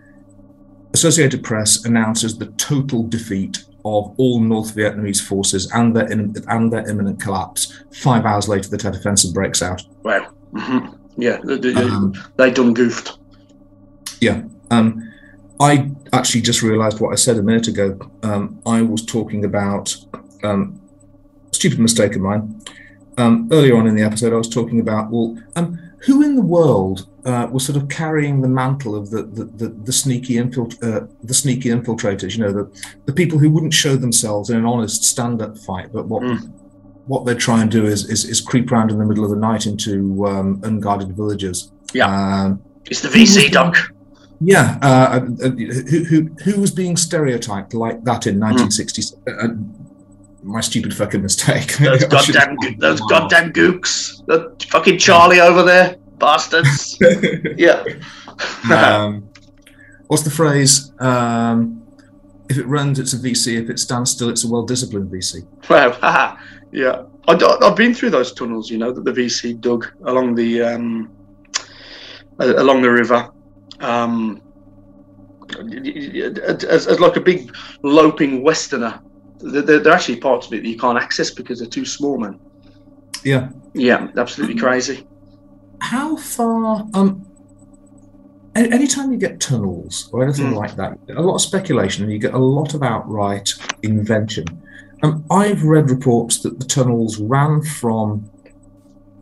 Associated 0.92 1.42
Press 1.42 1.86
announces 1.86 2.36
the 2.36 2.46
total 2.52 3.04
defeat 3.08 3.64
of 3.84 4.14
all 4.16 4.40
North 4.40 4.74
Vietnamese 4.74 5.20
forces 5.20 5.70
and 5.72 5.94
their 5.96 6.10
in, 6.10 6.34
and 6.48 6.72
their 6.72 6.88
imminent 6.88 7.20
collapse. 7.20 7.82
Five 7.92 8.24
hours 8.24 8.48
later, 8.48 8.68
the 8.68 8.78
Tet 8.78 8.96
Offensive 8.96 9.34
breaks 9.34 9.62
out. 9.62 9.82
Wow. 10.02 10.32
hmm 10.56 10.86
Yeah. 11.16 11.38
They, 11.44 11.56
they, 11.58 11.74
Um, 11.74 12.14
they 12.36 12.50
done 12.50 12.74
goofed. 12.74 13.18
Yeah. 14.20 14.42
Um, 14.70 15.12
I 15.60 15.90
actually 16.12 16.42
just 16.42 16.62
realised 16.62 17.00
what 17.00 17.12
I 17.12 17.16
said 17.16 17.38
a 17.38 17.42
minute 17.42 17.68
ago. 17.68 17.98
Um, 18.22 18.60
I 18.66 18.82
was 18.82 19.04
talking 19.04 19.44
about 19.44 19.94
um, 20.42 20.80
stupid 21.52 21.78
mistake 21.78 22.14
of 22.14 22.20
mine. 22.22 22.62
Um, 23.18 23.48
earlier 23.52 23.76
on 23.76 23.86
in 23.86 23.94
the 23.94 24.02
episode, 24.02 24.32
I 24.32 24.36
was 24.36 24.48
talking 24.48 24.80
about 24.80 25.10
well, 25.10 25.38
um, 25.56 25.78
who 26.06 26.22
in 26.22 26.34
the 26.34 26.42
world 26.42 27.08
uh, 27.24 27.46
was 27.52 27.64
sort 27.66 27.76
of 27.80 27.88
carrying 27.88 28.40
the 28.40 28.48
mantle 28.48 28.94
of 28.94 29.10
the 29.10 29.22
the, 29.22 29.44
the, 29.44 29.68
the 29.68 29.92
sneaky 29.92 30.34
infilt- 30.34 30.82
uh, 30.82 31.06
the 31.22 31.34
sneaky 31.34 31.68
infiltrators? 31.70 32.36
You 32.36 32.44
know, 32.44 32.52
the 32.52 32.70
the 33.06 33.12
people 33.12 33.38
who 33.38 33.50
wouldn't 33.50 33.74
show 33.74 33.96
themselves 33.96 34.50
in 34.50 34.56
an 34.56 34.64
honest 34.66 35.04
stand-up 35.04 35.56
fight, 35.58 35.92
but 35.92 36.06
what 36.06 36.22
what 37.06 37.24
they 37.26 37.34
try 37.34 37.60
and 37.62 37.70
do 37.70 37.84
is, 37.86 38.08
is 38.08 38.24
is 38.24 38.40
creep 38.40 38.70
around 38.72 38.90
in 38.90 38.98
the 38.98 39.04
middle 39.04 39.24
of 39.24 39.30
the 39.30 39.36
night 39.36 39.66
into 39.66 40.26
um, 40.26 40.60
unguarded 40.64 41.16
villages. 41.16 41.72
Yeah. 41.92 42.06
Um, 42.06 42.62
It's 42.90 43.00
the 43.00 43.08
VC, 43.08 43.50
Doc. 43.50 43.76
yeah, 44.40 44.78
uh, 44.82 45.20
uh, 45.44 45.50
who, 45.50 46.04
who 46.04 46.28
who 46.44 46.60
was 46.60 46.70
being 46.70 46.96
stereotyped 46.96 47.74
like 47.74 48.02
that 48.04 48.26
in 48.26 48.38
1960s? 48.40 49.14
Uh, 49.26 49.54
my 50.44 50.60
stupid 50.60 50.92
fucking 50.94 51.22
mistake. 51.22 51.76
Those 51.78 52.04
goddamn, 52.16 52.56
those 52.78 53.00
goddamn 53.02 53.52
gooks. 53.52 54.24
That 54.26 54.62
fucking 54.70 54.98
Charlie 54.98 55.40
over 55.40 55.62
there, 55.62 55.96
bastards. 56.22 56.96
yeah. 57.56 57.84
um, 58.72 59.28
what's 60.06 60.22
the 60.22 60.30
phrase? 60.30 60.92
Um, 61.00 61.82
if 62.48 62.58
it 62.58 62.66
runs, 62.66 62.98
it's 62.98 63.12
a 63.12 63.18
VC. 63.18 63.60
If 63.60 63.68
it 63.68 63.78
stands 63.78 64.12
still, 64.12 64.28
it's 64.30 64.44
a 64.44 64.48
well-disciplined 64.48 65.10
VC. 65.10 65.44
Wow. 65.68 66.38
yeah. 66.72 67.02
I, 67.28 67.66
have 67.66 67.76
been 67.76 67.92
through 67.92 68.10
those 68.10 68.32
tunnels, 68.32 68.70
you 68.70 68.78
know, 68.78 68.92
that 68.92 69.04
the 69.04 69.12
VC 69.12 69.60
dug 69.60 69.92
along 70.04 70.34
the 70.34 70.62
um, 70.62 71.10
along 72.38 72.82
the 72.82 72.90
river. 72.90 73.30
Um, 73.80 74.40
as, 75.58 76.86
as 76.86 77.00
like 77.00 77.16
a 77.16 77.20
big 77.20 77.54
loping 77.82 78.42
westerner. 78.42 79.00
They're, 79.38 79.62
they're 79.62 79.80
they're 79.80 79.92
actually 79.92 80.20
parts 80.20 80.46
of 80.46 80.52
it 80.52 80.62
that 80.62 80.68
you 80.68 80.78
can't 80.78 80.98
access 80.98 81.30
because 81.30 81.58
they're 81.58 81.68
too 81.68 81.84
small, 81.84 82.18
man. 82.18 82.38
Yeah. 83.24 83.50
Yeah, 83.74 84.08
absolutely 84.16 84.56
crazy. 84.56 85.06
How 85.82 86.16
far? 86.16 86.86
Um, 86.94 87.26
anytime 88.54 89.10
you 89.10 89.18
get 89.18 89.40
tunnels 89.40 90.08
or 90.12 90.22
anything 90.22 90.52
Mm. 90.52 90.56
like 90.56 90.76
that, 90.76 90.96
a 91.16 91.20
lot 91.22 91.34
of 91.34 91.40
speculation 91.40 92.04
and 92.04 92.12
you 92.12 92.20
get 92.20 92.34
a 92.34 92.38
lot 92.38 92.72
of 92.74 92.82
outright 92.84 93.52
invention. 93.82 94.44
Um, 95.02 95.24
I've 95.28 95.64
read 95.64 95.90
reports 95.90 96.38
that 96.42 96.60
the 96.60 96.64
tunnels 96.66 97.18
ran 97.18 97.62
from, 97.62 98.30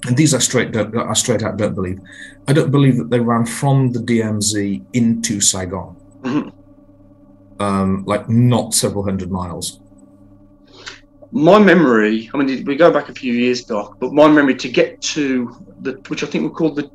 and 0.06 0.16
these 0.18 0.34
are 0.34 0.40
straight 0.40 0.72
don't, 0.72 0.94
are 0.94 1.14
straight 1.14 1.42
out 1.42 1.56
don't 1.56 1.74
believe. 1.74 1.98
I 2.46 2.52
don't 2.52 2.70
believe 2.70 2.98
that 2.98 3.08
they 3.08 3.20
ran 3.20 3.46
from 3.46 3.92
the 3.92 4.00
DMZ 4.00 4.82
into 4.92 5.40
Saigon, 5.40 5.96
Mhm. 6.22 6.52
um, 7.58 8.04
like 8.06 8.28
not 8.28 8.74
several 8.74 9.04
hundred 9.04 9.30
miles. 9.30 9.80
My 11.32 11.58
memory, 11.58 12.28
I 12.34 12.38
mean, 12.38 12.64
we 12.64 12.74
go 12.74 12.90
back 12.90 13.08
a 13.08 13.14
few 13.14 13.32
years, 13.32 13.62
Doc, 13.64 13.96
but 14.00 14.12
my 14.12 14.26
memory 14.28 14.56
to 14.56 14.68
get 14.68 15.00
to 15.02 15.54
the, 15.80 15.92
which 16.08 16.24
I 16.24 16.26
think 16.26 16.44
we 16.44 16.50
called 16.50 16.76
the 16.76 16.90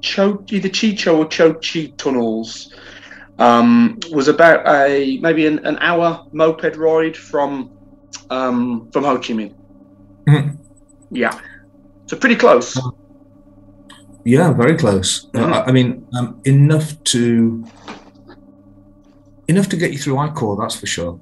Cho, 0.00 0.44
either 0.48 0.68
Chicho 0.68 1.18
or 1.18 1.26
Cho 1.26 1.54
Chi 1.54 1.92
tunnels. 1.96 2.72
Um, 3.40 3.98
was 4.12 4.28
about 4.28 4.64
a 4.68 5.18
maybe 5.18 5.46
an, 5.46 5.58
an 5.66 5.76
hour 5.80 6.24
moped 6.30 6.76
ride 6.76 7.16
from 7.16 7.72
um, 8.30 8.88
from 8.92 9.02
Ho 9.02 9.16
Chi 9.18 9.32
Minh. 9.34 9.54
Mhm. 10.28 10.56
Yeah, 11.10 11.36
so 12.06 12.16
pretty 12.16 12.36
close. 12.36 12.78
Yeah, 14.24 14.52
very 14.52 14.76
close. 14.76 15.26
Uh, 15.34 15.46
I 15.46 15.64
I 15.66 15.72
mean, 15.72 16.06
um, 16.16 16.40
enough 16.44 17.02
to 17.04 17.64
enough 19.48 19.68
to 19.70 19.76
get 19.76 19.90
you 19.90 19.98
through 19.98 20.16
I-Corps, 20.18 20.56
that's 20.56 20.76
for 20.76 20.86
sure, 20.86 21.18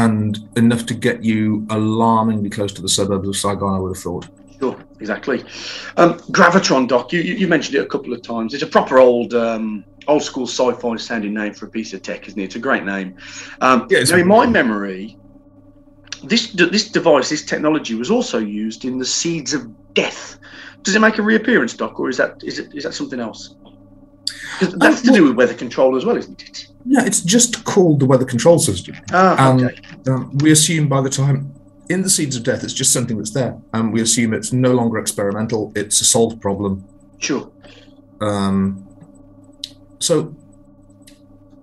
and 0.00 0.48
enough 0.56 0.86
to 0.86 0.94
get 0.94 1.22
you 1.22 1.66
alarmingly 1.70 2.48
close 2.48 2.72
to 2.72 2.82
the 2.82 2.88
suburbs 2.88 3.28
of 3.28 3.36
Saigon. 3.36 3.74
I 3.74 3.78
would 3.78 3.94
have 3.94 4.02
thought. 4.02 4.28
Sure, 4.58 4.78
exactly. 4.98 5.40
Um, 5.96 6.18
Gravitron 6.36 6.88
Doc, 6.88 7.12
you, 7.12 7.20
you 7.20 7.46
mentioned 7.48 7.74
it 7.76 7.82
a 7.82 7.86
couple 7.86 8.12
of 8.12 8.22
times. 8.22 8.54
It's 8.54 8.62
a 8.62 8.66
proper 8.66 8.98
old 8.98 9.34
um, 9.34 9.84
old 10.08 10.22
school 10.22 10.46
sci-fi 10.46 10.96
sounding 10.96 11.34
name 11.34 11.54
for 11.54 11.66
a 11.66 11.70
piece 11.70 11.92
of 11.92 12.02
tech, 12.02 12.26
isn't 12.28 12.40
it? 12.40 12.44
It's 12.44 12.56
a 12.56 12.60
great 12.60 12.84
name. 12.84 13.16
Um, 13.60 13.86
Yeah, 13.90 14.02
now, 14.04 14.16
in 14.16 14.26
my 14.26 14.46
memory, 14.46 15.18
this 16.24 16.52
this 16.52 16.90
device, 16.90 17.28
this 17.28 17.44
technology, 17.44 17.94
was 17.94 18.10
also 18.10 18.38
used 18.38 18.84
in 18.84 18.98
the 18.98 19.06
Seeds 19.06 19.52
of 19.52 19.62
Death. 19.94 20.38
Does 20.82 20.94
it 20.94 21.00
make 21.00 21.18
a 21.18 21.22
reappearance, 21.22 21.74
Doc, 21.74 22.00
or 22.00 22.08
is 22.08 22.16
that 22.16 22.42
is 22.42 22.58
it 22.58 22.74
is 22.74 22.84
that 22.84 22.94
something 22.94 23.20
else? 23.20 23.54
That's 24.60 25.02
to 25.02 25.12
do 25.12 25.24
with 25.24 25.36
weather 25.36 25.54
control 25.54 25.96
as 25.96 26.04
well, 26.04 26.16
isn't 26.16 26.42
it? 26.42 26.66
Yeah, 26.84 27.04
it's 27.04 27.20
just 27.20 27.64
called 27.64 28.00
the 28.00 28.06
weather 28.06 28.24
control 28.24 28.58
system. 28.58 28.96
Ah, 29.12 29.52
and 29.52 29.64
okay. 29.64 29.80
um, 30.08 30.36
we 30.38 30.50
assume 30.50 30.88
by 30.88 31.00
the 31.00 31.10
time 31.10 31.54
in 31.88 32.02
the 32.02 32.10
seeds 32.10 32.36
of 32.36 32.42
death, 32.42 32.62
it's 32.64 32.72
just 32.72 32.92
something 32.92 33.18
that's 33.18 33.32
there, 33.32 33.60
and 33.74 33.92
we 33.92 34.00
assume 34.00 34.32
it's 34.32 34.52
no 34.52 34.72
longer 34.72 34.98
experimental. 34.98 35.72
It's 35.74 36.00
a 36.00 36.04
solved 36.04 36.40
problem. 36.40 36.84
Sure. 37.18 37.50
Um, 38.20 38.86
so 39.98 40.34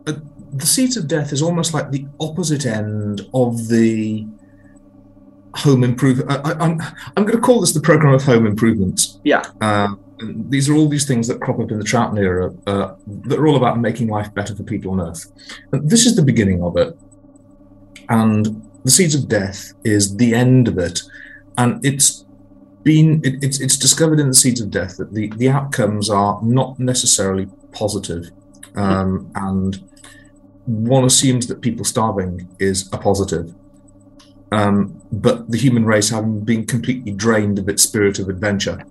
uh, 0.06 0.14
the 0.54 0.66
seeds 0.66 0.98
of 0.98 1.08
death 1.08 1.32
is 1.32 1.42
almost 1.42 1.74
like 1.74 1.92
the 1.92 2.08
opposite 2.20 2.66
end 2.66 3.22
of 3.34 3.70
the 3.70 4.28
home 5.56 5.84
improvement. 5.84 6.30
I, 6.30 6.54
I'm 7.16 7.26
going 7.26 7.36
to 7.36 7.42
call 7.42 7.62
this 7.62 7.74
the 7.74 7.82
program 7.82 8.14
of 8.14 8.24
home 8.24 8.46
improvements. 8.46 9.20
Yeah. 9.24 9.44
Um, 9.62 10.00
and 10.00 10.07
these 10.20 10.70
are 10.70 10.76
all 10.76 10.88
these 10.88 11.08
things 11.08 11.28
that 11.28 11.42
crop 11.42 11.60
up 11.60 11.72
in 11.72 11.78
the 11.78 11.86
Troughton 11.86 12.20
era 12.20 12.54
uh, 12.66 12.96
that 13.26 13.40
are 13.40 13.48
all 13.48 13.58
about 13.58 13.80
making 13.80 14.08
life 14.08 14.34
better 14.34 14.56
for 14.56 14.64
people 14.64 14.92
on 14.92 15.02
Earth. 15.02 15.32
And 15.72 15.90
this 15.90 16.06
is 16.06 16.16
the 16.16 16.22
beginning 16.22 16.64
of 16.64 16.78
it. 16.78 16.98
And 18.10 18.70
the 18.84 18.92
Seeds 18.92 19.16
of 19.16 19.28
Death 19.28 19.74
is 19.84 20.18
the 20.18 20.34
end 20.34 20.68
of 20.68 20.78
it. 20.78 21.02
And 21.58 21.84
it's 21.86 22.26
been 22.84 23.22
it, 23.24 23.44
it's 23.44 23.60
it's 23.60 23.78
discovered 23.78 24.20
in 24.20 24.28
the 24.28 24.34
Seeds 24.34 24.62
of 24.62 24.72
Death 24.72 24.98
that 24.98 25.14
the, 25.14 25.32
the 25.36 25.50
outcomes 25.50 26.10
are 26.10 26.40
not 26.42 26.80
necessarily 26.80 27.48
positive. 27.72 28.32
Um, 28.76 29.32
and 29.36 29.88
one 30.66 31.04
assumes 31.04 31.48
that 31.48 31.62
people 31.62 31.86
starving 31.86 32.48
is 32.60 32.92
a 32.94 32.98
positive. 32.98 33.54
Um, 34.52 35.02
but 35.12 35.52
the 35.52 35.58
human 35.58 35.86
race 35.86 36.10
having 36.10 36.40
been 36.42 36.66
completely 36.66 37.12
drained 37.12 37.60
of 37.60 37.68
its 37.68 37.84
spirit 37.84 38.20
of 38.20 38.30
adventure 38.30 38.86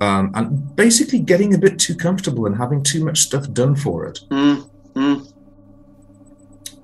um, 0.00 0.30
and 0.34 0.76
basically 0.76 1.18
getting 1.18 1.54
a 1.54 1.58
bit 1.58 1.78
too 1.78 1.94
comfortable 1.94 2.46
and 2.46 2.56
having 2.56 2.82
too 2.82 3.04
much 3.04 3.20
stuff 3.20 3.50
done 3.52 3.74
for 3.76 4.06
it. 4.06 4.20
Mm, 4.30 4.70
mm. 4.94 5.32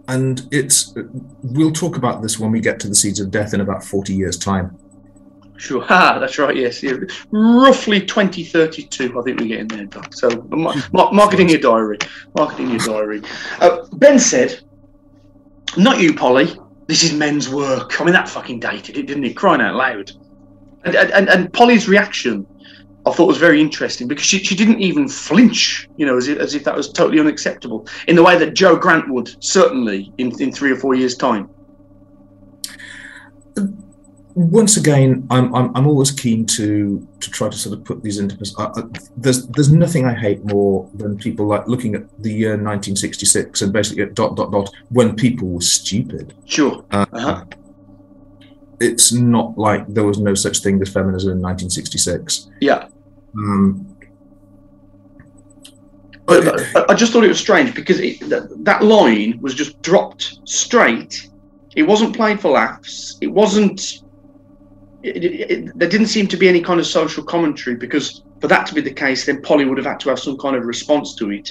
And 0.09 0.49
it's 0.51 0.95
we'll 1.43 1.73
talk 1.73 1.97
about 1.97 2.23
this 2.23 2.39
when 2.39 2.51
we 2.51 2.61
get 2.61 2.81
to 2.81 2.89
the 2.89 2.95
seeds 2.95 3.21
of 3.21 3.31
death 3.31 3.55
in 3.55 3.61
about 3.61 3.85
forty 3.85 4.15
years' 4.15 4.39
time. 4.39 4.79
Sure. 5.63 5.85
Ah, 5.91 6.19
that's 6.19 6.39
right. 6.39 6.57
Yes. 6.57 6.83
Yeah. 6.83 6.95
Roughly 7.31 8.01
2032, 8.01 9.19
I 9.19 9.23
think 9.23 9.39
we 9.41 9.47
get 9.47 9.61
in 9.61 9.69
there. 9.69 9.85
Doc. 9.85 10.13
So 10.13 10.29
ma- 10.51 10.75
ma- 10.93 11.13
mark 11.13 11.35
it 11.35 11.41
in 11.41 11.49
your 11.49 11.61
diary. 11.61 11.99
marketing 12.37 12.71
your 12.71 12.81
diary. 12.81 13.23
Uh, 13.61 13.87
ben 13.93 14.19
said, 14.19 14.61
not 15.77 16.01
you, 16.01 16.15
Polly. 16.15 16.57
This 16.89 17.05
is 17.05 17.13
men's 17.15 17.49
work. 17.49 18.01
I 18.01 18.05
mean, 18.05 18.13
that 18.13 18.29
fucking 18.29 18.59
dated 18.59 18.99
it, 18.99 19.07
didn't 19.07 19.25
it? 19.25 19.37
Crying 19.37 19.61
out 19.61 19.77
loud. 19.77 20.11
And, 20.85 20.97
and, 20.97 21.29
and 21.29 21.53
Polly's 21.53 21.89
reaction, 21.89 22.45
I 23.05 23.11
thought 23.12 23.27
was 23.27 23.39
very 23.39 23.61
interesting 23.61 24.07
because 24.07 24.24
she, 24.24 24.39
she 24.45 24.55
didn't 24.55 24.81
even 24.81 25.09
flinch, 25.09 25.89
you 25.97 26.07
know, 26.07 26.16
as 26.16 26.29
if, 26.29 26.39
as 26.39 26.55
if 26.55 26.62
that 26.65 26.77
was 26.77 26.93
totally 26.93 27.19
unacceptable 27.19 27.87
in 28.07 28.15
the 28.15 28.23
way 28.23 28.39
that 28.39 28.55
Joe 28.55 28.77
Grant 28.77 29.09
would, 29.11 29.43
certainly 29.43 30.12
in, 30.19 30.31
in 30.41 30.53
three 30.53 30.70
or 30.70 30.77
four 30.77 30.95
years' 30.95 31.16
time. 31.16 31.51
Once 34.35 34.79
again, 34.79 35.27
I'm, 35.31 35.55
I'm 35.55 35.77
I'm 35.77 35.87
always 35.87 36.11
keen 36.11 36.47
to 36.47 37.07
to 37.20 37.31
try 37.31 37.51
to 37.51 37.57
sort 37.57 37.77
of 37.79 37.85
put 37.85 38.03
these 38.03 38.19
into. 38.19 38.35
pers- 38.35 38.55
uh, 38.57 38.83
there's 39.15 39.47
there's 39.49 39.70
nothing 39.70 40.07
I 40.07 40.15
hate 40.15 40.43
more 40.45 40.89
than 40.95 41.19
people 41.19 41.47
like 41.47 41.66
looking 41.69 41.95
at 41.95 42.05
the 42.23 42.33
year 42.33 42.53
1966 42.53 43.61
and 43.61 43.73
basically 43.74 44.05
at 44.05 44.15
dot 44.15 44.37
dot 44.37 44.51
dot 44.51 44.70
when 44.89 45.16
people 45.16 45.49
were 45.49 45.61
stupid. 45.61 46.35
Sure. 46.47 46.83
Uh, 46.93 47.05
Uh-huh. 47.12 47.45
It's 48.81 49.12
not 49.12 49.57
like 49.59 49.87
there 49.87 50.05
was 50.05 50.19
no 50.19 50.35
such 50.35 50.61
thing 50.61 50.81
as 50.81 50.89
feminism 50.89 51.31
in 51.33 51.43
1966. 51.43 52.49
Yeah. 52.61 52.89
Um, 53.37 53.87
But 56.27 56.61
I- 56.77 56.85
I 56.91 56.95
just 56.95 57.13
thought 57.13 57.25
it 57.25 57.29
was 57.29 57.39
strange 57.41 57.75
because 57.75 57.99
it, 58.01 58.21
that, 58.29 58.49
that 58.65 58.83
line 58.85 59.39
was 59.41 59.55
just 59.55 59.81
dropped 59.83 60.39
straight. 60.45 61.29
It 61.77 61.83
wasn't 61.83 62.15
played 62.17 62.41
for 62.41 62.51
laughs. 62.53 63.19
It 63.21 63.27
wasn't. 63.27 64.03
It, 65.03 65.25
it, 65.25 65.79
there 65.79 65.89
didn't 65.89 66.07
seem 66.07 66.29
to 66.29 66.37
be 66.37 66.49
any 66.49 66.61
kind 66.61 66.79
of 66.79 66.87
social 66.87 67.25
commentary 67.25 67.75
because 67.77 68.23
for 68.41 68.47
that 68.47 68.67
to 68.67 68.75
be 68.75 68.81
the 68.81 68.93
case, 68.93 69.27
then 69.27 69.43
Polly 69.43 69.65
would 69.65 69.79
have 69.79 69.87
had 69.87 69.99
to 70.01 70.11
have 70.11 70.19
some 70.21 70.39
kind 70.39 70.55
of 70.55 70.65
response 70.65 71.15
to 71.17 71.31
it. 71.33 71.51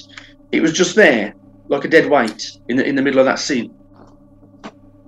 It 0.53 0.61
was 0.61 0.71
just 0.71 0.95
there, 0.95 1.33
like 1.67 1.83
a 1.83 1.89
dead 1.89 2.09
weight 2.09 2.57
in 2.69 2.77
the, 2.77 2.85
in 2.85 2.95
the 2.95 3.01
middle 3.01 3.19
of 3.19 3.25
that 3.25 3.39
scene. 3.39 3.73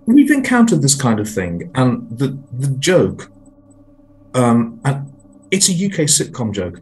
we've 0.05 0.31
encountered 0.31 0.81
this 0.81 0.95
kind 0.95 1.19
of 1.21 1.29
thing, 1.29 1.71
and 1.75 2.05
the 2.19 2.37
the 2.51 2.67
joke, 2.79 3.31
um, 4.33 4.81
and 4.83 5.12
it's 5.53 5.69
a 5.69 5.73
UK 5.73 6.07
sitcom 6.09 6.51
joke. 6.51 6.81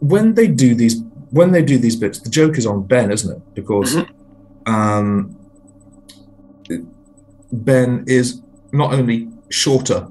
When 0.00 0.34
they 0.34 0.48
do 0.48 0.74
these, 0.74 1.02
when 1.30 1.52
they 1.52 1.62
do 1.62 1.76
these 1.76 1.96
bits, 1.96 2.18
the 2.18 2.30
joke 2.30 2.56
is 2.56 2.66
on 2.66 2.82
Ben, 2.86 3.12
isn't 3.12 3.36
it? 3.36 3.54
Because 3.54 3.98
um, 4.66 5.36
Ben 7.52 8.04
is 8.06 8.40
not 8.72 8.94
only 8.94 9.28
shorter 9.50 10.08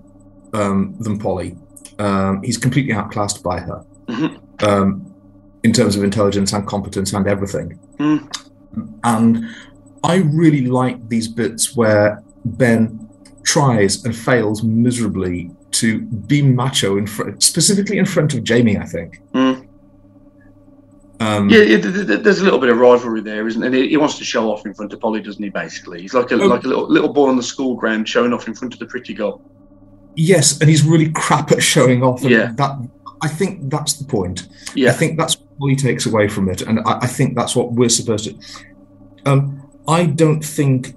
um, 0.54 0.96
than 1.00 1.18
Polly, 1.18 1.58
um, 1.98 2.44
he's 2.44 2.58
completely 2.58 2.94
outclassed 2.94 3.42
by 3.44 3.60
her 3.60 3.84
um, 4.60 5.14
in 5.64 5.74
terms 5.74 5.96
of 5.96 6.04
intelligence 6.04 6.54
and 6.54 6.68
competence 6.68 7.12
and 7.14 7.28
everything. 7.28 7.80
Mm. 7.98 8.20
And 9.04 9.46
I 10.04 10.18
really 10.18 10.68
like 10.68 11.10
these 11.10 11.28
bits 11.28 11.76
where 11.76 12.24
Ben 12.46 13.10
tries 13.44 14.06
and 14.06 14.16
fails 14.16 14.62
miserably 14.62 15.50
to 15.82 16.02
be 16.02 16.42
macho 16.42 16.98
in 16.98 17.08
front, 17.08 17.44
specifically 17.44 17.98
in 17.98 18.06
front 18.06 18.34
of 18.34 18.44
Jamie. 18.44 18.78
I 18.78 18.86
think. 18.86 19.22
Mm. 19.34 19.68
Um, 21.22 21.50
Yeah, 21.50 21.60
yeah, 21.64 21.78
th- 21.82 21.94
th- 21.94 22.08
th- 22.08 22.20
there's 22.24 22.40
a 22.40 22.44
little 22.46 22.60
bit 22.60 22.70
of 22.70 22.78
rivalry 22.78 23.22
there, 23.22 23.46
isn't 23.48 23.62
there? 23.62 23.72
He 23.72 23.90
he 23.90 23.98
wants 23.98 24.18
to 24.20 24.24
show 24.24 24.50
off 24.52 24.66
in 24.66 24.74
front 24.74 24.94
of 24.94 25.00
Polly, 25.02 25.22
doesn't 25.22 25.44
he? 25.44 25.50
Basically, 25.50 26.02
he's 26.02 26.14
like 26.14 26.32
a 26.32 26.36
Oh. 26.36 26.48
like 26.48 26.64
a 26.64 26.68
little 26.68 26.88
little 26.90 27.12
boy 27.12 27.28
on 27.30 27.36
the 27.38 27.44
school 27.44 27.76
ground 27.76 28.08
showing 28.08 28.32
off 28.34 28.48
in 28.48 28.54
front 28.56 28.74
of 28.74 28.80
the 28.80 28.86
pretty 28.86 29.14
girl. 29.14 29.42
Yes, 30.16 30.60
and 30.60 30.70
he's 30.70 30.84
really 30.84 31.10
crap 31.12 31.52
at 31.52 31.62
showing 31.62 32.04
off. 32.04 32.22
And 32.22 32.32
Yeah. 32.32 32.52
that 32.56 32.72
I 33.22 33.28
think 33.28 33.70
that's 33.70 33.94
the 33.94 34.06
point. 34.06 34.48
Yeah. 34.76 34.90
I 34.92 34.94
think 34.94 35.18
that's 35.18 35.36
what 35.58 35.68
he 35.70 35.76
takes 35.76 36.06
away 36.06 36.30
from 36.30 36.48
it, 36.50 36.62
and 36.62 36.80
I, 36.86 37.00
I 37.02 37.08
think 37.08 37.36
that's 37.36 37.54
what 37.56 37.74
we're 37.74 37.90
supposed 37.90 38.24
to. 38.26 38.36
Um, 39.30 39.62
I 39.90 40.06
don't 40.06 40.44
think 40.44 40.96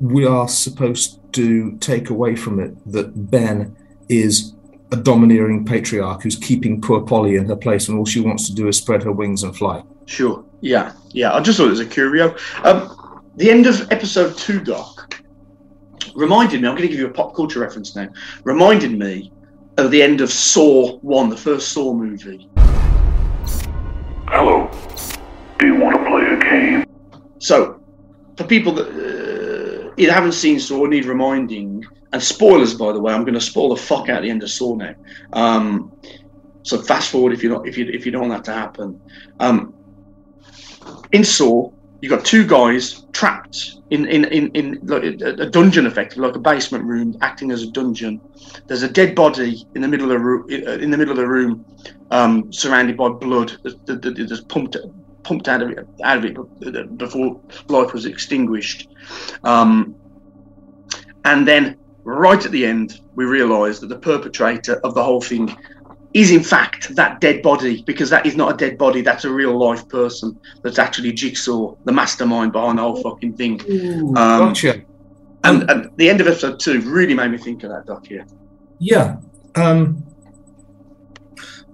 we 0.00 0.26
are 0.26 0.48
supposed 0.48 1.20
to 1.34 1.76
take 1.78 2.10
away 2.10 2.36
from 2.36 2.60
it 2.60 2.74
that 2.92 3.30
Ben 3.30 3.76
is 4.08 4.54
a 4.92 4.96
domineering 4.96 5.64
patriarch 5.64 6.22
who's 6.22 6.36
keeping 6.36 6.80
poor 6.80 7.00
Polly 7.00 7.36
in 7.36 7.46
her 7.46 7.56
place, 7.56 7.88
and 7.88 7.98
all 7.98 8.06
she 8.06 8.20
wants 8.20 8.46
to 8.48 8.54
do 8.54 8.68
is 8.68 8.76
spread 8.76 9.02
her 9.02 9.12
wings 9.12 9.42
and 9.42 9.56
fly. 9.56 9.82
Sure. 10.06 10.44
Yeah. 10.60 10.92
Yeah. 11.10 11.32
I 11.32 11.40
just 11.40 11.58
thought 11.58 11.66
it 11.66 11.70
was 11.70 11.80
a 11.80 11.86
curio. 11.86 12.34
Um, 12.62 13.22
the 13.36 13.50
end 13.50 13.66
of 13.66 13.90
episode 13.90 14.36
two, 14.36 14.60
Doc, 14.62 15.20
reminded 16.14 16.62
me. 16.62 16.68
I'm 16.68 16.74
going 16.74 16.88
to 16.88 16.88
give 16.88 17.00
you 17.00 17.08
a 17.08 17.12
pop 17.12 17.34
culture 17.34 17.60
reference 17.60 17.96
now. 17.96 18.08
Reminded 18.44 18.96
me 18.96 19.32
of 19.76 19.90
the 19.90 20.00
end 20.00 20.20
of 20.20 20.30
Saw 20.30 20.98
One, 20.98 21.28
the 21.28 21.36
first 21.36 21.72
Saw 21.72 21.92
movie. 21.92 22.48
Hello. 24.28 24.70
Do 25.58 25.66
you 25.66 25.76
want 25.76 25.96
to 25.96 26.04
play 26.04 26.24
a 26.24 26.38
game? 26.38 26.84
So, 27.38 27.80
for 28.36 28.44
people 28.44 28.72
that 28.72 28.88
uh, 28.88 29.53
either 29.96 30.12
haven't 30.12 30.32
seen 30.32 30.60
Saw 30.60 30.84
need 30.86 31.04
reminding, 31.04 31.82
and 32.12 32.22
spoilers, 32.22 32.74
by 32.74 32.92
the 32.92 33.00
way, 33.00 33.12
I'm 33.12 33.24
going 33.24 33.34
to 33.34 33.40
spoil 33.40 33.74
the 33.74 33.80
fuck 33.80 34.08
out 34.08 34.22
the 34.22 34.30
end 34.30 34.42
of 34.42 34.50
Saw 34.50 34.74
now. 34.74 34.94
Um, 35.32 35.92
so 36.62 36.80
fast 36.80 37.10
forward 37.10 37.32
if 37.32 37.42
you 37.42 37.50
not 37.50 37.68
if 37.68 37.76
you 37.76 37.86
if 37.92 38.06
you 38.06 38.12
don't 38.12 38.28
want 38.28 38.44
that 38.44 38.52
to 38.52 38.58
happen. 38.58 39.00
Um, 39.38 39.74
in 41.12 41.24
Saw, 41.24 41.70
you've 42.00 42.10
got 42.10 42.24
two 42.24 42.46
guys 42.46 43.04
trapped 43.12 43.72
in 43.90 44.06
in 44.06 44.24
in, 44.26 44.48
in 44.50 44.78
like 44.84 45.02
a 45.04 45.50
dungeon, 45.50 45.86
effectively 45.86 46.26
like 46.26 46.36
a 46.36 46.40
basement 46.40 46.84
room, 46.84 47.14
acting 47.20 47.50
as 47.50 47.62
a 47.62 47.70
dungeon. 47.70 48.20
There's 48.68 48.82
a 48.82 48.88
dead 48.88 49.14
body 49.14 49.66
in 49.74 49.82
the 49.82 49.88
middle 49.88 50.10
of 50.10 50.18
the 50.18 50.24
room, 50.24 50.48
in 50.48 50.90
the 50.90 50.98
middle 50.98 51.12
of 51.12 51.18
the 51.18 51.28
room, 51.28 51.66
um, 52.10 52.52
surrounded 52.52 52.96
by 52.96 53.08
blood 53.10 53.52
that 53.64 53.84
that- 53.86 54.02
that 54.02 54.18
is 54.18 54.44
pumped 54.44 54.76
pumped 55.24 55.48
out 55.48 55.62
of 55.62 55.70
it 55.70 55.86
out 56.02 56.18
of 56.18 56.24
it 56.24 56.98
before 56.98 57.40
life 57.68 57.92
was 57.92 58.06
extinguished. 58.06 58.88
Um, 59.42 59.96
and 61.24 61.48
then 61.48 61.76
right 62.04 62.44
at 62.44 62.52
the 62.52 62.66
end, 62.66 63.00
we 63.14 63.24
realise 63.24 63.80
that 63.80 63.88
the 63.88 63.98
perpetrator 63.98 64.74
of 64.84 64.94
the 64.94 65.02
whole 65.02 65.20
thing 65.20 65.56
is 66.12 66.30
in 66.30 66.42
fact 66.42 66.94
that 66.94 67.20
dead 67.20 67.42
body 67.42 67.82
because 67.82 68.08
that 68.08 68.24
is 68.24 68.36
not 68.36 68.54
a 68.54 68.56
dead 68.56 68.78
body 68.78 69.00
that's 69.00 69.24
a 69.24 69.30
real 69.30 69.58
life 69.58 69.86
person 69.88 70.38
that's 70.62 70.78
actually 70.78 71.12
jigsaw 71.12 71.74
the 71.84 71.92
mastermind 71.92 72.52
behind 72.52 72.78
the 72.78 72.82
whole 72.82 73.02
fucking 73.02 73.36
thing 73.36 73.60
um, 73.90 74.14
gotcha. 74.14 74.80
and, 75.42 75.68
and 75.68 75.90
the 75.96 76.08
end 76.08 76.20
of 76.20 76.28
episode 76.28 76.60
two 76.60 76.80
really 76.82 77.14
made 77.14 77.32
me 77.32 77.36
think 77.36 77.64
of 77.64 77.70
that 77.70 77.84
doc 77.86 78.08
Yeah. 78.08 78.22
Yeah. 78.78 79.16
Um, 79.56 80.04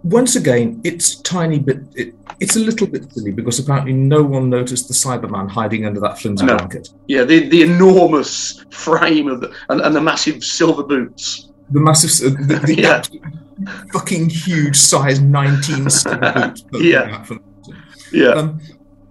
once 0.03 0.37
again, 0.37 0.81
it's 0.85 1.17
tiny 1.17 1.59
bit. 1.59 1.79
It, 1.95 2.15
it's 2.41 2.57
a 2.57 2.61
little 2.61 2.87
bit 2.87 3.13
silly 3.13 3.33
because 3.33 3.59
apparently 3.59 3.93
no 3.93 4.23
one 4.23 4.49
noticed 4.49 4.89
the 4.89 4.95
Cyberman 4.95 5.49
hiding 5.51 5.85
under 5.85 6.01
that 6.01 6.19
flimsy 6.19 6.47
No. 6.47 6.57
blanket. 6.57 6.89
yeah 7.07 7.25
the, 7.25 7.49
the 7.51 7.63
enormous 7.63 8.65
frame 8.71 9.29
of 9.29 9.41
the 9.43 9.55
and, 9.69 9.81
and 9.83 9.95
the 9.95 10.01
massive 10.01 10.43
silver 10.43 10.83
boots 10.83 11.51
The 11.71 11.81
massive, 11.81 12.09
s- 12.11 12.21
the, 12.21 12.61
the 12.65 12.75
Yeah. 12.81 13.03
fucking 13.93 14.31
huge 14.31 14.77
size 14.77 15.21
19 15.21 15.91
steel 15.91 16.19
boots. 16.19 16.65
Yeah. 16.81 17.25
yeah 18.11 18.29
Um, 18.31 18.61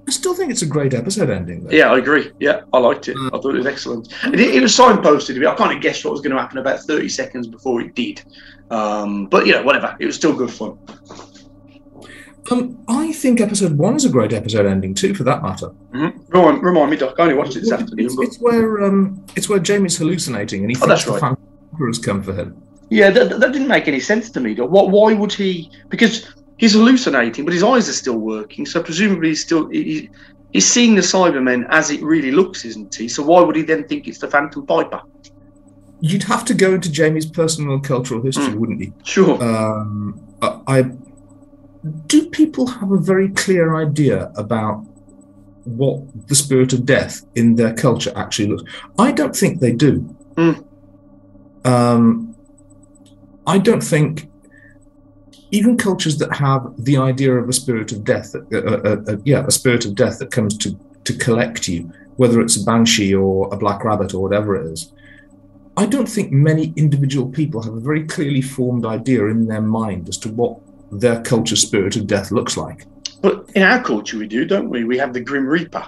I 0.08 0.12
still 0.12 0.34
think 0.34 0.50
it's 0.50 0.64
a 0.64 0.66
great 0.66 0.96
episode 0.96 1.30
ending. 1.30 1.66
Though. 1.66 1.72
yeah 1.72 1.92
i 1.94 2.00
agree 2.00 2.32
yeah 2.40 2.62
i 2.74 2.80
liked 2.80 3.10
it 3.10 3.16
i 3.32 3.38
thought 3.38 3.54
it 3.54 3.60
was 3.60 3.68
excellent 3.68 4.12
it, 4.34 4.40
it 4.40 4.60
was 4.62 4.76
signposted 4.76 5.48
i 5.48 5.54
kind 5.54 5.76
of 5.76 5.84
guessed 5.84 6.04
what 6.04 6.12
was 6.14 6.22
going 6.22 6.36
to 6.36 6.42
happen 6.42 6.58
about 6.58 6.80
30 6.80 7.08
seconds 7.10 7.48
before 7.48 7.80
it 7.82 7.94
did 7.94 8.24
um, 8.72 9.26
but 9.28 9.46
you 9.46 9.54
know 9.54 9.64
whatever 9.64 9.96
it 10.00 10.06
was 10.06 10.16
still 10.16 10.34
good 10.34 10.52
fun 10.52 10.78
Um, 12.52 12.84
I 12.88 13.12
think 13.14 13.42
episode 13.42 13.78
one 13.78 13.96
is 13.96 14.06
a 14.06 14.10
great 14.10 14.34
episode 14.34 14.66
ending 14.66 14.96
too, 14.96 15.14
for 15.14 15.24
that 15.24 15.44
matter. 15.44 15.70
Mhm. 15.94 16.14
remind, 16.30 16.64
remind 16.64 16.90
me 16.92 16.98
doc 16.98 17.14
i 17.20 17.24
only 17.24 17.36
watched 17.36 17.56
it 17.56 17.62
this 17.62 17.72
afternoon 17.72 18.06
It's, 18.06 18.16
but 18.16 18.26
it's 18.26 18.38
where 18.40 18.84
um, 18.86 19.24
it's 19.36 19.48
where 19.50 19.60
Jamie's 19.60 19.98
hallucinating, 19.98 20.62
and 20.64 20.72
he 20.72 20.78
Oh, 20.78 20.80
thinks 20.88 21.06
that's 21.06 21.22
the 21.22 21.26
right. 21.28 21.38
Has 21.88 22.00
come 22.00 22.24
for 22.24 22.34
him. 22.34 22.62
Yeah, 22.90 23.12
that, 23.12 23.40
that 23.40 23.52
didn't 23.54 23.68
make 23.68 23.88
any 23.88 24.00
sense 24.00 24.32
to 24.32 24.40
me. 24.40 24.56
Though. 24.56 24.66
What? 24.66 24.90
Why 24.90 25.14
would 25.14 25.32
he? 25.32 25.70
Because 25.90 26.34
he's 26.58 26.74
hallucinating, 26.74 27.46
but 27.46 27.54
his 27.54 27.64
eyes 27.64 27.88
are 27.88 27.94
still 27.94 28.18
working. 28.18 28.66
So 28.66 28.82
presumably 28.82 29.30
he's 29.30 29.42
still 29.42 29.70
he, 29.70 30.10
he's 30.52 30.66
seeing 30.66 30.96
the 30.96 31.02
Cybermen 31.02 31.68
as 31.70 31.92
it 31.92 32.02
really 32.02 32.32
looks, 32.32 32.66
isn't 32.66 32.94
he? 32.96 33.08
So 33.08 33.22
why 33.24 33.42
would 33.42 33.56
he 33.56 33.62
then 33.62 33.88
think 33.88 34.08
it's 34.08 34.18
the 34.18 34.28
Phantom 34.28 34.66
Piper? 34.66 35.02
You'd 36.02 36.24
have 36.24 36.46
to 36.46 36.54
go 36.54 36.74
into 36.74 36.92
Jamie's 36.92 37.26
personal 37.26 37.74
and 37.74 37.84
cultural 37.84 38.22
history, 38.22 38.54
wouldn't 38.54 38.80
you? 38.80 38.94
Sure. 39.04 39.42
Um, 39.44 40.20
I, 40.42 40.62
I 40.68 40.82
do. 42.08 42.30
People 42.30 42.68
have 42.68 42.92
a 42.92 42.98
very 42.98 43.30
clear 43.30 43.76
idea 43.76 44.32
about 44.36 44.86
what 45.66 46.02
the 46.28 46.36
spirit 46.36 46.74
of 46.74 46.86
death 46.86 47.26
in 47.36 47.56
their 47.56 47.74
culture 47.74 48.14
actually 48.16 48.48
looks. 48.48 48.64
I 48.98 49.12
don't 49.12 49.36
think 49.36 49.60
they 49.60 49.74
do. 49.74 50.16
Mm. 50.36 50.66
Um, 51.66 52.36
I 53.46 53.58
don't 53.58 53.82
think 53.82 54.30
even 55.52 55.78
cultures 55.78 56.18
that 56.20 56.34
have 56.36 56.74
the 56.78 56.98
idea 56.98 57.34
of 57.34 57.50
a 57.50 57.54
spirit 57.54 57.92
of 57.92 58.04
death, 58.04 58.36
uh, 58.36 58.58
uh, 58.58 59.02
uh, 59.08 59.18
yeah, 59.26 59.46
a 59.46 59.52
spirit 59.52 59.86
of 59.86 59.96
death 59.96 60.20
that 60.20 60.32
comes 60.32 60.58
to 60.60 60.78
to 61.06 61.14
collect 61.18 61.68
you, 61.68 61.92
whether 62.18 62.40
it's 62.40 62.56
a 62.62 62.64
banshee 62.64 63.16
or 63.16 63.52
a 63.54 63.58
black 63.58 63.84
rabbit 63.84 64.14
or 64.14 64.22
whatever 64.22 64.56
it 64.56 64.72
is. 64.72 64.92
I 65.80 65.86
don't 65.86 66.10
think 66.10 66.34
many 66.34 66.74
individual 66.76 67.30
people 67.30 67.64
have 67.64 67.74
a 67.74 67.80
very 67.80 68.06
clearly 68.06 68.42
formed 68.42 68.86
idea 68.86 69.28
in 69.28 69.48
their 69.48 69.62
mind 69.62 70.10
as 70.10 70.18
to 70.18 70.30
what 70.30 70.60
their 70.92 71.22
culture 71.22 71.56
spirit 71.56 71.96
of 71.96 72.06
death 72.06 72.32
looks 72.32 72.58
like. 72.58 72.86
But 73.22 73.50
in 73.56 73.62
our 73.62 73.82
culture, 73.82 74.18
we 74.18 74.28
do, 74.28 74.44
don't 74.44 74.70
we? 74.70 74.84
We 74.84 74.98
have 74.98 75.14
the 75.14 75.22
Grim 75.22 75.48
Reaper. 75.48 75.88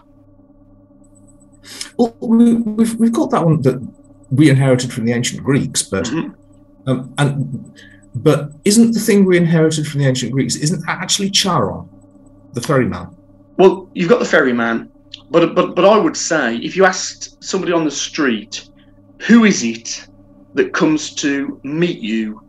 Well, 1.97 2.15
we, 2.22 2.53
we've, 2.53 2.95
we've 2.95 3.11
got 3.11 3.31
that 3.31 3.43
one 3.43 3.61
that 3.63 3.85
we 4.30 4.49
inherited 4.49 4.93
from 4.93 5.03
the 5.03 5.11
ancient 5.11 5.43
Greeks, 5.43 5.84
but 5.84 6.07
um, 6.88 7.13
and 7.18 7.77
but 8.15 8.51
isn't 8.63 8.93
the 8.93 8.99
thing 8.99 9.26
we 9.26 9.35
inherited 9.35 9.85
from 9.85 9.99
the 9.99 10.07
ancient 10.07 10.31
Greeks 10.31 10.55
isn't 10.55 10.85
that 10.85 10.99
actually 11.01 11.30
Charon, 11.30 11.89
the 12.53 12.61
ferryman? 12.61 13.13
Well, 13.57 13.89
you've 13.93 14.09
got 14.09 14.19
the 14.19 14.26
ferryman, 14.26 14.89
but 15.30 15.53
but 15.53 15.76
but 15.76 15.84
I 15.84 15.97
would 15.97 16.15
say 16.15 16.55
if 16.55 16.77
you 16.77 16.85
asked 16.85 17.43
somebody 17.43 17.73
on 17.73 17.84
the 17.84 17.91
street, 17.91 18.69
who 19.27 19.45
is 19.45 19.64
it 19.64 20.07
that 20.53 20.73
comes 20.73 21.14
to 21.15 21.60
meet 21.64 21.99
you 21.99 22.41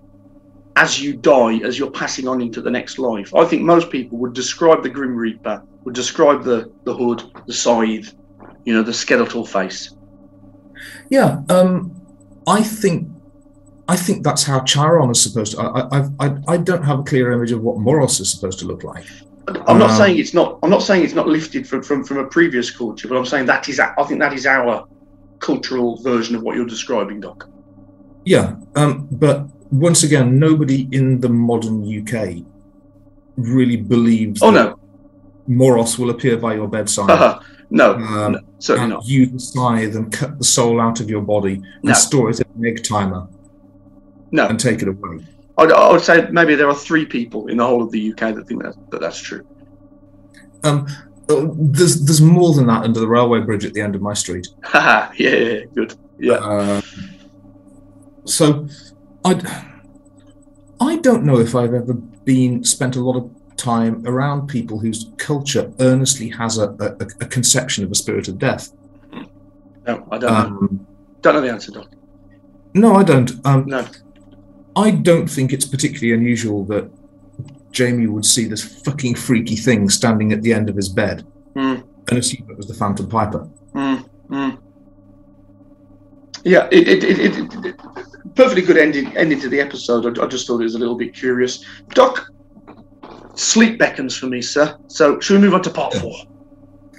as 0.77 1.01
you 1.01 1.15
die, 1.15 1.59
as 1.59 1.79
you're 1.79 1.91
passing 1.91 2.27
on 2.27 2.41
into 2.41 2.63
the 2.63 2.71
next 2.71 2.99
life? 2.99 3.35
I 3.35 3.45
think 3.45 3.63
most 3.63 3.91
people 3.91 4.19
would 4.19 4.33
describe 4.33 4.83
the 4.83 4.89
Grim 4.89 5.15
Reaper, 5.15 5.63
would 5.85 5.95
describe 5.95 6.45
the 6.45 6.73
the 6.85 6.95
hood, 6.95 7.23
the 7.47 7.53
scythe, 7.53 8.15
you 8.65 8.75
know, 8.75 8.83
the 8.83 8.93
skeletal 8.93 9.45
face. 9.45 9.95
Yeah, 11.11 11.43
um, 11.49 11.95
I 12.47 12.63
think 12.63 13.09
I 13.89 13.97
think 13.97 14.25
that's 14.25 14.45
how 14.45 14.61
Charon 14.61 15.11
is 15.11 15.23
supposed 15.23 15.53
to. 15.53 15.61
I 15.61 15.99
I, 15.99 16.27
I, 16.27 16.37
I 16.49 16.57
don't 16.57 16.85
have 16.85 17.01
a 17.01 17.03
clear 17.03 17.33
image 17.33 17.53
of 17.53 17.61
what 17.61 17.79
Moros 17.79 18.21
is 18.21 18.31
supposed 18.31 18.59
to 18.61 18.67
look 18.67 18.83
like. 18.83 19.05
I'm 19.67 19.79
not 19.79 19.91
Um, 19.91 19.97
saying 19.97 20.19
it's 20.19 20.33
not. 20.33 20.59
I'm 20.63 20.71
not 20.71 20.83
saying 20.83 21.05
it's 21.05 21.15
not 21.15 21.29
lifted 21.29 21.69
from, 21.69 21.83
from 21.83 22.05
from 22.05 22.19
a 22.19 22.27
previous 22.27 22.71
culture, 22.71 23.09
but 23.09 23.17
I'm 23.19 23.27
saying 23.27 23.47
that 23.47 23.69
is. 23.69 23.79
I 23.81 24.03
think 24.05 24.21
that 24.21 24.33
is 24.33 24.47
our 24.47 24.85
cultural 25.43 26.01
version 26.03 26.35
of 26.37 26.43
what 26.43 26.57
you're 26.57 26.67
describing, 26.67 27.21
Doc. 27.21 27.49
Yeah, 28.25 28.57
um, 28.77 29.09
but 29.11 29.47
once 29.71 30.03
again, 30.05 30.39
nobody 30.39 30.89
in 30.93 31.21
the 31.21 31.29
modern 31.29 31.83
UK 31.85 32.45
really 33.37 33.77
believes. 33.77 34.41
Oh, 34.43 34.53
that 34.53 34.71
no. 34.71 34.79
Moros 35.49 35.99
will 35.99 36.11
appear 36.11 36.37
by 36.37 36.55
your 36.55 36.69
bedside. 36.69 37.11
Uh-huh. 37.11 37.41
No, 37.75 37.95
um, 37.95 38.33
no, 38.33 38.41
certainly 38.59 38.83
and 38.85 38.93
not. 38.93 39.07
Use 39.07 39.31
the 39.33 39.41
scythe 39.41 39.95
and 39.97 40.13
cut 40.13 40.37
the 40.37 40.45
soul 40.45 40.79
out 40.79 41.01
of 41.01 41.09
your 41.09 41.23
body 41.23 41.55
and 41.55 41.85
No. 41.85 41.95
store 41.95 42.29
it 42.29 42.39
in 42.39 42.47
an 42.59 42.67
egg 42.67 42.85
timer. 42.85 43.27
No. 44.31 44.47
and 44.47 44.61
take 44.61 44.83
it 44.83 44.89
away. 44.89 45.25
I, 45.57 45.63
I 45.65 45.91
would 45.91 46.03
say 46.03 46.29
maybe 46.31 46.55
there 46.55 46.69
are 46.69 46.75
three 46.75 47.07
people 47.07 47.47
in 47.47 47.57
the 47.57 47.67
whole 47.67 47.83
of 47.83 47.91
the 47.91 48.13
UK 48.13 48.35
that 48.35 48.47
think 48.47 48.63
that, 48.63 48.75
that 48.91 49.01
that's 49.01 49.19
true. 49.19 49.47
Um, 50.65 50.87
there's 51.57 52.05
there's 52.05 52.21
more 52.21 52.53
than 52.55 52.67
that 52.67 52.85
under 52.85 53.01
the 53.01 53.09
railway 53.09 53.41
bridge 53.41 53.65
at 53.65 53.73
the 53.75 53.81
end 53.81 53.95
of 53.95 54.03
my 54.03 54.15
street. 54.15 54.49
Yeah, 54.75 55.09
yeah, 55.19 55.61
good. 55.75 55.95
Yeah. 56.19 56.35
Uh, 56.35 56.81
so, 58.25 58.67
I 59.25 59.33
I 60.81 60.97
don't 60.97 61.25
know 61.25 61.39
if 61.39 61.55
I've 61.55 61.75
ever 61.75 61.95
been 61.95 62.65
spent 62.65 62.97
a 62.97 63.01
lot 63.01 63.17
of 63.17 63.31
time 63.57 64.03
around 64.07 64.49
people 64.49 64.79
whose 64.79 65.11
culture 65.19 65.73
earnestly 65.81 66.29
has 66.31 66.59
a, 66.59 66.71
a, 66.81 67.07
a 67.21 67.27
conception 67.27 67.85
of 67.85 67.91
a 67.91 67.95
spirit 67.95 68.29
of 68.29 68.39
death. 68.39 68.73
No, 69.87 70.07
I 70.11 70.19
don't. 70.19 70.33
Um, 70.33 70.87
Don't 71.21 71.35
know 71.35 71.41
the 71.41 71.51
answer, 71.51 71.73
Doc. 71.73 71.89
no, 72.75 72.95
I 72.97 73.03
don't. 73.03 73.31
Um, 73.45 73.65
No. 73.67 73.87
I 74.75 74.91
don't 74.91 75.29
think 75.29 75.53
it's 75.53 75.67
particularly 75.67 76.13
unusual 76.15 76.65
that 76.67 76.91
Jamie 77.73 78.07
would 78.07 78.25
see 78.25 78.45
this 78.47 78.63
fucking 78.83 79.15
freaky 79.17 79.57
thing 79.57 79.89
standing 79.89 80.33
at 80.33 80.43
the 80.43 80.53
end 80.53 80.69
of 80.71 80.77
his 80.77 80.89
bed 80.89 81.27
Mm, 81.55 81.83
and 82.09 82.19
assume 82.19 82.47
it 82.49 82.57
was 82.57 82.67
the 82.67 82.75
Phantom 82.75 83.07
Piper. 83.09 83.49
mm, 83.75 84.09
mm. 84.31 84.59
Yeah, 86.45 86.67
it, 86.73 86.89
it, 86.89 87.05
it, 87.05 87.19
it, 87.21 87.65
it 87.67 87.81
perfectly 88.35 88.63
good 88.63 88.79
ending 88.79 89.15
ending 89.17 89.39
to 89.41 89.49
the 89.49 89.61
episode. 89.61 90.19
I, 90.19 90.25
I 90.25 90.27
just 90.27 90.47
thought 90.47 90.61
it 90.61 90.65
was 90.65 90.75
a 90.75 90.79
little 90.79 90.97
bit 90.97 91.15
curious. 91.15 91.65
Doc, 91.91 92.27
sleep 93.35 93.79
beckons 93.79 94.17
for 94.17 94.27
me, 94.27 94.41
sir. 94.43 94.77
So 94.89 95.21
should 95.21 95.35
we 95.35 95.43
move 95.43 95.55
on 95.55 95.63
to 95.63 95.71
part 95.71 95.95
four? 95.95 96.15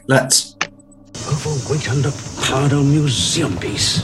Let's. 0.07 0.55
Overweight 1.27 1.89
under 1.89 2.11
Pardo 2.41 2.83
Museum 2.83 3.57
piece. 3.57 4.01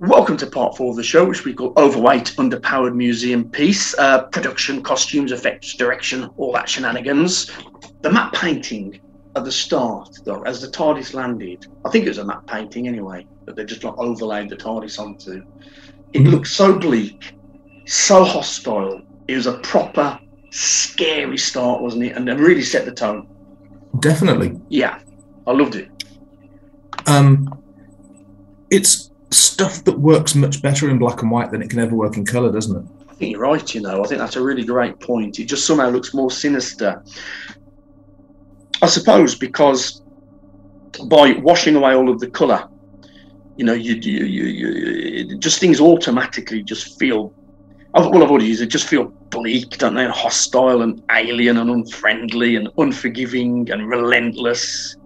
Welcome 0.00 0.36
to 0.36 0.46
part 0.46 0.76
four 0.76 0.90
of 0.90 0.96
the 0.96 1.02
show, 1.02 1.24
which 1.24 1.44
we 1.44 1.52
call 1.52 1.72
Overweight 1.76 2.36
Underpowered 2.36 2.94
Museum 2.94 3.50
Piece. 3.50 3.98
Uh, 3.98 4.26
production, 4.26 4.80
costumes, 4.80 5.32
effects, 5.32 5.74
direction, 5.74 6.30
all 6.36 6.52
that 6.52 6.68
shenanigans. 6.68 7.50
The 8.02 8.12
matte 8.12 8.32
painting 8.32 9.00
at 9.34 9.44
the 9.44 9.50
start, 9.50 10.20
though, 10.24 10.42
as 10.42 10.60
the 10.60 10.68
TARDIS 10.68 11.14
landed, 11.14 11.66
I 11.84 11.90
think 11.90 12.04
it 12.04 12.10
was 12.10 12.18
a 12.18 12.24
matte 12.24 12.46
painting 12.46 12.86
anyway, 12.86 13.26
that 13.44 13.56
they 13.56 13.64
just 13.64 13.82
like 13.82 13.98
overlaid 13.98 14.50
the 14.50 14.56
TARDIS 14.56 15.00
onto. 15.00 15.44
It 16.12 16.20
looked 16.20 16.46
so 16.46 16.78
bleak, 16.78 17.34
so 17.84 18.22
hostile. 18.22 19.02
It 19.26 19.34
was 19.34 19.46
a 19.46 19.58
proper 19.58 20.16
scary 20.50 21.38
start, 21.38 21.82
wasn't 21.82 22.04
it? 22.04 22.16
And 22.16 22.28
it 22.28 22.34
really 22.34 22.62
set 22.62 22.84
the 22.84 22.92
tone. 22.92 23.26
Definitely. 23.98 24.60
Yeah, 24.68 25.00
I 25.44 25.50
loved 25.50 25.74
it. 25.74 25.90
Um, 27.06 27.60
it's 28.70 29.07
stuff 29.30 29.84
that 29.84 29.98
works 29.98 30.34
much 30.34 30.62
better 30.62 30.88
in 30.88 30.98
black 30.98 31.22
and 31.22 31.30
white 31.30 31.50
than 31.50 31.62
it 31.62 31.70
can 31.70 31.78
ever 31.78 31.94
work 31.94 32.16
in 32.16 32.24
color, 32.24 32.50
doesn't 32.50 32.76
it? 32.76 32.84
I 33.08 33.14
think 33.14 33.32
you're 33.32 33.40
right, 33.40 33.74
you 33.74 33.80
know. 33.80 34.02
I 34.02 34.06
think 34.06 34.20
that's 34.20 34.36
a 34.36 34.42
really 34.42 34.64
great 34.64 35.00
point. 35.00 35.38
It 35.38 35.46
just 35.46 35.66
somehow 35.66 35.90
looks 35.90 36.14
more 36.14 36.30
sinister. 36.30 37.02
I 38.80 38.86
suppose 38.86 39.34
because 39.34 40.02
by 41.06 41.32
washing 41.32 41.76
away 41.76 41.94
all 41.94 42.08
of 42.08 42.20
the 42.20 42.30
colour, 42.30 42.68
you 43.56 43.64
know, 43.64 43.72
you, 43.72 43.94
you, 43.94 44.24
you, 44.24 44.44
you 44.44 45.38
just 45.38 45.58
things 45.58 45.80
automatically 45.80 46.62
just 46.62 46.98
feel. 46.98 47.34
Well, 47.94 48.22
I've 48.22 48.30
already 48.30 48.46
used 48.46 48.62
it. 48.62 48.66
Just 48.66 48.86
feel 48.86 49.06
bleak, 49.30 49.78
don't 49.78 49.94
they? 49.94 50.04
And 50.04 50.12
hostile, 50.12 50.82
and 50.82 51.02
alien, 51.10 51.56
and 51.56 51.68
unfriendly, 51.68 52.54
and 52.54 52.68
unforgiving, 52.78 53.68
and 53.70 53.88
relentless. 53.88 54.96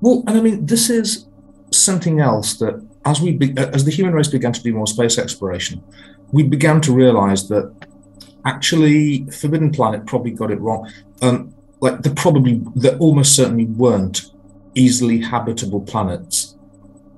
Well, 0.00 0.22
and 0.28 0.38
I 0.38 0.40
mean, 0.40 0.66
this 0.66 0.90
is 0.90 1.26
something 1.72 2.20
else 2.20 2.58
that 2.58 2.86
as 3.04 3.20
we 3.20 3.32
be, 3.32 3.54
as 3.58 3.84
the 3.84 3.90
human 3.90 4.14
race 4.14 4.28
began 4.28 4.52
to 4.52 4.62
do 4.62 4.72
more 4.72 4.86
space 4.86 5.18
exploration, 5.18 5.82
we 6.30 6.42
began 6.42 6.80
to 6.82 6.92
realize 6.92 7.48
that 7.48 7.72
actually 8.44 9.24
Forbidden 9.30 9.70
Planet 9.70 10.06
probably 10.06 10.30
got 10.30 10.50
it 10.50 10.60
wrong. 10.60 10.90
Um, 11.20 11.54
like 11.80 12.02
there 12.02 12.14
probably 12.14 12.62
there 12.76 12.96
almost 12.98 13.34
certainly 13.34 13.66
weren't 13.66 14.30
easily 14.74 15.20
habitable 15.20 15.80
planets 15.80 16.56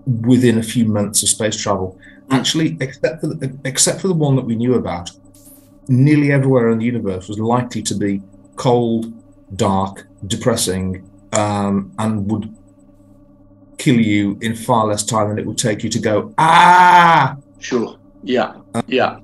within 0.07 0.59
a 0.59 0.63
few 0.63 0.87
months 0.87 1.23
of 1.23 1.29
space 1.29 1.57
travel. 1.57 1.99
Actually, 2.31 2.77
except 2.81 3.21
for 3.21 3.29
the, 3.29 3.59
except 3.65 4.01
for 4.01 4.09
the 4.09 4.15
one 4.15 4.37
that 4.37 4.45
we 4.45 4.57
knew 4.57 4.75
about, 4.75 5.11
nearly 5.89 6.33
everywhere 6.33 6.71
in 6.71 6.79
the 6.79 6.85
universe 6.85 7.29
was 7.29 7.39
likely 7.39 7.83
to 7.83 7.95
be 7.95 8.23
cold, 8.57 9.13
dark, 9.57 10.07
depressing, 10.27 11.09
um, 11.33 11.93
and 11.99 12.31
would 12.31 12.55
kill 13.79 13.99
you 14.01 14.39
in 14.41 14.55
far 14.55 14.87
less 14.87 15.05
time 15.05 15.29
than 15.29 15.39
it 15.39 15.47
would 15.47 15.59
take 15.59 15.83
you 15.83 15.91
to 15.91 15.99
go 15.99 16.33
ah. 16.39 17.37
Sure. 17.59 17.97
Yeah. 18.23 18.55
Yeah. 18.87 19.21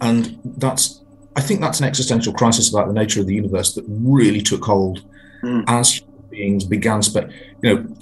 And 0.00 0.38
that's 0.44 1.02
I 1.36 1.40
think 1.42 1.60
that's 1.60 1.80
an 1.80 1.86
existential 1.86 2.32
crisis 2.32 2.70
about 2.70 2.86
the 2.88 2.94
nature 2.94 3.20
of 3.20 3.26
the 3.26 3.34
universe 3.34 3.74
that 3.74 3.84
really 3.88 4.40
took 4.42 4.64
hold 4.64 5.04
Mm. 5.42 5.64
as 5.68 5.92
human 5.92 6.24
beings 6.30 6.64
began 6.64 7.02
space. 7.02 7.30
You 7.62 7.74
know, 7.74 7.96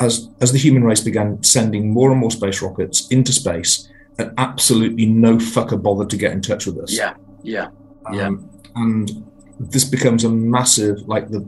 as 0.00 0.28
as 0.40 0.50
the 0.50 0.58
human 0.58 0.82
race 0.82 1.00
began 1.00 1.40
sending 1.42 1.92
more 1.92 2.10
and 2.10 2.18
more 2.20 2.32
space 2.32 2.60
rockets 2.60 3.06
into 3.08 3.32
space, 3.32 3.88
and 4.18 4.32
absolutely 4.38 5.06
no 5.06 5.36
fucker 5.36 5.80
bothered 5.80 6.10
to 6.10 6.16
get 6.16 6.32
in 6.32 6.42
touch 6.42 6.66
with 6.66 6.78
us. 6.78 6.92
Yeah. 6.92 7.14
Yeah. 7.44 7.68
Yeah. 8.12 8.26
Um, 8.26 8.50
and 8.74 9.24
this 9.60 9.84
becomes 9.84 10.24
a 10.24 10.28
massive 10.30 10.96
like 11.06 11.28
the 11.28 11.46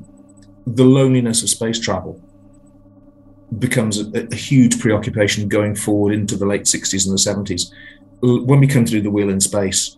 the 0.66 0.84
loneliness 0.84 1.42
of 1.42 1.48
space 1.50 1.80
travel 1.80 2.20
becomes 3.58 4.00
a, 4.00 4.26
a 4.30 4.34
huge 4.34 4.80
preoccupation 4.80 5.48
going 5.48 5.74
forward 5.74 6.14
into 6.14 6.36
the 6.36 6.46
late 6.46 6.62
60s 6.62 7.06
and 7.06 7.16
the 7.46 7.52
70s 7.52 7.72
L- 8.24 8.44
when 8.44 8.60
we 8.60 8.66
come 8.66 8.86
through 8.86 9.02
the 9.02 9.10
wheel 9.10 9.30
in 9.30 9.40
space 9.40 9.96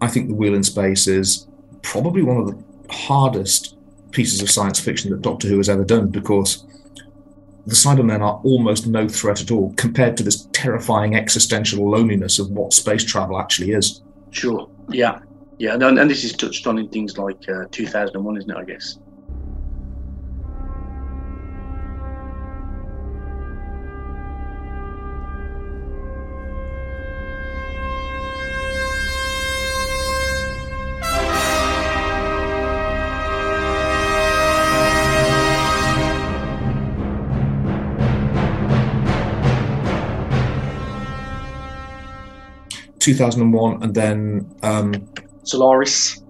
i 0.00 0.06
think 0.06 0.28
the 0.28 0.34
wheel 0.34 0.54
in 0.54 0.62
space 0.62 1.06
is 1.06 1.46
probably 1.82 2.22
one 2.22 2.36
of 2.36 2.46
the 2.46 2.92
hardest 2.92 3.76
pieces 4.10 4.42
of 4.42 4.50
science 4.50 4.78
fiction 4.78 5.10
that 5.10 5.22
doctor 5.22 5.48
who 5.48 5.56
has 5.56 5.68
ever 5.68 5.84
done 5.84 6.08
because 6.08 6.64
the 7.66 7.74
cybermen 7.74 8.20
are 8.20 8.40
almost 8.44 8.86
no 8.86 9.08
threat 9.08 9.40
at 9.40 9.50
all 9.50 9.72
compared 9.76 10.16
to 10.16 10.22
this 10.22 10.46
terrifying 10.52 11.16
existential 11.16 11.90
loneliness 11.90 12.38
of 12.38 12.50
what 12.50 12.72
space 12.72 13.02
travel 13.02 13.40
actually 13.40 13.72
is 13.72 14.02
Sure. 14.34 14.68
Yeah. 14.88 15.20
Yeah. 15.58 15.74
And, 15.74 15.98
and 15.98 16.10
this 16.10 16.24
is 16.24 16.32
touched 16.32 16.66
on 16.66 16.78
in 16.78 16.88
things 16.88 17.16
like 17.16 17.48
uh, 17.48 17.64
2001, 17.70 18.36
isn't 18.36 18.50
it? 18.50 18.56
I 18.56 18.64
guess. 18.64 18.98
Two 43.04 43.12
thousand 43.12 43.42
and 43.42 43.52
one, 43.52 43.82
and 43.82 43.94
then 43.94 44.50
um, 44.62 44.92
Solaris. 45.42 46.22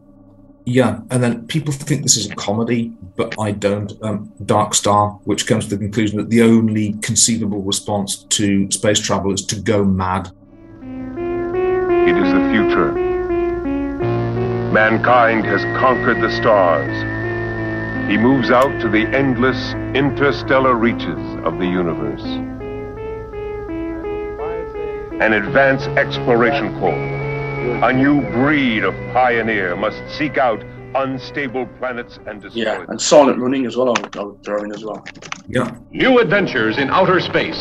Yeah, 0.66 1.00
and 1.10 1.22
then 1.22 1.46
people 1.46 1.72
think 1.72 2.02
this 2.02 2.16
is 2.16 2.28
a 2.30 2.34
comedy, 2.34 2.90
but 3.16 3.38
I 3.38 3.52
don't. 3.52 3.92
Um, 4.02 4.32
Dark 4.44 4.74
Star, 4.74 5.10
which 5.24 5.46
comes 5.46 5.68
to 5.68 5.76
the 5.76 5.78
conclusion 5.78 6.16
that 6.16 6.30
the 6.30 6.42
only 6.42 6.94
conceivable 6.94 7.62
response 7.62 8.24
to 8.38 8.68
space 8.72 8.98
travel 8.98 9.32
is 9.32 9.44
to 9.46 9.60
go 9.60 9.84
mad. 9.84 10.32
It 12.08 12.16
is 12.16 12.32
the 12.32 12.44
future. 12.50 12.92
Mankind 14.72 15.44
has 15.44 15.62
conquered 15.78 16.20
the 16.20 16.30
stars. 16.40 16.96
He 18.10 18.16
moves 18.16 18.50
out 18.50 18.80
to 18.80 18.88
the 18.88 19.06
endless 19.16 19.74
interstellar 19.94 20.74
reaches 20.74 21.22
of 21.44 21.58
the 21.58 21.66
universe. 21.66 22.53
An 25.20 25.32
advanced 25.32 25.86
exploration 25.90 26.76
corps, 26.80 26.92
a 27.88 27.92
new 27.92 28.20
breed 28.32 28.82
of 28.82 28.94
pioneer 29.12 29.76
must 29.76 29.96
seek 30.18 30.38
out 30.38 30.60
unstable 30.96 31.66
planets 31.78 32.18
and 32.26 32.42
destroy 32.42 32.62
Yeah. 32.62 32.84
And 32.88 33.00
silent 33.00 33.38
running 33.38 33.64
as 33.64 33.76
well. 33.76 33.88
I 33.96 34.00
would, 34.00 34.16
I 34.16 34.22
would 34.24 34.44
throw 34.44 34.62
in 34.64 34.72
as 34.72 34.84
well. 34.84 35.04
Yeah. 35.46 35.70
New 35.92 36.18
adventures 36.18 36.78
in 36.78 36.90
outer 36.90 37.20
space. 37.20 37.60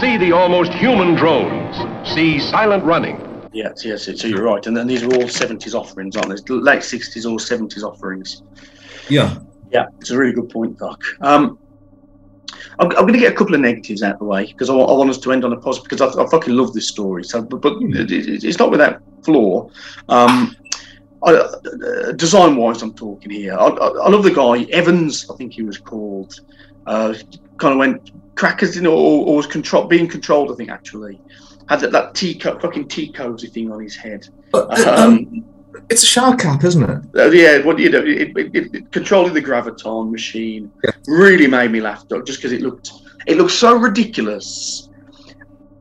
See 0.00 0.16
the 0.16 0.32
almost 0.34 0.72
human 0.72 1.14
drones. 1.14 1.76
See 2.08 2.40
silent 2.40 2.82
running. 2.84 3.22
Yes, 3.52 3.84
yes. 3.84 4.04
So 4.20 4.26
you're 4.26 4.42
right. 4.42 4.66
And 4.66 4.76
then 4.76 4.88
these 4.88 5.04
are 5.04 5.06
all 5.14 5.28
70s 5.28 5.74
offerings, 5.74 6.16
aren't 6.16 6.28
they? 6.28 6.54
Late 6.54 6.80
60s 6.80 7.24
or 7.24 7.38
70s 7.38 7.84
offerings. 7.84 8.42
Yeah. 9.08 9.38
Yeah, 9.70 9.86
it's 10.00 10.10
a 10.10 10.18
really 10.18 10.32
good 10.32 10.50
point, 10.50 10.78
Doc. 10.78 11.02
Um, 11.20 11.58
I'm, 12.78 12.88
I'm 12.90 13.02
going 13.06 13.12
to 13.14 13.18
get 13.18 13.32
a 13.32 13.36
couple 13.36 13.54
of 13.54 13.60
negatives 13.60 14.02
out 14.02 14.14
of 14.14 14.18
the 14.20 14.24
way 14.24 14.46
because 14.46 14.70
I, 14.70 14.74
I 14.74 14.92
want 14.92 15.10
us 15.10 15.18
to 15.18 15.32
end 15.32 15.44
on 15.44 15.52
a 15.52 15.56
positive 15.56 15.88
because 15.88 16.16
I, 16.16 16.22
I 16.22 16.28
fucking 16.28 16.54
love 16.54 16.72
this 16.72 16.88
story. 16.88 17.24
So, 17.24 17.42
but, 17.42 17.60
but 17.60 17.74
it, 17.82 18.10
it- 18.10 18.44
it's 18.44 18.58
not 18.58 18.70
without 18.70 19.00
flaw. 19.24 19.68
Um, 20.08 20.54
I, 21.24 21.32
uh, 21.34 22.12
design-wise, 22.12 22.82
I'm 22.82 22.94
talking 22.94 23.30
here. 23.30 23.54
I, 23.54 23.66
I, 23.66 23.86
I 23.88 24.08
love 24.10 24.22
the 24.22 24.30
guy 24.30 24.64
Evans. 24.70 25.28
I 25.30 25.34
think 25.36 25.52
he 25.54 25.62
was 25.62 25.78
called. 25.78 26.40
Uh, 26.86 27.14
kind 27.56 27.72
of 27.72 27.78
went 27.78 28.12
crackers, 28.36 28.76
you 28.76 28.82
know, 28.82 28.92
or, 28.94 29.26
or 29.26 29.36
was 29.36 29.46
control, 29.46 29.86
being 29.86 30.06
controlled. 30.06 30.52
I 30.52 30.54
think 30.54 30.70
actually 30.70 31.20
had 31.68 31.80
that, 31.80 31.90
that 31.92 32.14
tea 32.14 32.38
co- 32.38 32.58
fucking 32.60 32.86
tea 32.88 33.10
cozy 33.10 33.48
thing 33.48 33.72
on 33.72 33.82
his 33.82 33.96
head. 33.96 34.28
um, 34.98 35.44
it's 35.90 36.02
a 36.02 36.06
shower 36.06 36.36
cap, 36.36 36.64
isn't 36.64 36.82
it? 36.82 37.18
Uh, 37.18 37.30
yeah, 37.30 37.58
what 37.64 37.78
you 37.78 37.90
know, 37.90 38.02
it, 38.02 38.36
it, 38.36 38.74
it, 38.74 38.92
controlling 38.92 39.34
the 39.34 39.42
graviton 39.42 40.10
machine 40.10 40.70
really 41.06 41.46
made 41.46 41.70
me 41.70 41.80
laugh, 41.80 42.04
just 42.24 42.38
because 42.38 42.52
it 42.52 42.62
looked 42.62 42.92
it 43.26 43.36
looked 43.36 43.52
so 43.52 43.76
ridiculous, 43.76 44.88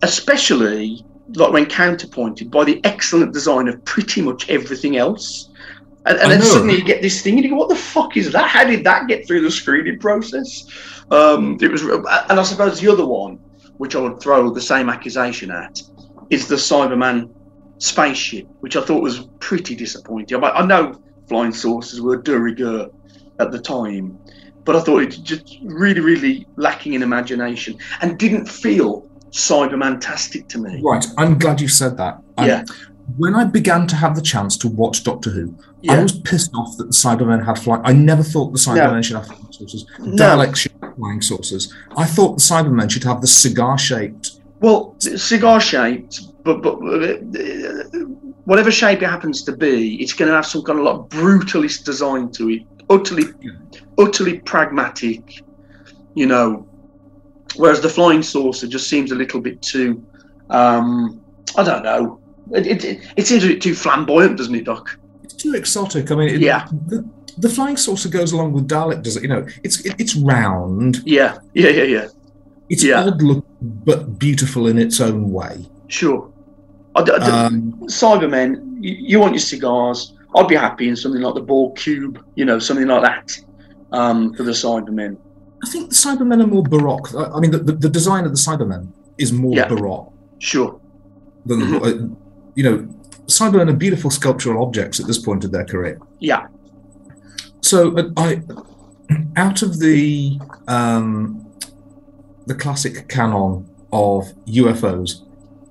especially 0.02 1.06
like 1.34 1.52
when 1.52 1.66
counterpointed 1.66 2.52
by 2.52 2.64
the 2.64 2.80
excellent 2.84 3.34
design 3.34 3.68
of 3.68 3.84
pretty 3.86 4.22
much 4.22 4.50
everything 4.50 4.98
else. 4.98 5.50
And, 6.08 6.20
and 6.20 6.32
then 6.32 6.42
suddenly 6.42 6.76
you 6.76 6.84
get 6.84 7.02
this 7.02 7.22
thing, 7.22 7.36
and 7.36 7.44
you 7.44 7.50
go, 7.50 7.56
"What 7.56 7.70
the 7.70 7.76
fuck 7.76 8.16
is 8.16 8.32
that? 8.32 8.48
How 8.48 8.64
did 8.64 8.84
that 8.84 9.08
get 9.08 9.28
through 9.28 9.42
the 9.42 9.52
screening 9.52 10.00
process?" 10.00 10.66
Um, 11.10 11.58
it 11.62 11.72
was, 11.72 11.82
and 11.84 12.40
I 12.40 12.44
suppose 12.44 12.80
the 12.80 12.92
other 12.92 13.06
one, 13.06 13.38
which 13.78 13.96
I 13.96 14.00
would 14.00 14.20
throw 14.20 14.52
the 14.52 14.62
same 14.62 14.90
accusation 14.90 15.50
at, 15.50 15.82
is 16.30 16.48
the 16.48 16.56
Cyberman 16.56 17.30
spaceship, 17.78 18.48
which 18.60 18.76
I 18.76 18.82
thought 18.82 19.02
was 19.02 19.28
pretty 19.40 19.76
disappointing. 19.76 20.44
I, 20.44 20.50
I 20.50 20.66
know 20.66 21.02
flying 21.28 21.54
saucers 21.54 22.02
were 22.02 22.18
de 22.18 22.38
rigueur 22.38 22.90
at 23.40 23.52
the 23.52 23.60
time, 23.60 24.18
but 24.64 24.76
I 24.76 24.82
thought 24.82 25.04
it 25.04 25.20
just 25.24 25.58
really, 25.64 26.00
really 26.02 26.48
lacking 26.56 26.94
in 26.94 27.04
imagination 27.04 27.78
and 28.02 28.18
didn't 28.18 28.48
feel 28.48 29.10
Cyberman-tastic 29.32 30.48
to 30.50 30.58
me. 30.58 30.82
Right. 30.84 31.06
I'm 31.18 31.38
glad 31.38 31.60
you 31.60 31.68
said 31.68 31.98
that. 31.98 32.22
Yeah. 32.40 32.64
When 33.18 33.36
I 33.36 33.44
began 33.44 33.86
to 33.88 33.96
have 33.96 34.16
the 34.16 34.22
chance 34.22 34.58
to 34.58 34.68
watch 34.68 35.04
Doctor 35.04 35.30
Who, 35.30 35.56
I 35.88 36.02
was 36.02 36.18
pissed 36.20 36.52
off 36.56 36.78
that 36.78 36.86
the 36.86 36.94
Cybermen 36.94 37.46
had 37.46 37.60
flying. 37.60 37.82
I 37.86 37.94
never 37.94 38.24
thought 38.24 38.52
the 38.52 38.58
Cybermen 38.58 38.94
No. 38.96 39.02
should 39.02 39.18
have 39.18 39.28
flying 39.28 39.52
saucers. 39.52 39.86
No. 40.00 40.16
Daleks 40.16 40.56
should 40.56 40.72
have 40.82 40.96
flying 40.96 41.22
saucers. 41.22 41.74
I 41.96 42.06
thought 42.06 42.38
the 42.38 42.42
Cybermen 42.42 42.90
should 42.90 43.04
have 43.04 43.22
the 43.22 43.28
cigar-shaped. 43.28 44.40
Well, 44.62 44.96
cigar 45.00 45.60
shaped, 45.60 46.22
but 46.46 46.62
but 46.62 46.76
uh, 46.76 47.84
whatever 48.46 48.72
shape 48.72 49.02
it 49.02 49.10
happens 49.10 49.44
to 49.44 49.52
be, 49.52 49.96
it's 50.02 50.14
going 50.14 50.30
to 50.30 50.36
have 50.36 50.46
some 50.46 50.62
kind 50.64 50.80
of 50.80 50.86
like 50.86 51.02
brutalist 51.10 51.84
design 51.84 52.32
to 52.34 52.50
it, 52.52 52.62
utterly, 52.90 53.24
utterly 53.98 54.40
pragmatic, 54.40 55.42
you 56.14 56.28
know. 56.28 56.68
Whereas 57.58 57.82
the 57.82 57.90
flying 57.90 58.22
saucer 58.22 58.68
just 58.68 58.90
seems 58.90 59.12
a 59.12 59.16
little 59.16 59.40
bit 59.42 59.62
too, 59.62 60.06
um, 60.50 61.22
I 61.58 61.64
don't 61.64 61.84
know. 61.84 62.20
It, 62.52 62.84
it, 62.86 63.02
it 63.16 63.26
seems 63.28 63.44
a 63.44 63.48
bit 63.48 63.62
too 63.62 63.74
flamboyant, 63.74 64.38
doesn't 64.38 64.54
it, 64.54 64.66
Doc? 64.66 64.98
It's 65.24 65.34
too 65.34 65.54
exotic. 65.56 66.12
I 66.12 66.16
mean, 66.16 66.30
it, 66.36 66.42
Yeah. 66.42 66.68
The, 66.88 67.10
the 67.38 67.50
flying 67.50 67.78
saucer 67.78 68.10
goes 68.10 68.34
along 68.34 68.54
with 68.54 68.68
Dalek. 68.68 69.04
Does 69.04 69.18
it? 69.18 69.24
You 69.24 69.30
know, 69.30 69.48
it's 69.64 69.84
it, 69.86 69.96
it's 69.98 70.16
round. 70.16 71.02
Yeah, 71.06 71.40
yeah, 71.54 71.70
yeah, 71.70 71.84
yeah. 71.84 72.08
It's 72.70 72.84
Yeah. 72.84 73.06
odd 73.06 73.22
look, 73.22 73.46
but 73.62 74.20
beautiful 74.20 74.68
in 74.68 74.78
its 74.78 75.00
own 75.02 75.32
way. 75.32 75.66
Sure. 75.88 76.32
I, 76.96 77.02
I 77.02 77.46
Um, 77.46 77.74
Cybermen, 77.88 78.78
you, 78.82 78.96
you 79.00 79.20
want 79.20 79.34
your 79.34 79.40
cigars. 79.40 80.14
I'd 80.36 80.48
be 80.48 80.56
happy 80.56 80.90
in 80.90 80.96
something 80.96 81.22
like 81.22 81.34
the 81.36 81.42
Borg 81.42 81.76
Cube, 81.78 82.24
you 82.36 82.46
know, 82.46 82.60
something 82.60 82.88
like 82.88 83.04
that 83.04 83.38
um, 83.92 84.34
for 84.34 84.44
the 84.44 84.52
Cybermen. 84.52 85.18
I 85.64 85.70
think 85.70 85.90
the 85.90 85.96
Cybermen 85.96 86.44
are 86.44 86.48
more 86.48 86.64
baroque. 86.64 87.14
I 87.16 87.26
I 87.26 87.40
mean, 87.40 87.52
the, 87.52 87.60
the, 87.60 87.72
the 87.74 87.90
design 87.90 88.26
of 88.26 88.32
the 88.32 88.38
Cybermen 88.38 88.88
is 89.18 89.32
more 89.32 89.56
Yeah. 89.56 89.68
baroque 89.68 90.12
Sure. 90.40 90.80
than, 91.46 91.60
the, 91.72 91.78
uh, 91.80 92.16
you 92.56 92.64
know, 92.64 92.88
Cybermen 93.28 93.70
are 93.70 93.74
beautiful 93.74 94.12
sculptural 94.12 94.62
objects 94.64 95.00
at 95.00 95.08
this 95.08 95.18
point 95.18 95.44
of 95.44 95.52
their 95.52 95.66
career. 95.66 96.00
Yeah. 96.20 96.48
So 97.62 97.98
uh, 97.98 98.10
I, 98.18 98.42
out 99.38 99.62
of 99.62 99.80
the 99.80 100.40
um, 100.68 101.42
the 102.46 102.54
classic 102.54 103.08
canon 103.08 103.68
of 103.92 104.26
UFOs 104.46 105.25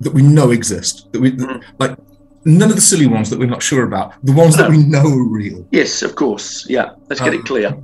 that 0.04 0.12
we 0.14 0.22
know 0.22 0.50
exist, 0.50 1.12
that 1.12 1.20
we 1.20 1.32
like 1.78 1.96
none 2.44 2.68
of 2.70 2.76
the 2.76 2.82
silly 2.82 3.06
ones 3.06 3.30
that 3.30 3.38
we're 3.38 3.46
not 3.56 3.62
sure 3.62 3.84
about, 3.84 4.14
the 4.22 4.32
ones 4.32 4.56
that 4.56 4.70
we 4.70 4.78
know 4.78 5.06
are 5.06 5.28
real. 5.28 5.66
Yes, 5.72 6.02
of 6.02 6.14
course. 6.14 6.66
Yeah. 6.68 6.90
Let's 7.08 7.20
get 7.20 7.34
Um, 7.34 7.40
it 7.40 7.44
clear. 7.44 7.76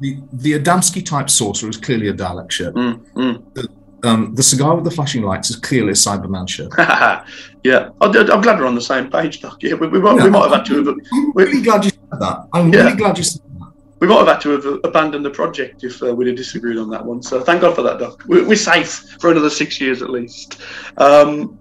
The 0.00 0.18
the 0.32 0.52
Adamski 0.58 1.04
type 1.04 1.28
saucer 1.28 1.68
is 1.68 1.76
clearly 1.76 2.08
a 2.08 2.14
Dalek 2.14 2.50
ship. 2.50 2.74
Mm, 2.74 3.42
The, 3.54 3.68
um, 4.08 4.34
the 4.34 4.42
cigar 4.42 4.74
with 4.76 4.84
the 4.84 4.90
flashing 4.92 5.22
lights 5.22 5.50
is 5.50 5.56
clearly 5.56 5.90
a 5.90 5.94
Cyberman 5.94 6.48
ship. 6.48 6.70
yeah. 6.78 7.88
I, 8.00 8.06
am 8.06 8.40
glad 8.40 8.58
we're 8.60 8.66
on 8.66 8.76
the 8.76 8.80
same 8.80 9.10
page, 9.10 9.40
Doc. 9.40 9.58
Yeah, 9.60 9.74
we, 9.74 9.88
we, 9.88 9.98
might, 10.00 10.22
we 10.22 10.30
might 10.30 10.42
have 10.48 10.52
had 10.58 10.66
to 10.66 10.84
have. 10.84 10.88
I'm 11.12 11.32
really 11.34 11.62
glad 11.62 11.84
you 11.84 11.90
said 11.90 12.20
that. 12.20 12.48
I'm 12.52 12.72
Yeah. 12.72 12.84
really 12.84 12.96
glad 12.96 13.18
you 13.18 13.24
said 13.24 13.42
that. 13.42 13.72
We 14.00 14.06
might 14.06 14.18
have 14.18 14.28
had 14.28 14.40
to 14.42 14.50
have 14.50 14.66
abandoned 14.84 15.24
the 15.24 15.30
project 15.30 15.82
if 15.82 16.00
uh, 16.00 16.14
we'd 16.14 16.28
have 16.28 16.36
disagreed 16.36 16.78
on 16.78 16.88
that 16.90 17.04
one. 17.04 17.20
So 17.20 17.40
thank 17.40 17.60
God 17.62 17.74
for 17.74 17.82
that, 17.82 17.98
Doc. 17.98 18.22
We're, 18.28 18.46
we're 18.46 18.54
safe 18.54 19.16
for 19.20 19.32
another 19.32 19.50
six 19.50 19.80
years 19.80 20.00
at 20.02 20.10
least. 20.10 20.60
Um, 20.98 21.57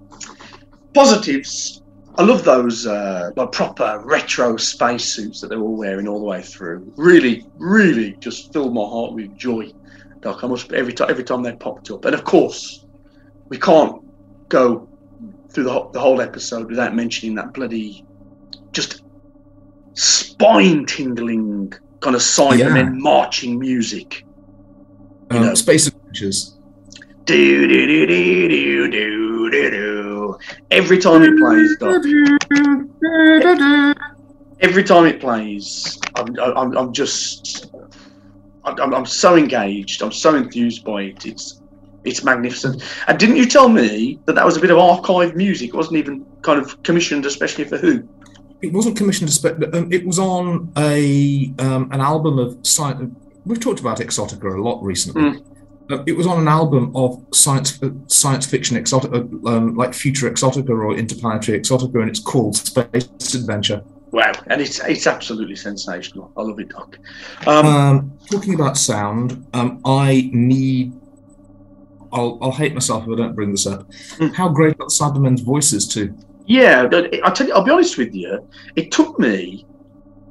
positives. 0.97 1.83
I 2.17 2.23
love 2.23 2.43
those 2.43 2.87
uh, 2.87 3.29
like 3.35 3.51
proper 3.51 4.01
retro 4.03 4.57
spacesuits 4.57 5.39
that 5.41 5.49
they're 5.49 5.59
all 5.59 5.77
wearing 5.77 6.07
all 6.07 6.19
the 6.19 6.25
way 6.25 6.41
through. 6.41 6.91
Really, 6.97 7.45
really, 7.57 8.13
just 8.19 8.51
filled 8.51 8.73
my 8.73 8.81
heart 8.81 9.13
with 9.13 9.35
joy, 9.37 9.71
Doc. 10.21 10.43
I 10.43 10.47
must 10.47 10.73
every 10.73 10.93
time 10.93 11.09
every 11.11 11.23
time 11.23 11.43
they 11.43 11.53
popped 11.53 11.91
up, 11.91 12.05
and 12.05 12.15
of 12.15 12.23
course, 12.23 12.85
we 13.49 13.57
can't 13.59 14.01
go 14.49 14.87
through 15.49 15.65
the, 15.65 15.71
whole- 15.71 15.89
the 15.91 15.99
whole 15.99 16.19
episode 16.21 16.69
without 16.69 16.95
mentioning 16.95 17.35
that 17.35 17.53
bloody 17.53 18.03
just 18.71 19.03
spine 19.93 20.85
tingling 20.85 21.71
kind 22.01 22.15
of 22.15 22.21
Cybermen 22.21 22.75
Yeah. 22.85 22.89
marching 23.11 23.59
music. 23.59 24.23
You 25.31 25.37
Um, 25.37 25.45
know. 25.47 25.53
Space 25.55 25.87
Adventures. 25.87 26.57
Do 27.25 27.67
do 27.67 27.87
do 27.87 28.07
do 28.07 28.87
do 28.89 28.91
do 28.91 29.49
do 29.51 29.96
Every 30.71 30.97
time 30.97 31.23
it 31.23 31.37
plays, 31.37 31.77
Doc. 31.77 32.03
Every 34.59 34.83
time 34.83 35.05
it 35.05 35.19
plays, 35.19 35.99
I'm, 36.15 36.39
I'm, 36.39 36.77
I'm 36.77 36.93
just, 36.93 37.71
I'm, 38.63 38.93
I'm 38.93 39.05
so 39.05 39.35
engaged. 39.35 40.01
I'm 40.01 40.11
so 40.11 40.35
enthused 40.35 40.83
by 40.83 41.03
it. 41.03 41.25
It's, 41.25 41.61
it's 42.03 42.23
magnificent. 42.23 42.83
And 43.07 43.19
didn't 43.19 43.35
you 43.35 43.45
tell 43.45 43.69
me 43.69 44.19
that 44.25 44.33
that 44.33 44.45
was 44.45 44.57
a 44.57 44.59
bit 44.59 44.71
of 44.71 44.79
archive 44.79 45.35
music? 45.35 45.69
It 45.69 45.75
wasn't 45.75 45.97
even 45.97 46.25
kind 46.41 46.59
of 46.59 46.81
commissioned 46.83 47.25
especially 47.25 47.65
for 47.65 47.77
who? 47.77 48.07
It 48.61 48.73
wasn't 48.73 48.97
commissioned. 48.97 49.29
Um, 49.73 49.91
it 49.91 50.05
was 50.05 50.17
on 50.17 50.71
a 50.77 51.53
um, 51.59 51.91
an 51.91 52.01
album 52.01 52.39
of 52.39 52.57
science. 52.65 53.15
We've 53.45 53.59
talked 53.59 53.79
about 53.79 53.99
Exotica 53.99 54.57
a 54.57 54.61
lot 54.61 54.81
recently. 54.81 55.21
Mm. 55.21 55.56
Uh, 55.89 56.03
it 56.05 56.13
was 56.13 56.27
on 56.27 56.39
an 56.39 56.47
album 56.47 56.91
of 56.95 57.23
science 57.33 57.81
uh, 57.81 57.89
science 58.07 58.45
fiction 58.45 58.77
exotica, 58.77 59.19
um, 59.47 59.75
like 59.75 59.93
future 59.93 60.29
exotica 60.29 60.69
or 60.69 60.95
interplanetary 60.95 61.59
exotica, 61.59 62.01
and 62.01 62.09
it's 62.09 62.19
called 62.19 62.55
Space 62.55 63.33
Adventure. 63.33 63.83
Wow, 64.11 64.31
and 64.47 64.61
it's 64.61 64.79
it's 64.79 65.07
absolutely 65.07 65.55
sensational. 65.55 66.31
I 66.37 66.41
love 66.41 66.59
it, 66.59 66.69
Doc. 66.69 66.97
Um, 67.45 67.65
Um, 67.65 68.17
talking 68.29 68.53
about 68.53 68.77
sound, 68.77 69.45
um, 69.53 69.81
I 69.85 70.29
need. 70.33 70.93
I'll, 72.11 72.37
I'll 72.41 72.53
hate 72.53 72.73
myself 72.73 73.03
if 73.03 73.09
I 73.09 73.15
don't 73.15 73.35
bring 73.35 73.51
this 73.51 73.67
up. 73.67 73.85
Hmm. 74.17 74.27
How 74.27 74.47
great 74.47 74.75
are 74.79 74.85
the 74.87 74.95
Cybermen's 74.99 75.41
voices 75.41 75.87
too? 75.87 76.17
Yeah, 76.45 76.87
I 77.23 77.29
tell 77.31 77.47
you, 77.47 77.53
I'll 77.53 77.65
be 77.65 77.71
honest 77.71 77.97
with 77.97 78.15
you. 78.15 78.47
It 78.77 78.91
took 78.91 79.19
me 79.19 79.65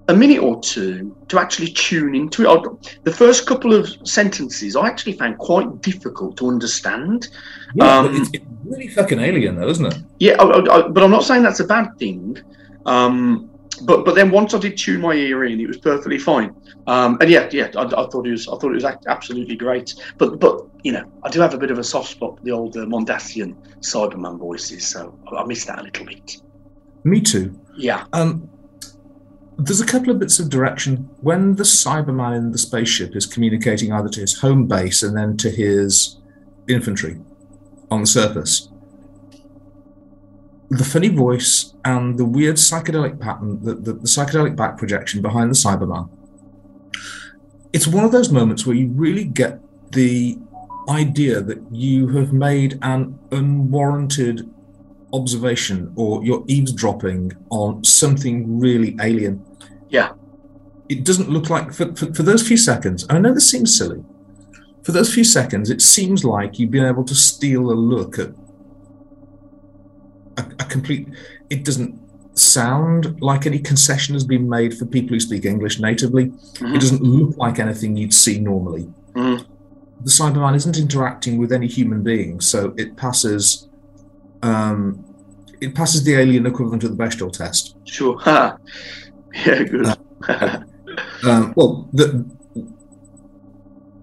a 0.08 0.14
minute 0.14 0.38
or 0.40 0.60
two 0.60 1.16
to 1.28 1.38
actually 1.38 1.68
tune 1.68 2.14
into 2.14 2.44
it. 2.44 2.48
I, 2.48 2.62
the 3.02 3.12
first 3.12 3.46
couple 3.46 3.74
of 3.74 3.88
sentences 4.08 4.76
I 4.76 4.86
actually 4.86 5.14
found 5.14 5.38
quite 5.38 5.82
difficult 5.82 6.36
to 6.38 6.48
understand. 6.48 7.28
Yeah, 7.74 7.98
Um, 7.98 8.16
it's, 8.16 8.30
it's 8.32 8.44
really 8.64 8.88
fucking 8.88 9.18
alien, 9.18 9.56
though, 9.56 9.68
isn't 9.68 9.86
it? 9.86 9.98
Yeah, 10.18 10.34
I, 10.40 10.44
I, 10.44 10.76
I- 10.84 10.88
but 10.88 11.02
I'm 11.02 11.10
not 11.10 11.24
saying 11.24 11.42
that's 11.42 11.60
a 11.60 11.66
bad 11.66 11.98
thing. 11.98 12.38
Um, 12.86 13.50
but 13.82 14.04
but 14.06 14.14
then 14.14 14.30
once 14.30 14.54
I 14.54 14.58
did 14.58 14.78
tune 14.78 15.00
my 15.02 15.12
ear 15.12 15.44
in, 15.44 15.60
it 15.60 15.66
was 15.66 15.76
perfectly 15.76 16.18
fine. 16.18 16.54
Um, 16.86 17.18
and 17.20 17.28
yeah, 17.28 17.48
yeah, 17.52 17.68
I, 17.76 17.82
I 17.82 18.06
thought 18.08 18.26
it 18.26 18.30
was 18.30 18.48
I 18.48 18.52
thought 18.52 18.70
it 18.70 18.82
was 18.82 18.84
absolutely 18.84 19.56
great. 19.56 19.94
But 20.16 20.38
but 20.40 20.62
you 20.82 20.92
know, 20.92 21.04
I 21.24 21.28
do 21.30 21.40
have 21.40 21.52
a 21.52 21.58
bit 21.58 21.70
of 21.70 21.78
a 21.78 21.84
soft 21.84 22.10
spot 22.12 22.38
for 22.38 22.44
the 22.44 22.52
old 22.52 22.76
uh, 22.76 22.86
Mondasian 22.86 23.54
Cyberman 23.80 24.38
voices, 24.38 24.86
so 24.86 25.18
I, 25.30 25.42
I 25.42 25.44
miss 25.44 25.64
that 25.66 25.80
a 25.80 25.82
little 25.82 26.06
bit. 26.06 26.40
Me 27.04 27.20
too. 27.20 27.58
Yeah. 27.76 28.04
Um, 28.14 28.48
there's 29.58 29.80
a 29.80 29.86
couple 29.86 30.10
of 30.10 30.18
bits 30.18 30.38
of 30.38 30.50
direction 30.50 31.08
when 31.20 31.56
the 31.56 31.62
Cyberman 31.62 32.36
in 32.36 32.52
the 32.52 32.58
spaceship 32.58 33.16
is 33.16 33.24
communicating 33.24 33.92
either 33.92 34.08
to 34.10 34.20
his 34.20 34.40
home 34.40 34.66
base 34.66 35.02
and 35.02 35.16
then 35.16 35.36
to 35.38 35.50
his 35.50 36.18
infantry 36.68 37.18
on 37.90 38.02
the 38.02 38.06
surface. 38.06 38.68
The 40.68 40.84
funny 40.84 41.08
voice 41.08 41.72
and 41.84 42.18
the 42.18 42.24
weird 42.24 42.56
psychedelic 42.56 43.18
pattern, 43.20 43.64
the, 43.64 43.74
the, 43.74 43.92
the 43.94 44.06
psychedelic 44.06 44.56
back 44.56 44.76
projection 44.76 45.22
behind 45.22 45.50
the 45.50 45.54
Cyberman. 45.54 46.10
It's 47.72 47.86
one 47.86 48.04
of 48.04 48.12
those 48.12 48.30
moments 48.30 48.66
where 48.66 48.76
you 48.76 48.88
really 48.88 49.24
get 49.24 49.60
the 49.92 50.38
idea 50.88 51.40
that 51.40 51.62
you 51.70 52.08
have 52.08 52.32
made 52.32 52.78
an 52.82 53.18
unwarranted 53.30 54.50
observation 55.12 55.92
or 55.96 56.24
you're 56.24 56.44
eavesdropping 56.46 57.32
on 57.50 57.82
something 57.84 58.58
really 58.58 58.96
alien. 59.00 59.44
Yeah. 59.88 60.12
It 60.88 61.04
doesn't 61.04 61.28
look 61.30 61.50
like, 61.50 61.72
for, 61.72 61.94
for, 61.96 62.12
for 62.14 62.22
those 62.22 62.46
few 62.46 62.56
seconds, 62.56 63.04
I 63.10 63.18
know 63.18 63.34
this 63.34 63.50
seems 63.50 63.76
silly. 63.76 64.04
For 64.84 64.92
those 64.92 65.12
few 65.12 65.24
seconds, 65.24 65.68
it 65.70 65.82
seems 65.82 66.24
like 66.24 66.58
you've 66.58 66.70
been 66.70 66.84
able 66.86 67.04
to 67.04 67.14
steal 67.14 67.70
a 67.72 67.74
look 67.74 68.18
at 68.20 68.28
a, 70.36 70.42
a 70.60 70.64
complete. 70.64 71.08
It 71.50 71.64
doesn't 71.64 71.98
sound 72.38 73.20
like 73.20 73.46
any 73.46 73.58
concession 73.58 74.14
has 74.14 74.24
been 74.24 74.48
made 74.48 74.76
for 74.76 74.84
people 74.86 75.14
who 75.14 75.20
speak 75.20 75.44
English 75.44 75.80
natively. 75.80 76.26
Mhm. 76.26 76.76
It 76.76 76.80
doesn't 76.80 77.02
look 77.02 77.36
like 77.36 77.58
anything 77.58 77.96
you'd 77.96 78.14
see 78.14 78.38
normally. 78.38 78.88
Mhm. 79.14 79.44
The 80.04 80.10
Cyberman 80.10 80.54
isn't 80.54 80.78
interacting 80.78 81.38
with 81.38 81.50
any 81.52 81.66
human 81.66 82.02
being, 82.02 82.40
so 82.40 82.74
it 82.76 82.96
passes. 82.96 83.68
Um, 84.42 85.02
it 85.60 85.74
passes 85.74 86.04
the 86.04 86.14
alien 86.14 86.44
equivalent 86.46 86.84
of 86.84 86.96
the 86.96 87.02
Bechdel 87.02 87.32
test. 87.32 87.74
Sure. 87.84 88.20
yeah, 89.34 89.62
good. 89.64 89.86
Um, 91.24 91.52
well, 91.56 91.88
the, 91.92 92.24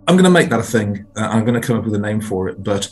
I'm 0.07 0.15
going 0.15 0.23
to 0.23 0.29
make 0.29 0.49
that 0.49 0.59
a 0.59 0.63
thing. 0.63 1.05
Uh, 1.15 1.21
I'm 1.21 1.45
going 1.45 1.59
to 1.59 1.65
come 1.65 1.77
up 1.77 1.85
with 1.85 1.95
a 1.95 1.99
name 1.99 2.21
for 2.21 2.49
it, 2.49 2.63
but 2.63 2.89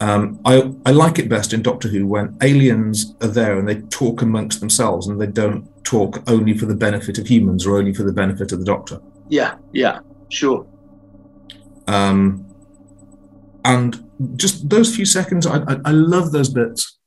um, 0.00 0.40
I 0.44 0.72
I 0.86 0.90
like 0.92 1.18
it 1.18 1.28
best 1.28 1.52
in 1.52 1.62
Doctor 1.62 1.88
Who 1.88 2.06
when 2.06 2.36
aliens 2.42 3.14
are 3.20 3.28
there 3.28 3.58
and 3.58 3.68
they 3.68 3.80
talk 3.82 4.22
amongst 4.22 4.60
themselves 4.60 5.08
and 5.08 5.20
they 5.20 5.26
don't 5.26 5.68
talk 5.84 6.22
only 6.26 6.56
for 6.56 6.66
the 6.66 6.74
benefit 6.74 7.18
of 7.18 7.26
humans 7.26 7.66
or 7.66 7.76
only 7.76 7.92
for 7.92 8.02
the 8.02 8.12
benefit 8.12 8.52
of 8.52 8.60
the 8.60 8.64
Doctor. 8.64 9.00
yeah, 9.28 9.56
yeah, 9.72 10.00
sure. 10.28 10.66
Um, 11.86 12.46
and 13.64 14.08
just 14.36 14.68
those 14.68 14.94
few 14.94 15.04
seconds, 15.04 15.46
I, 15.46 15.58
I, 15.58 15.80
I 15.86 15.90
love 15.90 16.32
those 16.32 16.48
bits. 16.48 16.98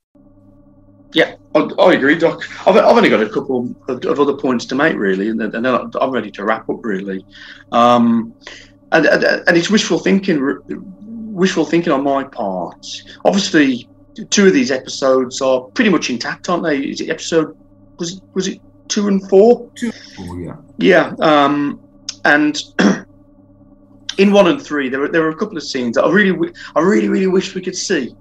Yeah, 1.14 1.36
I, 1.56 1.60
I 1.60 1.94
agree, 1.94 2.18
Doc. 2.18 2.44
I've, 2.68 2.76
I've 2.76 2.98
only 2.98 3.10
got 3.10 3.22
a 3.22 3.30
couple 3.30 3.74
of, 3.88 4.04
of 4.04 4.20
other 4.20 4.34
points 4.34 4.66
to 4.66 4.76
make, 4.76 4.96
really, 4.96 5.30
and 5.30 5.40
then, 5.40 5.66
I'm 5.66 6.12
ready 6.12 6.32
to 6.32 6.44
wrap 6.44 6.70
up, 6.70 6.84
really. 6.84 7.26
Um, 7.72 8.34
and, 8.92 9.06
and, 9.06 9.24
and 9.24 9.58
it's 9.58 9.70
wishful 9.70 10.00
thinking, 10.00 10.60
wishful 10.68 11.66
thinking 11.66 11.92
on 11.94 12.04
my 12.04 12.24
part. 12.24 12.86
Obviously, 13.26 13.88
two 14.30 14.48
of 14.48 14.54
these 14.54 14.72
episodes 14.72 15.42
are 15.42 15.62
pretty 15.62 15.90
much 15.90 16.10
intact, 16.10 16.50
aren't 16.50 16.64
they? 16.64 16.80
Is 16.80 17.02
it 17.02 17.10
episode 17.10 17.58
was 17.98 18.18
it, 18.18 18.24
was 18.34 18.48
it 18.48 18.60
two 18.88 19.08
and 19.08 19.28
four? 19.30 19.70
Two, 19.76 19.92
oh 20.20 20.38
yeah. 20.38 20.56
Yeah, 20.78 21.14
um, 21.20 21.80
and 22.26 22.60
in 24.18 24.32
one 24.32 24.48
and 24.48 24.62
three, 24.62 24.90
there 24.90 25.00
were 25.00 25.10
there 25.10 25.22
were 25.22 25.30
a 25.30 25.36
couple 25.36 25.58
of 25.58 25.64
scenes 25.64 25.96
that 25.96 26.04
I 26.04 26.12
really, 26.12 26.54
I 26.76 26.82
really, 26.82 27.10
really 27.10 27.28
wish 27.28 27.56
we 27.56 27.62
could 27.62 27.76
see 27.76 28.16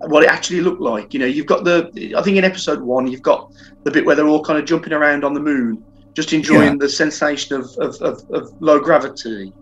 what 0.00 0.22
it 0.22 0.28
actually 0.30 0.60
looked 0.60 0.80
like. 0.80 1.12
You 1.14 1.20
know, 1.20 1.26
you've 1.26 1.46
got 1.46 1.64
the, 1.64 2.14
I 2.16 2.22
think 2.22 2.36
in 2.36 2.44
episode 2.44 2.80
one, 2.80 3.06
you've 3.06 3.22
got 3.22 3.50
the 3.84 3.90
bit 3.90 4.04
where 4.04 4.14
they're 4.16 4.28
all 4.28 4.44
kind 4.44 4.58
of 4.58 4.64
jumping 4.64 4.92
around 4.92 5.24
on 5.24 5.34
the 5.34 5.40
moon, 5.40 5.82
just 6.14 6.32
enjoying 6.32 6.72
Yeah. 6.72 6.76
the 6.80 6.88
sensation 6.88 7.56
of, 7.56 7.70
of, 7.78 7.94
of, 8.02 8.22
of 8.30 8.52
low 8.60 8.78
gravity. 8.78 9.52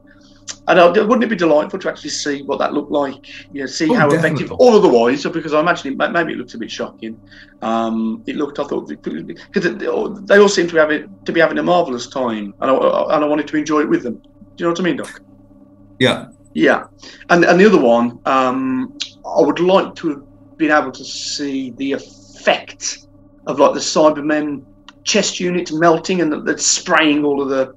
And 0.67 0.79
I, 0.79 0.87
wouldn't 0.89 1.25
it 1.25 1.29
be 1.31 1.37
delightful 1.37 1.79
to 1.79 1.89
actually 1.91 2.11
see 2.11 2.43
what 2.43 2.59
that 2.59 2.73
looked 2.75 2.91
like? 2.91 3.27
You 3.53 3.61
know, 3.61 3.67
see 3.67 3.89
Oh, 3.91 3.95
how 3.95 4.09
definitely. 4.09 4.45
effective, 4.45 4.57
or 4.59 4.73
otherwise, 4.73 5.25
because 5.25 5.55
I 5.55 5.61
imagine 5.61 5.93
it, 5.93 6.13
maybe 6.13 6.33
it 6.33 6.37
looked 6.37 6.55
a 6.55 6.59
bit 6.59 6.71
shocking. 6.71 7.19
Um, 7.63 8.23
it 8.27 8.37
looked, 8.37 8.59
I 8.59 8.65
thought, 8.65 8.89
because 8.89 9.77
they 10.27 10.39
all 10.39 10.49
seem 10.49 10.67
to 10.67 10.73
be 10.73 10.79
having 10.79 11.15
to 11.25 11.33
be 11.33 11.41
having 11.41 11.59
a 11.59 11.63
marvelous 11.63 12.09
time, 12.09 12.55
and 12.61 12.71
I, 12.71 12.75
and 12.75 13.25
I 13.25 13.27
wanted 13.27 13.49
to 13.49 13.57
enjoy 13.57 13.81
it 13.83 13.89
with 13.89 14.03
them. 14.03 14.15
Do 14.17 14.29
you 14.59 14.65
know 14.67 14.71
what 14.71 14.81
I 14.81 14.83
mean, 14.83 14.97
Doc? 14.97 15.21
Yeah. 15.99 16.27
Yeah, 16.55 16.85
and 17.31 17.45
and 17.45 17.61
the 17.61 17.67
other 17.67 17.81
one, 17.81 18.21
um, 18.27 18.97
I 19.27 19.41
would 19.41 19.61
like 19.61 19.95
to 19.97 20.09
have 20.11 20.23
been 20.57 20.71
able 20.71 20.93
to 20.93 21.05
see 21.05 21.71
the 21.73 21.93
effect 21.93 23.07
of 23.47 23.59
like 23.59 23.75
the 23.75 23.81
Cybermen 23.81 24.65
chest 25.03 25.39
units 25.39 25.73
melting 25.73 26.21
and 26.21 26.33
that 26.33 26.47
that's 26.47 26.65
spraying 26.65 27.25
all 27.25 27.43
of 27.43 27.49
the 27.49 27.75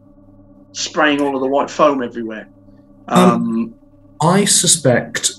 spraying 0.71 1.21
all 1.21 1.35
of 1.35 1.41
the 1.41 1.47
white 1.47 1.69
foam 1.69 2.03
everywhere. 2.03 2.47
Um, 3.07 3.73
I 4.21 4.45
suspect 4.45 5.31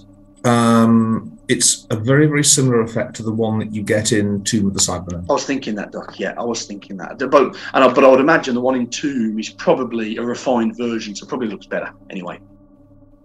um, 0.44 1.38
it's 1.48 1.86
a 1.90 1.96
very, 1.96 2.26
very 2.26 2.44
similar 2.44 2.82
effect 2.82 3.14
to 3.16 3.22
the 3.22 3.32
one 3.32 3.58
that 3.58 3.72
you 3.72 3.82
get 3.82 4.12
in 4.12 4.44
Tomb 4.44 4.66
of 4.66 4.74
the 4.74 4.80
Cybermen. 4.80 5.24
I 5.28 5.32
was 5.32 5.44
thinking 5.44 5.74
that, 5.76 5.92
Doc. 5.92 6.18
Yeah, 6.18 6.34
I 6.36 6.44
was 6.44 6.66
thinking 6.66 6.96
that. 6.98 7.18
But 7.18 7.56
and 7.74 7.84
I, 7.84 7.92
but 7.92 8.04
I 8.04 8.08
would 8.08 8.20
imagine 8.20 8.54
the 8.54 8.60
one 8.60 8.74
in 8.74 8.88
Tomb 8.88 9.38
is 9.38 9.50
probably 9.50 10.16
a 10.16 10.22
refined 10.22 10.76
version, 10.76 11.14
so 11.14 11.24
it 11.24 11.28
probably 11.28 11.48
looks 11.48 11.66
better 11.66 11.92
anyway. 12.10 12.38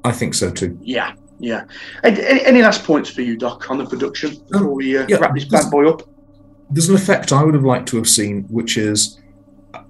I 0.03 0.11
think 0.11 0.33
so 0.33 0.51
too. 0.51 0.77
Yeah, 0.81 1.13
yeah. 1.39 1.65
Any, 2.03 2.23
any, 2.25 2.45
any 2.45 2.61
last 2.61 2.83
points 2.83 3.09
for 3.09 3.21
you, 3.21 3.37
Doc, 3.37 3.69
on 3.69 3.77
the 3.77 3.85
production 3.85 4.35
before 4.51 4.73
we 4.73 4.97
uh, 4.97 5.05
yeah, 5.07 5.17
wrap 5.17 5.33
this 5.33 5.45
bad 5.45 5.71
boy 5.71 5.89
up? 5.89 6.03
There's 6.69 6.89
an 6.89 6.95
effect 6.95 7.31
I 7.31 7.43
would 7.43 7.53
have 7.53 7.63
liked 7.63 7.87
to 7.89 7.97
have 7.97 8.07
seen, 8.09 8.43
which 8.43 8.77
is, 8.77 9.19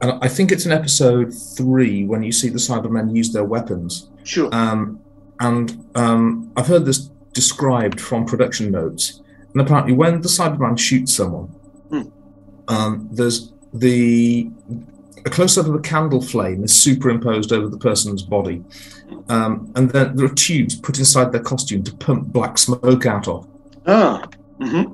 and 0.02 0.20
I 0.22 0.28
think 0.28 0.52
it's 0.52 0.66
in 0.66 0.72
episode 0.72 1.34
three 1.34 2.06
when 2.06 2.24
you 2.24 2.32
see 2.32 2.50
the 2.50 2.58
Cybermen 2.60 3.16
use 3.16 3.32
their 3.32 3.46
weapons. 3.46 4.10
Sure. 4.24 4.50
Um, 4.54 5.00
and 5.40 5.86
um, 5.96 6.52
I've 6.58 6.68
heard 6.68 6.86
this 6.86 7.10
described 7.34 8.00
from 8.00 8.26
production 8.26 8.72
notes. 8.72 9.22
And 9.54 9.62
apparently, 9.62 9.94
when 9.94 10.22
the 10.22 10.30
Cyberman 10.30 10.78
shoots 10.78 11.14
someone, 11.16 11.48
Hmm. 11.90 12.02
um, 12.68 13.10
there's 13.12 13.54
the 13.74 14.50
a 15.26 15.30
close 15.30 15.58
up 15.58 15.68
of 15.68 15.76
a 15.76 15.80
candle 15.80 16.22
flame 16.22 16.64
is 16.64 16.74
superimposed 16.74 17.52
over 17.52 17.68
the 17.68 17.78
person's 17.78 18.24
body, 18.24 18.64
um, 19.30 19.72
and 19.76 19.90
then 19.92 20.16
there 20.16 20.26
are 20.26 20.34
tubes 20.34 20.76
put 20.76 21.00
inside 21.00 21.32
their 21.32 21.42
costume 21.42 21.84
to 21.84 21.96
pump 21.96 22.28
black 22.28 22.58
smoke 22.58 23.06
out 23.06 23.28
of. 23.28 23.48
Ah. 23.86 24.28
mm-hmm. 24.60 24.94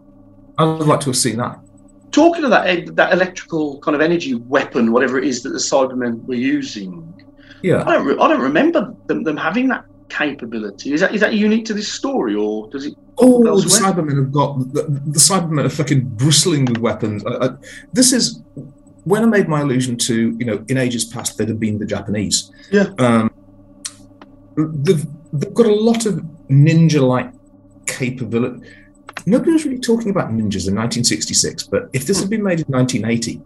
I'd 0.57 0.85
like 0.85 0.99
to 1.01 1.07
have 1.07 1.18
seen 1.18 1.38
that. 1.38 1.60
Talking 2.11 2.43
of 2.43 2.49
that 2.49 2.68
eh, 2.68 2.85
that 2.93 3.14
electrical 3.14 3.80
kind 3.80 3.95
of 3.95 4.01
energy 4.01 4.35
weapon, 4.35 4.91
whatever 4.91 5.18
it 5.19 5.26
is 5.26 5.43
that 5.43 5.49
the 5.49 5.60
Cybermen 5.60 6.23
were 6.26 6.35
using, 6.35 7.14
Yeah. 7.61 7.84
I 7.85 7.93
don't 7.93 8.06
re- 8.06 8.18
I 8.19 8.27
don't 8.27 8.41
remember 8.41 8.93
them, 9.07 9.23
them 9.23 9.38
having 9.38 9.68
that 9.69 9.85
capability. 10.10 10.93
Is 10.93 11.01
that 11.01 11.14
is 11.14 11.22
that 11.22 11.34
unique 11.34 11.65
to 11.65 11.73
this 11.73 11.91
story, 11.91 12.35
or 12.35 12.68
does 12.69 12.85
it? 12.85 12.95
Oh, 13.19 13.43
the? 13.43 13.68
Cybermen 13.68 14.18
have 14.18 14.31
got 14.31 14.73
the, 14.73 14.84
the 14.84 15.19
Cybermen 15.19 15.65
are 15.65 15.69
fucking 15.69 16.06
bristling 16.10 16.65
with 16.65 16.77
weapons. 16.77 17.23
I, 17.26 17.45
I, 17.45 17.49
this 17.93 18.11
is 18.11 18.41
when 19.10 19.23
I 19.23 19.26
made 19.26 19.48
my 19.48 19.61
allusion 19.61 19.98
to 19.98 20.36
you 20.40 20.45
know 20.45 20.64
in 20.68 20.77
ages 20.77 21.03
past 21.03 21.38
there'd 21.38 21.49
have 21.49 21.60
been 21.60 21.80
the 21.80 21.86
Japanese. 21.86 22.52
Yeah. 22.72 22.88
Um, 22.99 23.31
they've 24.56 25.06
they've 25.34 25.53
got 25.53 25.65
a 25.65 25.73
lot 25.73 26.06
of 26.06 26.15
ninja-like 26.49 27.31
capability. 27.88 28.68
Nobody 29.26 29.52
was 29.52 29.65
really 29.65 29.80
talking 29.80 30.11
about 30.11 30.30
ninjas 30.30 30.68
in 30.68 30.76
1966, 30.76 31.64
but 31.64 31.90
if 31.91 32.06
this 32.06 32.19
had 32.19 32.30
been 32.30 32.44
made 32.44 32.60
in 32.60 32.68
1980, 32.68 33.41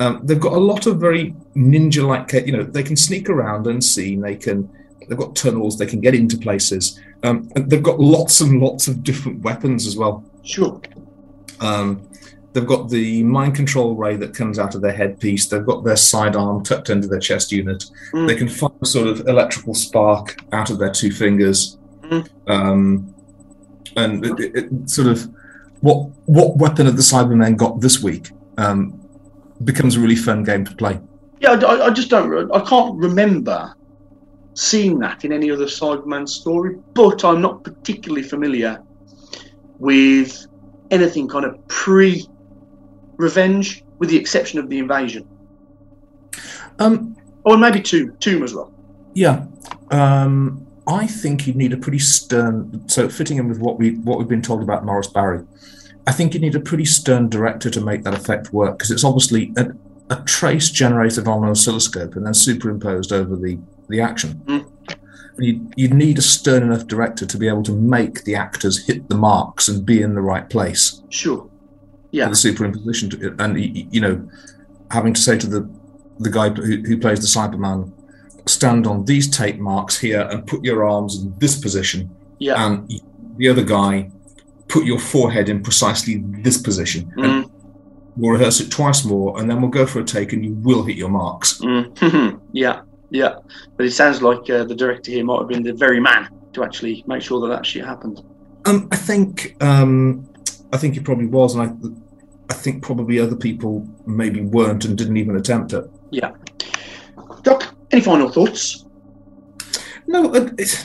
um, 0.00 0.20
they've 0.24 0.40
got 0.40 0.52
a 0.52 0.58
lot 0.58 0.86
of 0.86 0.98
very 1.00 1.34
ninja-like. 1.54 2.32
You 2.46 2.56
know, 2.56 2.64
they 2.64 2.82
can 2.82 2.96
sneak 2.96 3.28
around 3.28 3.66
unseen. 3.66 4.20
They 4.20 4.36
can. 4.36 4.68
They've 5.08 5.16
got 5.16 5.36
tunnels. 5.36 5.78
They 5.78 5.86
can 5.86 6.00
get 6.00 6.16
into 6.16 6.36
places. 6.36 7.00
Um, 7.22 7.48
and 7.54 7.70
they've 7.70 7.82
got 7.82 8.00
lots 8.00 8.40
and 8.40 8.60
lots 8.60 8.88
of 8.88 9.04
different 9.04 9.42
weapons 9.42 9.86
as 9.86 9.96
well. 9.96 10.24
Sure. 10.42 10.80
Um, 11.60 12.08
they've 12.56 12.66
got 12.66 12.88
the 12.88 13.22
mind 13.22 13.54
control 13.54 13.94
ray 13.94 14.16
that 14.16 14.34
comes 14.34 14.58
out 14.58 14.74
of 14.74 14.80
their 14.80 14.94
headpiece. 14.94 15.46
They've 15.46 15.64
got 15.64 15.84
their 15.84 15.94
sidearm 15.94 16.64
tucked 16.64 16.88
into 16.88 17.06
their 17.06 17.20
chest 17.20 17.52
unit. 17.52 17.84
Mm. 18.14 18.26
They 18.26 18.34
can 18.34 18.48
fire 18.48 18.70
a 18.80 18.86
sort 18.86 19.08
of 19.08 19.28
electrical 19.28 19.74
spark 19.74 20.42
out 20.54 20.70
of 20.70 20.78
their 20.78 20.90
two 20.90 21.12
fingers. 21.12 21.76
Mm. 22.00 22.30
Um, 22.46 23.14
and 23.94 24.24
it, 24.24 24.40
it, 24.40 24.56
it 24.56 24.90
sort 24.90 25.08
of 25.08 25.28
what 25.80 26.08
what 26.24 26.56
weapon 26.56 26.86
have 26.86 26.96
the 26.96 27.02
Cybermen 27.02 27.58
got 27.58 27.82
this 27.82 28.02
week 28.02 28.30
um, 28.56 28.98
becomes 29.64 29.96
a 29.96 30.00
really 30.00 30.16
fun 30.16 30.42
game 30.42 30.64
to 30.64 30.74
play. 30.74 30.98
Yeah, 31.40 31.50
I, 31.50 31.56
I- 31.56 31.86
I 31.88 31.90
just 31.90 32.08
don't. 32.08 32.50
I 32.52 32.60
can't 32.60 32.96
remember 32.96 33.74
seeing 34.54 34.98
that 35.00 35.26
in 35.26 35.32
any 35.32 35.50
other 35.50 35.66
Cyberman 35.66 36.26
story, 36.26 36.78
but 36.94 37.22
I'm 37.22 37.42
not 37.42 37.64
particularly 37.64 38.22
familiar 38.22 38.80
with 39.78 40.46
anything 40.90 41.28
kind 41.28 41.44
of 41.44 41.68
pre 41.68 42.26
revenge, 43.16 43.84
with 43.98 44.08
the 44.08 44.16
exception 44.16 44.58
of 44.58 44.68
the 44.68 44.78
invasion. 44.78 45.28
Um, 46.78 47.16
or 47.44 47.56
maybe 47.56 47.80
Tomb, 47.80 48.16
Tomb 48.18 48.42
as 48.42 48.54
well. 48.54 48.72
Yeah, 49.14 49.46
um, 49.90 50.66
I 50.86 51.06
think 51.06 51.46
you'd 51.46 51.56
need 51.56 51.72
a 51.72 51.76
pretty 51.76 51.98
stern. 51.98 52.88
So 52.88 53.08
fitting 53.08 53.38
in 53.38 53.48
with 53.48 53.58
what 53.58 53.78
we 53.78 53.96
what 53.96 54.18
we've 54.18 54.28
been 54.28 54.42
told 54.42 54.62
about 54.62 54.84
Morris 54.84 55.06
Barry, 55.06 55.44
I 56.06 56.12
think 56.12 56.34
you 56.34 56.40
need 56.40 56.54
a 56.54 56.60
pretty 56.60 56.84
stern 56.84 57.28
director 57.28 57.70
to 57.70 57.80
make 57.80 58.02
that 58.04 58.14
effect 58.14 58.52
work 58.52 58.78
because 58.78 58.90
it's 58.90 59.04
obviously 59.04 59.52
a, 59.56 59.68
a 60.10 60.22
trace 60.24 60.70
generated 60.70 61.26
on 61.26 61.44
an 61.44 61.50
oscilloscope 61.50 62.14
and 62.14 62.26
then 62.26 62.34
superimposed 62.34 63.12
over 63.12 63.36
the 63.36 63.58
the 63.88 64.00
action. 64.00 64.42
You'd, 65.38 65.74
you'd 65.76 65.94
need 65.94 66.18
a 66.18 66.22
stern 66.22 66.62
enough 66.62 66.86
director 66.86 67.26
to 67.26 67.38
be 67.38 67.46
able 67.46 67.62
to 67.64 67.72
make 67.72 68.24
the 68.24 68.34
actors 68.34 68.86
hit 68.86 69.08
the 69.08 69.16
marks 69.16 69.68
and 69.68 69.84
be 69.84 70.00
in 70.00 70.14
the 70.14 70.22
right 70.22 70.48
place. 70.48 71.02
Sure. 71.10 71.48
Yeah. 72.16 72.28
The 72.28 72.34
superimposition, 72.34 73.10
to, 73.10 73.36
and 73.44 73.60
you 73.94 74.00
know, 74.00 74.26
having 74.90 75.12
to 75.12 75.20
say 75.20 75.36
to 75.36 75.46
the 75.46 75.68
the 76.18 76.30
guy 76.30 76.48
who, 76.48 76.82
who 76.88 76.96
plays 76.96 77.20
the 77.20 77.26
Cyberman, 77.26 77.92
stand 78.46 78.86
on 78.86 79.04
these 79.04 79.28
tape 79.28 79.58
marks 79.58 79.98
here 79.98 80.22
and 80.30 80.46
put 80.46 80.64
your 80.64 80.88
arms 80.88 81.20
in 81.20 81.34
this 81.36 81.60
position. 81.60 82.08
Yeah. 82.38 82.64
And 82.64 82.90
the 83.36 83.48
other 83.48 83.62
guy, 83.62 84.10
put 84.68 84.86
your 84.86 84.98
forehead 84.98 85.50
in 85.50 85.62
precisely 85.62 86.22
this 86.42 86.56
position. 86.56 87.12
And 87.18 87.50
we'll 88.16 88.32
rehearse 88.32 88.60
it 88.60 88.70
twice 88.70 89.04
more, 89.04 89.38
and 89.38 89.50
then 89.50 89.60
we'll 89.60 89.70
go 89.70 89.84
for 89.84 90.00
a 90.00 90.04
take, 90.04 90.32
and 90.32 90.42
you 90.42 90.54
will 90.54 90.84
hit 90.84 90.96
your 90.96 91.10
marks. 91.10 91.60
Mm. 91.60 92.40
yeah, 92.52 92.80
yeah. 93.10 93.34
But 93.76 93.84
it 93.84 93.92
sounds 93.92 94.22
like 94.22 94.48
uh, 94.48 94.64
the 94.64 94.74
director 94.74 95.10
here 95.10 95.24
might 95.24 95.40
have 95.40 95.48
been 95.48 95.62
the 95.62 95.74
very 95.74 96.00
man 96.00 96.30
to 96.54 96.64
actually 96.64 97.04
make 97.06 97.20
sure 97.20 97.40
that 97.42 97.54
that 97.54 97.66
shit 97.66 97.84
happened. 97.84 98.22
Um, 98.64 98.88
I 98.90 98.96
think 98.96 99.62
um, 99.62 100.26
I 100.72 100.78
think 100.78 100.96
it 100.96 101.04
probably 101.04 101.26
was, 101.26 101.54
and 101.54 101.62
I 101.62 102.05
I 102.48 102.54
think 102.54 102.82
probably 102.82 103.18
other 103.18 103.36
people 103.36 103.86
maybe 104.06 104.40
weren't 104.40 104.84
and 104.84 104.96
didn't 104.96 105.16
even 105.16 105.36
attempt 105.36 105.72
it. 105.72 105.84
Yeah. 106.10 106.32
Doc, 107.42 107.74
any 107.90 108.00
final 108.00 108.30
thoughts? 108.30 108.84
No, 110.06 110.32
uh, 110.32 110.50
it's, 110.58 110.84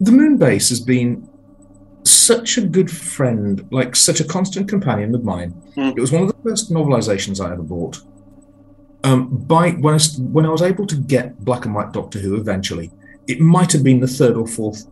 the 0.00 0.12
moon 0.12 0.36
base 0.36 0.68
has 0.68 0.80
been 0.80 1.28
such 2.04 2.58
a 2.58 2.60
good 2.60 2.90
friend, 2.90 3.66
like 3.70 3.96
such 3.96 4.20
a 4.20 4.24
constant 4.24 4.68
companion 4.68 5.14
of 5.14 5.24
mine. 5.24 5.60
It 5.76 6.00
was 6.00 6.12
one 6.12 6.22
of 6.22 6.28
the 6.28 6.42
first 6.42 6.70
novelizations 6.70 7.44
I 7.44 7.52
ever 7.52 7.62
bought. 7.62 8.00
Um, 9.04 9.28
by 9.28 9.70
when 9.70 9.94
I, 9.94 9.98
when 10.18 10.46
I 10.46 10.50
was 10.50 10.62
able 10.62 10.86
to 10.86 10.96
get 10.96 11.44
black 11.44 11.64
and 11.64 11.74
white 11.74 11.92
Doctor 11.92 12.20
Who 12.20 12.36
eventually, 12.36 12.92
it 13.26 13.40
might 13.40 13.72
have 13.72 13.82
been 13.82 13.98
the 13.98 14.06
third 14.06 14.36
or 14.36 14.46
fourth 14.46 14.86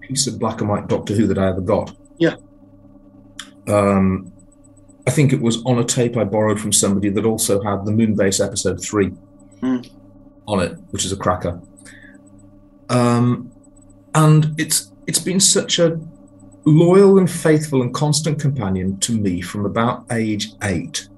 piece 0.00 0.26
of 0.26 0.38
black 0.38 0.60
and 0.60 0.68
white 0.68 0.88
Doctor 0.88 1.14
Who 1.14 1.26
that 1.26 1.38
I 1.38 1.48
ever 1.48 1.62
got. 1.62 1.96
Yeah. 2.18 2.36
Um, 3.68 4.32
I 5.06 5.10
think 5.10 5.32
it 5.32 5.40
was 5.40 5.62
on 5.64 5.78
a 5.78 5.84
tape 5.84 6.16
I 6.16 6.24
borrowed 6.24 6.60
from 6.60 6.72
somebody 6.72 7.10
that 7.10 7.24
also 7.24 7.62
had 7.62 7.84
the 7.86 7.92
Moonbase 7.92 8.44
episode 8.44 8.82
three 8.82 9.12
Mm. 9.62 9.88
on 10.46 10.60
it, 10.60 10.76
which 10.90 11.04
is 11.04 11.12
a 11.12 11.16
cracker. 11.16 11.60
Um, 12.90 13.50
and 14.14 14.54
it's 14.58 14.92
it's 15.06 15.18
been 15.18 15.40
such 15.40 15.78
a 15.78 15.98
loyal 16.64 17.18
and 17.18 17.30
faithful 17.30 17.80
and 17.82 17.94
constant 17.94 18.40
companion 18.40 18.98
to 18.98 19.12
me 19.16 19.40
from 19.40 19.64
about 19.64 20.04
age 20.10 20.52
eight. 20.64 21.08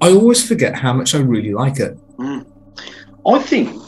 I 0.00 0.10
always 0.10 0.46
forget 0.46 0.74
how 0.74 0.92
much 0.92 1.14
I 1.14 1.18
really 1.18 1.52
like 1.52 1.78
it. 1.80 1.96
Mm. 2.16 2.46
I 3.26 3.38
think 3.38 3.80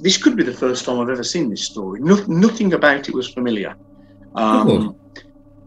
this 0.00 0.16
could 0.16 0.36
be 0.36 0.42
the 0.42 0.52
first 0.52 0.84
time 0.84 0.98
I've 1.00 1.08
ever 1.08 1.24
seen 1.24 1.48
this 1.50 1.62
story. 1.64 2.00
No, 2.00 2.16
nothing 2.26 2.72
about 2.74 3.08
it 3.08 3.14
was 3.14 3.28
familiar. 3.28 3.74
Um, 4.34 4.96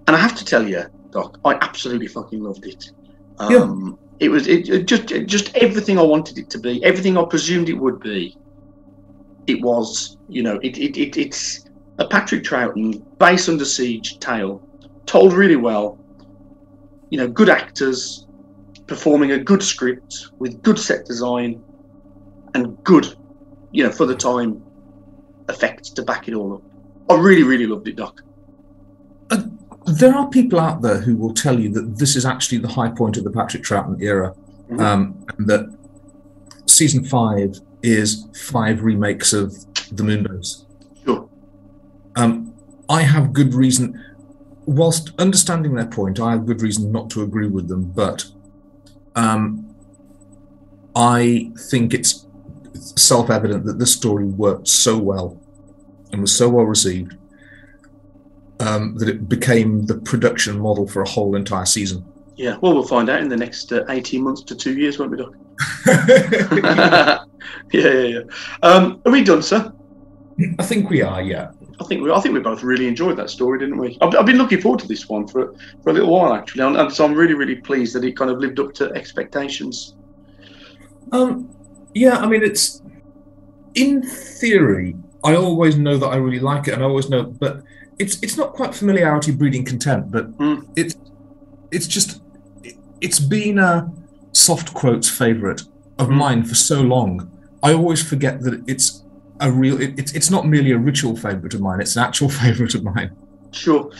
and 0.08 0.16
I 0.16 0.20
have 0.20 0.36
to 0.36 0.46
tell 0.46 0.68
you, 0.68 0.84
Doc, 1.18 1.40
I 1.44 1.54
absolutely 1.62 2.08
fucking 2.08 2.44
loved 2.44 2.66
it. 2.68 2.92
Um, 3.40 3.50
It 4.20 4.30
was 4.30 4.48
it, 4.48 4.70
it 4.70 4.88
just 4.88 5.12
it 5.12 5.28
just 5.28 5.56
everything 5.56 5.98
I 5.98 6.04
wanted 6.04 6.38
it 6.38 6.50
to 6.52 6.60
be, 6.60 6.84
everything 6.84 7.18
I 7.18 7.26
presumed 7.26 7.70
it 7.70 7.74
would 7.74 8.00
be. 8.00 8.38
It 9.48 9.62
was, 9.62 10.18
you 10.30 10.44
know, 10.44 10.60
it, 10.62 10.78
it, 10.78 10.98
it 10.98 11.18
it's 11.18 11.66
a 11.98 12.06
Patrick 12.08 12.44
Troughton 12.44 13.04
base 13.18 13.50
under 13.50 13.66
siege 13.66 14.20
tale, 14.20 14.62
told 15.08 15.34
really 15.34 15.56
well. 15.56 15.98
You 17.10 17.18
know, 17.20 17.28
good 17.28 17.50
actors 17.50 18.28
performing 18.86 19.32
a 19.32 19.40
good 19.40 19.64
script 19.64 20.14
with 20.38 20.62
good 20.62 20.78
set 20.78 21.06
design 21.06 21.64
and 22.54 22.78
good, 22.84 23.06
you 23.72 23.84
know, 23.84 23.92
for 23.92 24.06
the 24.06 24.16
time 24.16 24.62
effects 25.50 25.90
to 25.92 26.04
back 26.04 26.28
it 26.28 26.36
all 26.36 26.56
up. 26.56 26.64
I 27.10 27.16
really, 27.20 27.44
really 27.44 27.66
loved 27.66 27.88
it, 27.88 27.96
Doc. 27.96 28.22
There 29.88 30.14
are 30.14 30.30
people 30.30 30.60
out 30.60 30.82
there 30.82 31.00
who 31.00 31.16
will 31.16 31.34
tell 31.34 31.58
you 31.58 31.70
that 31.70 31.98
this 31.98 32.18
is 32.18 32.26
actually 32.26 32.58
the 32.58 32.68
high 32.68 32.90
point 32.90 33.16
of 33.16 33.24
the 33.24 33.32
Patrick 33.32 33.64
Troughton 33.64 34.02
era, 34.02 34.36
um, 34.80 35.26
and 35.38 35.48
that 35.48 35.74
season 36.66 37.06
five 37.06 37.58
is 37.82 38.28
five 38.52 38.84
remakes 38.84 39.32
of 39.32 39.54
the 39.96 40.04
Moonbase. 40.04 40.66
Sure. 41.06 41.30
Um, 42.18 42.54
I 42.90 43.04
have 43.04 43.32
good 43.32 43.54
reason, 43.54 44.04
whilst 44.66 45.14
understanding 45.20 45.76
their 45.76 45.86
point, 45.86 46.20
I 46.20 46.32
have 46.32 46.46
good 46.46 46.62
reason 46.62 46.92
not 46.92 47.10
to 47.12 47.22
agree 47.22 47.48
with 47.48 47.70
them, 47.70 47.86
but 47.86 48.26
um, 49.16 49.74
I 50.96 51.52
think 51.70 51.94
it's 51.94 52.28
self 52.96 53.30
evident 53.30 53.66
that 53.66 53.80
this 53.80 53.94
story 53.94 54.26
worked 54.26 54.68
so 54.68 54.98
well 54.98 55.42
and 56.12 56.22
was 56.22 56.36
so 56.36 56.50
well 56.50 56.66
received 56.66 57.17
um, 58.60 58.96
that 58.98 59.10
it 59.10 59.30
became 59.30 59.86
the 59.86 59.98
production 60.00 60.60
model 60.60 60.88
for 60.88 61.02
a 61.02 61.10
whole 61.10 61.36
entire 61.36 61.66
season. 61.66 62.06
Yeah, 62.36 62.58
well, 62.62 62.74
we'll 62.74 62.88
find 62.88 63.10
out 63.10 63.22
in 63.22 63.30
the 63.30 63.38
next 63.38 63.72
uh, 63.72 63.84
18 63.90 64.22
months 64.22 64.44
to 64.44 64.56
two 64.56 64.78
years, 64.78 65.00
won't 65.00 65.12
we, 65.12 65.18
Doc? 65.18 65.34
yeah, 65.88 67.24
yeah, 67.72 67.92
yeah. 67.92 68.20
Um, 68.62 69.02
are 69.06 69.12
we 69.12 69.24
done, 69.24 69.42
sir? 69.42 69.74
I 70.60 70.64
think 70.64 70.90
we 70.90 71.02
are, 71.02 71.22
yeah. 71.22 71.52
I 71.80 71.84
think 71.86 72.04
we, 72.04 72.12
I 72.12 72.20
think 72.20 72.34
we 72.34 72.42
both 72.42 72.64
really 72.64 72.88
enjoyed 72.88 73.18
that 73.18 73.30
story, 73.30 73.60
didn't 73.60 73.78
we? 73.78 73.98
I've, 74.02 74.16
I've 74.16 74.26
been 74.26 74.38
looking 74.38 74.62
forward 74.62 74.80
to 74.82 74.88
this 74.88 75.08
one 75.08 75.28
for 75.28 75.54
for 75.84 75.90
a 75.90 75.94
little 75.94 76.10
while 76.10 76.34
actually, 76.34 76.64
and, 76.64 76.76
and 76.76 76.92
so 76.92 77.06
I'm 77.06 77.14
really 77.14 77.34
really 77.34 77.56
pleased 77.56 77.96
that 77.96 78.04
it 78.04 78.18
kind 78.18 78.32
of 78.32 78.40
lived 78.40 78.60
up 78.60 78.74
to 78.76 78.92
expectations. 78.94 79.96
Um, 81.12 81.50
yeah, 81.94 82.18
I 82.18 82.28
mean, 82.28 82.44
it's 82.44 82.82
in 83.76 84.02
theory. 84.02 84.96
I 85.24 85.36
always 85.36 85.78
know 85.78 85.98
that 85.98 86.08
I 86.08 86.16
really 86.16 86.40
like 86.40 86.68
it, 86.68 86.74
and 86.74 86.84
I 86.84 86.86
always 86.86 87.10
know, 87.10 87.24
but 87.24 87.64
it's 88.00 88.22
it's 88.22 88.38
not 88.38 88.54
quite 88.54 88.76
familiarity 88.76 89.32
breeding 89.32 89.66
contempt, 89.66 90.12
but 90.12 90.26
hmm. 90.26 90.60
it's 90.76 90.96
it's 91.72 91.88
just 91.88 92.22
it, 92.64 92.76
it's 93.02 93.20
been 93.20 93.60
a 93.60 93.92
soft 94.32 94.74
quotes 94.74 95.10
favorite 95.10 95.64
of 96.00 96.08
hmm. 96.08 96.16
mine 96.16 96.44
for 96.44 96.56
so 96.56 96.82
long. 96.82 97.32
I 97.64 97.74
always 97.74 98.08
forget 98.08 98.42
that 98.42 98.64
it's 98.68 99.04
a 99.40 99.52
real. 99.52 99.82
It, 99.82 99.98
it's 100.00 100.14
it's 100.14 100.30
not 100.30 100.48
merely 100.48 100.72
a 100.72 100.78
ritual 100.78 101.16
favorite 101.16 101.54
of 101.54 101.62
mine; 101.62 101.82
it's 101.82 101.96
an 101.96 102.04
actual 102.04 102.30
favorite 102.44 102.76
of 102.76 102.84
mine. 102.84 103.16
Sure. 103.52 103.92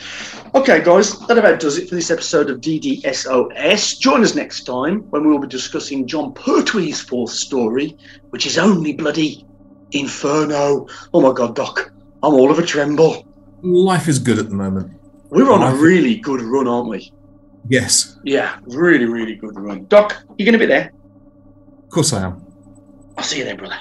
Okay, 0.54 0.82
guys, 0.82 1.18
that 1.26 1.38
about 1.38 1.58
does 1.58 1.78
it 1.78 1.88
for 1.88 1.94
this 1.94 2.10
episode 2.10 2.50
of 2.50 2.60
DDSOS. 2.60 3.98
Join 3.98 4.22
us 4.22 4.34
next 4.34 4.64
time 4.64 5.00
when 5.10 5.24
we 5.24 5.32
will 5.32 5.40
be 5.40 5.48
discussing 5.48 6.06
Jon 6.06 6.32
Pertwee's 6.34 7.00
fourth 7.00 7.30
story, 7.30 7.96
which 8.30 8.46
is 8.46 8.58
only 8.58 8.92
bloody 8.92 9.44
Inferno. 9.92 10.86
Oh 11.14 11.20
my 11.20 11.32
god, 11.32 11.56
Doc, 11.56 11.90
I'm 12.22 12.34
all 12.34 12.50
of 12.50 12.58
a 12.58 12.62
tremble. 12.62 13.27
Life 13.62 14.08
is 14.08 14.18
good 14.18 14.38
at 14.38 14.48
the 14.48 14.54
moment. 14.54 14.92
We're 15.30 15.50
on 15.50 15.62
a 15.62 15.66
Life- 15.72 15.80
really 15.80 16.16
good 16.16 16.40
run, 16.42 16.66
aren't 16.68 16.88
we? 16.88 17.12
Yes, 17.68 18.16
Yeah, 18.24 18.56
really, 18.66 19.04
really 19.04 19.34
good 19.34 19.58
run. 19.58 19.84
Doc, 19.88 20.16
you 20.38 20.44
going 20.46 20.52
to 20.54 20.58
be 20.58 20.66
there? 20.66 20.92
of 21.84 21.90
course 21.90 22.12
I 22.12 22.22
am. 22.24 22.42
I'll 23.16 23.24
see 23.24 23.38
you 23.38 23.44
there, 23.44 23.56
brother. 23.56 23.76